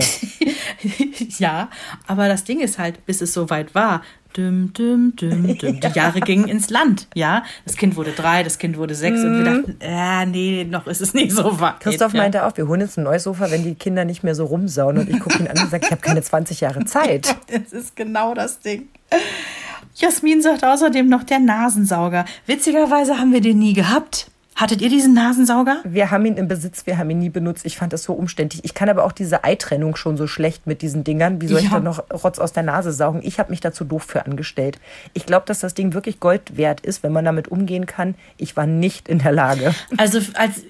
ja, 1.37 1.69
aber 2.07 2.27
das 2.27 2.43
Ding 2.43 2.59
ist 2.59 2.79
halt, 2.79 3.05
bis 3.05 3.21
es 3.21 3.33
soweit 3.33 3.75
war, 3.75 4.01
düm, 4.37 4.71
düm, 4.73 5.15
düm, 5.15 5.57
düm. 5.57 5.79
Die 5.79 5.87
Jahre 5.93 6.19
gingen 6.19 6.47
ins 6.47 6.69
Land, 6.69 7.07
ja. 7.15 7.43
Das 7.65 7.75
Kind 7.75 7.95
wurde 7.95 8.11
drei, 8.11 8.43
das 8.43 8.59
Kind 8.59 8.77
wurde 8.77 8.95
sechs 8.95 9.23
und 9.23 9.37
wir 9.37 9.43
dachten, 9.43 9.77
äh, 9.79 10.25
nee, 10.25 10.63
noch 10.63 10.87
ist 10.87 11.01
es 11.01 11.13
nicht 11.13 11.31
so 11.31 11.59
weit. 11.59 11.79
Christoph 11.79 12.13
ja. 12.13 12.21
meinte 12.21 12.45
auch, 12.45 12.55
wir 12.55 12.67
holen 12.67 12.81
jetzt 12.81 12.97
ein 12.97 13.03
neues 13.03 13.23
Sofa, 13.23 13.49
wenn 13.51 13.63
die 13.63 13.75
Kinder 13.75 14.05
nicht 14.05 14.23
mehr 14.23 14.35
so 14.35 14.45
rumsauen. 14.45 14.97
Und 14.99 15.09
ich 15.09 15.19
gucke 15.19 15.39
ihn 15.39 15.47
an 15.47 15.57
und 15.57 15.69
sage, 15.69 15.85
ich 15.85 15.91
habe 15.91 16.01
keine 16.01 16.21
20 16.21 16.61
Jahre 16.61 16.85
Zeit. 16.85 17.35
Das 17.47 17.73
ist 17.73 17.95
genau 17.95 18.33
das 18.33 18.59
Ding. 18.59 18.89
Jasmin 19.95 20.41
sagt 20.41 20.63
außerdem 20.63 21.09
noch 21.09 21.23
der 21.23 21.39
Nasensauger. 21.39 22.25
Witzigerweise 22.45 23.17
haben 23.17 23.33
wir 23.33 23.41
den 23.41 23.57
nie 23.57 23.73
gehabt. 23.73 24.29
Hattet 24.59 24.81
ihr 24.81 24.89
diesen 24.89 25.13
Nasensauger? 25.13 25.81
Wir 25.83 26.09
haben 26.09 26.25
ihn 26.25 26.35
im 26.35 26.47
Besitz, 26.47 26.87
wir 26.87 26.97
haben 26.97 27.11
ihn 27.11 27.19
nie 27.19 27.29
benutzt. 27.29 27.63
Ich 27.63 27.77
fand 27.77 27.93
das 27.93 28.01
so 28.01 28.13
umständlich. 28.13 28.65
Ich 28.65 28.73
kann 28.73 28.89
aber 28.89 29.03
auch 29.05 29.11
diese 29.11 29.43
Eitrennung 29.43 29.95
schon 29.95 30.17
so 30.17 30.25
schlecht 30.25 30.65
mit 30.65 30.81
diesen 30.81 31.03
Dingern. 31.03 31.39
Wie 31.41 31.47
soll 31.47 31.59
ich 31.59 31.65
Ja. 31.65 31.73
da 31.73 31.79
noch 31.79 32.03
Rotz 32.23 32.39
aus 32.39 32.53
der 32.53 32.63
Nase 32.63 32.91
saugen? 32.91 33.19
Ich 33.23 33.37
habe 33.37 33.51
mich 33.51 33.59
dazu 33.59 33.83
doof 33.85 34.03
für 34.07 34.25
angestellt. 34.25 34.79
Ich 35.13 35.27
glaube, 35.27 35.45
dass 35.45 35.59
das 35.59 35.75
Ding 35.75 35.93
wirklich 35.93 36.19
Gold 36.19 36.57
wert 36.57 36.81
ist, 36.81 37.03
wenn 37.03 37.11
man 37.11 37.23
damit 37.23 37.49
umgehen 37.49 37.85
kann. 37.85 38.15
Ich 38.37 38.57
war 38.57 38.65
nicht 38.65 39.07
in 39.07 39.19
der 39.19 39.31
Lage. 39.31 39.75
Also 39.97 40.19
als 40.33 40.63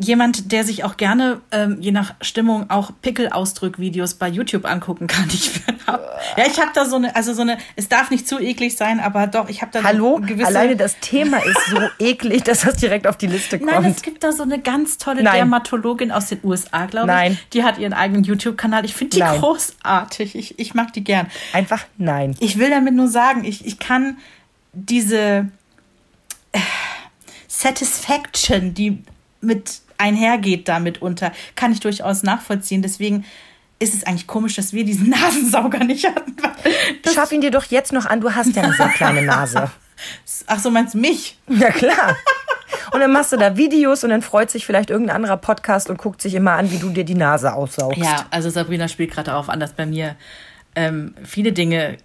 jemand, 0.00 0.50
der 0.50 0.64
sich 0.64 0.82
auch 0.82 0.96
gerne, 0.96 1.40
ähm, 1.52 1.76
je 1.78 1.92
nach 1.92 2.14
Stimmung, 2.22 2.68
auch 2.68 2.90
Pickelausdrückvideos 3.00 4.14
bei 4.14 4.26
YouTube 4.28 4.64
angucken 4.64 5.06
kann. 5.06 5.26
Ich 5.32 5.52
hab, 5.86 6.00
ja, 6.36 6.44
ich 6.48 6.58
habe 6.58 6.70
da 6.74 6.84
so 6.84 6.96
eine, 6.96 7.14
also 7.14 7.32
so 7.32 7.42
eine, 7.42 7.58
es 7.76 7.88
darf 7.88 8.10
nicht 8.10 8.26
zu 8.26 8.40
eklig 8.40 8.76
sein, 8.76 8.98
aber 8.98 9.28
doch, 9.28 9.48
ich 9.48 9.62
habe 9.62 9.70
da 9.72 9.84
Hallo? 9.84 10.16
eine 10.16 10.26
gewisse... 10.26 10.48
Alleine 10.48 10.74
das 10.74 10.96
Thema 11.00 11.38
ist 11.38 11.66
so 11.70 11.78
eklig, 12.04 12.42
dass 12.42 12.62
das 12.62 12.74
direkt 12.76 13.06
auf 13.06 13.18
die 13.20 13.26
Liste 13.26 13.58
kommt. 13.58 13.70
Nein, 13.70 13.84
es 13.84 14.02
gibt 14.02 14.24
da 14.24 14.32
so 14.32 14.42
eine 14.42 14.60
ganz 14.60 14.98
tolle 14.98 15.22
Nein. 15.22 15.34
Dermatologin 15.34 16.10
aus 16.10 16.28
den 16.28 16.40
USA, 16.42 16.86
glaube 16.86 17.08
ich. 17.08 17.14
Nein. 17.14 17.38
Die 17.52 17.64
hat 17.64 17.78
ihren 17.78 17.92
eigenen 17.92 18.24
YouTube-Kanal. 18.24 18.84
Ich 18.84 18.94
finde 18.94 19.16
die 19.16 19.20
Nein. 19.20 19.40
großartig. 19.40 20.34
Ich, 20.34 20.58
ich 20.58 20.74
mag 20.74 20.92
die 20.92 21.04
gern. 21.04 21.28
Einfach 21.52 21.84
nein. 21.96 22.36
Ich 22.40 22.58
will 22.58 22.70
damit 22.70 22.94
nur 22.94 23.08
sagen, 23.08 23.44
ich, 23.44 23.66
ich 23.66 23.78
kann 23.78 24.18
diese 24.72 25.48
äh, 26.52 26.58
Satisfaction, 27.48 28.74
die 28.74 29.02
mit 29.40 29.80
einhergeht 29.98 30.68
damit 30.68 31.02
unter, 31.02 31.32
kann 31.56 31.72
ich 31.72 31.80
durchaus 31.80 32.22
nachvollziehen. 32.22 32.82
Deswegen 32.82 33.24
ist 33.78 33.94
es 33.94 34.04
eigentlich 34.04 34.26
komisch, 34.26 34.54
dass 34.56 34.72
wir 34.72 34.84
diesen 34.84 35.10
Nasensauger 35.10 35.84
nicht 35.84 36.06
hatten. 36.06 36.36
Schaff 37.12 37.32
ihn 37.32 37.40
dir 37.40 37.50
doch 37.50 37.64
jetzt 37.64 37.92
noch 37.92 38.06
an, 38.06 38.20
du 38.20 38.34
hast 38.34 38.54
ja 38.54 38.62
eine 38.62 38.72
sehr 38.74 38.88
kleine 38.88 39.22
Nase. 39.22 39.70
ach 40.46 40.58
so, 40.58 40.70
meinst 40.70 40.94
du 40.94 40.98
mich? 40.98 41.38
Ja, 41.48 41.70
klar. 41.70 42.16
Und 42.92 43.00
dann 43.00 43.12
machst 43.12 43.32
du 43.32 43.36
da 43.36 43.56
Videos 43.56 44.04
und 44.04 44.10
dann 44.10 44.22
freut 44.22 44.50
sich 44.50 44.66
vielleicht 44.66 44.90
irgendein 44.90 45.16
anderer 45.16 45.36
Podcast 45.36 45.90
und 45.90 45.98
guckt 45.98 46.22
sich 46.22 46.34
immer 46.34 46.52
an, 46.52 46.70
wie 46.70 46.78
du 46.78 46.90
dir 46.90 47.04
die 47.04 47.14
Nase 47.14 47.52
aussaugst. 47.52 47.98
Ja, 47.98 48.26
also 48.30 48.50
Sabrina 48.50 48.88
spielt 48.88 49.12
gerade 49.12 49.30
darauf 49.30 49.48
an, 49.48 49.60
dass 49.60 49.72
bei 49.72 49.86
mir 49.86 50.16
ähm, 50.74 51.14
viele 51.24 51.52
Dinge 51.52 51.98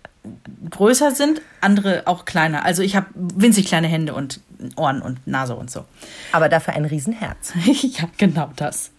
größer 0.69 1.11
sind, 1.11 1.41
andere 1.61 2.03
auch 2.05 2.25
kleiner. 2.25 2.65
Also 2.65 2.81
ich 2.81 2.95
habe 2.95 3.07
winzig 3.13 3.65
kleine 3.65 3.87
Hände 3.87 4.13
und 4.13 4.39
Ohren 4.75 5.01
und 5.01 5.25
Nase 5.27 5.55
und 5.55 5.69
so. 5.69 5.85
Aber 6.31 6.49
dafür 6.49 6.73
ein 6.73 6.85
Riesenherz. 6.85 7.53
ja, 7.65 8.05
genau 8.17 8.51
das. 8.55 8.91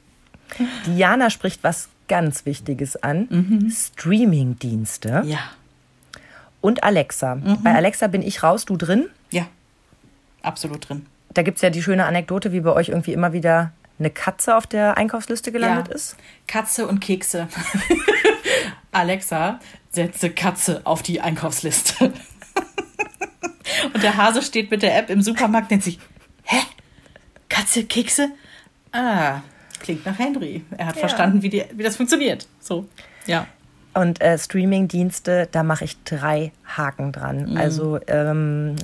Diana 0.87 1.31
spricht 1.31 1.65
was 1.65 1.89
ganz 2.09 2.47
Wichtiges 2.47 3.03
an. 3.03 3.69
Streamingdienste 3.71 5.25
Ja, 5.27 5.41
und 6.67 6.83
Alexa. 6.83 7.39
Bei 7.63 7.75
Alexa 7.75 8.09
bin 8.09 8.23
ich 8.23 8.43
raus, 8.43 8.65
du 8.65 8.77
drin. 8.77 9.09
ja, 9.31 9.47
absolut 10.43 10.89
drin. 10.89 11.07
Da 11.33 11.43
gibt 11.43 11.57
es 11.57 11.63
ja 11.63 11.71
die 11.71 11.83
schöne 11.83 12.07
Anekdote, 12.07 12.53
wie 12.53 12.61
bei 12.61 12.73
euch 12.73 12.89
irgendwie 12.89 13.13
immer 13.13 13.33
wieder 13.33 13.73
eine 13.99 14.11
Katze 14.11 14.57
auf 14.57 14.67
der 14.67 14.97
Einkaufsliste 14.97 15.53
gelandet 15.53 15.89
ja. 15.89 15.95
ist. 15.95 16.17
Katze 16.47 16.87
und 16.87 17.01
Kekse. 17.01 17.49
Alexa, 18.93 19.61
setze 19.91 20.31
Katze 20.31 20.81
auf 20.85 21.03
die 21.03 21.21
Einkaufsliste. 21.21 22.13
und 23.95 24.03
der 24.03 24.17
Hase 24.17 24.43
steht 24.43 24.71
mit 24.71 24.83
der 24.83 24.97
App 24.97 25.11
im 25.11 25.23
Supermarkt 25.23 25.67
und 25.67 25.71
denkt 25.71 25.85
sich, 25.85 25.99
hä? 26.45 26.59
Katze, 27.49 27.85
Kekse? 27.85 28.31
Ah, 28.93 29.41
klingt 29.81 30.05
nach 30.05 30.19
Henry. 30.19 30.65
Er 30.77 30.87
hat 30.87 30.97
verstanden, 30.97 31.43
wie, 31.43 31.49
die, 31.49 31.65
wie 31.73 31.83
das 31.83 31.97
funktioniert. 31.97 32.49
So, 32.61 32.89
ja. 33.27 33.47
Und 33.97 34.21
äh, 34.21 34.39
Streamingdienste, 34.39 35.49
da 35.51 35.63
mache 35.63 35.85
ich 35.85 36.03
drei 36.05 36.53
Haken 36.67 37.13
dran. 37.13 37.53
Mhm. 37.53 37.57
Also 37.57 37.99
ähm, 38.09 38.77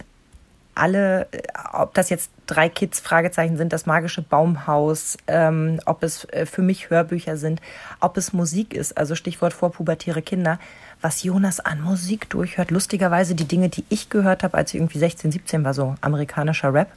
alle, 0.74 1.28
äh, 1.32 1.42
ob 1.74 1.92
das 1.92 2.08
jetzt 2.08 2.30
drei 2.46 2.70
Kids 2.70 2.98
Fragezeichen 2.98 3.58
sind, 3.58 3.74
das 3.74 3.84
magische 3.84 4.22
Baumhaus, 4.22 5.18
ähm, 5.26 5.80
ob 5.84 6.02
es 6.02 6.24
äh, 6.30 6.46
für 6.46 6.62
mich 6.62 6.88
Hörbücher 6.88 7.36
sind, 7.36 7.60
ob 8.00 8.16
es 8.16 8.32
Musik 8.32 8.72
ist, 8.72 8.96
also 8.96 9.14
Stichwort 9.14 9.52
vorpubertäre 9.52 10.22
Kinder, 10.22 10.58
was 11.02 11.22
Jonas 11.22 11.60
an 11.60 11.82
Musik 11.82 12.30
durchhört. 12.30 12.70
Lustigerweise 12.70 13.34
die 13.34 13.44
Dinge, 13.46 13.68
die 13.68 13.84
ich 13.90 14.08
gehört 14.08 14.42
habe, 14.42 14.56
als 14.56 14.72
ich 14.72 14.80
irgendwie 14.80 14.98
16, 14.98 15.30
17 15.30 15.62
war, 15.62 15.74
so 15.74 15.94
amerikanischer 16.00 16.72
Rap, 16.72 16.90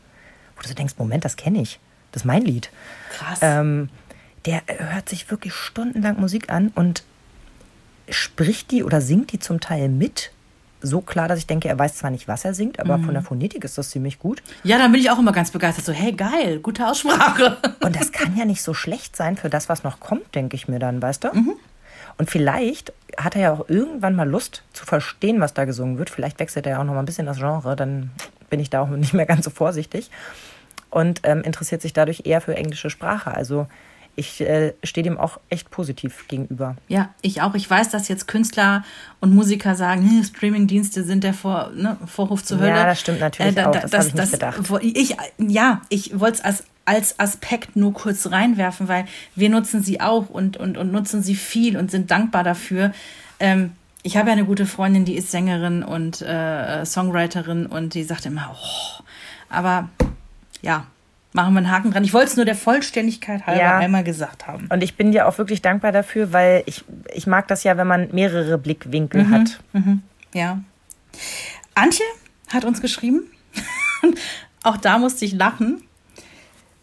wo 0.56 0.62
du 0.62 0.70
so 0.70 0.74
denkst, 0.74 0.94
Moment, 0.98 1.26
das 1.26 1.36
kenne 1.36 1.62
ich. 1.62 1.82
Das 2.14 2.22
ist 2.22 2.26
mein 2.26 2.44
Lied. 2.44 2.70
Krass. 3.10 3.40
Ähm, 3.42 3.90
der 4.46 4.62
hört 4.68 5.10
sich 5.10 5.30
wirklich 5.30 5.54
stundenlang 5.54 6.18
Musik 6.18 6.50
an 6.50 6.72
und 6.76 7.04
spricht 8.10 8.72
die 8.72 8.84
oder 8.84 9.02
singt 9.02 9.32
die 9.32 9.40
zum 9.40 9.60
Teil 9.60 9.90
mit. 9.90 10.32
So 10.82 11.02
klar, 11.02 11.28
dass 11.28 11.40
ich 11.40 11.48
denke, 11.48 11.68
er 11.68 11.80
weiß 11.80 11.96
zwar 11.96 12.12
nicht, 12.12 12.28
was 12.28 12.46
er 12.46 12.54
singt, 12.54 12.80
aber 12.80 13.00
von 13.00 13.14
der 13.14 13.24
Phonetik 13.24 13.64
ist 13.64 13.78
das 13.78 13.90
ziemlich 13.90 14.20
gut. 14.20 14.44
ja, 14.64 14.78
da 14.78 14.88
bin 14.88 15.00
ich 15.00 15.10
auch 15.10 15.18
immer 15.18 15.32
ganz 15.32 15.50
begeistert. 15.50 15.84
So, 15.84 15.94
hey, 15.94 16.12
geil, 16.12 16.60
gute 16.60 16.86
Aussprache. 16.86 17.58
Und 17.82 17.96
das 18.00 18.12
kann 18.12 18.38
ja 18.38 18.46
nicht 18.46 18.62
so 18.62 18.76
schlecht 18.76 19.16
sein 19.16 19.36
für 19.36 19.50
das, 19.50 19.68
was 19.68 19.84
noch 19.84 20.00
kommt, 20.00 20.36
denke 20.36 20.56
ich 20.56 20.68
mir 20.68 20.78
dann, 20.78 21.02
weißt 21.02 21.24
du? 21.24 21.30
Mhm. 21.34 21.54
Und 22.18 22.30
vielleicht 22.30 22.94
hat 23.18 23.36
er 23.36 23.42
ja 23.42 23.54
auch 23.54 23.68
irgendwann 23.68 24.16
mal 24.16 24.30
Lust 24.30 24.64
zu 24.74 24.86
verstehen, 24.86 25.42
was 25.42 25.54
da 25.54 25.66
gesungen 25.66 25.98
wird. 25.98 26.10
Vielleicht 26.10 26.40
wechselt 26.40 26.66
er 26.66 26.74
ja 26.74 26.80
auch 26.80 26.84
noch 26.84 26.94
mal 26.94 27.00
ein 27.00 27.06
bisschen 27.06 27.26
das 27.26 27.38
Genre, 27.38 27.76
dann 27.76 28.12
bin 28.50 28.60
ich 28.60 28.70
da 28.70 28.82
auch 28.82 28.90
nicht 28.90 29.14
mehr 29.14 29.26
ganz 29.26 29.46
so 29.46 29.50
vorsichtig. 29.50 30.12
Und 30.90 31.22
ähm, 31.24 31.42
interessiert 31.42 31.82
sich 31.82 31.94
dadurch 31.94 32.22
eher 32.26 32.42
für 32.42 32.56
englische 32.56 32.90
Sprache. 32.90 33.34
Also 33.34 33.68
ich 34.16 34.42
äh, 34.42 34.74
stehe 34.84 35.04
dem 35.04 35.18
auch 35.18 35.40
echt 35.50 35.70
positiv 35.70 36.28
gegenüber. 36.28 36.76
Ja, 36.88 37.10
ich 37.22 37.42
auch. 37.42 37.54
Ich 37.56 37.70
weiß, 37.70 37.90
dass 37.90 38.08
jetzt 38.08 38.28
Künstler 38.28 38.84
und 39.20 39.34
Musiker 39.34 39.76
sagen, 39.76 40.02
hm, 40.02 40.24
Streamingdienste 40.24 41.04
sind 41.04 41.24
der 41.24 41.34
Vor, 41.34 41.72
ne, 41.76 41.98
Vorhof 42.06 42.44
zur 42.44 42.60
Ja, 42.60 42.64
Hölle. 42.64 42.82
Äh, 42.82 42.86
das 42.86 43.00
stimmt 43.02 43.20
natürlich 43.20 43.60
auch. 43.60 43.72
Das 43.72 43.94
hab 43.94 44.06
ich 44.08 44.14
nicht 44.14 44.32
gedacht. 44.32 44.60
Ich, 44.82 45.18
ja, 45.38 45.82
ich 45.90 46.20
wollte 46.20 46.38
es 46.40 46.44
als, 46.46 46.64
als 46.86 47.20
Aspekt 47.20 47.76
nur 47.76 47.94
kurz 47.94 48.32
reinwerfen, 48.32 48.88
weil 48.88 49.06
wir 49.36 49.50
nutzen 49.50 49.84
sie 49.84 50.02
auch 50.02 50.30
und, 50.30 50.58
und, 50.58 50.78
und 50.78 50.92
nutzen 50.92 51.22
sie 51.22 51.36
viel 51.36 51.78
und 51.78 51.92
sind 51.92 52.12
dankbar 52.12 52.44
dafür. 52.44 52.94
Ähm, 53.40 53.72
ich 54.04 54.18
habe 54.18 54.30
ja 54.30 54.34
eine 54.34 54.46
gute 54.46 54.66
Freundin, 54.66 55.04
die 55.04 55.16
ist 55.16 55.32
Sängerin 55.32 55.84
und 55.84 56.22
äh, 56.22 56.86
Songwriterin 56.86 57.66
und 57.66 57.96
die 57.96 58.04
sagt 58.04 58.26
immer, 58.28 58.54
oh, 58.54 59.04
aber 59.50 59.90
ja, 60.62 60.86
machen 61.36 61.54
wir 61.54 61.60
einen 61.60 61.72
Haken 61.72 61.92
dran. 61.92 62.04
Ich 62.04 62.14
wollte 62.14 62.28
es 62.28 62.36
nur 62.38 62.46
der 62.46 62.56
Vollständigkeit 62.56 63.46
halber 63.46 63.62
Ja. 63.62 63.78
einmal 63.78 64.04
gesagt 64.04 64.48
haben. 64.48 64.68
Und 64.72 64.82
ich 64.82 64.96
bin 64.96 65.12
dir 65.12 65.28
auch 65.28 65.38
wirklich 65.38 65.62
dankbar 65.62 65.92
dafür, 65.92 66.32
weil 66.34 66.64
ich, 66.66 66.84
ich 67.14 67.28
mag 67.28 67.48
das 67.50 67.64
ja, 67.64 67.76
wenn 67.78 67.88
man 67.88 68.10
mehrere 68.14 68.58
Blickwinkel 68.58 69.30
hat. 69.30 69.60
Ja. 70.34 70.60
Antje 71.76 72.06
hat 72.52 72.64
uns 72.66 72.82
geschrieben, 72.82 73.24
auch 74.64 74.78
da 74.78 74.98
musste 74.98 75.26
ich 75.26 75.34
lachen. 75.34 75.84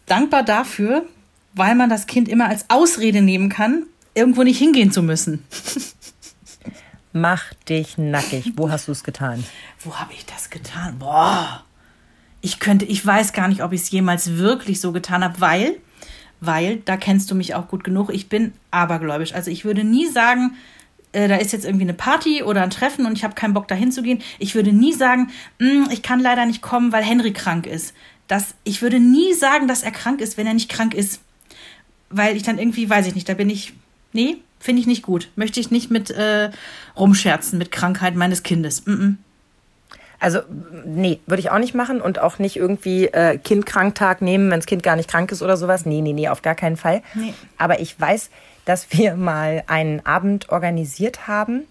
Dankbar 0.05 0.43
dafür, 0.43 1.03
weil 1.53 1.73
man 1.75 1.89
das 1.89 2.05
Kind 2.07 2.27
immer 2.29 2.47
als 2.49 2.69
Ausrede 2.69 3.21
nehmen 3.21 3.49
kann, 3.49 3.83
irgendwo 4.13 4.43
nicht 4.43 4.59
hingehen 4.59 4.91
zu 4.91 5.01
müssen. 5.01 5.43
Mach 7.11 7.53
dich 7.69 7.97
nackig. 7.97 8.53
Wo 8.55 8.69
hast 8.69 8.87
du 8.87 8.91
es 8.91 9.03
getan? 9.03 9.43
Wo 9.83 9.95
habe 9.95 10.13
ich 10.13 10.25
das 10.25 10.49
getan? 10.49 10.99
Boah. 10.99 11.63
Ich 12.43 12.59
könnte, 12.59 12.83
ich 12.83 13.03
weiß 13.03 13.31
gar 13.31 13.47
nicht, 13.47 13.63
ob 13.63 13.71
ich 13.71 13.81
es 13.81 13.89
jemals 13.89 14.35
wirklich 14.37 14.81
so 14.81 14.91
getan 14.91 15.23
habe, 15.23 15.39
weil, 15.39 15.77
weil, 16.41 16.75
da 16.83 16.97
kennst 16.97 17.31
du 17.31 17.35
mich 17.35 17.55
auch 17.55 17.69
gut 17.69 17.85
genug, 17.85 18.09
ich 18.13 18.27
bin 18.27 18.51
abergläubisch. 18.69 19.33
Also 19.33 19.49
ich 19.49 19.63
würde 19.63 19.85
nie 19.85 20.07
sagen, 20.07 20.55
äh, 21.13 21.29
da 21.29 21.37
ist 21.37 21.53
jetzt 21.53 21.63
irgendwie 21.63 21.85
eine 21.85 21.93
Party 21.93 22.43
oder 22.43 22.61
ein 22.61 22.69
Treffen 22.69 23.05
und 23.05 23.13
ich 23.17 23.23
habe 23.23 23.33
keinen 23.33 23.53
Bock 23.53 23.69
dahin 23.69 23.93
zu 23.93 24.03
gehen. 24.03 24.21
Ich 24.39 24.55
würde 24.55 24.73
nie 24.73 24.91
sagen, 24.91 25.31
"Mm, 25.59 25.85
ich 25.89 26.01
kann 26.01 26.19
leider 26.19 26.45
nicht 26.45 26.61
kommen, 26.61 26.91
weil 26.91 27.01
Henry 27.03 27.31
krank 27.31 27.65
ist. 27.65 27.93
Das, 28.27 28.55
ich 28.65 28.81
würde 28.81 28.99
nie 28.99 29.33
sagen, 29.33 29.69
dass 29.69 29.81
er 29.83 29.91
krank 29.91 30.19
ist, 30.19 30.35
wenn 30.37 30.45
er 30.45 30.53
nicht 30.53 30.69
krank 30.69 30.93
ist. 30.93 31.21
Weil 32.09 32.35
ich 32.35 32.43
dann 32.43 32.59
irgendwie, 32.59 32.89
weiß 32.89 33.07
ich 33.07 33.15
nicht, 33.15 33.29
da 33.29 33.35
bin 33.35 33.49
ich, 33.49 33.71
nee, 34.11 34.35
finde 34.59 34.81
ich 34.81 34.87
nicht 34.87 35.03
gut. 35.03 35.29
Möchte 35.37 35.61
ich 35.61 35.71
nicht 35.71 35.89
mit 35.91 36.11
äh, 36.11 36.51
rumscherzen 36.97 37.57
mit 37.57 37.71
Krankheit 37.71 38.15
meines 38.15 38.43
Kindes. 38.43 38.85
Mm 38.85 38.91
-mm. 38.91 39.15
Also, 40.23 40.39
nee, 40.85 41.19
würde 41.25 41.41
ich 41.41 41.51
auch 41.51 41.59
nicht 41.59 41.75
machen 41.75 41.99
und 41.99 42.17
auch 42.17 42.39
nicht 42.39 42.55
irgendwie 42.55 43.07
äh, 43.07 43.37
Kindkranktag 43.37 44.21
nehmen, 44.21 44.49
wenn 44.49 44.57
das 44.57 44.67
Kind 44.67 44.81
gar 44.81 44.95
nicht 44.95 45.09
krank 45.09 45.29
ist 45.33 45.41
oder 45.41 45.57
sowas. 45.57 45.85
Nee, 45.85 45.99
nee, 45.99 46.13
nee, 46.13 46.29
auf 46.29 46.41
gar 46.41 46.55
keinen 46.55 46.77
Fall. 46.77 47.01
Nee. 47.13 47.33
Aber 47.57 47.81
ich 47.81 47.99
weiß, 47.99 48.29
dass 48.63 48.89
wir 48.97 49.17
mal 49.17 49.65
einen 49.67 50.05
Abend 50.05 50.47
organisiert 50.47 51.27
haben, 51.27 51.63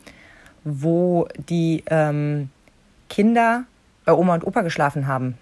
wo 0.64 1.28
die 1.48 1.82
ähm, 1.86 2.50
Kinder 3.09 3.64
bei 4.05 4.12
Oma 4.12 4.34
und 4.34 4.46
Opa 4.46 4.61
geschlafen 4.61 5.07
haben. 5.07 5.38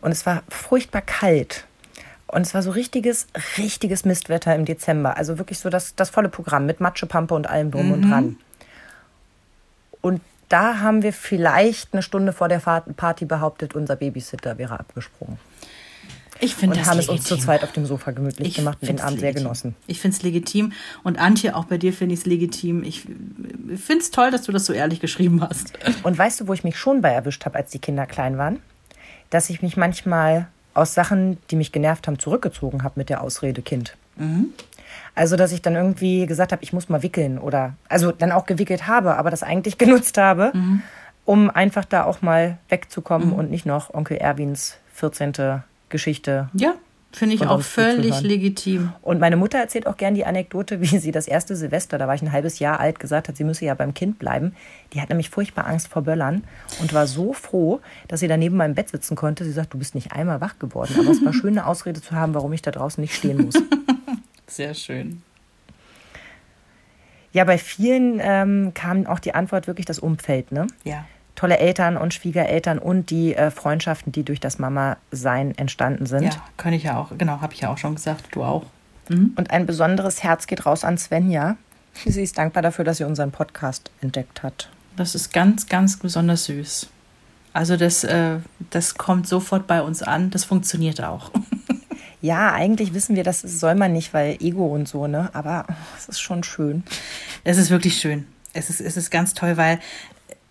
Und 0.00 0.12
es 0.12 0.24
war 0.24 0.44
furchtbar 0.48 1.02
kalt. 1.02 1.66
Und 2.26 2.40
es 2.40 2.54
war 2.54 2.62
so 2.62 2.70
richtiges, 2.70 3.26
richtiges 3.58 4.06
Mistwetter 4.06 4.54
im 4.54 4.64
Dezember. 4.64 5.18
Also 5.18 5.36
wirklich 5.36 5.58
so 5.58 5.68
das, 5.68 5.94
das 5.94 6.08
volle 6.08 6.30
Programm 6.30 6.64
mit 6.64 6.80
Matschepampe 6.80 7.34
und 7.34 7.50
allem 7.50 7.70
drum 7.70 7.92
und 7.92 8.08
dran. 8.08 8.38
Und 10.00 10.22
da 10.52 10.80
haben 10.80 11.02
wir 11.02 11.12
vielleicht 11.12 11.92
eine 11.92 12.02
Stunde 12.02 12.32
vor 12.32 12.48
der 12.48 12.58
Party 12.58 13.24
behauptet, 13.24 13.74
unser 13.74 13.96
Babysitter 13.96 14.58
wäre 14.58 14.78
abgesprungen. 14.78 15.38
Ich 16.40 16.56
finde 16.56 16.74
Und 16.74 16.80
das 16.80 16.90
haben 16.90 16.98
es 16.98 17.06
legitim. 17.06 17.20
uns 17.20 17.28
zu 17.28 17.36
zweit 17.36 17.62
auf 17.62 17.70
dem 17.72 17.86
Sofa 17.86 18.10
gemütlich 18.10 18.48
Ich 18.48 18.54
gemacht 18.56 18.78
und 18.80 18.88
den 18.88 19.00
Abend 19.00 19.20
sehr 19.20 19.28
legitim. 19.28 19.44
genossen. 19.44 19.76
Ich 19.86 20.00
finde 20.00 20.16
es 20.16 20.22
legitim. 20.24 20.72
Und 21.04 21.18
Antje, 21.18 21.54
auch 21.54 21.66
bei 21.66 21.78
dir 21.78 21.92
finde 21.92 22.14
ich 22.14 22.20
es 22.20 22.26
legitim. 22.26 22.82
Ich 22.82 23.02
finde 23.02 23.98
es 24.02 24.10
toll, 24.10 24.32
dass 24.32 24.42
du 24.42 24.50
das 24.50 24.66
so 24.66 24.72
ehrlich 24.72 24.98
geschrieben 24.98 25.40
hast. 25.40 25.72
Und 26.02 26.18
weißt 26.18 26.40
du, 26.40 26.48
wo 26.48 26.52
ich 26.52 26.64
mich 26.64 26.76
schon 26.76 27.00
bei 27.00 27.10
erwischt 27.10 27.44
habe, 27.44 27.58
als 27.58 27.70
die 27.70 27.78
Kinder 27.78 28.06
klein 28.06 28.38
waren? 28.38 28.58
Dass 29.30 29.50
ich 29.50 29.62
mich 29.62 29.76
manchmal 29.76 30.48
aus 30.74 30.94
Sachen, 30.94 31.38
die 31.50 31.56
mich 31.56 31.70
genervt 31.70 32.08
haben, 32.08 32.18
zurückgezogen 32.18 32.82
habe 32.82 32.94
mit 32.96 33.08
der 33.08 33.22
Ausrede 33.22 33.62
Kind. 33.62 33.94
Also, 35.14 35.36
dass 35.36 35.52
ich 35.52 35.62
dann 35.62 35.74
irgendwie 35.74 36.26
gesagt 36.26 36.52
habe, 36.52 36.62
ich 36.62 36.72
muss 36.72 36.88
mal 36.88 37.02
wickeln 37.02 37.38
oder, 37.38 37.74
also 37.88 38.12
dann 38.12 38.32
auch 38.32 38.46
gewickelt 38.46 38.86
habe, 38.86 39.16
aber 39.16 39.30
das 39.30 39.42
eigentlich 39.42 39.78
genutzt 39.82 40.18
habe, 40.18 40.52
um 41.24 41.50
einfach 41.50 41.84
da 41.84 42.04
auch 42.04 42.22
mal 42.22 42.58
wegzukommen 42.68 43.32
und 43.32 43.50
nicht 43.50 43.66
noch 43.66 43.92
Onkel 43.94 44.16
Erwins 44.16 44.78
14. 44.94 45.62
Geschichte 45.88 46.48
Ja, 46.54 46.74
finde 47.12 47.34
ich 47.34 47.46
auch 47.46 47.60
völlig 47.60 48.20
legitim. 48.22 48.92
Und 49.02 49.20
meine 49.20 49.36
Mutter 49.36 49.58
erzählt 49.58 49.86
auch 49.86 49.96
gern 49.96 50.14
die 50.14 50.24
Anekdote, 50.24 50.80
wie 50.80 50.98
sie 50.98 51.12
das 51.12 51.28
erste 51.28 51.54
Silvester, 51.54 51.98
da 51.98 52.08
war 52.08 52.14
ich 52.14 52.22
ein 52.22 52.32
halbes 52.32 52.58
Jahr 52.58 52.80
alt, 52.80 52.98
gesagt 52.98 53.28
hat, 53.28 53.36
sie 53.36 53.44
müsse 53.44 53.64
ja 53.64 53.74
beim 53.74 53.94
Kind 53.94 54.18
bleiben. 54.18 54.54
Die 54.92 55.00
hat 55.00 55.10
nämlich 55.10 55.30
furchtbar 55.30 55.66
Angst 55.66 55.88
vor 55.88 56.02
Böllern 56.02 56.44
und 56.80 56.92
war 56.92 57.06
so 57.06 57.32
froh, 57.32 57.80
dass 58.08 58.20
sie 58.20 58.28
da 58.28 58.36
neben 58.36 58.56
meinem 58.56 58.74
Bett 58.74 58.88
sitzen 58.88 59.14
konnte. 59.14 59.44
Sie 59.44 59.52
sagt, 59.52 59.74
du 59.74 59.78
bist 59.78 59.94
nicht 59.94 60.12
einmal 60.12 60.40
wach 60.40 60.58
geworden, 60.58 60.94
aber 60.98 61.10
es 61.10 61.24
war 61.24 61.32
schön, 61.34 61.58
eine 61.58 61.66
Ausrede 61.66 62.00
zu 62.00 62.12
haben, 62.12 62.34
warum 62.34 62.52
ich 62.52 62.62
da 62.62 62.70
draußen 62.70 63.00
nicht 63.00 63.14
stehen 63.14 63.44
muss. 63.44 63.54
Sehr 64.52 64.74
schön. 64.74 65.22
Ja, 67.32 67.44
bei 67.44 67.56
vielen 67.56 68.20
ähm, 68.22 68.72
kam 68.74 69.06
auch 69.06 69.18
die 69.18 69.34
Antwort 69.34 69.66
wirklich 69.66 69.86
das 69.86 69.98
Umfeld, 69.98 70.52
ne? 70.52 70.66
Ja. 70.84 71.06
Tolle 71.34 71.56
Eltern 71.56 71.96
und 71.96 72.12
Schwiegereltern 72.12 72.78
und 72.78 73.08
die 73.08 73.34
äh, 73.34 73.50
Freundschaften, 73.50 74.12
die 74.12 74.22
durch 74.22 74.40
das 74.40 74.58
Mama-Sein 74.58 75.56
entstanden 75.56 76.04
sind. 76.04 76.24
Ja, 76.24 76.44
kann 76.58 76.74
ich 76.74 76.82
ja 76.82 76.98
auch. 76.98 77.16
Genau, 77.16 77.40
habe 77.40 77.54
ich 77.54 77.60
ja 77.60 77.70
auch 77.70 77.78
schon 77.78 77.94
gesagt. 77.94 78.28
Du 78.32 78.44
auch. 78.44 78.66
Und 79.08 79.50
ein 79.50 79.66
besonderes 79.66 80.22
Herz 80.22 80.46
geht 80.46 80.64
raus 80.64 80.84
an 80.84 80.96
Svenja. 80.96 81.56
Sie 82.06 82.22
ist 82.22 82.38
dankbar 82.38 82.62
dafür, 82.62 82.84
dass 82.84 82.98
sie 82.98 83.04
unseren 83.04 83.30
Podcast 83.30 83.90
entdeckt 84.00 84.42
hat. 84.42 84.70
Das 84.96 85.14
ist 85.14 85.32
ganz, 85.32 85.66
ganz 85.66 85.98
besonders 85.98 86.44
süß. 86.44 86.88
Also 87.52 87.76
das, 87.76 88.04
äh, 88.04 88.38
das 88.70 88.94
kommt 88.94 89.26
sofort 89.26 89.66
bei 89.66 89.82
uns 89.82 90.02
an. 90.02 90.30
Das 90.30 90.44
funktioniert 90.44 91.02
auch. 91.02 91.30
Ja, 92.22 92.52
eigentlich 92.52 92.94
wissen 92.94 93.16
wir, 93.16 93.24
das 93.24 93.40
soll 93.40 93.74
man 93.74 93.92
nicht, 93.92 94.14
weil 94.14 94.36
Ego 94.40 94.66
und 94.66 94.86
so, 94.86 95.08
ne? 95.08 95.28
Aber 95.32 95.66
es 95.98 96.08
ist 96.08 96.20
schon 96.20 96.44
schön. 96.44 96.84
Es 97.42 97.58
ist 97.58 97.70
wirklich 97.70 97.98
schön. 97.98 98.26
Es 98.52 98.70
ist, 98.70 98.80
es 98.80 98.96
ist 98.96 99.10
ganz 99.10 99.34
toll, 99.34 99.56
weil 99.56 99.80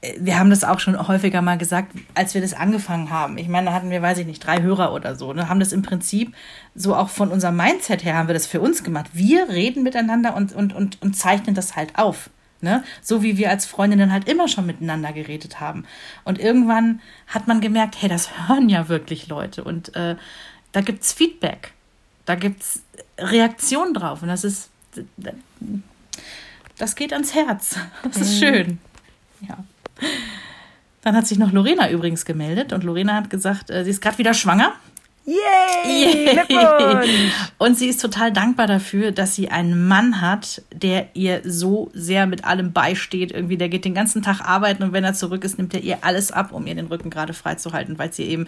äh, 0.01 0.15
wir 0.19 0.37
haben 0.37 0.49
das 0.49 0.65
auch 0.65 0.79
schon 0.81 1.07
häufiger 1.07 1.41
mal 1.41 1.57
gesagt, 1.57 1.93
als 2.13 2.33
wir 2.33 2.41
das 2.41 2.53
angefangen 2.53 3.09
haben. 3.09 3.37
Ich 3.37 3.47
meine, 3.47 3.67
da 3.67 3.73
hatten 3.73 3.89
wir, 3.89 4.01
weiß 4.01 4.17
ich 4.17 4.27
nicht, 4.27 4.45
drei 4.45 4.61
Hörer 4.61 4.93
oder 4.93 5.15
so. 5.15 5.31
Ne? 5.31 5.47
Haben 5.47 5.61
das 5.61 5.71
im 5.71 5.81
Prinzip 5.81 6.35
so 6.75 6.93
auch 6.93 7.07
von 7.07 7.31
unserem 7.31 7.55
Mindset 7.55 8.03
her 8.03 8.15
haben 8.15 8.27
wir 8.27 8.33
das 8.33 8.47
für 8.47 8.59
uns 8.59 8.83
gemacht. 8.83 9.11
Wir 9.13 9.47
reden 9.47 9.81
miteinander 9.81 10.35
und, 10.35 10.53
und, 10.53 10.73
und, 10.73 11.01
und 11.01 11.15
zeichnen 11.15 11.55
das 11.55 11.77
halt 11.77 11.97
auf. 11.97 12.29
Ne? 12.59 12.83
So 13.01 13.23
wie 13.23 13.37
wir 13.37 13.49
als 13.49 13.65
Freundinnen 13.65 14.11
halt 14.11 14.27
immer 14.27 14.49
schon 14.49 14.65
miteinander 14.65 15.13
geredet 15.13 15.61
haben. 15.61 15.85
Und 16.25 16.37
irgendwann 16.37 16.99
hat 17.27 17.47
man 17.47 17.61
gemerkt, 17.61 17.95
hey, 18.01 18.09
das 18.09 18.49
hören 18.49 18.67
ja 18.67 18.89
wirklich 18.89 19.29
Leute. 19.29 19.63
Und 19.63 19.95
äh, 19.95 20.15
da 20.71 20.81
gibt's 20.81 21.13
Feedback. 21.13 21.73
Da 22.25 22.35
gibt's 22.35 22.83
Reaktion 23.17 23.93
drauf. 23.93 24.21
Und 24.21 24.29
das 24.29 24.43
ist, 24.43 24.69
das 26.77 26.95
geht 26.95 27.13
ans 27.13 27.33
Herz. 27.33 27.77
Das 28.03 28.17
ist 28.17 28.39
schön. 28.39 28.79
Ja. 29.41 29.57
Dann 31.01 31.15
hat 31.15 31.27
sich 31.27 31.37
noch 31.37 31.51
Lorena 31.51 31.89
übrigens 31.89 32.25
gemeldet 32.25 32.73
und 32.73 32.83
Lorena 32.83 33.15
hat 33.15 33.29
gesagt, 33.29 33.69
äh, 33.71 33.83
sie 33.83 33.89
ist 33.89 34.01
gerade 34.01 34.19
wieder 34.19 34.33
schwanger. 34.33 34.73
Yay! 35.25 36.33
Glückwunsch! 36.33 37.31
Und 37.59 37.77
sie 37.77 37.87
ist 37.87 38.01
total 38.01 38.33
dankbar 38.33 38.65
dafür, 38.65 39.11
dass 39.11 39.35
sie 39.35 39.49
einen 39.49 39.87
Mann 39.87 40.19
hat, 40.19 40.63
der 40.73 41.15
ihr 41.15 41.41
so 41.43 41.91
sehr 41.93 42.25
mit 42.25 42.43
allem 42.43 42.73
beisteht. 42.73 43.31
Irgendwie, 43.31 43.57
der 43.57 43.69
geht 43.69 43.85
den 43.85 43.93
ganzen 43.93 44.23
Tag 44.23 44.41
arbeiten 44.41 44.81
und 44.83 44.93
wenn 44.93 45.03
er 45.03 45.13
zurück 45.13 45.43
ist, 45.43 45.59
nimmt 45.59 45.73
er 45.75 45.81
ihr 45.81 45.99
alles 46.01 46.31
ab, 46.31 46.51
um 46.51 46.65
ihr 46.65 46.73
den 46.73 46.87
Rücken 46.87 47.11
gerade 47.11 47.33
frei 47.33 47.55
zu 47.55 47.71
halten, 47.71 47.99
weil 47.99 48.09
es 48.09 48.17
ihr 48.17 48.27
eben, 48.27 48.47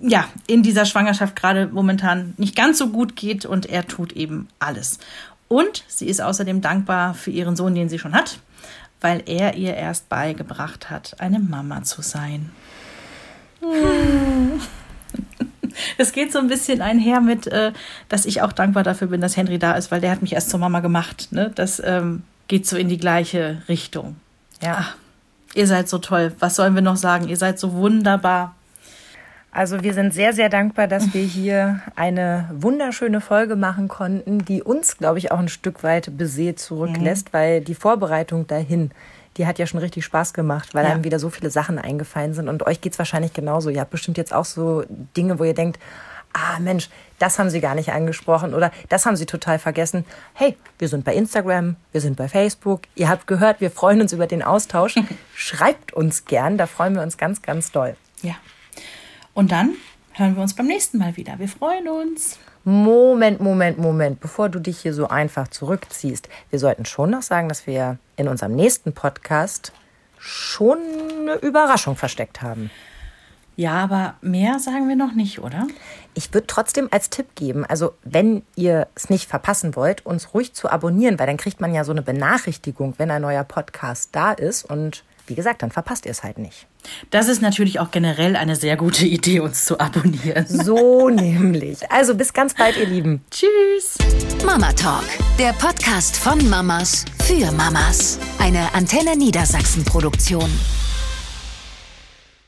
ja, 0.00 0.28
in 0.46 0.62
dieser 0.62 0.86
Schwangerschaft 0.86 1.36
gerade 1.36 1.66
momentan 1.66 2.32
nicht 2.38 2.56
ganz 2.56 2.78
so 2.78 2.88
gut 2.88 3.14
geht 3.14 3.44
und 3.44 3.66
er 3.66 3.86
tut 3.86 4.12
eben 4.12 4.48
alles. 4.58 4.98
Und 5.48 5.84
sie 5.88 6.08
ist 6.08 6.20
außerdem 6.20 6.62
dankbar 6.62 7.12
für 7.14 7.30
ihren 7.30 7.54
Sohn, 7.54 7.74
den 7.74 7.90
sie 7.90 7.98
schon 7.98 8.14
hat, 8.14 8.38
weil 9.02 9.22
er 9.26 9.56
ihr 9.56 9.74
erst 9.74 10.08
beigebracht 10.08 10.88
hat, 10.88 11.20
eine 11.20 11.38
Mama 11.38 11.82
zu 11.82 12.00
sein. 12.00 12.50
Es 15.96 16.12
geht 16.12 16.32
so 16.32 16.38
ein 16.38 16.48
bisschen 16.48 16.82
einher 16.82 17.20
mit, 17.20 17.46
äh, 17.46 17.72
dass 18.08 18.26
ich 18.26 18.42
auch 18.42 18.52
dankbar 18.52 18.82
dafür 18.82 19.08
bin, 19.08 19.20
dass 19.20 19.36
Henry 19.36 19.58
da 19.58 19.72
ist, 19.72 19.90
weil 19.90 20.00
der 20.00 20.10
hat 20.10 20.22
mich 20.22 20.32
erst 20.32 20.50
zur 20.50 20.60
Mama 20.60 20.80
gemacht. 20.80 21.28
Ne? 21.30 21.52
Das 21.54 21.82
ähm, 21.84 22.22
geht 22.48 22.66
so 22.66 22.76
in 22.76 22.88
die 22.88 22.98
gleiche 22.98 23.62
Richtung. 23.68 24.16
Ja. 24.62 24.86
Ihr 25.54 25.66
seid 25.66 25.88
so 25.88 25.98
toll. 25.98 26.32
Was 26.38 26.56
sollen 26.56 26.74
wir 26.74 26.82
noch 26.82 26.96
sagen? 26.96 27.28
Ihr 27.28 27.36
seid 27.36 27.58
so 27.58 27.72
wunderbar. 27.72 28.54
Also 29.50 29.82
wir 29.82 29.94
sind 29.94 30.12
sehr, 30.12 30.34
sehr 30.34 30.50
dankbar, 30.50 30.86
dass 30.88 31.14
wir 31.14 31.22
hier 31.22 31.80
eine 31.96 32.48
wunderschöne 32.52 33.20
Folge 33.20 33.56
machen 33.56 33.88
konnten, 33.88 34.44
die 34.44 34.62
uns, 34.62 34.98
glaube 34.98 35.18
ich, 35.18 35.32
auch 35.32 35.38
ein 35.38 35.48
Stück 35.48 35.82
weit 35.82 36.16
beseelt 36.18 36.60
zurücklässt, 36.60 37.32
weil 37.32 37.62
die 37.62 37.74
Vorbereitung 37.74 38.46
dahin, 38.46 38.90
die 39.38 39.46
hat 39.46 39.58
ja 39.58 39.66
schon 39.66 39.80
richtig 39.80 40.04
Spaß 40.04 40.34
gemacht, 40.34 40.74
weil 40.74 40.84
Ja. 40.84 40.90
einem 40.92 41.04
wieder 41.04 41.18
so 41.18 41.30
viele 41.30 41.50
Sachen 41.50 41.78
eingefallen 41.78 42.34
sind. 42.34 42.48
Und 42.48 42.66
euch 42.66 42.80
geht's 42.80 42.98
wahrscheinlich 42.98 43.32
genauso. 43.32 43.70
Ihr 43.70 43.80
habt 43.80 43.90
bestimmt 43.90 44.18
jetzt 44.18 44.34
auch 44.34 44.44
so 44.44 44.84
Dinge, 45.16 45.38
wo 45.38 45.44
ihr 45.44 45.54
denkt, 45.54 45.78
ah 46.34 46.58
Mensch, 46.60 46.90
das 47.18 47.38
haben 47.38 47.48
sie 47.50 47.60
gar 47.60 47.74
nicht 47.74 47.90
angesprochen 47.92 48.52
oder 48.54 48.70
das 48.90 49.06
haben 49.06 49.16
sie 49.16 49.26
total 49.26 49.58
vergessen. 49.58 50.04
Hey, 50.34 50.56
wir 50.78 50.88
sind 50.88 51.04
bei 51.04 51.14
Instagram, 51.14 51.76
wir 51.92 52.00
sind 52.00 52.16
bei 52.16 52.28
Facebook. 52.28 52.82
Ihr 52.94 53.08
habt 53.08 53.26
gehört, 53.26 53.60
wir 53.60 53.70
freuen 53.70 54.00
uns 54.00 54.12
über 54.12 54.26
den 54.26 54.42
Austausch. 54.42 54.94
Schreibt 55.34 55.92
uns 55.94 56.26
gern, 56.26 56.58
da 56.58 56.66
freuen 56.66 56.94
wir 56.94 57.02
uns 57.02 57.16
ganz, 57.16 57.40
ganz 57.42 57.72
doll. 57.72 57.96
Ja. 58.22 58.34
Und 59.34 59.52
dann 59.52 59.74
hören 60.12 60.34
wir 60.36 60.42
uns 60.42 60.54
beim 60.54 60.66
nächsten 60.66 60.98
Mal 60.98 61.16
wieder. 61.16 61.38
Wir 61.38 61.48
freuen 61.48 61.88
uns. 61.88 62.38
Moment, 62.64 63.40
Moment, 63.40 63.78
Moment, 63.78 64.20
bevor 64.20 64.48
du 64.48 64.58
dich 64.58 64.80
hier 64.80 64.94
so 64.94 65.08
einfach 65.08 65.48
zurückziehst. 65.48 66.28
Wir 66.50 66.58
sollten 66.58 66.84
schon 66.84 67.10
noch 67.10 67.22
sagen, 67.22 67.48
dass 67.48 67.66
wir 67.66 67.98
in 68.16 68.28
unserem 68.28 68.54
nächsten 68.54 68.92
Podcast 68.92 69.72
schon 70.18 70.78
eine 71.20 71.34
Überraschung 71.36 71.96
versteckt 71.96 72.42
haben. 72.42 72.70
Ja, 73.58 73.72
aber 73.72 74.14
mehr 74.20 74.60
sagen 74.60 74.88
wir 74.88 74.94
noch 74.94 75.14
nicht, 75.14 75.40
oder? 75.40 75.66
Ich 76.14 76.32
würde 76.32 76.46
trotzdem 76.46 76.88
als 76.92 77.10
Tipp 77.10 77.34
geben, 77.34 77.64
also 77.64 77.92
wenn 78.04 78.44
ihr 78.54 78.86
es 78.94 79.10
nicht 79.10 79.28
verpassen 79.28 79.74
wollt, 79.74 80.06
uns 80.06 80.32
ruhig 80.32 80.52
zu 80.52 80.70
abonnieren, 80.70 81.18
weil 81.18 81.26
dann 81.26 81.38
kriegt 81.38 81.60
man 81.60 81.74
ja 81.74 81.82
so 81.82 81.90
eine 81.90 82.02
Benachrichtigung, 82.02 82.94
wenn 82.98 83.10
ein 83.10 83.22
neuer 83.22 83.42
Podcast 83.42 84.10
da 84.12 84.30
ist 84.30 84.64
und 84.64 85.02
wie 85.28 85.34
gesagt, 85.34 85.62
dann 85.62 85.70
verpasst 85.70 86.06
ihr 86.06 86.10
es 86.10 86.22
halt 86.22 86.38
nicht. 86.38 86.66
Das 87.10 87.28
ist 87.28 87.42
natürlich 87.42 87.80
auch 87.80 87.90
generell 87.90 88.36
eine 88.36 88.56
sehr 88.56 88.76
gute 88.76 89.06
Idee, 89.06 89.40
uns 89.40 89.64
zu 89.64 89.78
abonnieren. 89.78 90.46
So 90.46 91.08
nämlich. 91.10 91.90
Also 91.90 92.14
bis 92.14 92.32
ganz 92.32 92.54
bald, 92.54 92.76
ihr 92.76 92.86
Lieben. 92.86 93.24
Tschüss. 93.30 93.98
Mama 94.44 94.72
Talk, 94.72 95.04
der 95.38 95.52
Podcast 95.52 96.16
von 96.16 96.48
Mamas 96.48 97.04
für 97.24 97.52
Mamas. 97.52 98.18
Eine 98.38 98.74
Antenne 98.74 99.16
Niedersachsen 99.16 99.84
Produktion. 99.84 100.50